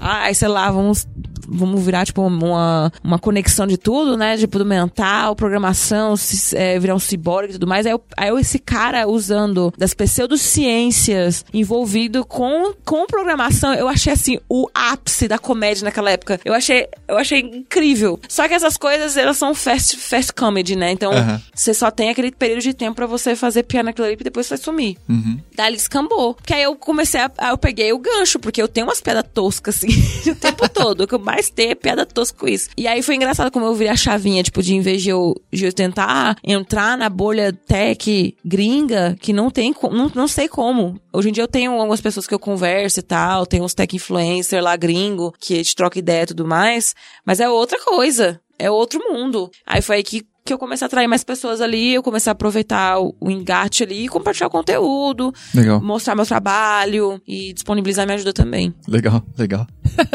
Ai, 0.00 0.34
sei 0.34 0.48
lá, 0.48 0.70
vamos 0.70 1.06
vamos 1.48 1.82
virar, 1.84 2.04
tipo, 2.06 2.22
uma, 2.22 2.92
uma 3.02 3.18
conexão 3.18 3.66
de 3.66 3.76
tudo, 3.76 4.16
né? 4.16 4.36
Tipo, 4.36 4.58
do 4.58 4.64
mental, 4.66 5.34
programação, 5.36 6.16
ci- 6.16 6.56
é, 6.56 6.78
virar 6.78 6.94
um 6.94 6.98
ciborgue 6.98 7.50
e 7.50 7.52
tudo 7.54 7.66
mais. 7.66 7.86
Aí, 7.86 7.92
eu, 7.92 8.02
aí 8.16 8.30
esse 8.40 8.58
cara 8.58 9.06
usando 9.08 9.72
das 9.76 9.94
pseudociências 9.94 11.44
envolvido 11.52 12.24
com, 12.24 12.72
com 12.84 13.06
programação, 13.06 13.72
eu 13.74 13.88
achei, 13.88 14.12
assim, 14.12 14.38
o 14.48 14.68
ápice 14.74 15.28
da 15.28 15.38
comédia 15.38 15.84
naquela 15.84 16.10
época. 16.10 16.40
Eu 16.44 16.54
achei, 16.54 16.86
eu 17.08 17.16
achei 17.16 17.40
incrível. 17.40 18.18
Só 18.28 18.46
que 18.48 18.54
essas 18.54 18.76
coisas, 18.76 19.16
elas 19.16 19.36
são 19.36 19.54
fast, 19.54 19.96
fast 19.96 20.32
comedy, 20.32 20.76
né? 20.76 20.90
Então, 20.92 21.12
Aham. 21.12 21.40
você 21.54 21.72
só 21.74 21.90
tem 21.90 22.10
aquele 22.10 22.30
período 22.30 22.62
de 22.62 22.74
tempo 22.74 22.94
pra 22.96 23.06
você 23.06 23.34
fazer 23.34 23.62
piada 23.64 23.84
naquilo 23.84 24.06
ali 24.06 24.16
e 24.18 24.24
depois 24.24 24.46
você 24.46 24.56
vai 24.56 24.64
sumir. 24.64 24.98
Uhum. 25.08 25.38
Daí 25.56 25.68
ele 25.68 25.76
escambou. 25.76 26.34
Porque 26.34 26.52
aí 26.54 26.62
eu 26.62 26.74
comecei 26.76 27.20
a. 27.20 27.30
aí 27.38 27.50
Eu 27.50 27.58
peguei 27.58 27.92
o 27.92 27.98
gancho, 27.98 28.38
porque 28.38 28.60
eu 28.60 28.68
tenho 28.68 28.86
umas 28.86 29.00
piadas 29.00 29.24
toscas, 29.32 29.76
assim, 29.76 29.88
o 30.30 30.34
tempo 30.34 30.68
todo. 30.68 31.06
Que 31.06 31.14
eu 31.14 31.18
mais 31.32 31.50
é 31.56 31.74
piada 31.74 32.04
tosca 32.04 32.38
com 32.38 32.46
isso. 32.46 32.68
E 32.76 32.86
aí 32.86 33.02
foi 33.02 33.14
engraçado 33.14 33.50
como 33.50 33.64
eu 33.64 33.74
virei 33.74 33.90
a 33.90 33.96
chavinha, 33.96 34.42
tipo, 34.42 34.62
de 34.62 34.74
em 34.74 34.82
vez 34.82 35.02
de 35.02 35.08
eu, 35.08 35.34
de 35.50 35.64
eu 35.64 35.72
tentar 35.72 36.36
entrar 36.44 36.98
na 36.98 37.08
bolha 37.08 37.52
tech 37.52 38.36
gringa, 38.44 39.16
que 39.18 39.32
não 39.32 39.50
tem. 39.50 39.74
Não, 39.90 40.12
não 40.14 40.28
sei 40.28 40.46
como. 40.46 41.00
Hoje 41.10 41.30
em 41.30 41.32
dia 41.32 41.42
eu 41.42 41.48
tenho 41.48 41.72
algumas 41.72 42.02
pessoas 42.02 42.26
que 42.26 42.34
eu 42.34 42.38
converso 42.38 43.00
e 43.00 43.02
tal, 43.02 43.46
tem 43.46 43.62
uns 43.62 43.72
tech 43.72 43.96
influencer 43.96 44.62
lá 44.62 44.76
gringo, 44.76 45.32
que 45.40 45.56
gente 45.56 45.74
troca 45.74 45.98
ideia 45.98 46.24
e 46.24 46.26
tudo 46.26 46.46
mais. 46.46 46.94
Mas 47.24 47.40
é 47.40 47.48
outra 47.48 47.80
coisa. 47.80 48.38
É 48.58 48.70
outro 48.70 49.00
mundo. 49.10 49.50
Aí 49.66 49.80
foi 49.80 49.96
aí 49.96 50.02
que 50.02 50.22
que 50.44 50.52
eu 50.52 50.58
comecei 50.58 50.84
a 50.84 50.86
atrair 50.86 51.06
mais 51.06 51.22
pessoas 51.22 51.60
ali, 51.60 51.94
eu 51.94 52.02
comecei 52.02 52.30
a 52.30 52.32
aproveitar 52.32 52.98
o, 52.98 53.14
o 53.20 53.30
engate 53.30 53.82
ali 53.82 54.04
e 54.04 54.08
compartilhar 54.08 54.48
conteúdo, 54.48 55.32
Legal. 55.54 55.80
mostrar 55.80 56.14
meu 56.14 56.26
trabalho 56.26 57.20
e 57.26 57.52
disponibilizar 57.52 58.04
minha 58.06 58.16
ajuda 58.16 58.32
também. 58.32 58.74
Legal, 58.88 59.22
legal. 59.38 59.66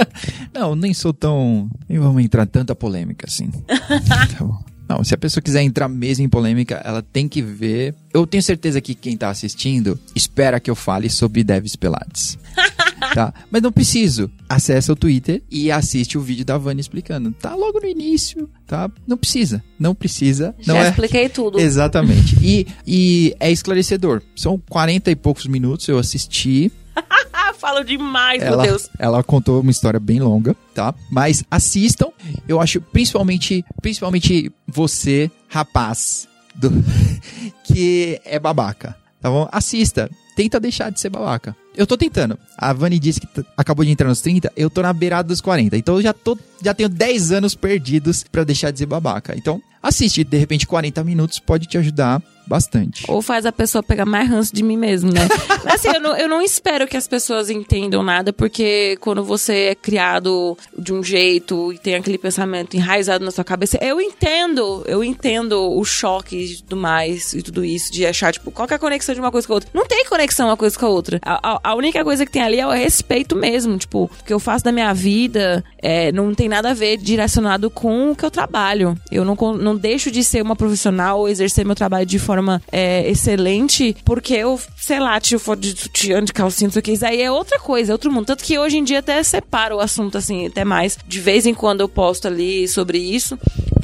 não, 0.53 0.75
nem 0.75 0.93
sou 0.93 1.13
tão. 1.13 1.69
Nem 1.87 1.99
vamos 1.99 2.23
entrar 2.23 2.43
em 2.43 2.47
tanta 2.47 2.75
polêmica 2.75 3.25
assim. 3.27 3.49
tá 3.67 4.43
bom. 4.43 4.59
Não, 4.87 5.03
se 5.03 5.13
a 5.13 5.17
pessoa 5.17 5.41
quiser 5.41 5.61
entrar 5.61 5.89
mesmo 5.89 6.23
em 6.23 6.29
polêmica, 6.29 6.81
ela 6.83 7.01
tem 7.01 7.27
que 7.27 7.41
ver. 7.41 7.93
Eu 8.13 8.25
tenho 8.25 8.41
certeza 8.41 8.79
que 8.79 8.95
quem 8.95 9.17
tá 9.17 9.29
assistindo 9.29 9.99
espera 10.15 10.59
que 10.59 10.69
eu 10.69 10.75
fale 10.75 11.09
sobre 11.09 11.43
devs 11.43 11.75
pelados. 11.75 12.37
tá? 13.13 13.33
Mas 13.51 13.61
não 13.61 13.71
preciso. 13.71 14.31
Acessa 14.47 14.93
o 14.93 14.95
Twitter 14.95 15.43
e 15.51 15.69
assiste 15.71 16.17
o 16.17 16.21
vídeo 16.21 16.45
da 16.45 16.57
Vani 16.57 16.79
explicando. 16.79 17.31
Tá 17.31 17.53
logo 17.53 17.79
no 17.79 17.87
início, 17.87 18.49
tá? 18.65 18.89
Não 19.05 19.17
precisa. 19.17 19.63
Não 19.77 19.93
precisa. 19.93 20.55
Não 20.65 20.75
Já 20.75 20.85
é. 20.85 20.89
expliquei 20.89 21.27
tudo. 21.29 21.59
Exatamente. 21.59 22.37
E, 22.41 22.65
e 22.85 23.35
é 23.39 23.51
esclarecedor. 23.51 24.21
São 24.35 24.57
40 24.69 25.11
e 25.11 25.15
poucos 25.15 25.45
minutos, 25.47 25.87
eu 25.87 25.99
assisti. 25.99 26.71
Falo 27.57 27.83
demais, 27.83 28.41
ela, 28.41 28.63
meu 28.63 28.71
Deus. 28.71 28.89
ela 28.99 29.23
contou 29.23 29.61
uma 29.61 29.71
história 29.71 29.99
bem 29.99 30.19
longa, 30.19 30.55
tá? 30.73 30.93
Mas 31.11 31.43
assistam. 31.49 32.07
Eu 32.47 32.61
acho 32.61 32.79
principalmente, 32.81 33.65
principalmente 33.81 34.51
você, 34.67 35.31
rapaz, 35.47 36.27
do, 36.55 36.71
que 37.63 38.19
é 38.25 38.39
babaca, 38.39 38.95
tá 39.21 39.29
bom? 39.29 39.47
Assista. 39.51 40.09
Tenta 40.35 40.59
deixar 40.59 40.91
de 40.91 40.99
ser 40.99 41.09
babaca. 41.09 41.55
Eu 41.75 41.87
tô 41.87 41.97
tentando. 41.97 42.37
A 42.55 42.71
Vani 42.71 42.99
disse 42.99 43.19
que 43.19 43.27
acabou 43.55 43.83
de 43.83 43.89
entrar 43.89 44.07
nos 44.07 44.21
30, 44.21 44.51
eu 44.55 44.69
tô 44.69 44.83
na 44.83 44.93
beirada 44.93 45.27
dos 45.27 45.41
40. 45.41 45.75
Então 45.75 45.95
eu 45.95 46.01
já 46.01 46.13
tô 46.13 46.37
já 46.63 46.75
tenho 46.75 46.89
10 46.89 47.31
anos 47.31 47.55
perdidos 47.55 48.23
pra 48.23 48.43
deixar 48.43 48.69
de 48.69 48.77
ser 48.79 48.85
babaca. 48.85 49.35
Então, 49.35 49.59
assiste, 49.81 50.23
de 50.23 50.37
repente 50.37 50.67
40 50.67 51.03
minutos 51.03 51.39
pode 51.39 51.67
te 51.67 51.77
ajudar 51.77 52.21
bastante. 52.47 53.03
Ou 53.07 53.21
faz 53.21 53.45
a 53.45 53.51
pessoa 53.51 53.83
pegar 53.83 54.05
mais 54.05 54.29
ranço 54.29 54.53
de 54.55 54.63
mim 54.63 54.77
mesmo, 54.77 55.11
né? 55.11 55.27
Mas 55.63 55.75
assim, 55.85 55.89
eu 55.95 56.01
não, 56.01 56.15
eu 56.17 56.27
não 56.29 56.41
espero 56.41 56.87
que 56.87 56.95
as 56.97 57.07
pessoas 57.07 57.49
entendam 57.49 58.01
nada, 58.03 58.31
porque 58.33 58.97
quando 59.01 59.23
você 59.23 59.53
é 59.71 59.75
criado 59.75 60.57
de 60.77 60.93
um 60.93 61.03
jeito 61.03 61.73
e 61.73 61.77
tem 61.77 61.95
aquele 61.95 62.17
pensamento 62.17 62.75
enraizado 62.75 63.23
na 63.25 63.31
sua 63.31 63.43
cabeça, 63.43 63.77
eu 63.81 63.99
entendo, 64.01 64.83
eu 64.87 65.03
entendo 65.03 65.59
o 65.77 65.83
choque 65.83 66.37
e 66.37 66.55
tudo 66.57 66.77
mais 66.77 67.33
e 67.33 67.41
tudo 67.41 67.63
isso, 67.63 67.91
de 67.91 68.05
achar, 68.05 68.31
tipo, 68.31 68.51
qual 68.51 68.67
é 68.69 68.73
a 68.73 68.79
conexão 68.79 69.13
de 69.13 69.21
uma 69.21 69.31
coisa 69.31 69.45
com 69.47 69.53
a 69.53 69.55
outra? 69.57 69.69
Não 69.73 69.85
tem 69.85 70.05
conexão 70.05 70.47
uma 70.47 70.57
coisa 70.57 70.77
com 70.77 70.85
a 70.85 70.89
outra. 70.89 71.19
A, 71.23 71.55
a- 71.55 71.59
a 71.63 71.75
única 71.75 72.03
coisa 72.03 72.25
que 72.25 72.31
tem 72.31 72.41
ali 72.41 72.59
é 72.59 72.65
o 72.67 72.71
respeito 72.71 73.35
mesmo, 73.35 73.77
tipo, 73.77 74.03
o 74.05 74.23
que 74.25 74.33
eu 74.33 74.39
faço 74.39 74.63
da 74.63 74.71
minha 74.71 74.93
vida 74.93 75.63
é, 75.79 76.11
não 76.11 76.33
tem 76.33 76.47
nada 76.47 76.71
a 76.71 76.73
ver 76.73 76.97
direcionado 76.97 77.69
com 77.69 78.11
o 78.11 78.15
que 78.15 78.23
eu 78.25 78.31
trabalho. 78.31 78.95
Eu 79.11 79.25
não, 79.25 79.35
não 79.57 79.75
deixo 79.75 80.09
de 80.11 80.23
ser 80.23 80.41
uma 80.41 80.55
profissional 80.55 81.19
ou 81.19 81.29
exercer 81.29 81.65
meu 81.65 81.75
trabalho 81.75 82.05
de 82.05 82.17
forma 82.19 82.36
é, 82.71 83.09
excelente 83.09 83.95
porque 84.03 84.33
eu, 84.33 84.59
sei 84.75 84.99
lá, 84.99 85.19
tio, 85.19 85.39
for 85.39 85.55
de 85.55 85.75
sutiã, 85.75 86.23
de 86.23 86.33
calcinha, 86.33 86.67
não 86.67 86.73
sei 86.73 86.79
o 86.79 86.83
que. 86.83 86.91
Isso 86.91 87.05
aí 87.05 87.21
é 87.21 87.31
outra 87.31 87.59
coisa, 87.59 87.91
é 87.91 87.93
outro 87.93 88.11
mundo. 88.11 88.25
Tanto 88.25 88.43
que 88.43 88.57
hoje 88.57 88.77
em 88.77 88.83
dia 88.83 88.99
até 88.99 89.21
separo 89.23 89.77
o 89.77 89.79
assunto, 89.79 90.17
assim, 90.17 90.47
até 90.47 90.63
mais. 90.63 90.97
De 91.07 91.19
vez 91.19 91.45
em 91.45 91.53
quando 91.53 91.81
eu 91.81 91.89
posto 91.89 92.27
ali 92.27 92.67
sobre 92.67 92.97
isso. 92.97 93.37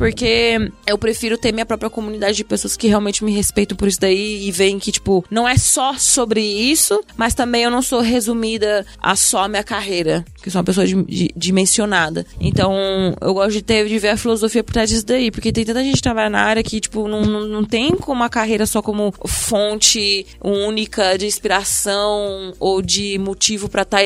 Porque 0.03 0.69
eu 0.85 0.97
prefiro 0.97 1.37
ter 1.37 1.53
minha 1.53 1.65
própria 1.65 1.89
comunidade 1.89 2.35
de 2.35 2.43
pessoas 2.43 2.75
que 2.75 2.87
realmente 2.87 3.23
me 3.23 3.31
respeitam 3.33 3.77
por 3.77 3.87
isso 3.87 3.99
daí 4.01 4.47
e 4.47 4.51
veem 4.51 4.77
que, 4.77 4.91
tipo, 4.91 5.23
não 5.31 5.47
é 5.47 5.57
só 5.57 5.93
sobre 5.97 6.41
isso, 6.41 7.01
mas 7.15 7.33
também 7.33 7.63
eu 7.63 7.71
não 7.71 7.81
sou 7.81 8.01
resumida 8.01 8.85
a 9.01 9.15
só 9.15 9.47
minha 9.47 9.63
carreira, 9.63 10.25
que 10.41 10.51
sou 10.51 10.59
uma 10.59 10.65
pessoa 10.65 10.85
di- 10.85 11.03
di- 11.05 11.31
dimensionada. 11.35 12.25
Então, 12.39 12.73
eu 13.21 13.33
gosto 13.33 13.53
de 13.53 13.61
ter 13.61 13.87
de 13.87 13.97
ver 13.97 14.09
a 14.09 14.17
filosofia 14.17 14.63
por 14.63 14.73
trás 14.73 14.89
disso 14.89 15.05
daí, 15.05 15.31
porque 15.31 15.51
tem 15.53 15.63
tanta 15.63 15.83
gente 15.83 15.95
que 15.95 16.01
trabalha 16.01 16.29
na 16.29 16.41
área 16.41 16.61
que, 16.63 16.81
tipo, 16.81 17.07
não, 17.07 17.21
não, 17.21 17.47
não 17.47 17.63
tem 17.63 17.91
como 17.95 18.23
a 18.23 18.29
carreira 18.29 18.65
só 18.65 18.81
como 18.81 19.13
fonte 19.25 20.25
única 20.43 21.17
de 21.17 21.25
inspiração 21.27 22.53
ou 22.59 22.81
de 22.81 23.17
motivo 23.19 23.69
pra 23.69 23.83
estar 23.83 24.01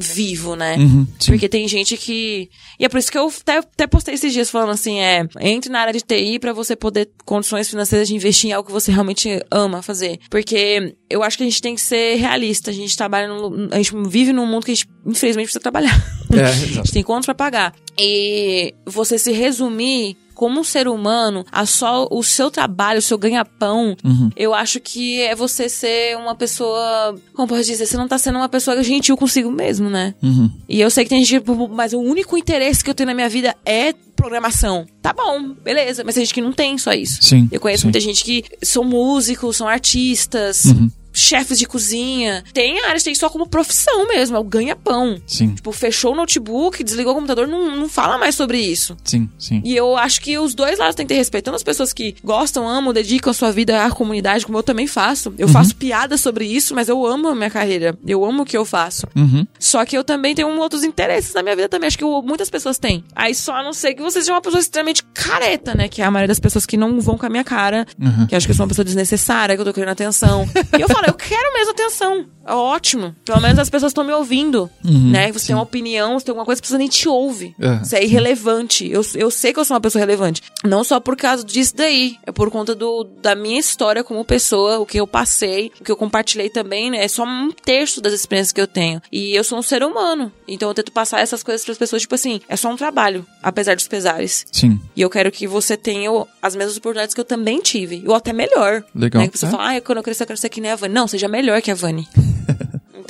vivo, 0.00 0.56
né? 0.56 0.76
Uhum. 0.76 1.06
Porque 1.26 1.48
tem 1.48 1.66
gente 1.68 1.96
que. 1.96 2.48
E 2.78 2.84
é 2.84 2.88
por 2.88 2.98
isso 2.98 3.10
que 3.10 3.18
eu 3.18 3.28
até, 3.28 3.58
até 3.58 3.86
postei 3.86 4.14
esses 4.14 4.32
dias 4.32 4.50
falando 4.50 4.70
assim: 4.70 5.00
é, 5.00 5.26
entre 5.40 5.70
na 5.70 5.80
área 5.80 5.92
de 5.92 6.00
TI 6.00 6.38
pra 6.38 6.52
você 6.52 6.74
poder 6.74 7.00
ter 7.00 7.12
condições 7.24 7.68
financeiras 7.68 8.08
de 8.08 8.14
investir 8.14 8.50
em 8.50 8.52
algo 8.52 8.66
que 8.66 8.72
você 8.72 8.90
realmente 8.90 9.42
ama 9.50 9.82
fazer. 9.82 10.18
Porque 10.30 10.94
eu 11.08 11.22
acho 11.22 11.36
que 11.36 11.42
a 11.42 11.46
gente 11.46 11.62
tem 11.62 11.74
que 11.74 11.80
ser 11.80 12.16
realista. 12.16 12.70
A 12.70 12.74
gente 12.74 12.96
trabalha 12.96 13.28
num, 13.28 13.68
A 13.70 13.76
gente 13.76 13.92
vive 14.08 14.32
num 14.32 14.46
mundo 14.46 14.64
que 14.64 14.72
a 14.72 14.74
gente, 14.74 14.88
infelizmente, 15.06 15.46
precisa 15.46 15.60
trabalhar. 15.60 15.94
É, 16.32 16.44
a 16.44 16.52
gente 16.52 16.92
tem 16.92 17.02
contas 17.02 17.26
pra 17.26 17.34
pagar. 17.34 17.74
E 17.98 18.74
você 18.86 19.18
se 19.18 19.32
resumir 19.32 20.16
como 20.40 20.58
um 20.60 20.64
ser 20.64 20.88
humano, 20.88 21.44
a 21.52 21.66
só 21.66 22.08
o 22.10 22.22
seu 22.22 22.50
trabalho, 22.50 22.98
o 22.98 23.02
seu 23.02 23.18
ganha-pão, 23.18 23.94
Uhum. 24.02 24.30
eu 24.34 24.54
acho 24.54 24.80
que 24.80 25.20
é 25.20 25.34
você 25.34 25.68
ser 25.68 26.16
uma 26.16 26.34
pessoa. 26.34 27.14
Como 27.34 27.46
pode 27.46 27.66
dizer? 27.66 27.84
Você 27.84 27.98
não 27.98 28.08
tá 28.08 28.16
sendo 28.16 28.36
uma 28.36 28.48
pessoa 28.48 28.82
gentil 28.82 29.18
consigo 29.18 29.50
mesmo, 29.50 29.90
né? 29.90 30.14
Uhum. 30.22 30.50
E 30.66 30.80
eu 30.80 30.90
sei 30.90 31.04
que 31.04 31.10
tem 31.10 31.22
gente, 31.22 31.44
mas 31.72 31.92
o 31.92 32.00
único 32.00 32.38
interesse 32.38 32.82
que 32.82 32.88
eu 32.88 32.94
tenho 32.94 33.08
na 33.08 33.14
minha 33.14 33.28
vida 33.28 33.54
é 33.66 33.92
programação. 34.16 34.86
Tá 35.02 35.12
bom, 35.12 35.52
beleza. 35.62 36.02
Mas 36.04 36.14
tem 36.14 36.24
gente 36.24 36.32
que 36.34 36.40
não 36.40 36.52
tem 36.52 36.78
só 36.78 36.92
isso. 36.92 37.22
Sim. 37.22 37.46
Eu 37.52 37.60
conheço 37.60 37.82
sim. 37.82 37.88
muita 37.88 38.00
gente 38.00 38.24
que 38.24 38.42
são 38.62 38.82
músicos, 38.82 39.58
são 39.58 39.68
artistas, 39.68 40.64
Uhum. 40.64 40.90
Chefes 41.20 41.58
de 41.58 41.66
cozinha. 41.66 42.42
Tem 42.52 42.80
áreas 42.84 43.02
tem 43.02 43.14
só 43.14 43.28
como 43.28 43.46
profissão 43.48 44.06
mesmo, 44.08 44.36
é 44.36 44.40
o 44.40 44.44
ganha-pão. 44.44 45.20
Sim, 45.26 45.54
Tipo, 45.54 45.72
fechou 45.72 46.12
o 46.12 46.16
notebook, 46.16 46.82
desligou 46.84 47.12
o 47.12 47.16
computador, 47.16 47.46
não, 47.46 47.76
não 47.76 47.88
fala 47.88 48.18
mais 48.18 48.34
sobre 48.34 48.58
isso. 48.58 48.96
sim, 49.04 49.28
sim. 49.38 49.60
E 49.64 49.76
eu 49.76 49.96
acho 49.96 50.20
que 50.20 50.38
os 50.38 50.54
dois 50.54 50.78
lados 50.78 50.94
têm 50.94 51.06
que 51.06 51.12
ter 51.14 51.18
respeito. 51.18 51.44
Tanto 51.44 51.56
as 51.56 51.62
pessoas 51.62 51.92
que 51.92 52.14
gostam, 52.22 52.68
amam, 52.68 52.92
dedicam 52.92 53.30
a 53.30 53.34
sua 53.34 53.50
vida 53.52 53.84
à 53.84 53.90
comunidade, 53.90 54.44
como 54.46 54.58
eu 54.58 54.62
também 54.62 54.86
faço. 54.86 55.32
Eu 55.38 55.48
faço 55.48 55.74
piadas 55.76 56.20
sobre 56.20 56.44
isso, 56.46 56.74
mas 56.74 56.88
eu 56.88 57.04
amo 57.06 57.28
a 57.28 57.34
minha 57.34 57.50
carreira. 57.50 57.96
Eu 58.06 58.24
amo 58.24 58.42
o 58.42 58.46
que 58.46 58.56
eu 58.56 58.64
faço. 58.64 59.06
Uhum. 59.16 59.46
Só 59.58 59.84
que 59.84 59.96
eu 59.96 60.04
também 60.04 60.34
tenho 60.34 60.48
outros 60.58 60.82
interesses 60.84 61.32
na 61.34 61.42
minha 61.42 61.56
vida 61.56 61.68
também. 61.68 61.86
Acho 61.88 61.98
que 61.98 62.04
eu- 62.04 62.22
muitas 62.22 62.48
pessoas 62.50 62.78
têm. 62.78 63.04
Aí 63.14 63.34
só 63.34 63.54
a 63.54 63.62
não 63.62 63.72
ser 63.72 63.94
que 63.94 64.02
você 64.02 64.20
seja 64.20 64.32
uma 64.32 64.40
pessoa 64.40 64.60
extremamente 64.60 65.02
careta, 65.14 65.74
né? 65.74 65.88
Que 65.88 66.02
é 66.02 66.04
a 66.04 66.10
maioria 66.10 66.28
das 66.28 66.40
pessoas 66.40 66.64
que 66.66 66.76
não 66.76 67.00
vão 67.00 67.16
com 67.18 67.26
a 67.26 67.28
minha 67.28 67.44
cara. 67.44 67.86
Uhum. 68.00 68.26
Que 68.26 68.34
acho 68.36 68.46
que 68.46 68.52
eu 68.52 68.56
sou 68.56 68.64
uma 68.64 68.68
pessoa 68.68 68.84
desnecessária, 68.84 69.54
que 69.54 69.60
eu 69.60 69.64
tô 69.64 69.72
querendo 69.72 69.90
atenção. 69.90 70.48
e 70.78 70.80
eu 70.80 70.88
falo, 70.88 71.09
eu 71.10 71.14
quero 71.14 71.52
mesmo 71.54 71.72
atenção. 71.72 72.26
É 72.46 72.52
ótimo. 72.54 73.14
Pelo 73.24 73.40
menos 73.40 73.58
as 73.58 73.68
pessoas 73.70 73.90
estão 73.90 74.02
me 74.02 74.12
ouvindo. 74.12 74.68
Uhum, 74.84 75.10
né? 75.10 75.30
Você 75.30 75.48
tem 75.48 75.54
uma 75.54 75.62
opinião, 75.62 76.18
você 76.18 76.24
tem 76.24 76.32
alguma 76.32 76.46
coisa 76.46 76.60
que 76.60 76.64
a 76.64 76.68
pessoa 76.68 76.78
nem 76.78 76.88
te 76.88 77.08
ouve. 77.08 77.54
Uhum, 77.60 77.78
Você 77.84 77.96
é 77.96 78.04
irrelevante. 78.04 78.90
Eu, 78.90 79.02
eu 79.14 79.30
sei 79.30 79.52
que 79.52 79.60
eu 79.60 79.64
sou 79.64 79.74
uma 79.74 79.80
pessoa 79.80 80.00
relevante. 80.00 80.42
Não 80.64 80.82
só 80.82 80.98
por 80.98 81.16
causa 81.16 81.44
disso 81.44 81.76
daí. 81.76 82.16
É 82.26 82.32
por 82.32 82.50
conta 82.50 82.74
do, 82.74 83.04
da 83.04 83.34
minha 83.34 83.60
história 83.60 84.02
como 84.02 84.24
pessoa, 84.24 84.78
o 84.80 84.86
que 84.86 84.98
eu 84.98 85.06
passei, 85.06 85.70
o 85.80 85.84
que 85.84 85.92
eu 85.92 85.96
compartilhei 85.96 86.48
também, 86.50 86.90
né? 86.90 87.04
É 87.04 87.08
só 87.08 87.24
um 87.24 87.50
terço 87.52 88.00
das 88.00 88.12
experiências 88.12 88.52
que 88.52 88.60
eu 88.60 88.66
tenho. 88.66 89.00
E 89.12 89.34
eu 89.34 89.44
sou 89.44 89.58
um 89.58 89.62
ser 89.62 89.82
humano. 89.84 90.32
Então 90.48 90.68
eu 90.70 90.74
tento 90.74 90.90
passar 90.92 91.20
essas 91.20 91.42
coisas 91.42 91.64
para 91.64 91.72
as 91.72 91.78
pessoas, 91.78 92.02
tipo 92.02 92.14
assim, 92.14 92.40
é 92.48 92.56
só 92.56 92.68
um 92.70 92.76
trabalho, 92.76 93.24
apesar 93.42 93.76
dos 93.76 93.86
pesares. 93.86 94.46
Sim. 94.50 94.80
E 94.96 95.02
eu 95.02 95.10
quero 95.10 95.30
que 95.30 95.46
você 95.46 95.76
tenha 95.76 96.10
as 96.42 96.56
mesmas 96.56 96.76
oportunidades 96.78 97.14
que 97.14 97.20
eu 97.20 97.24
também 97.24 97.60
tive. 97.60 98.02
Ou 98.06 98.14
até 98.14 98.32
melhor. 98.32 98.82
Legal. 98.94 99.22
Né? 99.22 99.28
Que 99.28 99.38
você 99.38 99.46
É. 99.46 99.50
fala, 99.50 99.76
ah, 99.76 99.80
quando 99.80 99.98
eu 99.98 100.04
crescer 100.04 100.22
eu 100.24 100.26
quero 100.28 100.38
ser 100.38 100.48
que 100.48 100.60
nem 100.60 100.70
a 100.72 100.76
Vani. 100.76 100.89
Não, 100.90 101.06
seja 101.06 101.28
melhor 101.28 101.62
que 101.62 101.70
a 101.70 101.74
Vani. 101.74 102.08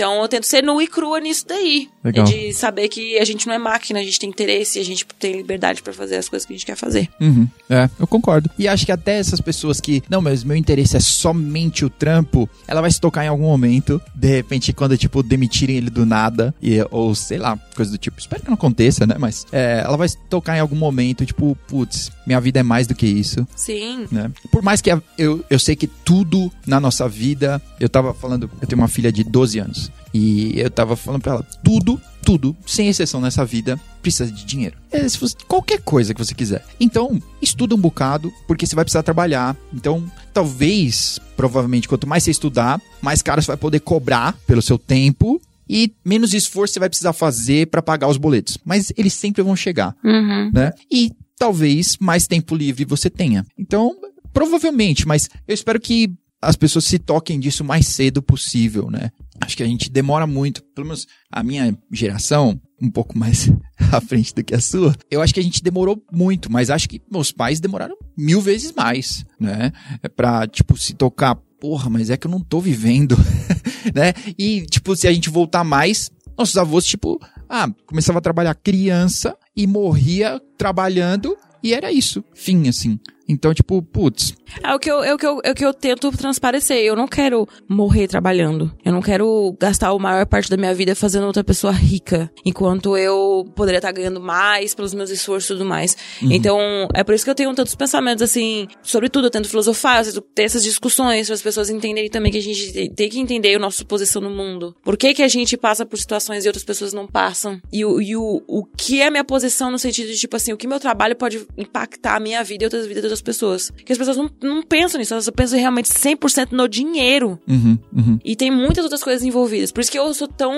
Então 0.01 0.23
eu 0.23 0.29
tento 0.29 0.45
ser 0.45 0.63
nua 0.63 0.83
e 0.83 0.87
crua 0.87 1.21
nisso 1.21 1.45
daí. 1.47 1.91
Legal. 2.03 2.25
De 2.25 2.55
saber 2.55 2.89
que 2.89 3.19
a 3.19 3.25
gente 3.25 3.47
não 3.47 3.53
é 3.53 3.59
máquina, 3.59 4.01
a 4.01 4.03
gente 4.03 4.19
tem 4.19 4.31
interesse, 4.31 4.79
a 4.79 4.85
gente 4.85 5.05
tem 5.19 5.37
liberdade 5.37 5.83
pra 5.83 5.93
fazer 5.93 6.17
as 6.17 6.27
coisas 6.27 6.47
que 6.47 6.55
a 6.55 6.57
gente 6.57 6.65
quer 6.65 6.75
fazer. 6.77 7.11
Uhum. 7.21 7.47
É, 7.69 7.91
eu 7.99 8.07
concordo. 8.07 8.51
E 8.59 8.67
acho 8.67 8.87
que 8.87 8.93
até 8.93 9.19
essas 9.19 9.43
pessoas 9.43 9.79
que, 9.79 10.03
não, 10.09 10.23
mas 10.23 10.43
meu 10.43 10.57
interesse 10.57 10.97
é 10.97 11.01
somente 11.01 11.85
o 11.85 11.91
trampo, 11.91 12.49
ela 12.67 12.81
vai 12.81 12.91
se 12.91 12.99
tocar 12.99 13.27
em 13.27 13.29
algum 13.29 13.45
momento, 13.45 14.01
de 14.15 14.29
repente, 14.29 14.73
quando, 14.73 14.97
tipo, 14.97 15.23
demitirem 15.23 15.77
ele 15.77 15.91
do 15.91 16.07
nada, 16.07 16.55
e, 16.63 16.79
ou 16.91 17.15
sei 17.15 17.37
lá, 17.37 17.59
coisa 17.77 17.91
do 17.91 17.99
tipo. 17.99 18.19
Espero 18.19 18.41
que 18.41 18.49
não 18.49 18.55
aconteça, 18.55 19.07
né? 19.07 19.17
Mas 19.19 19.47
é, 19.53 19.83
ela 19.85 19.99
vai 19.99 20.09
se 20.09 20.17
tocar 20.31 20.57
em 20.57 20.61
algum 20.61 20.77
momento, 20.77 21.27
tipo, 21.27 21.55
putz, 21.69 22.11
minha 22.27 22.41
vida 22.41 22.61
é 22.61 22.63
mais 22.63 22.87
do 22.87 22.95
que 22.95 23.07
isso. 23.07 23.47
Sim. 23.55 24.07
né? 24.11 24.31
Por 24.51 24.63
mais 24.63 24.81
que 24.81 24.91
eu, 25.19 25.45
eu 25.51 25.59
sei 25.59 25.77
que 25.77 25.87
tudo 25.87 26.51
na 26.67 26.81
nossa 26.81 27.07
vida, 27.07 27.61
eu 27.79 27.91
tava 27.91 28.15
falando, 28.15 28.51
eu 28.63 28.67
tenho 28.67 28.81
uma 28.81 28.89
filha 28.89 29.13
de 29.13 29.23
12 29.23 29.59
anos, 29.59 29.90
e 30.13 30.59
eu 30.59 30.71
tava 30.71 30.97
falando 30.97 31.23
pra 31.23 31.33
ela, 31.35 31.43
tudo, 31.65 32.01
tudo, 32.23 32.57
sem 32.67 32.89
exceção 32.89 33.21
nessa 33.21 33.45
vida, 33.45 33.79
precisa 34.03 34.31
de 34.31 34.45
dinheiro. 34.45 34.77
É, 34.91 35.09
se 35.09 35.19
você- 35.19 35.37
qualquer 35.49 35.81
coisa 35.83 36.13
que 36.15 36.23
você 36.25 36.35
quiser. 36.35 36.65
Então, 36.79 37.21
estuda 37.41 37.75
um 37.75 37.79
bocado, 37.79 38.33
porque 38.47 38.67
você 38.67 38.75
vai 38.75 38.85
precisar 38.85 39.03
trabalhar. 39.03 39.57
Então, 39.73 40.05
talvez, 40.33 41.19
provavelmente, 41.37 41.89
quanto 41.89 42.07
mais 42.09 42.23
você 42.25 42.31
estudar, 42.31 42.81
mais 43.01 43.23
caro 43.23 43.41
você 43.41 43.49
vai 43.49 43.57
poder 43.57 43.81
cobrar 43.81 44.37
pelo 44.47 44.63
seu 44.63 44.79
tempo. 44.79 45.41
E 45.69 45.93
menos 46.05 46.35
esforço 46.35 46.75
você 46.75 46.81
vai 46.81 46.89
precisar 46.89 47.13
fazer 47.13 47.69
pra 47.69 47.81
pagar 47.81 48.09
os 48.09 48.17
boletos. 48.17 48.59
Mas 48.65 48.93
eles 48.97 49.13
sempre 49.13 49.41
vão 49.43 49.55
chegar 49.55 49.95
Uhum. 50.05 50.51
né? 50.53 50.73
E 50.91 51.13
talvez 51.39 51.97
mais 52.01 52.27
tempo 52.27 52.57
livre 52.57 52.85
você 52.85 53.09
tenha. 53.09 53.47
Então, 53.57 53.95
provavelmente, 54.33 55.07
mas 55.07 55.29
eu 55.47 55.55
espero 55.55 55.79
que 55.81 56.11
as 56.43 56.57
pessoas 56.57 56.87
se 56.87 56.99
toquem 56.99 57.39
disso 57.39 57.63
o 57.63 57.67
mais 57.67 57.87
cedo 57.87 58.21
possível, 58.23 58.91
né? 58.91 59.11
Acho 59.41 59.57
que 59.57 59.63
a 59.63 59.67
gente 59.67 59.91
demora 59.91 60.27
muito, 60.27 60.63
pelo 60.75 60.87
menos 60.89 61.07
a 61.31 61.43
minha 61.43 61.77
geração, 61.91 62.61
um 62.81 62.91
pouco 62.91 63.19
mais 63.19 63.51
à 63.93 64.01
frente 64.01 64.35
do 64.35 64.45
que 64.45 64.55
a 64.55 64.61
sua, 64.61 64.95
eu 65.11 65.23
acho 65.23 65.35
que 65.35 65.41
a 65.41 65.43
gente 65.43 65.63
demorou 65.63 66.03
muito, 66.13 66.51
mas 66.51 66.71
acho 66.71 66.89
que 66.89 67.01
meus 67.11 67.33
pais 67.33 67.61
demoraram 67.61 67.97
mil 68.17 68.41
vezes 68.41 68.73
mais, 68.73 69.25
né? 69.39 69.73
É 70.03 70.09
pra, 70.09 70.47
tipo, 70.47 70.77
se 70.77 70.95
tocar, 70.95 71.37
porra, 71.61 71.89
mas 71.89 72.11
é 72.11 72.17
que 72.17 72.27
eu 72.27 72.31
não 72.31 72.41
tô 72.41 72.61
vivendo, 72.61 73.17
né? 73.95 74.13
E, 74.39 74.63
tipo, 74.67 74.95
se 74.95 75.09
a 75.09 75.13
gente 75.13 75.31
voltar 75.31 75.65
mais, 75.65 76.11
nossos 76.37 76.57
avós, 76.57 76.85
tipo, 76.85 77.19
ah, 77.49 77.69
começava 77.87 78.19
a 78.19 78.23
trabalhar 78.23 78.55
criança 78.55 79.37
e 79.57 79.67
morria 79.67 80.41
trabalhando 80.57 81.37
e 81.63 81.75
era 81.75 81.93
isso, 81.93 82.25
fim, 82.35 82.69
assim. 82.69 82.99
Então, 83.31 83.55
tipo, 83.55 83.81
putz, 83.83 84.35
É 84.63 84.75
o 84.75 84.79
que 84.79 84.91
eu, 84.91 85.03
é 85.05 85.15
o 85.15 85.19
que 85.19 85.27
eu, 85.27 85.41
é 85.45 85.51
o 85.53 85.55
que 85.55 85.65
eu 85.65 85.73
tento 85.73 86.11
transparecer. 86.11 86.79
Eu 86.79 86.97
não 86.97 87.07
quero 87.07 87.47
morrer 87.69 88.09
trabalhando. 88.09 88.71
Eu 88.85 88.93
não 88.93 89.01
quero 89.01 89.57
gastar 89.61 89.89
a 89.91 89.99
maior 89.99 90.27
parte 90.27 90.51
da 90.51 90.57
minha 90.57 90.75
vida 90.75 90.95
fazendo 90.95 91.27
outra 91.27 91.45
pessoa 91.45 91.73
rica. 91.73 92.31
Enquanto 92.45 92.97
eu 92.97 93.45
poderia 93.55 93.79
estar 93.79 93.93
ganhando 93.93 94.21
mais 94.21 94.75
pelos 94.75 94.93
meus 94.95 95.11
esforços 95.11 95.51
e 95.51 95.53
tudo 95.55 95.65
mais. 95.65 95.97
Então, 96.23 96.59
é 96.95 97.05
por 97.05 97.15
isso 97.15 97.25
que 97.25 97.31
eu 97.31 97.35
tenho 97.35 97.55
tantos 97.55 97.75
pensamentos, 97.75 98.23
assim, 98.23 98.67
sobre 98.83 99.09
tudo. 99.09 99.27
Eu 99.27 99.31
tento 99.31 99.49
filosofar, 99.49 99.99
eu 99.99 100.05
tento 100.13 100.21
ter 100.35 100.43
essas 100.43 100.63
discussões 100.63 101.27
para 101.27 101.35
as 101.35 101.43
pessoas 101.43 101.71
entenderem 101.71 102.11
também 102.11 102.33
que 102.33 102.39
a 102.39 102.43
gente 102.43 102.73
te- 102.73 102.89
tem 102.91 103.09
que 103.09 103.19
entender 103.21 103.55
a 103.55 103.59
nossa 103.59 103.85
posição 103.85 104.21
no 104.21 104.31
mundo. 104.31 104.75
Por 104.83 104.97
que 104.97 105.15
que 105.15 105.23
a 105.23 105.29
gente 105.29 105.57
passa 105.57 105.87
por 105.87 105.99
situações 105.99 106.45
e 106.45 106.49
outras 106.49 106.65
pessoas 106.65 106.93
não 106.93 107.07
passam? 107.07 107.61
E, 107.73 107.85
o, 107.85 108.01
e 108.01 108.17
o, 108.17 108.43
o 108.47 108.65
que 108.65 109.01
é 109.01 109.07
a 109.07 109.11
minha 109.11 109.25
posição 109.25 109.71
no 109.71 109.79
sentido 109.79 110.09
de, 110.09 110.19
tipo 110.19 110.35
assim, 110.37 110.53
o 110.53 110.57
que 110.57 110.67
meu 110.67 110.81
trabalho 110.81 111.15
pode 111.17 111.47
impactar 111.57 112.17
a 112.17 112.21
minha 112.21 112.43
vida 112.43 112.65
e 112.65 112.67
outras 112.67 112.87
vidas 112.87 113.03
de 113.03 113.09
outras 113.21 113.37
pessoas. 113.37 113.71
Porque 113.71 113.93
as 113.93 113.99
pessoas 113.99 114.17
não, 114.17 114.31
não 114.43 114.63
pensam 114.63 114.99
nisso, 114.99 115.15
elas 115.15 115.29
pensam 115.31 115.59
realmente 115.59 115.89
100% 115.89 116.49
no 116.53 116.69
dinheiro. 116.69 117.39
uhum, 117.49 117.79
uhum, 117.97 118.19
E 118.25 118.35
tem 118.35 118.51
muitas 118.51 118.85
outras 118.85 119.03
coisas 119.03 119.23
envolvidas. 119.23 119.71
Por 119.71 119.81
isso 119.81 119.91
que 119.91 119.99
eu 119.99 120.13
sou 120.15 120.27
tão 120.29 120.53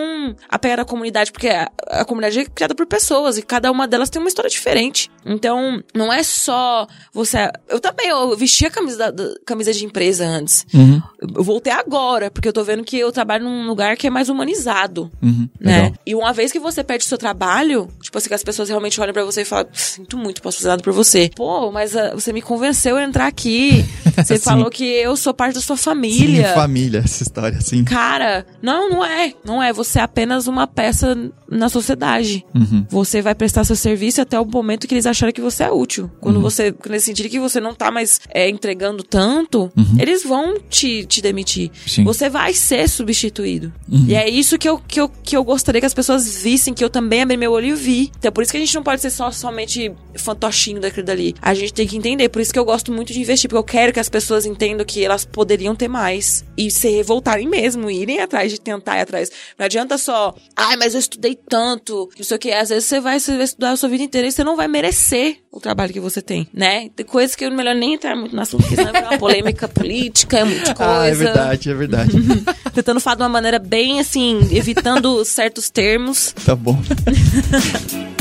apegada 0.49 0.83
à 0.83 0.85
comunidade, 0.85 1.33
porque 1.33 1.49
a, 1.49 1.71
a 1.89 2.05
comunidade 2.05 2.39
é 2.41 2.45
criada 2.45 2.75
por 2.75 2.87
pessoas 2.87 3.37
e 3.39 3.43
cada 3.43 3.71
uma 3.71 3.87
delas 3.87 4.09
tem 4.11 4.21
uma 4.21 4.29
história 4.29 4.51
diferente. 4.51 5.11
Então, 5.25 5.83
não 5.95 6.13
é 6.13 6.23
só 6.23 6.87
você. 7.13 7.51
Eu 7.69 7.81
também, 7.81 8.09
eu 8.09 8.37
vestia 8.37 8.71
camisa, 8.71 9.11
da- 9.13 9.35
camisa 9.45 9.73
de 9.73 9.85
empresa 9.85 10.27
antes. 10.27 10.67
uhum, 10.75 11.01
Eu 11.37 11.43
voltei 11.45 11.73
agora, 11.73 12.31
porque 12.31 12.49
eu 12.49 12.53
tô 12.53 12.65
vendo 12.65 12.85
que 12.85 12.99
eu 12.99 13.11
trabalho 13.13 13.45
num 13.45 13.67
lugar 13.67 13.97
que 13.97 14.07
é 14.07 14.11
mais 14.11 14.29
humanizado. 14.29 15.11
uhum, 15.23 15.49
Né? 15.61 15.83
legal. 15.83 15.93
E 16.07 16.15
uma 16.15 16.33
vez 16.33 16.51
que 16.53 16.59
você 16.59 16.83
perde 16.85 17.05
o 17.05 17.09
seu 17.09 17.19
trabalho, 17.19 17.89
tipo 18.01 18.17
assim, 18.19 18.29
que 18.29 18.35
as 18.35 18.43
pessoas 18.43 18.69
realmente 18.69 19.01
olham 19.01 19.13
pra 19.13 19.25
você 19.25 19.43
e 19.43 19.45
falam, 19.45 19.67
sinto 19.73 20.17
muito, 20.17 20.43
posso 20.43 20.59
fazer 20.59 20.69
nada 20.69 20.83
por 20.83 20.93
você. 20.93 21.31
Pô, 21.35 21.71
mas 21.73 21.97
ah, 21.97 22.13
você 22.15 22.33
me 22.33 22.43
convenceu 22.53 22.97
a 22.97 23.03
entrar 23.03 23.27
aqui. 23.27 23.85
Você 24.17 24.37
Sim. 24.37 24.45
falou 24.45 24.69
que 24.71 24.85
eu 24.85 25.17
sou 25.17 25.33
parte 25.33 25.55
da 25.55 25.61
sua 25.61 25.77
Sim, 25.77 25.83
família. 25.85 26.53
família, 26.55 26.99
essa 27.05 27.23
história, 27.23 27.57
assim. 27.57 27.83
Cara, 27.85 28.45
não, 28.61 28.91
não 28.91 29.05
é. 29.05 29.33
Não 29.45 29.63
é. 29.63 29.73
Você 29.73 29.99
é 29.99 30.03
apenas 30.03 30.47
uma 30.47 30.67
peça 30.67 31.17
na 31.51 31.69
sociedade. 31.69 32.45
Uhum, 32.55 32.87
Você 32.91 33.23
vai 33.23 33.35
prestar 33.35 33.65
seu 33.65 33.77
serviço 33.77 34.21
até 34.21 34.39
o 34.39 34.45
momento 34.45 34.87
que 34.87 34.95
eles 34.95 35.07
acharem 35.07 35.33
que 35.35 35.41
você 35.41 35.65
é 35.65 35.71
útil. 35.71 36.11
Quando 36.21 36.37
Uhum. 36.37 36.43
você, 36.43 36.73
quando 36.73 36.93
eles 36.93 37.05
sentirem 37.05 37.31
que 37.31 37.41
você 37.41 37.59
não 37.61 37.75
tá 37.75 37.91
mais 37.91 38.21
é, 38.31 38.49
entregando 38.49 39.03
tanto, 39.03 39.71
eles 39.99 40.23
vão 40.25 40.59
te, 40.69 41.05
te 41.07 41.21
demitir. 41.23 41.69
Uhum. 41.69 41.89
Sim. 41.89 42.05
Você 42.05 42.29
vai 42.29 42.53
ser 42.53 42.89
substituído. 42.89 43.73
Uhum. 43.91 44.05
E 44.09 44.15
é 44.15 44.29
isso 44.29 44.59
que 44.59 44.69
eu, 44.69 44.79
que, 44.79 45.01
eu, 45.01 45.09
que 45.09 45.37
eu 45.37 45.43
gostaria 45.45 45.81
que 45.81 45.87
as 45.87 45.95
pessoas 45.95 46.43
vissem, 46.43 46.75
que 46.75 46.85
eu 46.85 46.91
também 46.91 47.23
abri 47.23 47.37
meu 47.37 47.53
olho 47.53 47.69
e 47.69 47.75
vi. 47.75 48.13
Então 48.19 48.29
é 48.29 48.31
por 48.31 48.43
isso 48.43 48.51
que 48.53 48.59
a 48.59 48.61
gente 48.61 48.75
não 48.75 48.83
pode 48.83 49.01
ser 49.01 49.11
só 49.11 49.31
somente 49.31 49.91
fantochinho 50.17 50.81
daquilo 50.81 51.07
dali. 51.07 51.35
A 51.41 51.55
gente 51.55 51.73
tem 51.73 51.87
que 51.87 51.97
entender. 51.97 52.29
Por 52.33 52.41
isso 52.41 52.53
que 52.53 52.59
eu 52.59 52.65
gosto 52.65 52.91
muito 52.91 53.13
de 53.13 53.21
investir, 53.21 53.49
porque 53.49 53.59
eu 53.59 53.65
quero 53.65 53.93
que 53.93 54.01
as 54.01 54.09
pessoas 54.09 54.47
entendam 54.47 54.87
que 54.87 55.05
elas 55.05 55.25
poderiam 55.25 55.77
ter 55.77 55.89
mais. 55.89 56.45
E 56.57 56.71
se 56.71 56.89
revoltarem 56.89 57.47
mesmo, 57.47 57.91
e 57.91 58.01
irem 58.01 58.21
atrás 58.21 58.51
de 58.51 58.59
tentar 58.59 58.97
ir 58.97 59.03
atrás. 59.03 59.31
Não 59.59 59.67
adianta 59.67 59.99
só, 59.99 60.35
ai, 60.57 60.77
mas 60.77 60.95
eu 60.95 61.01
estudei 61.01 61.37
tanto, 61.37 62.09
não 62.17 62.25
sei 62.25 62.37
o 62.37 62.41
que. 62.41 62.51
Às 62.51 62.71
vezes 62.71 62.87
você 62.87 63.01
vai, 63.01 63.17
estudar 63.17 63.73
a 63.73 63.77
sua 63.77 63.89
vida 63.89 64.03
inteira 64.03 64.27
e 64.27 64.33
você 64.33 64.43
não 64.43 64.57
vai 64.57 64.67
merecer 64.67 65.39
o 65.51 65.61
trabalho 65.61 65.93
que 65.93 66.01
você 66.01 66.23
tem, 66.23 66.49
né? 66.55 66.89
Tem 66.97 67.05
coisas 67.05 67.37
que 67.37 67.45
é 67.45 67.51
melhor 67.51 67.75
nem 67.75 67.95
entrar 67.95 68.17
muito 68.17 68.35
na 68.35 68.43
assunto, 68.43 68.63
porque 68.63 68.77
senão 68.77 68.95
é 68.95 69.01
uma 69.01 69.19
polêmica 69.19 69.69
política, 69.69 70.39
é 70.39 70.45
muita 70.45 70.75
coisa. 70.75 71.01
Ah, 71.01 71.07
é 71.07 71.15
verdade, 71.15 71.71
é 71.71 71.75
verdade. 71.75 72.13
Tentando 72.73 73.01
falar 73.01 73.17
de 73.17 73.23
uma 73.23 73.29
maneira 73.29 73.59
bem 73.59 74.01
assim, 74.01 74.41
evitando 74.51 75.23
certos 75.27 75.69
termos. 75.69 76.35
tá 76.45 76.57
bom. 76.57 76.81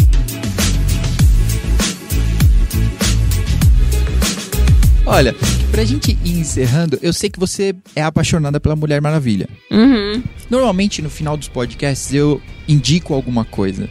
Olha, 5.11 5.35
pra 5.69 5.83
gente 5.83 6.17
ir 6.23 6.39
encerrando, 6.39 6.97
eu 7.01 7.11
sei 7.11 7.29
que 7.29 7.37
você 7.37 7.75
é 7.93 8.01
apaixonada 8.01 8.61
pela 8.61 8.77
Mulher 8.77 9.01
Maravilha. 9.01 9.45
Uhum. 9.69 10.23
Normalmente 10.49 11.01
no 11.01 11.09
final 11.09 11.35
dos 11.35 11.49
podcasts 11.49 12.13
eu 12.13 12.41
indico 12.65 13.13
alguma 13.13 13.43
coisa. 13.43 13.89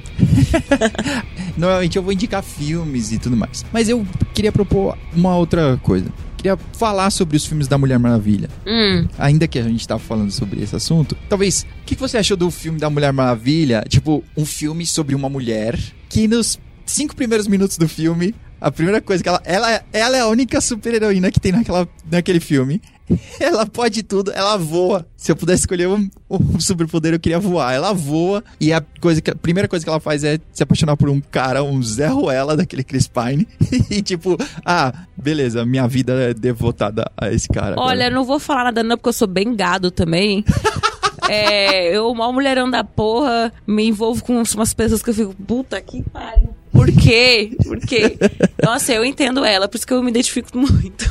Normalmente 1.59 1.99
eu 1.99 2.03
vou 2.03 2.15
indicar 2.15 2.43
filmes 2.43 3.13
e 3.13 3.19
tudo 3.19 3.37
mais. 3.37 3.67
Mas 3.71 3.91
eu 3.91 4.07
queria 4.33 4.51
propor 4.51 4.97
uma 5.15 5.37
outra 5.37 5.79
coisa 5.83 6.11
queria 6.39 6.57
falar 6.73 7.11
sobre 7.11 7.37
os 7.37 7.45
filmes 7.45 7.69
da 7.69 7.77
Mulher 7.77 7.99
Maravilha. 7.99 8.49
Hum. 8.67 9.07
Ainda 9.19 9.47
que 9.47 9.59
a 9.59 9.63
gente 9.63 9.87
tava 9.87 10.01
falando 10.01 10.31
sobre 10.31 10.63
esse 10.63 10.75
assunto, 10.75 11.15
talvez. 11.29 11.67
O 11.83 11.85
que, 11.85 11.95
que 11.95 12.01
você 12.01 12.17
achou 12.17 12.35
do 12.35 12.51
filme 12.51 12.79
da 12.79 12.89
Mulher 12.89 13.13
Maravilha? 13.13 13.85
Tipo, 13.87 14.25
um 14.35 14.47
filme 14.47 14.87
sobre 14.87 15.15
uma 15.15 15.29
mulher 15.29 15.79
que 16.09 16.27
nos 16.27 16.59
cinco 16.87 17.15
primeiros 17.15 17.47
minutos 17.47 17.77
do 17.77 17.87
filme. 17.87 18.35
A 18.61 18.71
primeira 18.71 19.01
coisa 19.01 19.23
que 19.23 19.29
ela. 19.29 19.41
Ela, 19.45 19.83
ela 19.93 20.17
é 20.17 20.21
a 20.21 20.27
única 20.27 20.61
super-heroína 20.61 21.31
que 21.31 21.41
tem 21.41 21.53
naquela, 21.53 21.89
naquele 22.11 22.41
filme. 22.41 22.81
Ela 23.41 23.67
pode 23.67 24.03
tudo, 24.03 24.31
ela 24.33 24.57
voa. 24.57 25.07
Se 25.17 25.33
eu 25.33 25.37
pudesse 25.37 25.63
escolher 25.63 25.89
um, 25.89 26.09
um 26.31 26.61
superpoder, 26.61 27.13
eu 27.13 27.21
queria 27.21 27.39
voar. 27.39 27.73
Ela 27.73 27.93
voa 27.93 28.43
e 28.61 28.73
a, 28.73 28.83
coisa 29.01 29.21
que, 29.21 29.31
a 29.31 29.35
primeira 29.35 29.69
coisa 29.69 29.85
que 29.85 29.91
ela 29.91 30.01
faz 30.01 30.23
é 30.25 30.39
se 30.53 30.63
apaixonar 30.63 30.97
por 30.97 31.09
um 31.09 31.21
cara, 31.21 31.63
um 31.63 31.83
Zé 31.83 32.07
Ruela, 32.07 32.57
daquele 32.57 32.85
Chris 32.85 33.09
Pine. 33.09 33.47
e 33.91 34.03
tipo, 34.03 34.37
ah, 34.65 34.93
beleza, 35.17 35.65
minha 35.67 35.87
vida 35.89 36.13
é 36.13 36.35
devotada 36.35 37.11
a 37.17 37.33
esse 37.33 37.49
cara. 37.49 37.75
Olha, 37.79 38.07
agora. 38.07 38.11
não 38.11 38.25
vou 38.25 38.39
falar 38.39 38.65
nada 38.65 38.83
não, 38.83 38.97
porque 38.97 39.09
eu 39.09 39.15
sou 39.15 39.29
bem 39.29 39.55
gado 39.55 39.91
também. 39.91 40.45
é, 41.29 41.97
eu, 41.97 42.15
mal 42.15 42.33
mulherão 42.33 42.71
da 42.71 42.85
porra, 42.85 43.53
me 43.67 43.89
envolvo 43.89 44.23
com 44.25 44.41
umas 44.41 44.75
pessoas 44.75 45.03
que 45.03 45.11
eu 45.11 45.15
fico, 45.15 45.35
puta 45.35 45.81
que 45.81 46.03
pariu. 46.03 46.60
Por 46.73 46.91
quê? 46.93 47.51
Por 47.65 47.81
quê? 47.81 48.17
Nossa, 48.63 48.93
eu 48.93 49.05
entendo 49.05 49.45
ela, 49.45 49.69
por 49.69 49.77
isso 49.77 49.87
que 49.87 49.93
eu 49.93 50.03
me 50.03 50.11
identifico 50.11 50.57
muito. 50.57 51.05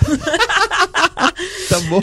tá 1.70 1.80
bom. 1.89 2.01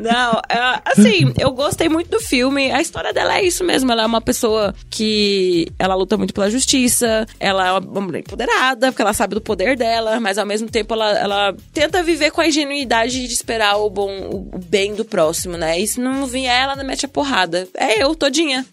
Não, 0.00 0.40
é, 0.48 0.80
assim, 0.84 1.32
eu 1.38 1.50
gostei 1.52 1.88
muito 1.88 2.10
do 2.10 2.20
filme. 2.20 2.70
A 2.70 2.80
história 2.80 3.12
dela 3.12 3.38
é 3.38 3.44
isso 3.44 3.62
mesmo. 3.64 3.90
Ela 3.92 4.02
é 4.02 4.06
uma 4.06 4.20
pessoa 4.20 4.74
que 4.88 5.68
ela 5.78 5.94
luta 5.94 6.16
muito 6.16 6.32
pela 6.34 6.50
justiça. 6.50 7.26
Ela 7.38 7.68
é 7.68 7.72
uma 7.72 8.00
mulher 8.00 8.20
empoderada, 8.20 8.90
porque 8.90 9.02
ela 9.02 9.12
sabe 9.12 9.34
do 9.34 9.40
poder 9.40 9.76
dela, 9.76 10.18
mas 10.20 10.38
ao 10.38 10.46
mesmo 10.46 10.68
tempo 10.68 10.94
ela, 10.94 11.10
ela 11.18 11.56
tenta 11.72 12.02
viver 12.02 12.30
com 12.30 12.40
a 12.40 12.48
ingenuidade 12.48 13.26
de 13.26 13.32
esperar 13.32 13.76
o 13.76 13.90
bom, 13.90 14.48
o 14.52 14.58
bem 14.58 14.94
do 14.94 15.04
próximo, 15.04 15.56
né? 15.56 15.78
E 15.78 15.86
se 15.86 16.00
não 16.00 16.26
vier, 16.26 16.62
ela 16.64 16.76
mete 16.82 17.04
a 17.06 17.08
porrada. 17.08 17.68
É 17.74 18.02
eu, 18.02 18.14
todinha. 18.14 18.64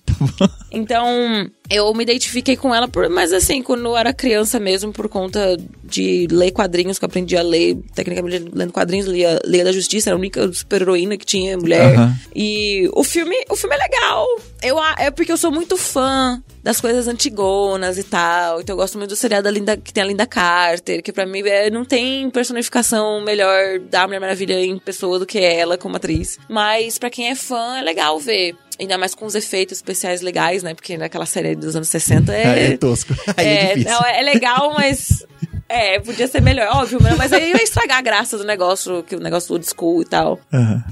Então, 0.72 1.50
eu 1.70 1.94
me 1.94 2.04
identifiquei 2.04 2.56
com 2.56 2.74
ela, 2.74 2.88
por, 2.88 3.10
mas 3.10 3.34
assim, 3.34 3.62
quando 3.62 3.86
eu 3.86 3.98
era 3.98 4.14
criança 4.14 4.60
mesmo, 4.60 4.92
por 4.92 5.10
conta 5.10 5.58
de 5.84 6.28
ler 6.32 6.52
quadrinhos, 6.52 7.00
que 7.00 7.06
eu 7.06 7.08
aprendi 7.08 7.36
a 7.38 7.42
ler, 7.42 7.78
tecnicamente 7.94 8.50
lendo 8.54 8.72
quadrinhos, 8.72 9.08
lia 9.08 9.40
Liga 9.46 9.64
da 9.64 9.72
Justiça, 9.72 10.10
era 10.10 10.16
a 10.16 10.20
única 10.20 10.52
super-heroína 10.52 11.18
que 11.18 11.26
tinha 11.26 11.58
mulher. 11.58 11.96
Aham. 11.96 12.16
E 12.36 12.90
o 12.94 13.04
filme, 13.04 13.36
o 13.50 13.56
filme 13.56 13.76
é 13.76 13.80
legal. 13.80 14.26
Eu, 14.62 14.78
é 14.98 15.12
porque 15.12 15.32
eu 15.32 15.38
sou 15.38 15.52
muito 15.52 15.78
fã 15.78 16.42
das 16.66 16.82
coisas 16.82 17.08
antigonas 17.08 17.96
e 18.00 18.04
tal. 18.04 18.60
Então 18.60 18.74
eu 18.74 18.78
gosto 18.78 18.98
muito 18.98 19.12
do 19.12 19.16
seriado 19.16 19.44
da 19.44 19.52
Linda, 19.52 19.78
que 19.78 19.94
tem 19.94 20.02
a 20.02 20.08
Linda 20.08 20.26
Carter, 20.26 21.04
que 21.04 21.14
pra 21.14 21.24
mim 21.24 21.42
é, 21.42 21.70
não 21.70 21.86
tem 21.86 22.28
personificação 22.32 23.22
melhor 23.22 23.78
da 23.82 24.08
Mulher 24.08 24.20
Maravilha 24.20 24.60
em 24.60 24.80
pessoa 24.80 25.20
do 25.20 25.28
que 25.28 25.38
ela 25.38 25.78
como 25.78 25.98
atriz. 25.98 26.40
Mas 26.50 26.98
pra 26.98 27.12
quem 27.12 27.30
é 27.30 27.36
fã, 27.36 27.78
é 27.78 27.84
legal 27.84 28.20
ver. 28.20 28.56
Ainda 28.80 28.98
mais 28.98 29.14
com 29.14 29.28
os 29.28 29.36
efeitos 29.36 29.78
especiais 29.78 30.22
legais, 30.22 30.64
né? 30.64 30.74
Porque 30.74 30.98
naquela 30.98 31.28
série 31.28 31.56
dos 31.56 31.76
anos 31.76 31.88
60 31.88 32.32
Aí 32.34 32.74
é 32.74 32.78
tosco. 32.78 33.14
Aí 33.38 33.46
é, 33.46 33.68
difícil. 33.76 33.92
não, 33.92 34.02
é 34.02 34.22
legal, 34.24 34.74
mas. 34.74 35.24
É, 35.70 36.00
podia 36.00 36.28
ser 36.28 36.42
melhor, 36.42 36.68
óbvio, 36.78 37.00
mas 37.18 37.34
aí 37.34 37.52
ia 37.52 37.64
estragar 37.64 37.98
a 37.98 38.02
graça 38.02 38.38
do 38.38 38.44
negócio, 38.44 39.02
que 39.02 39.16
o 39.16 39.20
negócio 39.20 39.50
do 39.50 39.54
old 39.54 39.66
school 39.68 40.02
e 40.02 40.06
tal. 40.06 40.40
Aham. 40.54 40.84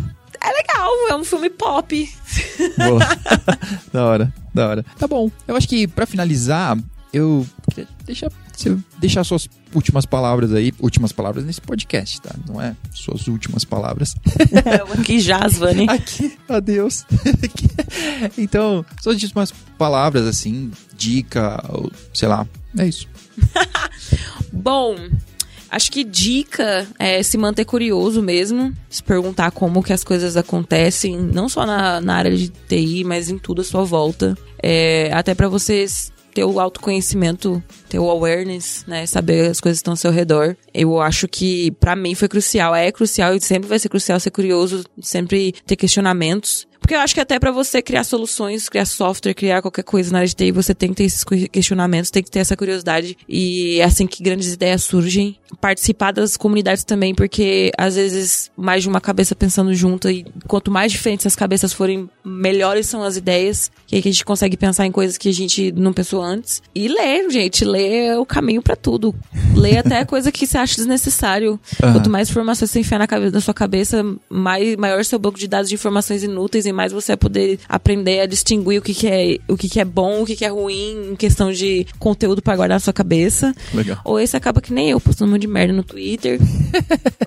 É 0.43 0.51
legal, 0.51 0.91
é 1.09 1.15
um 1.15 1.23
filme 1.23 1.49
pop. 1.49 2.09
Boa. 2.77 2.99
da 3.93 4.05
hora, 4.05 4.33
da 4.53 4.67
hora. 4.67 4.85
Tá 4.99 5.07
bom. 5.07 5.31
Eu 5.47 5.55
acho 5.55 5.69
que 5.69 5.87
pra 5.87 6.05
finalizar, 6.05 6.77
eu 7.13 7.47
queria 7.69 7.87
deixar, 8.05 8.29
deixar 8.99 9.23
suas 9.23 9.47
últimas 9.73 10.05
palavras 10.05 10.51
aí. 10.51 10.73
Últimas 10.79 11.13
palavras 11.13 11.45
nesse 11.45 11.61
podcast, 11.61 12.21
tá? 12.21 12.35
Não 12.45 12.61
é 12.61 12.75
suas 12.91 13.27
últimas 13.27 13.63
palavras. 13.63 14.15
que 15.05 15.19
jazz, 15.19 15.57
Vani. 15.57 15.87
Aqui, 15.89 16.37
adeus. 16.49 17.05
então, 18.37 18.85
suas 19.01 19.21
últimas 19.23 19.53
palavras, 19.77 20.27
assim, 20.27 20.71
dica, 20.97 21.63
ou, 21.69 21.89
sei 22.13 22.27
lá. 22.27 22.45
É 22.77 22.85
isso. 22.85 23.07
Bom, 24.51 24.95
acho 25.73 25.91
que 25.91 26.03
dica 26.03 26.87
é 26.99 27.23
se 27.23 27.35
manter 27.35 27.65
curioso 27.65 28.21
mesmo, 28.21 28.71
se 28.87 29.01
perguntar 29.01 29.49
como 29.49 29.81
que 29.81 29.91
as 29.91 30.03
coisas 30.03 30.37
acontecem, 30.37 31.17
não 31.17 31.49
só 31.49 31.65
na, 31.65 31.99
na 31.99 32.15
área 32.15 32.37
de 32.37 32.49
TI, 32.49 33.03
mas 33.03 33.27
em 33.27 33.39
tudo 33.39 33.61
à 33.61 33.65
sua 33.65 33.83
volta. 33.83 34.37
É, 34.61 35.09
até 35.11 35.33
pra 35.33 35.49
vocês 35.49 36.13
ter 36.31 36.43
o 36.43 36.59
autoconhecimento, 36.59 37.61
ter 37.93 37.99
o 37.99 38.09
awareness, 38.09 38.83
né, 38.87 39.05
saber 39.05 39.51
as 39.51 39.61
coisas 39.61 39.77
que 39.77 39.81
estão 39.81 39.93
ao 39.93 39.97
seu 39.97 40.09
redor. 40.11 40.57
Eu 40.73 40.99
acho 40.99 41.27
que 41.27 41.69
pra 41.79 41.95
mim 41.95 42.15
foi 42.15 42.27
crucial, 42.27 42.73
é 42.73 42.91
crucial 42.91 43.35
e 43.35 43.39
sempre 43.41 43.69
vai 43.69 43.77
ser 43.77 43.87
crucial 43.87 44.19
ser 44.19 44.31
curioso, 44.31 44.83
sempre 44.99 45.53
ter 45.67 45.75
questionamentos. 45.75 46.65
Porque 46.79 46.95
eu 46.95 46.99
acho 46.99 47.13
que 47.13 47.21
até 47.21 47.39
pra 47.39 47.49
você 47.49 47.81
criar 47.81 48.03
soluções, 48.03 48.67
criar 48.67 48.83
software, 48.85 49.33
criar 49.33 49.61
qualquer 49.61 49.83
coisa 49.83 50.11
na 50.11 50.17
área 50.17 50.27
de 50.27 50.35
TI, 50.35 50.51
você 50.51 50.75
tem 50.75 50.89
que 50.89 50.95
ter 50.95 51.05
esses 51.05 51.23
que- 51.23 51.47
questionamentos, 51.47 52.11
tem 52.11 52.21
que 52.21 52.29
ter 52.29 52.39
essa 52.39 52.57
curiosidade. 52.57 53.15
E 53.29 53.79
é 53.79 53.85
assim 53.85 54.05
que 54.05 54.21
grandes 54.21 54.51
ideias 54.51 54.83
surgem. 54.83 55.37
Participar 55.61 56.11
das 56.11 56.35
comunidades 56.35 56.83
também, 56.83 57.15
porque 57.15 57.71
às 57.77 57.95
vezes 57.95 58.51
mais 58.57 58.83
de 58.83 58.89
uma 58.89 58.99
cabeça 58.99 59.33
pensando 59.33 59.73
junto 59.73 60.09
e 60.09 60.25
quanto 60.45 60.69
mais 60.69 60.91
diferentes 60.91 61.25
as 61.25 61.37
cabeças 61.37 61.71
forem, 61.71 62.09
melhores 62.25 62.85
são 62.87 63.01
as 63.01 63.15
ideias. 63.15 63.71
Que 63.87 63.95
aí 63.95 64.01
que 64.01 64.09
a 64.09 64.11
gente 64.11 64.25
consegue 64.25 64.57
pensar 64.57 64.85
em 64.85 64.91
coisas 64.91 65.17
que 65.17 65.29
a 65.29 65.33
gente 65.33 65.71
não 65.71 65.93
pensou 65.93 66.21
antes. 66.21 66.61
E 66.75 66.89
ler, 66.89 67.29
gente, 67.29 67.63
ler 67.63 67.82
é 67.83 68.17
o 68.17 68.25
caminho 68.25 68.61
pra 68.61 68.75
tudo. 68.75 69.13
Ler 69.55 69.77
até 69.77 70.03
coisa 70.05 70.31
que 70.31 70.45
você 70.45 70.57
acha 70.57 70.75
desnecessário. 70.75 71.59
Aham. 71.81 71.93
Quanto 71.93 72.09
mais 72.09 72.29
informações 72.29 72.71
você 72.71 72.79
enfiar 72.79 72.99
na, 72.99 73.07
cabeça, 73.07 73.31
na 73.31 73.41
sua 73.41 73.53
cabeça, 73.53 74.05
mais, 74.29 74.75
maior 74.75 75.03
seu 75.03 75.19
banco 75.19 75.37
de 75.37 75.47
dados 75.47 75.69
de 75.69 75.75
informações 75.75 76.23
inúteis 76.23 76.65
e 76.65 76.71
mais 76.71 76.91
você 76.91 77.11
vai 77.11 77.17
poder 77.17 77.59
aprender 77.67 78.21
a 78.21 78.25
distinguir 78.25 78.79
o 78.79 78.81
que, 78.81 78.93
que 78.93 79.07
é 79.07 79.37
o 79.47 79.57
que, 79.57 79.69
que 79.69 79.79
é 79.79 79.85
bom, 79.85 80.21
o 80.21 80.25
que, 80.25 80.35
que 80.35 80.45
é 80.45 80.49
ruim 80.49 81.11
em 81.11 81.15
questão 81.15 81.51
de 81.51 81.85
conteúdo 81.99 82.41
pra 82.41 82.55
guardar 82.55 82.75
na 82.75 82.79
sua 82.79 82.93
cabeça. 82.93 83.53
Legal. 83.73 83.99
Ou 84.03 84.19
esse 84.19 84.35
acaba 84.35 84.61
que 84.61 84.73
nem 84.73 84.89
eu, 84.89 84.99
postando 84.99 85.29
um 85.29 85.33
monte 85.33 85.41
de 85.41 85.47
merda 85.47 85.73
no 85.73 85.83
Twitter. 85.83 86.39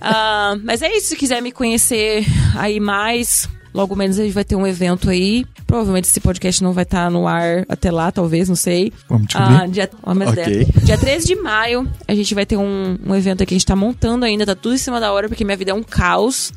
Ah, 0.08 0.56
mas 0.62 0.82
é 0.82 0.96
isso, 0.96 1.08
se 1.08 1.16
quiser 1.16 1.42
me 1.42 1.50
conhecer 1.50 2.24
aí 2.54 2.78
mais. 2.78 3.48
Logo 3.76 3.94
menos 3.94 4.18
a 4.18 4.22
gente 4.24 4.32
vai 4.32 4.42
ter 4.42 4.56
um 4.56 4.66
evento 4.66 5.10
aí. 5.10 5.44
Provavelmente 5.66 6.06
esse 6.06 6.18
podcast 6.18 6.62
não 6.62 6.72
vai 6.72 6.84
estar 6.84 7.10
no 7.10 7.28
ar 7.28 7.66
até 7.68 7.90
lá, 7.90 8.10
talvez, 8.10 8.48
não 8.48 8.56
sei. 8.56 8.90
Vamos 9.06 9.26
descobrir. 9.26 9.54
Ah, 9.54 9.66
dia, 9.66 9.90
ó, 10.02 10.14
minhas 10.14 10.30
Ok. 10.30 10.42
ideias. 10.42 10.68
dia 10.82 10.96
13 10.96 11.26
de 11.26 11.36
maio, 11.36 11.86
a 12.08 12.14
gente 12.14 12.34
vai 12.34 12.46
ter 12.46 12.56
um, 12.56 12.96
um 13.06 13.14
evento 13.14 13.42
aqui 13.42 13.48
que 13.50 13.54
a 13.54 13.58
gente 13.58 13.66
tá 13.66 13.76
montando 13.76 14.24
ainda, 14.24 14.46
tá 14.46 14.54
tudo 14.54 14.74
em 14.74 14.78
cima 14.78 14.98
da 14.98 15.12
hora, 15.12 15.28
porque 15.28 15.44
minha 15.44 15.58
vida 15.58 15.72
é 15.72 15.74
um 15.74 15.82
caos. 15.82 16.54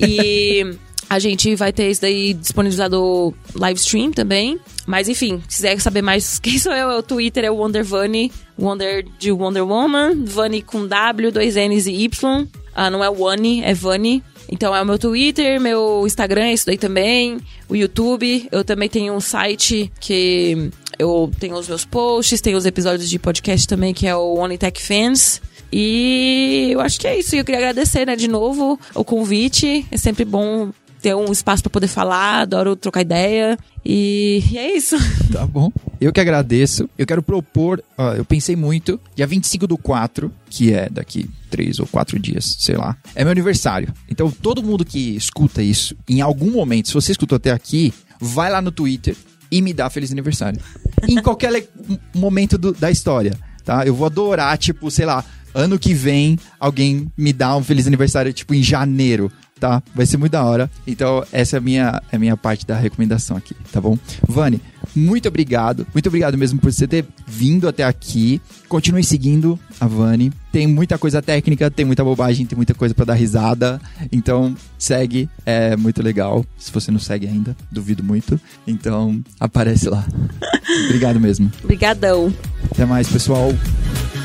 E 0.00 0.64
a 1.10 1.18
gente 1.18 1.54
vai 1.54 1.70
ter 1.70 1.90
isso 1.90 2.00
daí 2.00 2.32
disponibilizado 2.32 3.34
live 3.54 3.78
stream 3.78 4.10
também. 4.10 4.58
Mas 4.86 5.06
enfim, 5.06 5.42
se 5.46 5.56
quiser 5.56 5.78
saber 5.82 6.00
mais 6.00 6.38
quem 6.40 6.58
sou 6.58 6.72
eu, 6.72 6.88
o 6.98 7.02
Twitter 7.02 7.44
é 7.44 7.50
o 7.50 7.56
Wonder 7.56 7.84
Vani, 7.84 8.32
Wonder 8.58 9.04
de 9.18 9.30
Wonder 9.30 9.66
Woman, 9.66 10.24
Vani 10.24 10.62
com 10.62 10.86
W, 10.86 11.30
dois 11.30 11.56
N's 11.56 11.86
e 11.86 12.04
Y. 12.04 12.46
Ah, 12.74 12.88
não 12.90 13.04
é 13.04 13.10
Wani, 13.10 13.62
é 13.62 13.74
Vani. 13.74 14.22
Então 14.48 14.74
é 14.74 14.80
o 14.80 14.86
meu 14.86 14.98
Twitter, 14.98 15.60
meu 15.60 16.06
Instagram 16.06 16.46
é 16.46 16.52
isso 16.54 16.66
daí 16.66 16.78
também, 16.78 17.38
o 17.68 17.76
YouTube. 17.76 18.48
Eu 18.50 18.64
também 18.64 18.88
tenho 18.88 19.12
um 19.12 19.20
site 19.20 19.92
que 20.00 20.70
eu 20.98 21.30
tenho 21.38 21.54
os 21.56 21.68
meus 21.68 21.84
posts, 21.84 22.40
tenho 22.40 22.56
os 22.56 22.66
episódios 22.66 23.08
de 23.08 23.18
podcast 23.18 23.68
também, 23.68 23.92
que 23.92 24.06
é 24.06 24.16
o 24.16 24.34
Only 24.36 24.58
Tech 24.58 24.82
Fans. 24.82 25.40
E 25.70 26.70
eu 26.72 26.80
acho 26.80 26.98
que 26.98 27.06
é 27.06 27.18
isso. 27.18 27.36
E 27.36 27.38
eu 27.38 27.44
queria 27.44 27.58
agradecer, 27.58 28.06
né, 28.06 28.16
de 28.16 28.26
novo 28.26 28.80
o 28.94 29.04
convite. 29.04 29.86
É 29.90 29.96
sempre 29.96 30.24
bom 30.24 30.70
ter 31.00 31.14
um 31.14 31.30
espaço 31.32 31.62
pra 31.62 31.70
poder 31.70 31.88
falar, 31.88 32.40
adoro 32.42 32.74
trocar 32.76 33.00
ideia. 33.02 33.58
E, 33.84 34.42
e 34.50 34.58
é 34.58 34.76
isso. 34.76 34.96
Tá 35.32 35.46
bom. 35.46 35.70
Eu 36.00 36.10
que 36.12 36.20
agradeço. 36.20 36.88
Eu 36.96 37.06
quero 37.06 37.22
propor, 37.22 37.82
ó, 37.96 38.14
eu 38.14 38.24
pensei 38.24 38.56
muito, 38.56 38.98
dia 39.14 39.26
25 39.26 39.66
do 39.66 39.76
4, 39.76 40.32
que 40.48 40.72
é 40.72 40.88
daqui 40.88 41.28
três 41.50 41.78
ou 41.78 41.86
quatro 41.86 42.18
dias, 42.18 42.56
sei 42.58 42.76
lá, 42.76 42.96
é 43.14 43.22
meu 43.24 43.30
aniversário. 43.30 43.92
Então 44.08 44.30
todo 44.30 44.62
mundo 44.62 44.84
que 44.84 45.14
escuta 45.16 45.62
isso, 45.62 45.94
em 46.08 46.20
algum 46.20 46.50
momento, 46.50 46.88
se 46.88 46.94
você 46.94 47.12
escutou 47.12 47.36
até 47.36 47.50
aqui, 47.50 47.92
vai 48.20 48.50
lá 48.50 48.60
no 48.62 48.70
Twitter 48.72 49.14
e 49.50 49.60
me 49.62 49.72
dá 49.74 49.88
feliz 49.90 50.10
aniversário. 50.12 50.60
em 51.08 51.20
qualquer 51.22 51.68
momento 52.14 52.56
do- 52.58 52.72
da 52.72 52.90
história, 52.90 53.38
tá? 53.64 53.86
Eu 53.86 53.94
vou 53.94 54.06
adorar, 54.06 54.56
tipo, 54.58 54.90
sei 54.90 55.04
lá, 55.06 55.24
ano 55.54 55.78
que 55.78 55.92
vem 55.94 56.38
alguém 56.58 57.10
me 57.16 57.32
dá 57.32 57.54
um 57.56 57.62
feliz 57.62 57.86
aniversário, 57.86 58.32
tipo, 58.32 58.54
em 58.54 58.62
janeiro. 58.62 59.30
Tá? 59.58 59.82
Vai 59.94 60.06
ser 60.06 60.16
muito 60.16 60.32
da 60.32 60.44
hora. 60.44 60.70
Então, 60.86 61.24
essa 61.32 61.56
é 61.56 61.58
a 61.58 61.60
minha, 61.60 62.02
é 62.10 62.16
a 62.16 62.18
minha 62.18 62.36
parte 62.36 62.66
da 62.66 62.76
recomendação 62.76 63.36
aqui, 63.36 63.54
tá 63.72 63.80
bom? 63.80 63.98
Vani, 64.26 64.60
muito 64.94 65.28
obrigado. 65.28 65.86
Muito 65.92 66.06
obrigado 66.06 66.36
mesmo 66.36 66.58
por 66.58 66.72
você 66.72 66.86
ter 66.86 67.04
vindo 67.26 67.68
até 67.68 67.84
aqui. 67.84 68.40
Continue 68.68 69.04
seguindo 69.04 69.58
a 69.80 69.86
Vani. 69.86 70.32
Tem 70.50 70.66
muita 70.66 70.98
coisa 70.98 71.20
técnica, 71.20 71.70
tem 71.70 71.84
muita 71.84 72.02
bobagem, 72.02 72.46
tem 72.46 72.56
muita 72.56 72.74
coisa 72.74 72.94
para 72.94 73.06
dar 73.06 73.14
risada. 73.14 73.80
Então, 74.10 74.54
segue, 74.78 75.28
é 75.44 75.76
muito 75.76 76.02
legal. 76.02 76.44
Se 76.58 76.72
você 76.72 76.90
não 76.90 76.98
segue 76.98 77.26
ainda, 77.26 77.56
duvido 77.70 78.02
muito. 78.02 78.40
Então, 78.66 79.22
aparece 79.38 79.88
lá. 79.88 80.06
obrigado 80.86 81.20
mesmo. 81.20 81.50
Obrigadão. 81.62 82.32
Até 82.70 82.84
mais, 82.84 83.08
pessoal. 83.08 83.52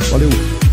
Valeu. 0.10 0.73